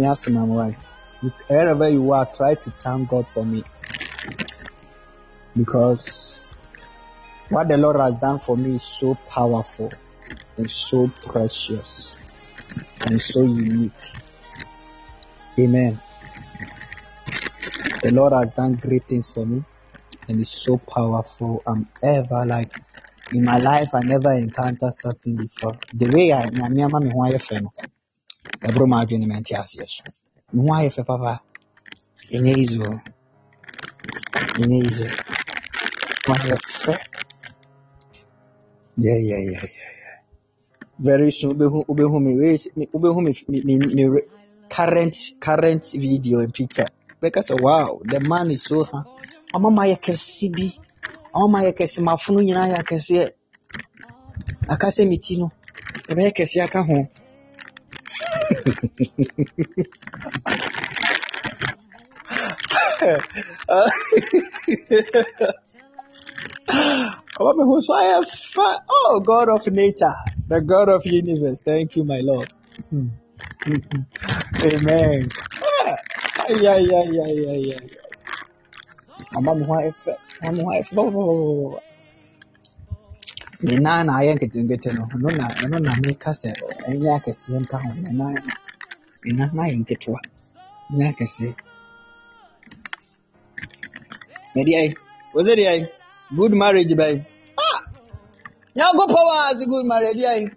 wherever 1.48 1.88
you 1.88 2.12
are 2.12 2.26
try 2.34 2.54
to 2.54 2.70
thank 2.82 3.08
god 3.08 3.26
for 3.26 3.44
me 3.44 3.62
because 5.56 6.46
what 7.50 7.68
the 7.68 7.76
lord 7.76 7.96
has 8.00 8.18
done 8.18 8.38
for 8.38 8.56
me 8.56 8.74
is 8.74 8.82
so 8.82 9.14
powerful 9.28 9.90
and 10.56 10.68
so 10.70 11.06
precious 11.26 12.18
and 13.06 13.20
so 13.20 13.42
unique 13.42 13.92
amen. 15.60 16.02
The 18.02 18.10
lord 18.12 18.32
has 18.34 18.54
done 18.54 18.76
great 18.76 19.06
things 19.08 19.30
for 19.32 19.46
me 19.46 19.64
and 20.28 20.40
it's 20.40 20.62
so 20.64 20.78
powerful. 20.78 21.62
I'm 21.66 21.88
ever 22.02 22.46
like 22.46 22.70
in 23.30 23.44
my 23.44 23.58
life 23.58 23.90
i 23.94 24.02
never 24.02 24.32
encountered 24.32 24.92
something 24.94 25.36
before. 25.36 25.80
The 25.92 26.08
way 26.08 26.32
i 26.32 26.50
nyame 26.50 26.84
ama 26.84 27.00
me 27.00 27.10
fɛ 27.38 27.62
no? 27.62 27.72
Ɛboro 28.64 28.88
maa 28.88 29.04
adwene 29.04 29.26
mente 29.28 29.54
aseɛ 29.54 29.88
so 29.88 30.12
me 30.52 30.62
ayɛ 30.70 30.90
fɛ 30.96 31.06
papa? 31.06 31.40
Ɛnyɛ 32.32 32.54
easy 32.58 32.78
o 32.80 33.00
ɛnyɛ 34.58 34.78
easy 34.86 35.04
ho 35.04 35.14
yeah 38.96 39.16
yeah 39.18 39.38
yeah 39.38 39.38
yeah 39.38 39.62
yeah. 40.00 40.16
Very 40.98 41.30
soon 41.32 41.58
wobɛhu 41.58 41.86
wobɛhu 41.88 42.20
me 42.22 42.34
me- 42.76 42.88
wobɛhu 42.94 43.22
me 43.24 43.32
me 43.48 43.78
me 43.78 43.94
me 43.96 44.20
current 44.74 45.16
current 45.40 45.84
video 45.92 46.40
and 46.40 46.52
picture. 46.52 46.90
Sɛ 47.22 47.60
wow 47.60 48.00
the 48.04 48.20
man 48.20 48.50
is 48.50 48.64
so 48.64 48.84
ha 48.84 49.04
ɔma 49.54 49.72
ma 49.72 49.82
yɛ 49.84 49.96
kɛse 50.00 50.48
bi. 50.56 50.68
Ɔma 51.34 51.50
ma 51.50 51.58
yɛ 51.62 51.72
kɛse 51.78 51.98
mafono 52.02 52.40
nyinaa 52.42 52.68
yɛ 52.72 52.76
akɛseɛ 52.82 53.32
aka 54.68 54.88
sɛ 54.88 55.08
me 55.08 55.18
ti 55.18 55.36
no 55.38 55.52
oh 68.88 69.20
god 69.20 69.48
of 69.48 69.66
nature. 69.68 70.14
The 70.48 70.60
god 70.60 70.88
of 70.88 71.06
universe. 71.06 71.60
Thank 71.64 71.96
you 71.96 72.04
my 72.04 72.20
lord. 72.20 72.48
Hmm. 72.90 73.08
Amen. 74.64 75.28
Ay, 76.48 76.66
ay, 76.66 76.86
ay, 77.00 77.20
ay, 77.26 77.38
ay, 77.52 77.64
ay. 77.76 77.88
ɔma 79.36 79.52
me 79.58 79.64
ho 79.68 79.72
ayɛ 79.80 79.90
fɛ 80.02 80.12
ɔma 80.42 80.50
me 80.56 80.60
ho 80.64 80.70
ayɛ 80.74 80.82
fɛ 80.88 80.92
bababababa 80.96 81.80
ne 83.64 83.74
nan 83.84 84.06
na 84.06 84.12
ayɛ 84.20 84.32
nketenkete 84.36 84.90
no. 84.96 85.02
Ɛno 85.14 85.28
na 85.38 85.46
ɛno 85.62 85.76
na 85.86 85.92
meka 86.04 86.30
sɛ 86.40 86.50
ɛnyɛ 86.88 87.10
akɛseɛ 87.18 87.58
nka 87.62 87.76
ho 87.82 87.88
ne 88.02 88.10
nan 88.20 88.32
ne 89.24 89.30
nan 89.38 89.50
no 89.54 89.60
ayɛ 89.62 89.76
nketewa 89.82 90.20
nyɛ 90.96 91.04
akɛseɛ 91.12 91.52
na 94.54 94.60
deɛ 94.68 94.82
wɔsɛ 95.34 95.52
deɛ 95.60 95.72
good 96.36 96.52
marriage 96.52 96.94
bɛn 97.00 97.16
ah! 97.58 97.80
Nyankopɔn 98.76 99.24
a 99.34 99.38
ase 99.50 99.64
good 99.66 99.86
marriage 99.86 100.16
deɛ 100.18 100.50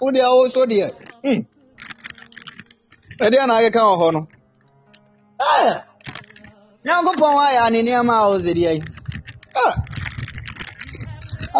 wo 0.00 0.10
deɛ 0.10 0.26
wo 0.34 0.48
so 0.48 0.66
deɛ 0.66 0.86
hmm 1.24 1.40
ɛdeɛ 3.24 3.46
na 3.46 3.54
akeka 3.58 3.80
wɔ 3.88 3.94
hɔ 4.00 4.08
no 4.14 4.20
nyankopɔn 6.84 7.34
ayɛ 7.46 7.60
ane 7.66 7.78
nneɛma 7.82 8.14
a 8.22 8.28
wo 8.30 8.36
sɛ 8.44 8.52
deɛ 8.58 8.72
ah. 9.64 9.74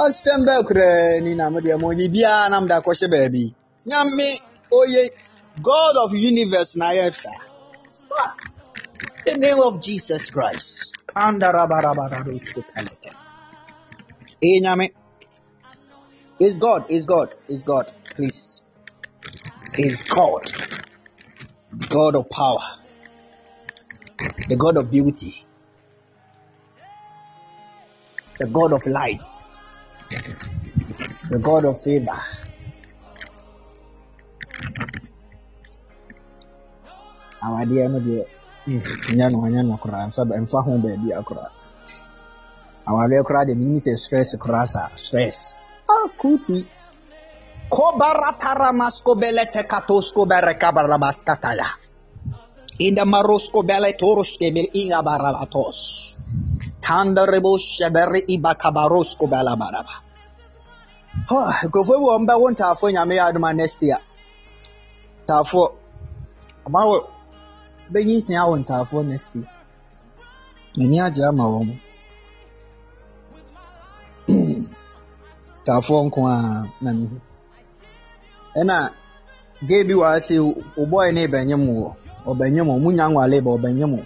Asɛm 0.03 0.41
bɛɛ 0.47 0.61
koraa 0.69 1.21
ni 1.25 1.35
na 1.35 1.51
mede 1.51 1.73
ma 1.81 1.87
ɔni 1.91 2.07
biara 2.15 2.51
na 2.51 2.61
mede 2.61 2.75
akɔhyɛ 2.79 3.07
baabi 3.13 3.45
nyame 3.89 4.29
oye 4.71 5.03
god 5.63 5.95
of 6.05 6.11
universe 6.15 6.77
na 6.77 6.87
ayɛ 6.93 7.15
saa 7.15 7.41
the 9.25 9.35
name 9.37 9.61
of 9.61 9.81
jesus 9.83 10.31
christ. 10.31 10.95
Andarabarabaradoskopelete. 11.17 13.11
Eh, 14.43 14.61
nyame 14.63 14.93
is 16.39 16.55
god 16.59 16.91
is 16.91 17.07
god 17.07 17.35
is 17.49 17.63
god 17.65 17.93
please. 18.15 18.63
Is 19.77 20.03
god 20.03 20.45
god 21.77 22.17
of 22.17 22.29
power 22.31 22.65
the 24.49 24.57
god 24.57 24.77
of 24.77 24.91
beauty 24.91 25.45
the 28.39 28.47
god 28.47 28.73
of 28.73 28.87
light 28.87 29.27
the 31.31 31.39
god 31.39 31.65
of 31.65 31.81
favor 31.83 32.21
awadeɛ 37.45 37.89
no 37.93 37.99
deɛ 38.01 38.25
mm, 38.67 38.83
nyɛ 39.17 39.27
no 39.33 39.39
nyɛ 39.53 39.61
no 39.69 39.77
koraa 39.77 40.09
mfa 40.09 40.23
mfa 40.25 40.59
ho 40.65 40.71
baabi 40.79 41.13
a 41.13 41.23
koraa 41.23 41.51
awadeɛ 42.89 43.23
koraa 43.27 43.45
deɛ 43.45 43.55
menim 43.61 43.81
sɛ 43.85 43.93
stress 43.99 44.35
koraa 44.43 44.67
saa 44.67 44.89
stress 44.97 45.55
akuti 47.67 47.71
kobarataramascobelete 47.71 49.65
katoscoberekabarabastataya 49.65 51.67
inda 52.79 53.05
maroscobele 53.05 53.93
toroskebel 53.93 54.69
ingabarabatos 54.73 56.17
tandarebosebere 56.81 58.21
ibakabaroscobelabaraba 58.35 59.95
nkurɔfoɔ 61.67 61.99
bi 61.99 62.05
wɔ 62.07 62.15
mbɛwo 62.23 62.47
ntaafoɔ 62.53 62.89
nyame 62.93 63.15
yɛ 63.19 63.25
adoma 63.29 63.51
next 63.55 63.83
year 63.83 64.01
ntaafoɔ 65.25 65.67
ɔma 66.67 66.81
wo 66.89 66.97
bɛnyi 67.93 68.15
nsia 68.19 68.43
wɔ 68.51 68.57
ntaafoɔ 68.63 69.01
next 69.13 69.35
year 69.35 69.51
n'ani 70.77 71.01
agye 71.01 71.25
ama 71.25 71.45
wɔn 71.53 71.69
ntaafoɔ 75.63 75.99
nko 76.07 76.21
a 76.29 76.37
na 76.81 76.93
mehu 76.93 77.19
ɛna 78.59 78.77
gay 79.69 79.83
bi 79.89 79.95
wɔ 80.01 80.05
ha 80.13 80.19
sɛ 80.27 80.35
wo 80.77 80.83
boy 80.93 81.09
ne 81.13 81.23
bɛnyem 81.33 81.63
wɔ 81.79 81.89
ɔbɛnyem 82.31 82.67
wo 82.71 82.77
munya 82.85 83.07
nwale 83.13 83.37
ba 83.45 83.51
ɔbɛnyem 83.57 83.93
wo 83.97 84.03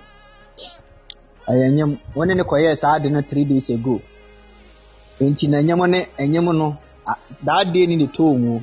ɛyɛ 1.51 1.66
nyem 1.77 1.90
wɔne 2.16 2.32
ne 2.36 2.43
kɔyɛɛ 2.51 2.74
saa 2.77 2.94
ade 2.97 3.09
no 3.10 3.20
three 3.22 3.44
days 3.44 3.68
ago 3.70 4.01
nti 5.20 5.48
na 5.48 5.59
nyem 5.62 5.82
ne 5.90 6.01
ɛnyem 6.18 6.47
no 6.60 6.77
a- 7.06 7.18
that 7.44 7.72
day 7.72 7.86
ne 7.86 7.97
ne 7.97 8.06
tɔɔ 8.06 8.39
mu 8.39 8.56
o. 8.56 8.60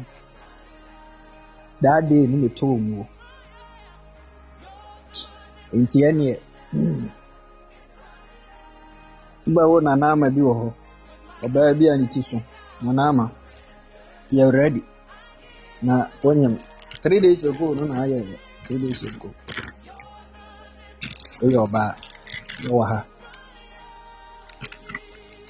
that 1.81 2.01
day 2.09 2.26
ne 2.27 2.35
ne 2.38 2.47
tɔɔ 2.47 2.76
mu 2.80 3.01
o. 3.01 3.05
nti 5.73 5.97
ɛneɛ 6.09 6.34
wobɛwo 9.47 9.81
nana 9.84 10.11
ama 10.11 10.30
bi 10.30 10.41
wɔ 10.41 10.53
hɔ 10.61 10.68
ɔbaa 11.45 11.73
bi 11.80 11.85
a 11.89 11.97
ne 11.97 12.07
ti 12.07 12.22
so 12.22 12.38
nana 12.81 13.03
ama 13.09 13.31
yɛ 14.31 14.51
ready 14.53 14.84
na 15.82 16.10
wɔnyam 16.24 16.58
three 17.02 17.20
days 17.20 17.44
ago 17.44 17.74
no 17.74 17.86
na 17.86 17.95
ayɛyɛ 18.04 18.38
three 18.66 18.80
days 18.80 19.04
ago. 19.04 19.30
Woyɛ 21.41 21.58
ɔbaa 21.66 21.95
wowɔ 22.66 22.84
ha 22.90 22.99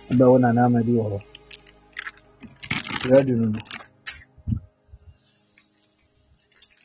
wobɛwo 0.09 0.39
nana 0.39 0.65
ama 0.65 0.83
bi 0.83 0.91
wɔ 0.91 1.05
hɔ 1.11 1.19
ready 3.09 3.31
no 3.31 3.45
no. 3.53 3.59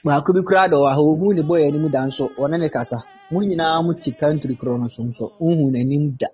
Baako 0.05 0.32
bi 0.35 0.40
koraa 0.47 0.70
da 0.70 0.77
wɔ 0.77 0.89
ha 0.94 1.01
ohu 1.01 1.35
ne 1.35 1.43
bɔyɛ 1.43 1.69
anim 1.69 1.90
da 1.90 2.06
nso. 2.06 2.28
Ɔne 2.39 2.59
ne 2.60 2.69
kasa. 2.69 2.98
Mo 3.31 3.40
nyinaa 3.40 3.82
mo 3.85 3.93
te 3.94 4.10
country 4.12 4.55
korɔ 4.55 4.78
no 4.81 4.89
so 4.89 5.02
nso. 5.02 5.32
Wohu 5.40 5.70
n'anim 5.70 6.16
da. 6.19 6.28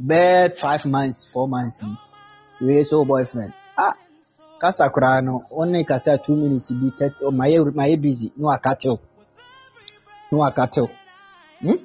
Bɛɛ 0.00 0.56
five 0.56 0.84
months 0.86 1.26
four 1.32 1.48
months 1.48 1.82
ni. 1.82 1.96
Wei 2.60 2.82
sɛ 2.82 3.06
boyfriend 3.06 3.52
kasa 4.64 4.84
koraa 4.94 5.20
no 5.26 5.34
wo 5.56 5.62
ne 5.72 5.80
kasa 5.90 6.12
two 6.24 6.36
minutes 6.42 6.68
bi 6.80 6.88
thirty 6.98 7.20
oh, 7.26 7.30
mayɛ 7.38 7.58
mayɛ 7.78 7.96
busy 8.02 8.28
ne 8.36 8.44
waka 8.48 8.72
tew 8.82 8.96
ne 10.32 10.34
waka 10.42 10.64
tew 10.74 10.86
hmm? 11.62 11.78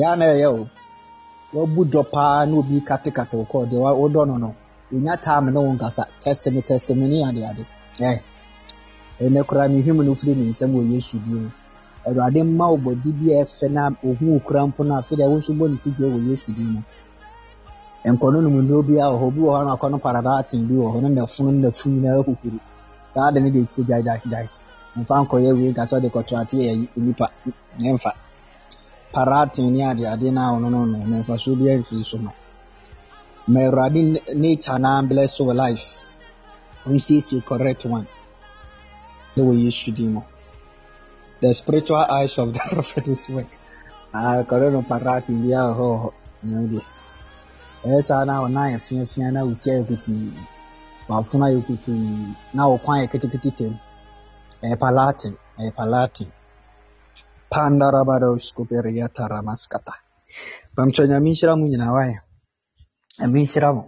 yɛ 0.00 0.10
na 0.18 0.24
ɛyɛ 0.34 0.48
o 0.58 0.68
wabu 1.54 1.80
dɔ 1.92 2.02
paa 2.12 2.44
na 2.48 2.54
obi 2.60 2.76
katekate 2.88 3.34
wo 3.38 3.44
kɔɔ 3.50 3.64
deɛ 3.70 3.90
wodɔ 4.00 4.22
no 4.28 4.36
no. 4.44 4.50
Onya 4.94 5.16
time 5.24 5.46
ne 5.52 5.58
wo 5.64 5.70
nkasa 5.76 6.04
test 6.22 6.44
me 6.54 6.60
test 6.68 6.88
me 6.98 7.06
ne 7.08 7.18
ade 7.28 7.42
ade. 7.50 7.64
Ɛ 8.08 8.12
ɛnɛ 9.24 9.40
koraa 9.48 9.68
mehwɛ 9.72 10.02
no 10.06 10.14
firi 10.20 10.34
ne 10.34 10.44
nsɛm 10.50 10.70
wɔ 10.76 10.82
yesu 10.92 11.16
din 11.24 11.42
mu 11.44 11.50
awurade 12.06 12.42
mma 12.42 12.66
wo 12.70 12.76
bɔde 12.84 13.08
bi 13.18 13.26
a 13.32 13.44
ɛfɛ 13.44 13.66
na 13.70 13.82
ohu 14.04 14.24
wo 14.32 14.38
kora 14.46 14.66
mpo 14.66 14.82
no 14.84 14.94
afei 15.00 15.16
deɛ 15.18 15.28
wo 15.30 15.36
nso 15.38 15.52
bɔ 15.58 15.70
ne 15.70 15.76
tidua 15.82 16.08
wɔ 16.14 16.18
yesu 16.28 16.52
din 16.52 16.66
mu 16.72 16.80
nkɔno 18.04 18.40
nom 18.42 18.56
nnuro 18.62 18.82
bi 18.82 18.98
a 18.98 19.06
wɔ 19.10 19.16
hɔ 19.20 19.26
obi 19.28 19.40
wɔ 19.40 19.52
hɔ 19.56 19.64
na 19.66 19.72
akɔno 19.76 19.96
paradaaten 19.98 20.66
bi 20.68 20.74
wɔ 20.74 20.88
hɔ 20.92 21.00
no 21.02 21.08
na 21.08 21.26
funu 21.26 21.52
na 21.60 21.70
fu 21.70 21.88
nyinaa 21.90 22.22
kukuru 22.24 22.58
saa 23.14 23.30
de 23.32 23.40
ne 23.40 23.50
de 23.50 23.66
to 23.74 23.82
gyaegyaegyae 23.84 24.48
mfa 24.96 25.14
nkɔyɛ 25.22 25.50
wei 25.56 25.70
nka 25.70 25.84
sɛ 25.90 25.96
kɔto 26.14 26.34
ate 26.40 26.56
yɛ 26.56 26.88
nipa 26.96 27.26
ɛmfa 27.78 28.12
paraaten 29.12 29.70
ne 29.72 29.84
ade 29.84 30.04
ade 30.12 30.30
no 30.32 30.40
a 30.40 30.50
ɔno 30.56 30.68
no 30.70 30.84
no 30.84 30.98
na 31.06 31.16
mfasoɔ 31.20 31.54
bi 31.58 31.66
amfiri 31.70 32.04
so 32.04 32.18
ma 32.18 32.30
ma 33.46 33.60
awurade 33.60 34.00
nature 34.36 34.78
na 34.78 35.02
bless 35.02 35.38
your 35.40 35.54
life. 35.54 36.00
Ɔnsiesie 36.86 37.44
correct 37.44 37.84
one. 37.86 38.06
Ɛwɔ 39.36 39.52
yesu 39.64 39.92
din 39.94 40.12
mu 40.14 40.22
the 41.40 41.52
spiritual 41.54 41.96
eyes 42.08 42.38
of 42.38 42.52
the 42.54 42.58
prophet 42.58 43.06
is 43.08 43.28
work. 43.28 43.50
Ah 44.14 44.42
kɔrɛ 44.42 44.72
no 44.72 44.82
paraaten 44.82 45.42
bi 45.42 45.52
a 45.52 45.62
wɔ 45.62 45.74
hɔ 45.76 46.12
wɔ 46.46 46.68
deɛ 46.70 46.82
ɛyɛ 47.84 48.00
saa 48.08 48.24
na 48.24 48.42
ɔnan 48.44 48.70
yɛ 48.72 48.78
fiafia 48.86 49.30
na 49.32 49.40
ti 49.62 49.70
ayɛ 49.70 49.82
kutuu 49.88 50.32
w'afono 51.08 51.44
ayɛ 51.48 51.60
kutuu 51.66 51.94
na 52.54 52.68
wo 52.68 52.76
kwan 52.84 52.98
yɛ 53.02 53.06
ketekete 53.12 53.50
tam. 53.58 53.74
Ɛyɛ 54.62 54.76
palatin 54.82 55.34
ɛyɛ 55.58 55.70
palatin 55.78 56.30
pandarabados 57.50 58.44
koperiata 58.56 59.22
ramaskata 59.32 59.94
pamkyɛ 60.74 61.04
nyame 61.10 61.28
nhyira 61.30 61.52
mu 61.58 61.64
nyinaa 61.68 61.92
wayɛ 61.96 62.16
nyame 63.18 63.38
nhyira 63.42 63.70
mo. 63.76 63.84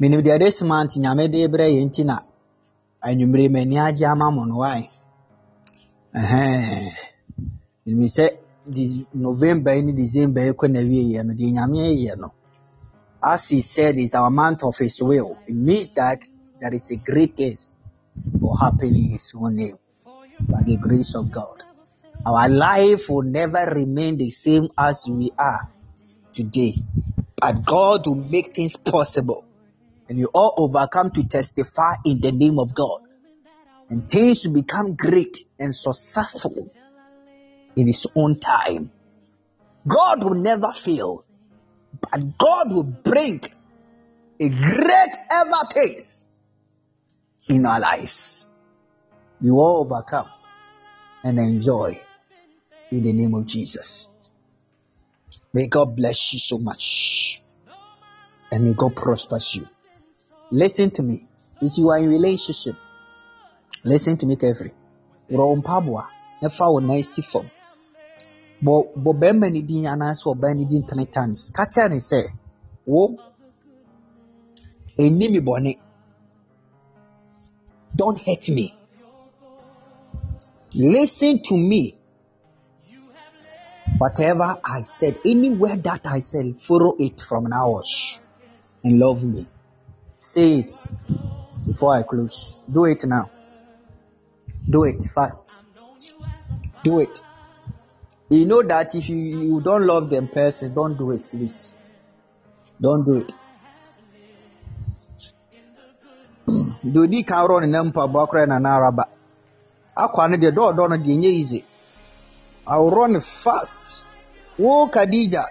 Menim 0.00 0.22
deɛ 0.26 0.38
de 0.38 0.46
sima 0.50 0.84
nti 0.84 0.96
nyame 1.04 1.28
de 1.32 1.46
brɛ 1.52 1.66
yɛ 1.76 1.82
nti 1.88 2.02
na 2.04 2.16
anwummere 3.06 3.48
m'ani 3.52 3.76
agye 3.78 4.06
ama 4.06 4.30
mo 4.30 4.44
no 4.44 4.56
wayɛ 4.64 4.88
menim 7.84 8.08
sɛ 8.16 8.26
november 9.14 9.74
ne 9.82 9.92
december 9.92 10.42
yi 10.46 10.52
kɔ 10.52 10.66
na 10.72 10.80
wieɛ 10.80 11.22
no 11.26 11.32
deɛ 11.34 11.52
nyame 11.54 11.78
yɛ 12.04 12.16
no 12.16 12.28
as 13.22 13.48
he 13.48 13.60
said 13.62 13.96
is 13.96 14.14
our 14.14 14.30
month 14.30 14.62
of 14.62 14.76
his 14.76 15.02
will. 15.02 15.38
It 15.46 15.54
means 15.54 15.92
that 15.92 16.26
there 16.60 16.74
is 16.74 16.90
a 16.90 16.96
great 16.96 17.36
things 17.36 17.74
will 18.40 18.56
happen 18.56 18.94
in 18.94 19.10
his 19.10 19.32
own 19.34 19.56
name 19.56 19.76
by 20.48 20.62
the 20.64 20.76
grace 20.76 21.14
of 21.14 21.30
god. 21.30 21.64
Our 22.26 22.48
life 22.48 23.08
will 23.08 23.22
never 23.22 23.72
remain 23.74 24.18
the 24.18 24.30
same 24.30 24.68
as 24.76 25.06
we 25.08 25.30
are 25.38 25.70
today 26.32 26.74
but 27.40 27.64
god 27.64 28.06
will 28.06 28.14
make 28.16 28.54
things 28.54 28.76
possible 28.76 29.44
and 30.08 30.18
you 30.18 30.28
all 30.34 30.54
overcome 30.58 31.10
to 31.10 31.24
testify 31.26 31.94
in 32.04 32.20
the 32.20 32.32
name 32.32 32.58
of 32.58 32.74
god 32.74 33.00
and 33.90 34.08
things 34.08 34.46
will 34.46 34.54
become 34.54 34.94
great 34.94 35.38
and 35.58 35.74
successful 35.74 36.70
in 37.76 37.86
his 37.86 38.06
own 38.14 38.38
time. 38.38 38.90
God 39.86 40.24
will 40.24 40.34
never 40.34 40.72
fail 40.72 41.24
but 42.00 42.38
God 42.38 42.72
will 42.72 42.82
bring 42.82 43.40
a 44.40 44.48
great 44.48 45.10
ever 45.30 45.68
things 45.72 46.26
in 47.48 47.66
our 47.66 47.80
lives. 47.80 48.46
We 49.40 49.50
will 49.50 49.78
overcome 49.78 50.28
and 51.24 51.38
enjoy 51.38 52.00
in 52.90 53.02
the 53.02 53.12
name 53.12 53.34
of 53.34 53.46
Jesus. 53.46 54.08
May 55.52 55.66
God 55.66 55.96
bless 55.96 56.32
you 56.32 56.38
so 56.38 56.58
much 56.58 57.42
and 58.50 58.64
may 58.64 58.74
God 58.74 58.96
prosper 58.96 59.38
you. 59.52 59.66
Listen 60.50 60.90
to 60.92 61.02
me. 61.02 61.26
If 61.60 61.76
you 61.78 61.90
are 61.90 61.98
in 61.98 62.08
relationship, 62.08 62.76
listen 63.84 64.16
to 64.18 64.26
me 64.26 64.36
carefully. 64.36 64.72
Fam. 67.22 67.50
Bɔ 68.64 68.74
bɔ 69.02 69.10
bɛrima 69.20 69.50
ne 69.52 69.62
din 69.62 69.86
anaasɛ 69.86 70.26
ɔbaa 70.34 70.54
ne 70.56 70.64
din 70.64 70.84
three 70.86 71.06
times. 71.06 71.50
Ka 71.54 71.64
kyerɛ 71.72 71.90
ne 71.90 71.98
sɛ, 71.98 72.20
wo 72.86 73.18
ɛnni 74.98 75.30
me 75.32 75.40
bɔne. 75.40 75.72
Don't 77.94 78.18
hurt 78.18 78.48
me. 78.48 78.66
Listen 80.74 81.42
to 81.42 81.56
me. 81.56 81.98
Whatever 83.98 84.60
I 84.64 84.82
said, 84.82 85.18
any 85.24 85.50
word 85.50 85.82
that 85.84 86.06
I 86.06 86.20
said, 86.20 86.60
follow 86.60 86.94
it 86.98 87.20
from 87.20 87.44
now 87.44 87.66
on 87.66 87.82
and 88.84 88.98
love 88.98 89.24
me. 89.24 89.48
Say 90.18 90.58
it 90.60 90.70
before 91.66 91.94
I 91.96 92.02
close. 92.02 92.56
Do 92.72 92.84
it 92.84 93.02
now. 93.06 93.30
Do 94.70 94.84
it 94.84 95.02
fast. 95.14 95.60
Do 96.84 97.00
it. 97.00 97.18
You 98.30 98.44
know 98.44 98.62
that 98.62 98.94
if 98.94 99.08
you, 99.08 99.16
you 99.16 99.60
don't 99.62 99.86
love 99.86 100.10
them 100.10 100.28
person, 100.28 100.74
don't 100.74 100.98
do 100.98 101.12
it, 101.12 101.24
please. 101.30 101.72
Don't 102.80 103.04
do 103.04 103.16
it. 103.18 103.34
deɛ 106.92 107.00
odi 107.04 107.22
kan 107.28 107.42
worɔ 107.44 107.60
ne 107.60 107.66
nam 107.66 107.86
mpaboa 107.90 108.28
koraa 108.30 108.48
na 108.48 108.58
na 108.58 108.70
araba 108.76 109.04
akwa 110.02 110.28
no 110.30 110.36
deɛ 110.42 110.50
dɔɔdɔ 110.56 110.84
no 110.90 110.96
deɛ 111.04 111.14
nyɛ 111.20 111.30
easy 111.40 111.60
aworɔ 112.72 113.04
ne 113.12 113.20
fast 113.20 114.06
wo 114.58 114.88
kadija 114.94 115.42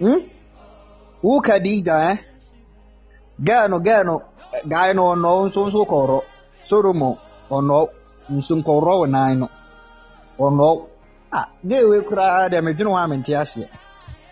hmm? 0.00 0.20
wo 1.22 1.40
kadija 1.46 1.94
eh? 2.12 2.16
gaa 3.46 3.68
no 3.68 3.78
gaa 3.80 4.02
no 4.04 4.22
guy 4.72 4.92
no 4.92 5.02
ɔnɔ 5.12 5.30
nso 5.46 5.60
nso 5.68 5.82
kɔrɔ 5.92 6.18
solomon 6.62 7.16
ɔnɔ 7.50 7.76
nso 8.30 8.52
nkɔrɔ 8.60 8.92
wo 9.00 9.06
nan 9.06 9.38
no 9.40 9.48
ɔnɔ 10.38 10.68
ah 11.38 11.46
gaa 11.68 11.84
wei 11.90 12.02
koraa 12.08 12.48
deɛ 12.52 12.60
medwene 12.66 12.90
ho 12.90 12.96
a 12.96 13.08
mente 13.08 13.32
aseɛ 13.42 13.66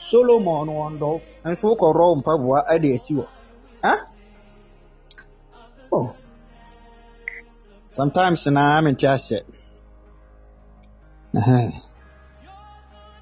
solomon 0.09 0.66
no 0.66 0.72
ɔndɔ 0.86 1.09
nso 1.44 1.64
wokɔrɔ 1.70 2.05
wo. 2.09 2.16
Mpaboa 2.20 2.59
ade 2.72 2.89
asi 2.97 3.12
wɔ 3.18 3.27
oh. 5.93 6.14
Sometimes 7.93 8.47
na 8.47 8.81
mente 8.81 9.06
aseɛ 9.14 9.40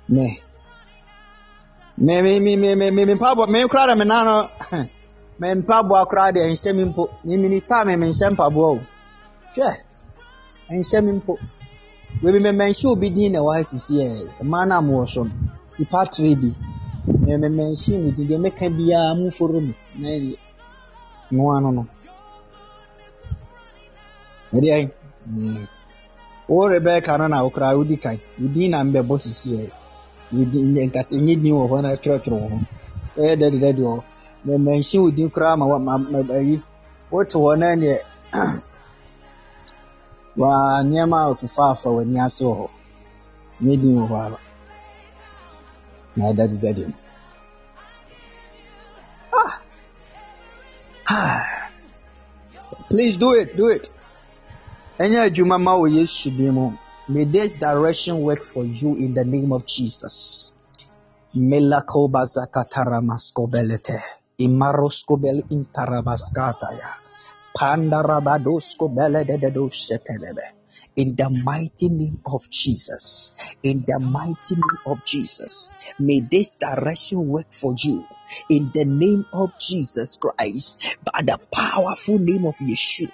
me 0.08 0.26
me 1.98 2.22
me 2.22 2.40
me 2.40 2.56
me 2.56 2.74
me 2.74 2.90
me 2.90 3.04
me 3.04 3.14
mpaboa 3.14 3.48
me 3.48 3.64
koraa 3.68 3.86
de 3.88 3.94
me 3.96 4.04
nan 4.04 4.24
no 4.26 4.48
me 5.38 5.54
mpaboa 5.54 6.06
koraa 6.10 6.32
de 6.32 6.40
ɛnhyɛ 6.40 6.74
me 6.76 6.84
mpo 6.84 7.08
me 7.24 7.36
minista 7.36 7.84
me 7.86 7.96
me 7.96 8.06
nhyɛ 8.08 8.30
mpaboa 8.34 8.68
o 8.76 8.80
hwɛ 9.54 9.70
ɛnhyɛ 10.70 11.04
me 11.04 11.12
mpo 11.20 11.34
webi 12.22 12.40
me 12.40 12.50
mɛnhyɛ 12.52 12.86
obi 12.92 13.10
din 13.10 13.32
na 13.32 13.38
ɛwɔ 13.38 13.52
sisi 13.64 13.94
ɛ 14.06 14.08
mmaa 14.44 14.66
na 14.68 14.80
mo 14.80 14.92
wɔ 15.00 15.06
so. 15.08 15.22
No 15.24 15.30
nipa 15.78 16.06
tere 16.12 16.34
bi. 16.34 16.50
Me 17.24 17.36
me 17.36 17.48
mɛnhyɛ 17.48 18.02
me 18.02 18.10
din 18.10 18.26
deɛ 18.28 18.38
meka 18.40 18.66
biara 18.76 19.14
mo 19.18 19.30
foro 19.30 19.60
me. 19.60 19.74
Na 19.98 20.08
ɛdeɛ 20.08 20.36
noa 21.30 21.60
no 21.60 21.70
no 21.70 21.86
ɛdeɛ 24.52 24.90
wo 26.48 26.68
rebeka 26.68 27.18
no 27.18 27.26
na 27.28 27.44
wokora 27.44 27.76
wodi 27.76 27.96
kan 28.00 28.18
wo 28.40 28.48
din 28.48 28.70
na 28.70 28.82
mbɛbɔ 28.84 29.14
sisi 29.20 29.50
ɛ 29.54 29.70
yɛdi 30.32 30.86
nkasa 30.88 31.16
nye 31.20 31.36
din 31.36 31.54
wɔ 31.54 31.68
hɔ 31.70 31.82
na 31.82 31.96
twerɛtwerɛ 31.96 32.36
wɔ 32.42 32.48
hɔ 32.52 32.58
ɛyɛ 33.16 33.34
dɛde 33.40 33.58
dɛde 33.64 33.82
wɔ 33.82 33.94
wo. 33.96 35.10
Din 35.10 35.30
koraa 35.30 35.56
ma 35.58 35.78
ma 35.78 35.98
ma 35.98 36.18
ayi 36.34 36.62
wote 37.10 37.32
hɔ 37.34 37.58
na 37.58 37.74
neɛ 37.76 37.96
wa 40.40 40.50
nneɛma 40.84 41.16
a 41.24 41.28
ofifa 41.32 41.62
afa 41.72 41.88
w'ani 41.90 42.18
ase 42.26 42.44
wɔ 42.44 42.54
hɔ. 42.60 42.66
Nye 43.60 43.76
din 43.76 43.96
wɔ 43.98 44.06
hɔ 44.10 44.16
ara. 44.24 44.38
Na 46.16 46.32
dɛde 46.32 46.86
mu. 46.86 46.94
Ah! 51.10 51.70
Please 52.90 53.16
do 53.16 53.32
it 53.32 53.56
do 53.56 53.68
it. 53.68 53.90
Ɛnyɛ 54.98 55.20
adwuma 55.26 55.58
ma 55.58 55.72
wɔ 55.80 55.88
yesu 55.96 56.30
din 56.36 56.54
mu. 56.54 56.72
May 57.08 57.24
this 57.24 57.54
direction 57.54 58.20
work 58.20 58.42
for 58.42 58.64
you 58.64 58.94
in 58.94 59.14
the 59.14 59.24
name 59.24 59.52
of 59.52 59.64
jesus. 59.66 60.52
Melakobazakataramaskobelete. 61.34 64.00
Imaroskobel 64.38 65.42
intarabaskataya. 65.50 67.07
Pandarabadoskobelededosetelebe. 67.58 70.44
In 70.96 71.16
the 71.16 71.30
mighty 71.44 71.88
name 71.90 72.20
of 72.26 72.48
Jesus. 72.50 73.32
In 73.62 73.84
the 73.86 74.00
mighty 74.00 74.56
name 74.56 74.78
of 74.86 75.04
Jesus. 75.06 75.70
May 75.98 76.20
this 76.20 76.52
direction 76.52 77.28
work 77.28 77.46
for 77.52 77.74
you. 77.84 78.04
In 78.48 78.70
the 78.74 78.84
name 78.84 79.26
of 79.32 79.50
Jesus 79.58 80.16
Christ, 80.16 80.96
by 81.04 81.22
the 81.22 81.38
powerful 81.52 82.18
name 82.18 82.46
of 82.46 82.56
Yeshua, 82.56 83.08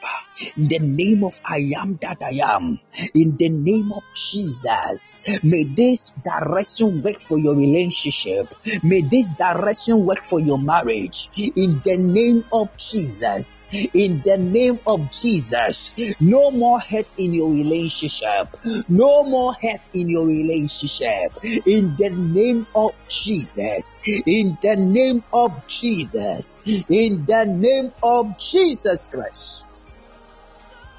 in 0.57 0.69
the 0.69 0.79
name 0.81 1.25
of 1.25 1.41
I 1.45 1.73
am 1.77 1.97
that 2.03 2.19
I 2.23 2.57
am, 2.57 2.81
in 3.15 3.37
the 3.37 3.49
name 3.49 3.93
of 3.93 4.03
Jesus. 4.15 5.21
May 5.43 5.65
this 5.65 6.13
direction 6.23 7.03
work 7.03 7.21
for 7.21 7.39
your 7.39 7.55
relationship. 7.55 8.55
May 8.83 9.03
this 9.03 9.29
direction 9.31 10.05
work 10.07 10.25
for 10.25 10.41
your 10.41 10.59
marriage. 10.59 11.31
In 11.37 11.81
the 11.85 11.97
name 11.97 12.45
of 12.53 12.69
Jesus. 12.77 13.67
In 13.93 14.23
the 14.25 14.39
name 14.39 14.81
of 14.87 15.11
Jesus. 15.11 15.93
No 16.21 16.51
more 16.51 16.81
hurt 16.81 17.07
in 17.19 17.35
your 17.35 17.51
relationship. 17.51 18.57
No 18.89 19.25
more 19.25 19.53
hurt 19.61 19.91
in 19.93 20.09
your 20.09 20.27
relationship. 20.27 21.39
In 21.67 21.95
the 21.97 22.11
name 22.11 22.67
of 22.75 22.93
Jesus. 23.09 24.01
In 24.27 24.57
the 24.61 24.77
name 24.77 25.04
of 25.33 25.67
Jesus. 25.67 26.61
In 26.89 27.25
the 27.25 27.45
name 27.47 27.93
of 28.03 28.39
Jesus 28.39 29.09
Christ. 29.09 29.65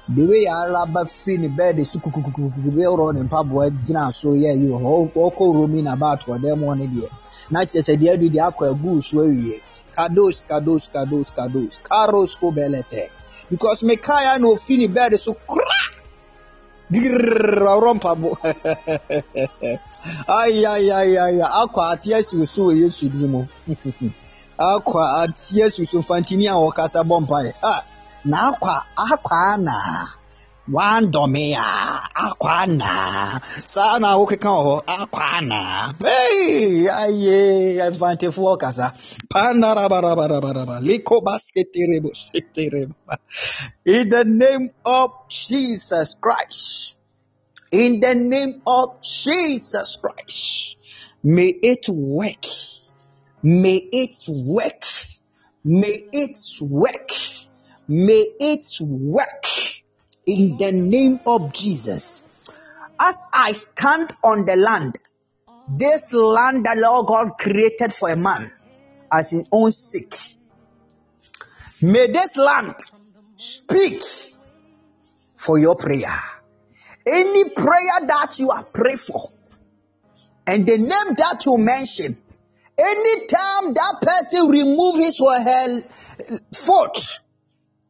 the 0.08 0.24
way 0.24 0.46
araba 0.46 1.04
fi 1.06 1.36
ne 1.36 1.48
bɛɛde 1.48 1.84
so 1.84 1.98
kukukukuku 1.98 2.70
bi 2.74 2.82
ɔrɔ 2.86 3.14
ne 3.14 3.22
mpaboa 3.26 3.70
gyina 3.84 4.14
so 4.14 4.28
yɛ 4.28 4.54
yi 4.54 4.66
wɔ 4.70 4.78
hɔ 4.78 5.12
ɔkɔ 5.12 5.54
romi 5.54 5.82
na 5.82 5.96
ba 5.96 6.12
ato 6.14 6.30
ɔdan 6.32 6.58
mu 6.58 6.74
ne 6.76 6.86
deɛ 6.86 7.08
na 7.50 7.64
kyerɛ 7.64 7.82
sɛ 7.82 7.94
deɛ 7.98 8.12
adu 8.14 8.30
deɛ 8.30 8.46
akɔ 8.46 8.70
agu 8.70 9.02
so 9.02 9.16
awie 9.18 9.60
kados 9.96 10.44
kados 10.46 10.88
kados 10.94 11.32
kados 11.32 11.80
karos 11.82 12.36
ko 12.38 12.52
bɛlɛtɛ 12.52 13.10
because 13.50 13.82
mekaaya 13.82 14.38
na 14.38 14.46
ofi 14.46 14.78
ne 14.78 14.86
bɛɛde 14.86 15.18
so 15.18 15.34
kora 15.34 15.74
girrrr 16.92 17.66
ɔrɔ 17.74 17.90
mpabo 17.98 18.28
ayayayaya 20.38 21.46
akɔ 21.60 21.80
ate 21.92 22.14
asi 22.14 22.46
so 22.46 22.62
wɔ 22.66 22.72
yesu 22.80 23.08
din 23.08 23.30
mu. 23.30 23.46
Akɔ 24.58 24.98
ate 25.22 25.62
asi 25.64 25.84
so 25.86 26.02
fantini 26.02 26.46
a 26.48 26.54
wɔkasa 26.54 27.00
bɔ 27.02 27.16
mpae. 27.24 27.52
Ah 27.62 27.82
na 28.26 28.50
akwa 28.50 28.82
akwa 28.96 29.56
na 29.58 29.74
wandɔme 30.68 31.54
a 31.56 31.70
akwa 32.26 32.66
na 32.66 33.40
saa 33.66 33.98
na 33.98 34.18
wokeka 34.18 34.50
wɔ 34.50 34.62
hɔ 34.66 34.76
akwa 34.86 35.40
na 35.50 35.60
hey 36.02 36.88
aye 36.88 37.90
mfantefoɔ 37.90 38.58
kasa 38.58 38.92
pandarabarabaraba 39.30 40.80
liko 40.80 41.20
basketerebo 41.26 42.10
shetereba 42.14 43.18
in 43.84 44.08
the 44.08 44.24
name 44.24 44.70
of 44.84 45.10
jesus 45.28 46.16
christ. 46.20 46.98
In 47.72 48.00
the 48.00 48.14
name 48.14 48.62
of 48.66 49.02
jesus 49.02 49.98
christ. 50.00 50.76
May 51.22 51.48
it 51.48 51.88
work. 51.88 52.46
May 53.42 53.76
it 53.76 54.16
work. 54.28 54.82
May 55.64 56.08
it 56.12 56.38
work. 56.60 57.10
May 57.88 58.26
it 58.40 58.66
work 58.80 59.46
in 60.26 60.56
the 60.58 60.72
name 60.72 61.20
of 61.24 61.52
Jesus. 61.52 62.22
As 62.98 63.28
I 63.32 63.52
stand 63.52 64.12
on 64.22 64.44
the 64.44 64.56
land, 64.56 64.98
this 65.68 66.12
land 66.12 66.66
that 66.66 66.78
Lord 66.78 67.06
God 67.06 67.38
created 67.38 67.92
for 67.92 68.10
a 68.10 68.16
man 68.16 68.50
as 69.12 69.30
his 69.30 69.44
own 69.52 69.72
sake, 69.72 70.14
may 71.80 72.08
this 72.08 72.36
land 72.36 72.74
speak 73.36 74.02
for 75.36 75.58
your 75.58 75.76
prayer. 75.76 76.20
Any 77.06 77.50
prayer 77.50 78.06
that 78.08 78.38
you 78.38 78.50
are 78.50 78.64
praying 78.64 78.96
for, 78.96 79.30
and 80.46 80.66
the 80.66 80.78
name 80.78 81.14
that 81.16 81.42
you 81.46 81.56
mention, 81.56 82.16
anytime 82.76 83.74
that 83.74 83.96
person 84.00 84.48
remove 84.48 84.96
his 84.96 85.20
or 85.20 85.34
her 85.34 85.82
foot 86.52 87.20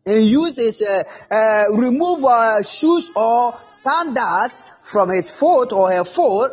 and 0.07 0.25
use 0.25 0.57
his 0.57 0.81
uh, 0.83 1.03
uh, 1.31 1.65
remove 1.73 2.25
uh, 2.25 2.63
shoes 2.63 3.11
or 3.15 3.59
sandals 3.67 4.65
from 4.81 5.11
his 5.11 5.29
foot 5.29 5.73
or 5.73 5.91
her 5.91 6.05
foot, 6.05 6.53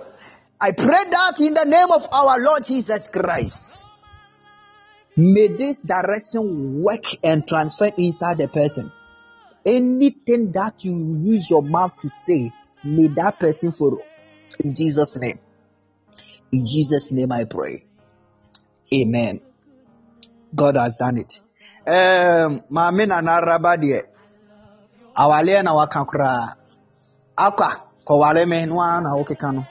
I 0.59 0.71
pray 0.71 1.03
that 1.11 1.39
in 1.39 1.53
the 1.53 1.65
name 1.65 1.91
of 1.91 2.07
our 2.11 2.39
Lord 2.39 2.63
Jesus 2.63 3.07
Christ, 3.07 3.87
may 5.15 5.49
this 5.49 5.79
direction 5.79 6.81
work 6.81 7.05
and 7.23 7.47
transfer 7.47 7.91
inside 7.97 8.39
the 8.39 8.47
person. 8.47 8.91
Anything 9.65 10.51
that 10.53 10.83
you 10.83 11.17
use 11.19 11.49
your 11.49 11.61
mouth 11.61 11.97
to 12.01 12.09
say, 12.09 12.51
may 12.83 13.07
that 13.09 13.39
person 13.39 13.71
follow. 13.71 14.01
In 14.59 14.73
Jesus' 14.73 15.17
name. 15.17 15.39
In 16.51 16.65
Jesus' 16.65 17.11
name 17.11 17.31
I 17.31 17.45
pray. 17.45 17.85
Amen. 18.93 19.41
God 20.53 20.75
has 20.75 20.97
done 20.97 21.17
it. 21.17 21.42
Maame 22.75 23.05
na 23.05 23.17
n'araba 23.21 23.71
deɛ 23.81 23.99
awaleɛ 25.21 25.63
na 25.63 25.71
waka 25.77 26.01
koraa. 26.09 26.55
Akwa 27.45 27.69
kɔware 28.07 28.43
me 28.49 28.65
no 28.65 28.75
ara 28.81 29.01
na 29.01 29.09
wokeka 29.17 29.49
no. 29.55 29.63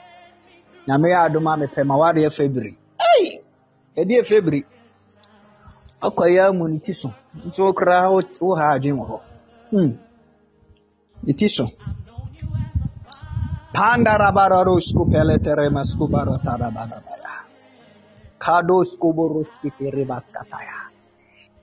Nyame 0.87 1.07
yɛ 1.13 1.17
adom 1.25 1.47
a 1.47 1.57
mepɛ 1.61 1.81
ma 1.89 1.95
wareɛ 2.01 2.29
febiri 2.37 2.71
ei! 3.09 3.25
Ɛdeɛ 3.99 4.21
febiri 4.29 4.61
ɔkɔyɛ 6.07 6.41
amu 6.49 6.67
ne 6.67 6.79
ti 6.79 6.93
so. 6.93 7.09
Nso 7.45 7.73
koraa 7.73 8.11
wo 8.41 8.55
ha 8.55 8.65
adwen 8.75 8.97
wɔ 8.99 9.05
hɔ. 9.11 9.19
Hmm. 9.71 9.91
ne 11.23 11.33
ti 11.33 11.47
so. 11.47 11.65
Boroski 19.15 19.69
teribaskataya. 19.77 20.92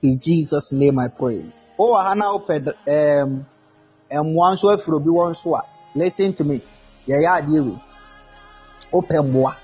In 0.03 0.19
Jesus' 0.19 0.73
name 0.73 0.97
I 0.97 1.07
pray. 1.09 1.45
Oh, 1.77 1.95
Hana 1.95 2.31
open 2.31 2.69
um 2.87 3.45
mmoa 4.11 4.51
nso 4.53 4.67
afiri 4.73 4.95
obi 4.97 5.09
wɔn 5.09 5.33
so 5.35 5.55
a 5.55 5.61
listen 5.95 6.33
to 6.33 6.43
me. 6.43 6.61
Yɛyɛ 7.07 7.29
adeɛ 7.37 7.59
wei 7.65 7.79
opɛ 8.97 9.17
mmoa 9.25 9.55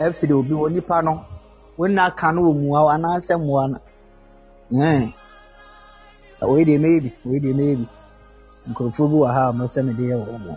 afiri 0.00 0.32
obi 0.32 0.54
wɔ 0.60 0.72
nipa 0.72 1.02
no 1.02 1.24
wɔn 1.78 1.92
na 1.94 2.06
aka 2.06 2.32
no 2.32 2.40
wɔ 2.42 2.52
mua 2.60 2.80
anaasɛ 2.94 3.34
mmoa 3.38 3.64
no 3.72 3.78
ɛn 4.72 5.12
wei 6.50 6.64
deɛ 6.64 6.78
mɛyɛ 6.82 6.98
bi 7.24 7.38
deɛ 7.44 7.52
mɛyɛ 7.58 7.88
nkurɔfoɔ 8.70 9.06
bi 9.10 9.16
wɔ 9.22 9.28
ha 9.34 9.42
a 9.48 9.52
mɛsɛ 9.52 9.80
me 9.86 9.92
de 9.92 10.04
wɔn 10.14 10.40
mo 10.44 10.56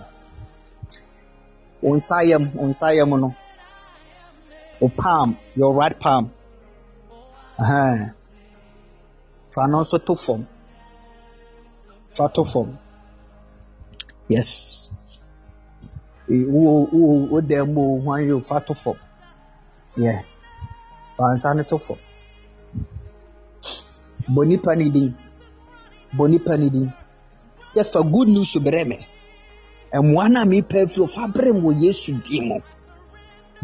wɔn 1.84 1.95
nsa 1.97 2.17
yam 2.30 2.43
nsa 2.69 2.95
yam 2.95 3.09
no 3.09 3.35
o 4.81 4.89
palm 4.89 5.38
your 5.55 5.73
right 5.73 5.99
palm. 5.99 6.31
Ɛhɛn. 7.59 8.13
Fa 9.53 9.67
no 9.67 9.81
nso 9.81 9.97
to 9.99 10.15
fam. 10.15 10.47
Fa 12.15 12.27
to 12.34 12.43
fam. 12.43 12.77
Yes. 14.27 14.89
Wo 16.27 16.88
wo 16.91 17.27
wo 17.31 17.41
dan 17.41 17.73
mu 17.73 17.81
o 17.81 17.99
hwan 18.01 18.21
yɛ 18.27 18.34
o 18.34 18.41
fa 18.41 18.59
to 18.67 18.73
fam. 18.73 18.97
Yeah. 19.95 20.21
Fa 21.17 21.23
nsa 21.35 21.49
no 21.55 21.63
to 21.63 21.77
fam. 21.77 21.99
Bɔ 24.34 24.41
nipa 24.47 24.75
ne 24.75 24.89
din. 24.89 25.13
Bɔ 26.17 26.23
nipa 26.31 26.57
ne 26.57 26.69
din. 26.69 26.89
Sɛ 27.59 27.84
fa 27.91 28.01
good 28.01 28.30
news 28.30 28.53
brɛ 28.55 28.88
me. 28.88 28.97
Mmoa 29.93 30.30
no 30.31 30.41
a 30.41 30.45
mepɛ 30.45 30.77
afiri 30.85 31.07
fa 31.13 31.27
brɛ 31.27 31.53
me 31.53 31.61
wɔ 31.61 31.81
yesu 31.81 32.11
din 32.23 32.47
mu. 32.49 32.57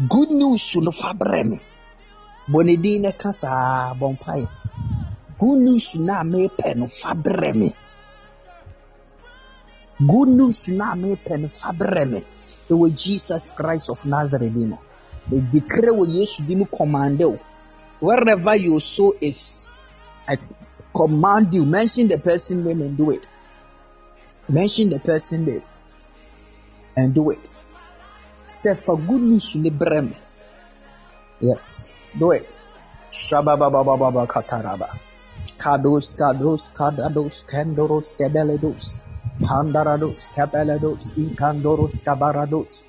Good 0.08 0.30
news 0.30 0.76
no 0.76 0.92
fa 0.92 1.10
brɛ 1.14 1.48
me. 1.50 1.58
Bɔ 2.48 2.64
ne 2.64 2.76
din 2.76 3.02
na 3.02 3.10
ka 3.12 3.32
saa 3.32 3.94
bɔ 3.94 4.06
mpaeɛ 4.14 4.46
good 5.40 5.58
news 5.58 5.94
na 5.94 6.22
mepɛ 6.22 6.76
no 6.76 6.86
fa 6.86 7.14
me. 7.54 7.74
Good 9.98 10.28
news 10.28 10.68
na 10.68 10.94
mepɛ 10.94 11.40
no 11.40 11.48
fa 11.48 11.72
brɛ 11.72 12.04
me. 12.10 12.24
Ɛwɔ 12.68 12.94
jesus 12.94 13.48
christ 13.50 13.88
of 13.88 14.04
nazareth 14.04 14.52
mu 14.54 14.76
medeclare 15.30 15.92
wɔ 15.92 16.06
yesu 16.12 16.46
di 16.46 16.54
mu 16.54 16.66
commande 16.66 17.24
o. 17.24 17.38
Wherever 18.00 18.54
your 18.56 18.80
soul 18.80 19.14
is 19.20 19.70
i 20.28 20.36
command 20.94 21.54
you. 21.54 21.64
Mention 21.64 22.08
the 22.08 22.18
person 22.18 22.62
name 22.64 22.82
and 22.82 22.96
do 22.96 23.10
it. 23.10 23.26
Mention 24.48 24.90
the 24.90 25.00
person 25.00 25.44
name 25.44 25.62
and 26.96 27.14
do 27.14 27.30
it. 27.30 27.48
Say 28.46 28.74
for 28.74 28.98
good 28.98 29.22
news 29.22 29.54
me. 29.54 29.72
Yes 31.40 31.96
do 32.18 32.32
it. 32.32 32.48
Shabababababa 33.10 34.26
Kados, 35.58 36.14
kados, 36.14 36.70
kadados, 36.70 37.44
kandoros, 37.48 38.14
kabeledos, 38.18 39.04
pandarados, 39.40 40.28
kabeledos, 40.34 41.12
inkandoros, 41.16 42.00
kabarados, 42.02 42.84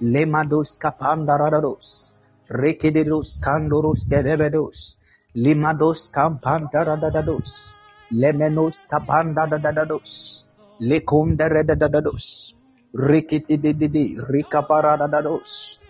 lemados, 0.00 0.76
kapandarados, 0.76 2.14
rekidedos, 2.48 3.40
kandoros, 3.40 4.06
kadebedos, 4.06 4.98
limados, 5.34 6.10
kampandaradados, 6.10 7.76
lemenos, 8.10 8.86
kapandadados, 8.86 10.48
lekundaradadados, 10.78 12.56
rikitididi, 12.92 14.16
rikaparadados. 14.28 15.80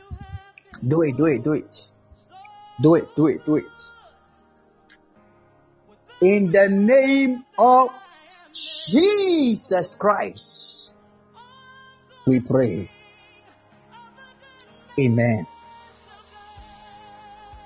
Do 0.81 1.05
it, 1.05 1.17
do 1.17 1.27
it, 1.27 1.43
do 1.43 1.53
it. 1.55 1.93
Do 2.81 2.97
it, 2.97 3.09
do 3.17 3.29
it, 3.29 3.45
do 3.45 3.57
it. 3.57 3.93
In 6.23 6.53
the 6.53 6.69
name 6.69 7.45
of 7.59 7.91
Jesus 8.55 9.97
Christ, 9.97 10.95
we 12.27 12.39
pray. 12.39 12.89
Amen. 15.01 15.49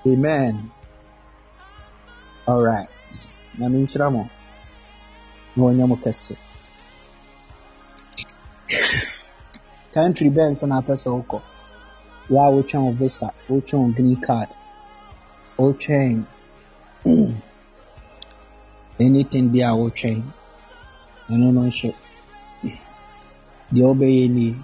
Amen. 0.07 0.71
All 2.47 2.63
right. 2.63 2.89
Nyame 3.59 3.77
nhyira 3.77 4.11
mo 4.11 4.27
na 5.55 5.63
ɔnyɛ 5.63 5.87
mo 5.87 5.95
kɛse. 5.95 6.35
Country 9.93 10.31
bɛn 10.31 10.57
so 10.57 10.65
na 10.65 10.81
apɛ 10.81 10.97
sɛ 10.97 11.13
wokɔ? 11.13 11.41
Wo 12.29 12.41
a 12.41 12.91
visa, 12.93 13.31
wotwɛn 13.47 13.79
wo 13.85 13.87
green 13.93 14.15
card, 14.19 14.49
wotwɛn 15.59 16.25
anything 19.05 19.47
bi 19.51 19.59
a 19.59 19.71
wotwɛn. 19.79 20.19
Ɛno 21.31 21.47
no 21.55 21.61
nso 21.67 21.89
deɛ 23.73 23.83
wobɛyɛ 23.89 24.25
nie 24.35 24.55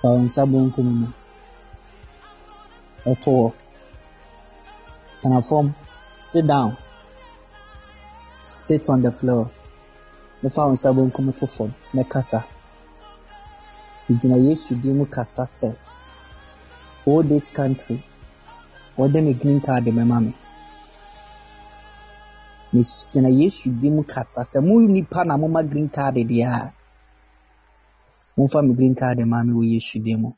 fa 0.00 0.08
wo 0.12 0.18
nsa 0.26 0.42
benkum 0.52 0.88
mu 1.00 1.06
ɛto 3.10 3.30
hɔ 3.38 3.52
tena 5.20 5.38
fam 5.48 5.66
sit 6.20 6.46
down 6.46 6.76
sit 8.38 8.88
on 8.88 9.02
the 9.02 9.10
floor. 9.10 9.50
Na 10.42 10.48
fa 10.54 10.66
wo 10.66 10.72
nsa 10.72 10.92
benkum 10.96 11.26
to 11.38 11.46
fam 11.46 11.70
na 11.94 12.02
kasa 12.04 12.44
gyina 14.18 14.36
yesu 14.36 14.74
din 14.74 14.96
mu 14.98 15.04
kasa 15.06 15.42
sɛ 15.44 15.70
all 17.06 17.22
this 17.22 17.48
country 17.48 18.02
wɔde 18.98 19.22
me 19.24 19.32
green 19.34 19.60
card 19.60 19.84
bɛma 19.84 20.16
me 20.24 20.32
megyina 22.72 23.28
yesu 23.28 23.70
din 23.70 23.94
mu 23.96 24.02
kasa 24.12 24.42
sɛ 24.50 24.58
mo 24.66 24.74
nipa 24.94 25.20
na 25.24 25.34
moma 25.36 25.60
green 25.70 25.88
card 25.88 26.14
deɛ 26.30 26.46
a 26.46 26.72
momfa 28.36 28.62
me 28.62 28.72
green 28.78 28.94
card 28.94 29.18
ma 29.26 29.38
me 29.42 29.52
wɔ 29.52 29.64
yesu 29.74 29.98
din 29.98 30.20
mu. 30.22 30.30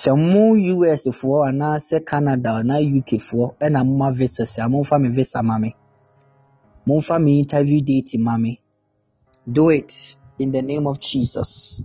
Sɛ 0.00 0.12
mo 0.16 0.42
us 0.92 1.04
foɔ 1.20 1.38
anaasɛ 1.48 2.04
canada 2.08 2.50
anaa 2.60 2.80
uk 2.98 3.10
foɔ 3.28 3.46
ɛna 3.64 3.80
moma 3.84 4.08
visa 4.18 4.44
sɛ 4.44 4.62
momfa 4.72 4.96
me 5.02 5.08
visa 5.08 5.42
ma 5.42 5.58
me 5.58 5.70
momfa 6.86 7.22
me 7.22 7.40
interview 7.40 7.80
date 7.82 8.18
ma 8.18 8.38
me 8.38 8.60
do 9.46 9.68
it 9.68 10.16
in 10.38 10.50
the 10.52 10.62
name 10.62 10.86
of 10.86 10.98
jesus. 10.98 11.82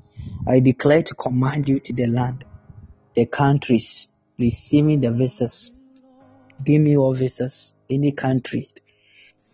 I 0.47 0.59
declare 0.61 1.03
to 1.03 1.15
command 1.15 1.67
you 1.67 1.79
to 1.79 1.93
the 1.93 2.07
land 2.07 2.45
the 3.13 3.25
countries 3.25 4.07
receiving 4.39 5.01
the 5.01 5.11
visas. 5.11 5.71
Give 6.63 6.81
me 6.81 6.97
all 6.97 7.13
visas 7.13 7.74
any 7.89 8.13
country 8.13 8.67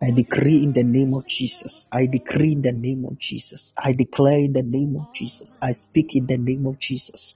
I 0.01 0.11
decree 0.11 0.63
in 0.63 0.73
the 0.73 0.83
name 0.83 1.13
of 1.15 1.27
Jesus. 1.27 1.87
I 1.91 2.07
decree 2.07 2.53
in 2.53 2.61
the 2.61 2.71
name 2.71 3.05
of 3.05 3.17
Jesus. 3.19 3.73
I 3.77 3.93
declare 3.93 4.39
in 4.39 4.53
the 4.53 4.63
name 4.63 4.95
of 4.95 5.11
Jesus. 5.11 5.57
I 5.61 5.73
speak 5.73 6.15
in 6.15 6.27
the 6.27 6.37
name 6.37 6.67
of 6.67 6.79
Jesus. 6.79 7.35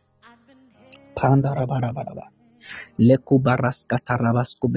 Leku 3.00 3.40
baraska 3.42 4.00
tarabasku. 4.00 4.70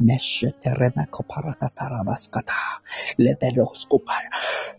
Meshe. 0.00 0.52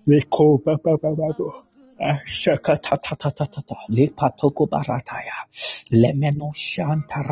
Leko 0.08 0.60
babababo. 0.64 1.65
Ah, 2.00 2.20
Shakatatatata. 2.28 3.76
Lepatoko 3.90 4.68
barataya. 4.68 5.48
Lemeno 5.92 6.52
shanta. 6.56 7.24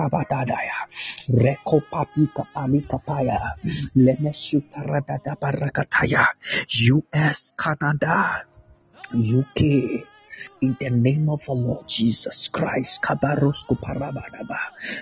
US, 6.91 7.53
Canada, 7.57 8.45
UK, 9.13 9.59
in 10.63 10.77
the 10.79 10.89
name 10.89 11.29
of 11.29 11.41
the 11.45 11.53
Lord 11.53 11.85
Jesus 11.87 12.47
Christ, 12.47 13.03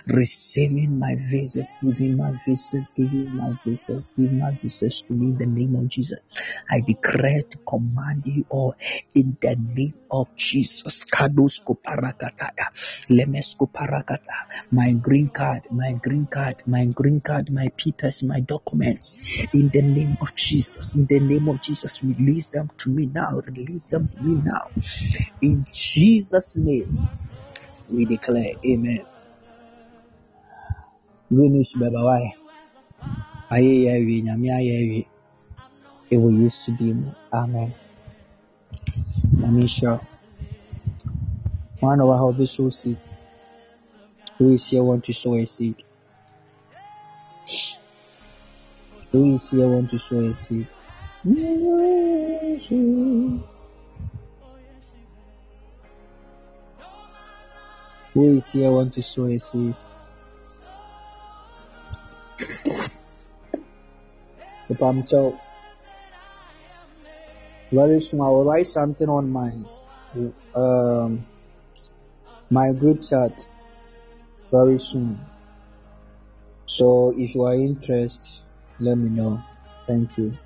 receiving 0.07 0.98
my 0.98 1.15
visas, 1.30 1.75
giving 1.80 2.17
my 2.17 2.31
visas, 2.45 2.90
giving 2.95 3.35
my 3.38 3.51
visas, 3.64 4.11
giving 4.17 4.40
my 4.40 4.51
visas 4.61 5.03
to 5.03 5.14
me 5.14 5.30
in 5.30 5.38
the 5.38 5.45
name 5.45 5.75
of 5.75 5.88
Jesus. 5.88 6.19
I 6.69 6.81
declare 6.81 7.43
to 7.43 7.59
command 7.69 8.23
you 8.25 8.45
all 8.49 8.73
in 9.14 9.38
the 9.40 9.56
name 9.75 9.93
of 10.09 10.27
Jesus. 10.35 11.06
My 14.72 14.93
green 14.93 15.30
card, 15.30 15.67
my 15.72 15.93
green 16.01 16.27
card, 16.27 16.64
my 16.65 16.85
green 16.85 17.22
card, 17.22 17.51
my 17.51 17.67
papers, 17.77 18.23
my 18.23 18.40
documents, 18.40 19.17
in 19.53 19.69
the 19.72 19.81
name 19.83 20.17
of 20.22 20.33
Jesus, 20.35 20.95
in 20.95 21.06
the 21.07 21.19
name 21.19 21.48
of 21.49 21.61
Jesus, 21.61 22.01
release 22.01 22.49
them 22.49 22.69
to 22.80 22.90
me 22.90 23.06
now, 23.14 23.41
release 23.56 23.90
them 23.90 24.07
to 24.07 24.23
me 24.23 24.41
now. 24.43 24.72
In 25.41 25.51
Jesus' 25.72 26.58
name, 26.58 27.10
we 27.92 28.06
declare, 28.06 28.54
Amen. 28.66 29.06
Good 31.30 31.52
news, 31.52 31.74
Baba. 31.74 32.04
Why? 32.04 32.34
Aye, 33.52 33.88
aye, 33.88 33.96
aye, 33.96 34.22
nyame 34.24 34.48
ayɛ 34.52 34.74
awie. 34.84 35.08
Ɛwɔ 36.12 36.30
Yesu 36.40 36.76
din 36.78 36.96
mu. 37.02 37.12
Amen. 37.32 37.74
Nyame 39.40 39.64
nhyira. 39.64 40.00
One 41.80 42.02
of 42.02 42.10
our 42.10 42.34
be 42.34 42.46
sow 42.46 42.70
seed. 42.70 43.00
Who 44.38 44.52
is 44.52 44.68
here 44.70 44.84
want 44.84 45.04
to 45.06 45.14
sow 45.14 45.36
a 45.36 45.46
seed? 45.46 45.84
Who 49.12 49.36
is 49.36 49.50
here 49.50 49.68
want 49.68 49.90
to 49.92 49.98
sow 50.00 50.20
a 50.20 50.34
seed? 50.34 50.68
Who 58.14 58.35
is 58.35 58.51
here 58.51 58.72
want 58.72 58.93
to 58.95 59.01
show 59.01 59.25
a 59.25 59.40
seed? 59.40 59.75
If 64.69 64.81
I'm 64.81 65.03
told, 65.03 65.40
very 67.72 68.01
soon 68.01 68.22
I 68.22 68.30
write 68.30 68.67
something 68.67 69.07
on 69.07 69.30
my 69.30 69.51
um 70.53 71.25
my 72.49 72.73
group 72.73 73.01
chat 73.01 73.48
very 74.51 74.77
soon. 74.77 75.19
So 76.65 77.14
if 77.17 77.33
you 77.33 77.43
are 77.43 77.56
interested, 77.56 78.43
let 78.80 78.98
me 78.98 79.09
know. 79.09 79.41
Thank 79.88 80.17
you. 80.17 80.38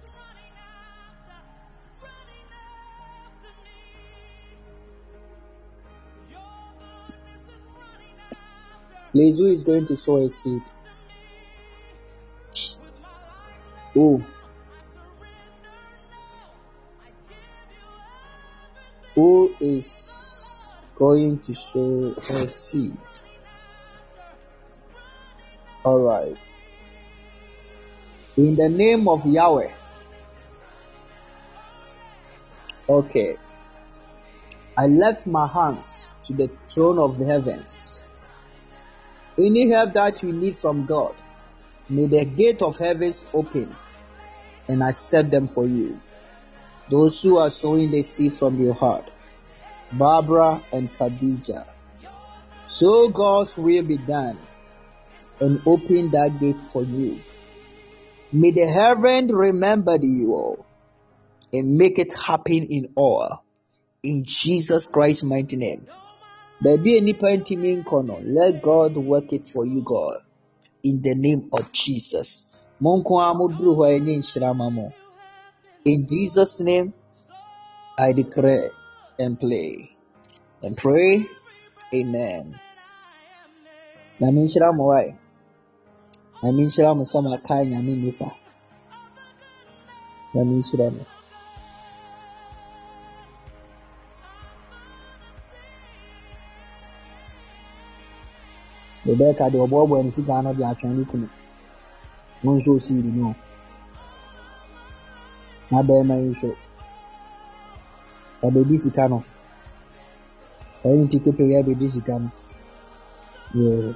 Who 9.16 9.46
is 9.46 9.64
going 9.64 9.86
to 9.88 9.96
sow 9.96 10.26
a 10.26 10.30
seed? 10.30 10.62
Who? 13.94 14.22
Who 19.14 19.56
is 19.62 20.68
going 20.98 21.40
to 21.40 21.56
sow 21.56 22.14
a 22.18 22.48
seed? 22.50 22.98
Alright. 25.86 26.36
In 28.36 28.58
the 28.58 28.68
name 28.68 29.08
of 29.08 29.26
Yahweh. 29.26 29.72
Okay. 32.90 33.38
I 34.78 34.88
left 34.88 35.26
my 35.26 35.48
hands 35.48 36.10
to 36.26 36.34
the 36.34 36.52
throne 36.68 37.00
of 37.00 37.18
the 37.18 37.24
heavens. 37.24 38.04
Any 39.38 39.70
help 39.70 39.94
that 39.94 40.24
you 40.24 40.32
need 40.32 40.56
from 40.56 40.86
God, 40.86 41.16
may 41.90 42.08
the 42.08 42.24
gate 42.26 42.62
of 42.62 42.78
heavens 42.78 43.26
open 43.34 43.76
and 44.68 44.82
accept 44.82 45.30
them 45.30 45.48
for 45.48 45.66
you. 45.66 46.00
Those 46.90 47.22
who 47.22 47.38
are 47.38 47.50
sowing 47.50 47.92
the 47.92 48.04
seed 48.04 48.34
from 48.34 48.62
your 48.62 48.74
heart, 48.74 49.12
Barbara 49.92 50.64
and 50.72 50.92
Khadija. 50.94 51.66
So 52.66 53.10
God's 53.10 53.58
will 53.58 53.84
be 53.84 53.98
done 53.98 54.40
and 55.40 55.62
open 55.66 56.12
that 56.12 56.40
gate 56.40 56.58
for 56.72 56.84
you. 56.84 57.20
May 58.32 58.52
the 58.52 58.66
heaven 58.66 59.28
remember 59.28 59.98
you 60.02 60.34
all 60.34 60.66
and 61.54 61.78
make 61.78 62.00
it 62.00 62.14
happen 62.14 62.64
in 62.64 62.94
all. 62.96 63.44
In 64.04 64.24
Jesus 64.24 64.88
Christ's 64.88 65.24
mighty 65.24 65.56
name. 65.56 65.88
Baabi 66.66 66.92
a 66.98 67.02
nipa 67.02 67.28
ntumi 67.38 67.70
nkɔ 67.80 67.98
let 68.38 68.54
God 68.64 68.94
work 68.98 69.30
it 69.38 69.46
for 69.54 69.66
you, 69.68 69.82
God. 69.84 70.18
In 70.84 71.02
the 71.06 71.14
name 71.14 71.50
of 71.58 71.72
Jesus. 71.72 72.48
In 75.92 76.06
Jesus' 76.12 76.60
name, 76.62 76.94
I 78.00 78.14
declare 78.14 78.72
and 79.20 79.40
play 79.40 79.90
and 80.64 80.76
pray. 80.76 81.26
Amen. 81.94 82.60
nyame 84.20 84.42
nhyira 84.42 84.70
mo 84.78 84.84
wae 84.92 85.10
nnipa 87.96 88.30
nyame 90.34 90.54
nhyira 90.58 90.88
mo 90.96 91.04
rebeka 99.06 99.46
deɛ 99.52 99.60
ɔboaboa 99.66 100.04
ne 100.04 100.12
sika 100.12 100.42
no 100.44 100.54
de 100.54 100.64
atwɛn 100.72 100.94
ne 100.98 101.04
kunu 101.10 101.28
mo 102.44 102.52
nso 102.56 102.72
osii 102.78 103.02
di 103.06 103.12
no 103.12 103.36
na 105.72 105.78
bɛrima 105.88 106.16
yi 106.22 106.28
nso 106.34 106.50
ɔbɛdi 108.46 108.76
sika 108.84 109.04
no 109.12 109.24
ɛyɛ 110.86 110.98
nti 111.06 111.18
kepe 111.24 111.44
yɛ 111.52 111.60
bɛdi 111.68 111.88
sika 111.96 112.14
no 112.20 112.30
yɛɛ 113.56 113.96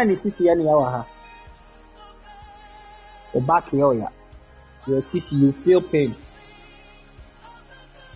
Hana 0.00 0.12
ne 0.12 0.18
sisi 0.22 0.42
yɛ 0.46 0.52
nea 0.56 0.74
wɔ 0.80 0.86
ha. 0.94 1.00
O 3.36 3.40
back 3.48 3.66
yɛ 3.78 3.84
ɔya. 3.90 4.08
Your 4.86 5.02
sisi 5.08 5.34
you 5.40 5.52
feel 5.52 5.82
pain. 5.82 6.10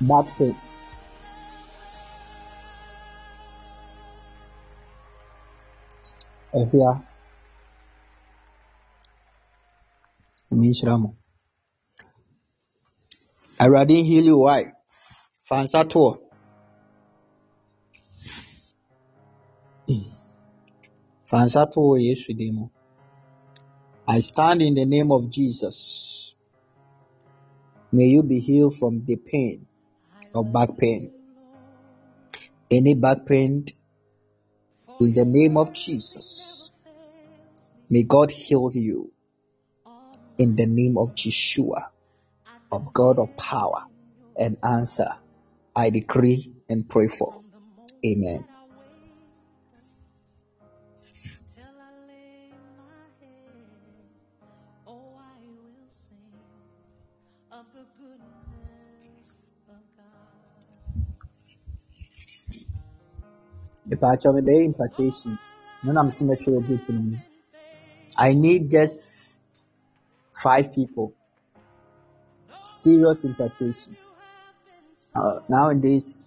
Back 0.01 0.27
pain. 0.39 0.57
Ɛhia. 6.59 6.91
Ɛmi 10.51 10.67
nhyira 10.71 10.95
mo. 11.03 11.09
Awurade 13.61 13.95
nhili 14.03 14.33
why? 14.33 14.73
Fa 15.45 15.57
toɔ. 15.93 16.24
Fa 21.29 21.39
nsa 21.45 21.63
to 21.73 21.81
wɔ 21.81 21.97
Yesu 22.07 22.33
mu. 22.57 22.69
I 24.07 24.19
stand 24.21 24.61
in 24.63 24.75
the 24.75 24.85
name 24.85 25.11
of 25.11 25.31
Jesus. 25.31 26.37
May 27.93 28.09
you 28.15 28.23
be 28.23 28.41
healed 28.41 28.77
from 28.77 29.05
the 29.07 29.17
pain 29.17 29.67
of 30.35 30.53
back 30.53 30.77
pain. 30.77 31.13
Any 32.71 32.95
back 32.95 33.25
pain, 33.27 33.67
in 35.01 35.15
the 35.15 35.25
name 35.25 35.57
of 35.57 35.73
Jesus. 35.73 36.71
May 37.89 38.03
God 38.03 38.31
heal 38.31 38.71
you 38.73 39.13
in 40.39 40.57
the 40.57 40.67
name 40.67 40.97
of 40.99 41.15
Yeshua, 41.15 41.89
of 42.73 42.93
God 42.93 43.19
of 43.19 43.37
power 43.37 43.85
and 44.37 44.57
answer. 44.63 45.09
I 45.77 45.91
decree 45.91 46.53
and 46.69 46.89
pray 46.89 47.09
for. 47.09 47.43
Amen. 48.05 48.45
Departure 64.05 64.33
with 64.33 64.45
the 64.45 64.53
impartation. 64.53 65.39
None 65.83 65.97
I'm 65.97 66.11
symmetry 66.11 66.55
of 66.55 66.69
good 66.69 66.87
me. 66.91 67.17
I 68.19 68.35
need 68.35 68.71
just 68.71 69.07
five 70.43 70.75
people. 70.75 71.15
Serious 72.63 73.25
impartation. 73.25 73.97
Uh, 75.17 75.41
nowadays, 75.49 76.23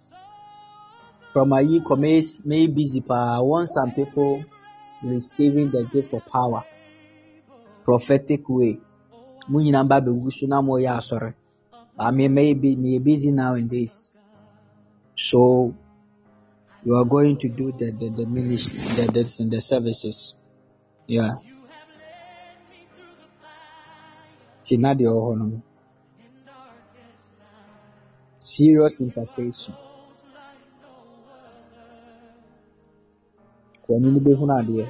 from 1.33 1.53
a 1.53 1.61
year 1.61 1.81
commence, 1.85 2.43
may 2.43 2.65
busy, 2.65 2.99
but 3.01 3.13
I 3.13 3.41
want 3.41 3.69
some 3.69 3.91
people 3.91 4.43
receiving 5.03 5.69
the 5.69 5.83
gift 5.93 6.15
of 6.15 6.25
power, 6.25 6.63
prophetic 7.85 8.49
way. 8.49 8.79
Mo 9.47 9.59
nyinaa 9.59 9.87
ba 9.87 10.01
bɛgu 10.01 10.31
so 10.31 10.47
na 10.47 10.61
moyɛ 10.63 10.97
asɔre. 10.97 11.35
I 11.99 12.09
mean, 12.11 12.33
maybe 12.33 12.75
me 12.75 12.97
busy 12.97 13.31
nowadays. 13.31 14.09
So 15.15 15.75
you 16.87 16.95
are 16.95 17.05
going 17.05 17.37
to 17.37 17.49
do 17.49 17.73
the 17.73 17.91
the, 17.99 18.09
the 18.17 18.25
ministry, 18.27 18.79
the, 18.95 19.05
the 19.11 19.23
the 19.51 19.61
services. 19.61 20.35
Yeah. 21.07 21.35
Tina 24.65 24.91
deɛ 24.99 25.07
ɔwɔ 25.11 25.21
hɔ 25.27 25.33
no 25.39 25.45
no. 25.51 25.59
Serious 28.39 28.95
impartation. 29.01 29.75
W'ani 33.87 34.09
no 34.13 34.19
bɛhunu 34.25 34.53
adeɛ. 34.59 34.85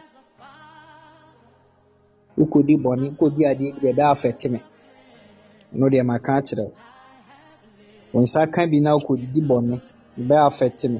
Wokɔdi 2.38 2.76
bɔne, 2.84 3.06
wokɔdi 3.12 3.42
adeɛ 3.52 3.70
bi 3.74 3.80
deɛ 3.82 3.92
ɛbɛyɛ 3.94 4.12
affect 4.14 4.44
me. 4.54 4.60
Ɛno 5.74 5.88
deɛ 5.94 6.06
maka 6.06 6.32
akyerɛ 6.40 6.64
wo. 6.70 6.76
Wo 8.14 8.20
nsa 8.24 8.42
ka 8.54 8.62
bi 8.72 8.80
na 8.82 8.92
wokɔdi 8.98 9.42
bɔne, 9.50 9.76
ɛbɛyɛ 10.20 10.48
affect 10.50 10.82
me. 10.94 11.00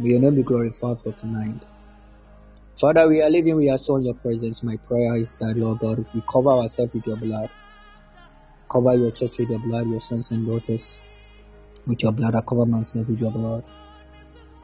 May 0.00 0.10
your 0.10 0.20
name 0.20 0.36
be 0.36 0.44
glorified 0.44 1.00
for 1.00 1.12
tonight. 1.12 1.66
Father, 2.80 3.08
we 3.08 3.20
are 3.20 3.28
living, 3.28 3.56
we 3.56 3.68
are 3.68 3.78
so 3.78 3.96
in 3.96 4.04
your 4.04 4.14
presence. 4.14 4.62
My 4.62 4.76
prayer 4.76 5.16
is 5.16 5.36
that, 5.38 5.56
Lord 5.56 5.80
God, 5.80 6.06
we 6.14 6.22
cover 6.30 6.50
ourselves 6.50 6.94
with 6.94 7.04
your 7.08 7.16
blood. 7.16 7.50
Cover 8.70 8.94
your 8.94 9.10
church 9.10 9.40
with 9.40 9.50
your 9.50 9.58
blood, 9.58 9.88
your 9.88 10.00
sons 10.00 10.30
and 10.30 10.46
daughters 10.46 11.00
with 11.88 12.00
your 12.00 12.12
blood. 12.12 12.36
I 12.36 12.42
cover 12.42 12.64
myself 12.64 13.08
with 13.08 13.20
your 13.20 13.32
blood. 13.32 13.66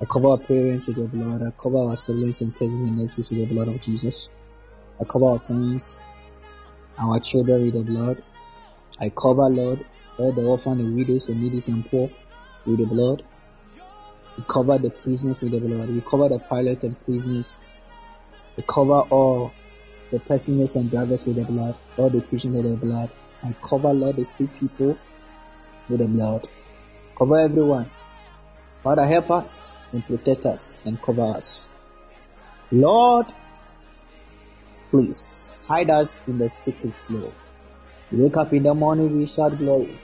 I 0.01 0.05
cover 0.05 0.29
our 0.29 0.39
parents 0.39 0.87
with 0.87 0.99
your 0.99 1.09
blood. 1.09 1.43
I 1.43 1.51
cover 1.61 1.79
our 1.79 1.97
siblings 1.97 2.41
and 2.41 2.55
cousins 2.55 2.89
and 2.89 2.97
nephews 2.97 3.33
with 3.33 3.41
the 3.41 3.53
blood 3.53 3.67
of 3.67 3.81
Jesus. 3.81 4.31
I 5.01 5.05
cover 5.05 5.31
our 5.31 5.41
friends, 5.41 6.01
our 6.97 7.19
children 7.19 7.65
with 7.65 7.75
the 7.75 7.83
blood. 7.83 8.23
I 9.01 9.09
cover, 9.09 9.49
Lord, 9.49 9.85
all 10.17 10.33
the 10.33 10.45
orphan 10.45 10.79
and 10.79 10.95
widows 10.95 11.29
and 11.29 11.43
needy 11.43 11.61
and 11.73 11.85
poor 11.85 12.09
with 12.67 12.79
the 12.79 12.87
blood. 12.87 13.25
We 14.37 14.45
cover 14.49 14.79
the 14.79 14.91
prisoners 14.91 15.41
with 15.41 15.53
the 15.53 15.61
blood. 15.61 15.91
We 15.91 16.01
cover 16.01 16.29
the 16.29 16.39
pilot 16.39 16.83
and 16.83 17.03
prisoners. 17.05 17.55
We 18.57 18.65
cover 18.67 19.01
all 19.11 19.53
the 20.11 20.21
passengers 20.21 20.77
and 20.77 20.91
drivers 20.91 21.27
with 21.27 21.37
the 21.37 21.45
blood. 21.45 21.77
All 21.97 22.11
the 22.11 22.21
prisoners 22.21 22.63
with 22.63 22.81
the 22.81 22.87
blood. 22.87 23.11
I 23.43 23.55
cover, 23.63 23.93
Lord, 23.93 24.17
the 24.17 24.25
free 24.25 24.49
people 24.59 24.99
with 25.89 26.01
the 26.01 26.09
blood. 26.09 26.49
Cover 27.17 27.39
everyone. 27.39 27.91
Father, 28.83 29.07
help 29.07 29.31
us 29.31 29.71
and 29.93 30.05
protect 30.05 30.47
us 30.47 30.77
and 30.85 31.01
cover 31.01 31.23
us. 31.23 31.69
Lord, 32.73 33.27
please 34.91 35.55
hide 35.67 35.91
us 35.91 36.21
in 36.27 36.39
the 36.39 36.49
secret 36.49 36.95
floor. 37.05 37.33
We 38.11 38.23
wake 38.23 38.37
up 38.37 38.53
in 38.53 38.65
the 38.65 38.75
morning, 38.75 39.17
we 39.17 39.27
shout 39.27 39.57
glory 39.59 39.99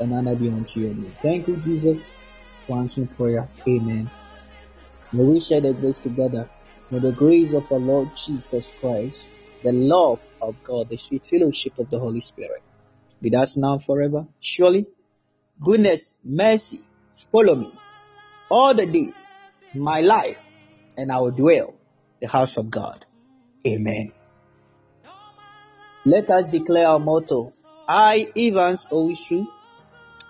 and 0.00 0.12
honor 0.12 0.36
be 0.36 0.48
unto 0.48 0.80
your 0.80 0.94
name. 0.94 1.14
Thank 1.22 1.48
you, 1.48 1.56
Jesus, 1.56 2.12
answering 2.74 3.08
prayer. 3.08 3.48
Amen. 3.68 4.10
May 5.12 5.24
we 5.24 5.40
share 5.40 5.60
the 5.60 5.72
grace 5.72 5.98
together. 5.98 6.48
May 6.90 6.98
the 6.98 7.12
grace 7.12 7.52
of 7.52 7.70
our 7.70 7.78
Lord 7.78 8.08
Jesus 8.16 8.72
Christ, 8.80 9.28
the 9.62 9.72
love 9.72 10.26
of 10.40 10.62
God, 10.62 10.88
the 10.88 10.96
sweet 10.96 11.24
fellowship 11.24 11.78
of 11.78 11.90
the 11.90 11.98
Holy 11.98 12.20
Spirit 12.20 12.62
be 13.20 13.34
us 13.34 13.56
now 13.56 13.78
forever. 13.78 14.26
Surely, 14.40 14.86
goodness, 15.60 16.16
mercy, 16.24 16.80
follow 17.30 17.54
me 17.54 17.72
all 18.50 18.74
the 18.74 18.86
days, 18.86 19.36
my 19.74 20.00
life, 20.00 20.44
and 20.96 21.10
I 21.10 21.20
will 21.20 21.30
dwell 21.30 21.74
the 22.20 22.28
house 22.28 22.56
of 22.56 22.70
God. 22.70 23.04
Amen. 23.66 24.12
Let 26.04 26.30
us 26.30 26.48
declare 26.48 26.88
our 26.88 26.98
motto. 26.98 27.52
I, 27.88 28.30
Evans 28.36 28.86
Owishu, 28.92 29.46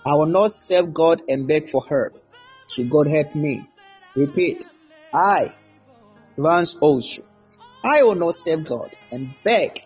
I 0.07 0.15
will 0.15 0.27
not 0.27 0.53
serve 0.53 0.95
God 0.95 1.23
and 1.29 1.47
beg 1.47 1.69
for 1.69 1.85
help. 1.87 2.23
Should 2.69 2.91
God 2.91 3.09
help 3.09 3.35
me? 3.35 3.69
Repeat. 4.15 4.67
I, 5.13 5.55
runs 6.37 6.75
also. 6.77 7.23
I 7.85 8.03
will 8.03 8.15
not 8.15 8.35
save 8.35 8.65
God 8.65 8.97
and 9.13 9.33
beg 9.45 9.79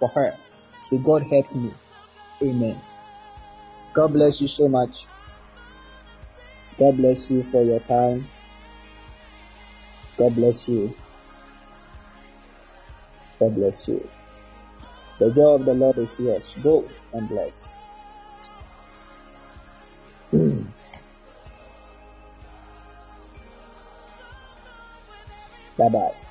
for 0.00 0.08
her. 0.08 0.36
Say, 0.82 0.98
God 0.98 1.22
help 1.22 1.54
me. 1.54 1.72
Amen. 2.42 2.80
God 3.92 4.12
bless 4.12 4.40
you 4.40 4.48
so 4.48 4.68
much. 4.68 5.06
God 6.78 6.96
bless 6.96 7.30
you 7.30 7.42
for 7.42 7.62
your 7.62 7.80
time. 7.80 8.28
God 10.18 10.34
bless 10.34 10.68
you. 10.68 10.94
God 13.38 13.54
bless 13.54 13.88
you. 13.88 14.08
The 15.18 15.30
joy 15.30 15.54
of 15.54 15.64
the 15.64 15.74
Lord 15.74 15.98
is 15.98 16.18
yours. 16.18 16.54
Go 16.62 16.88
and 17.12 17.28
bless. 17.28 17.74
bye. 25.78 26.25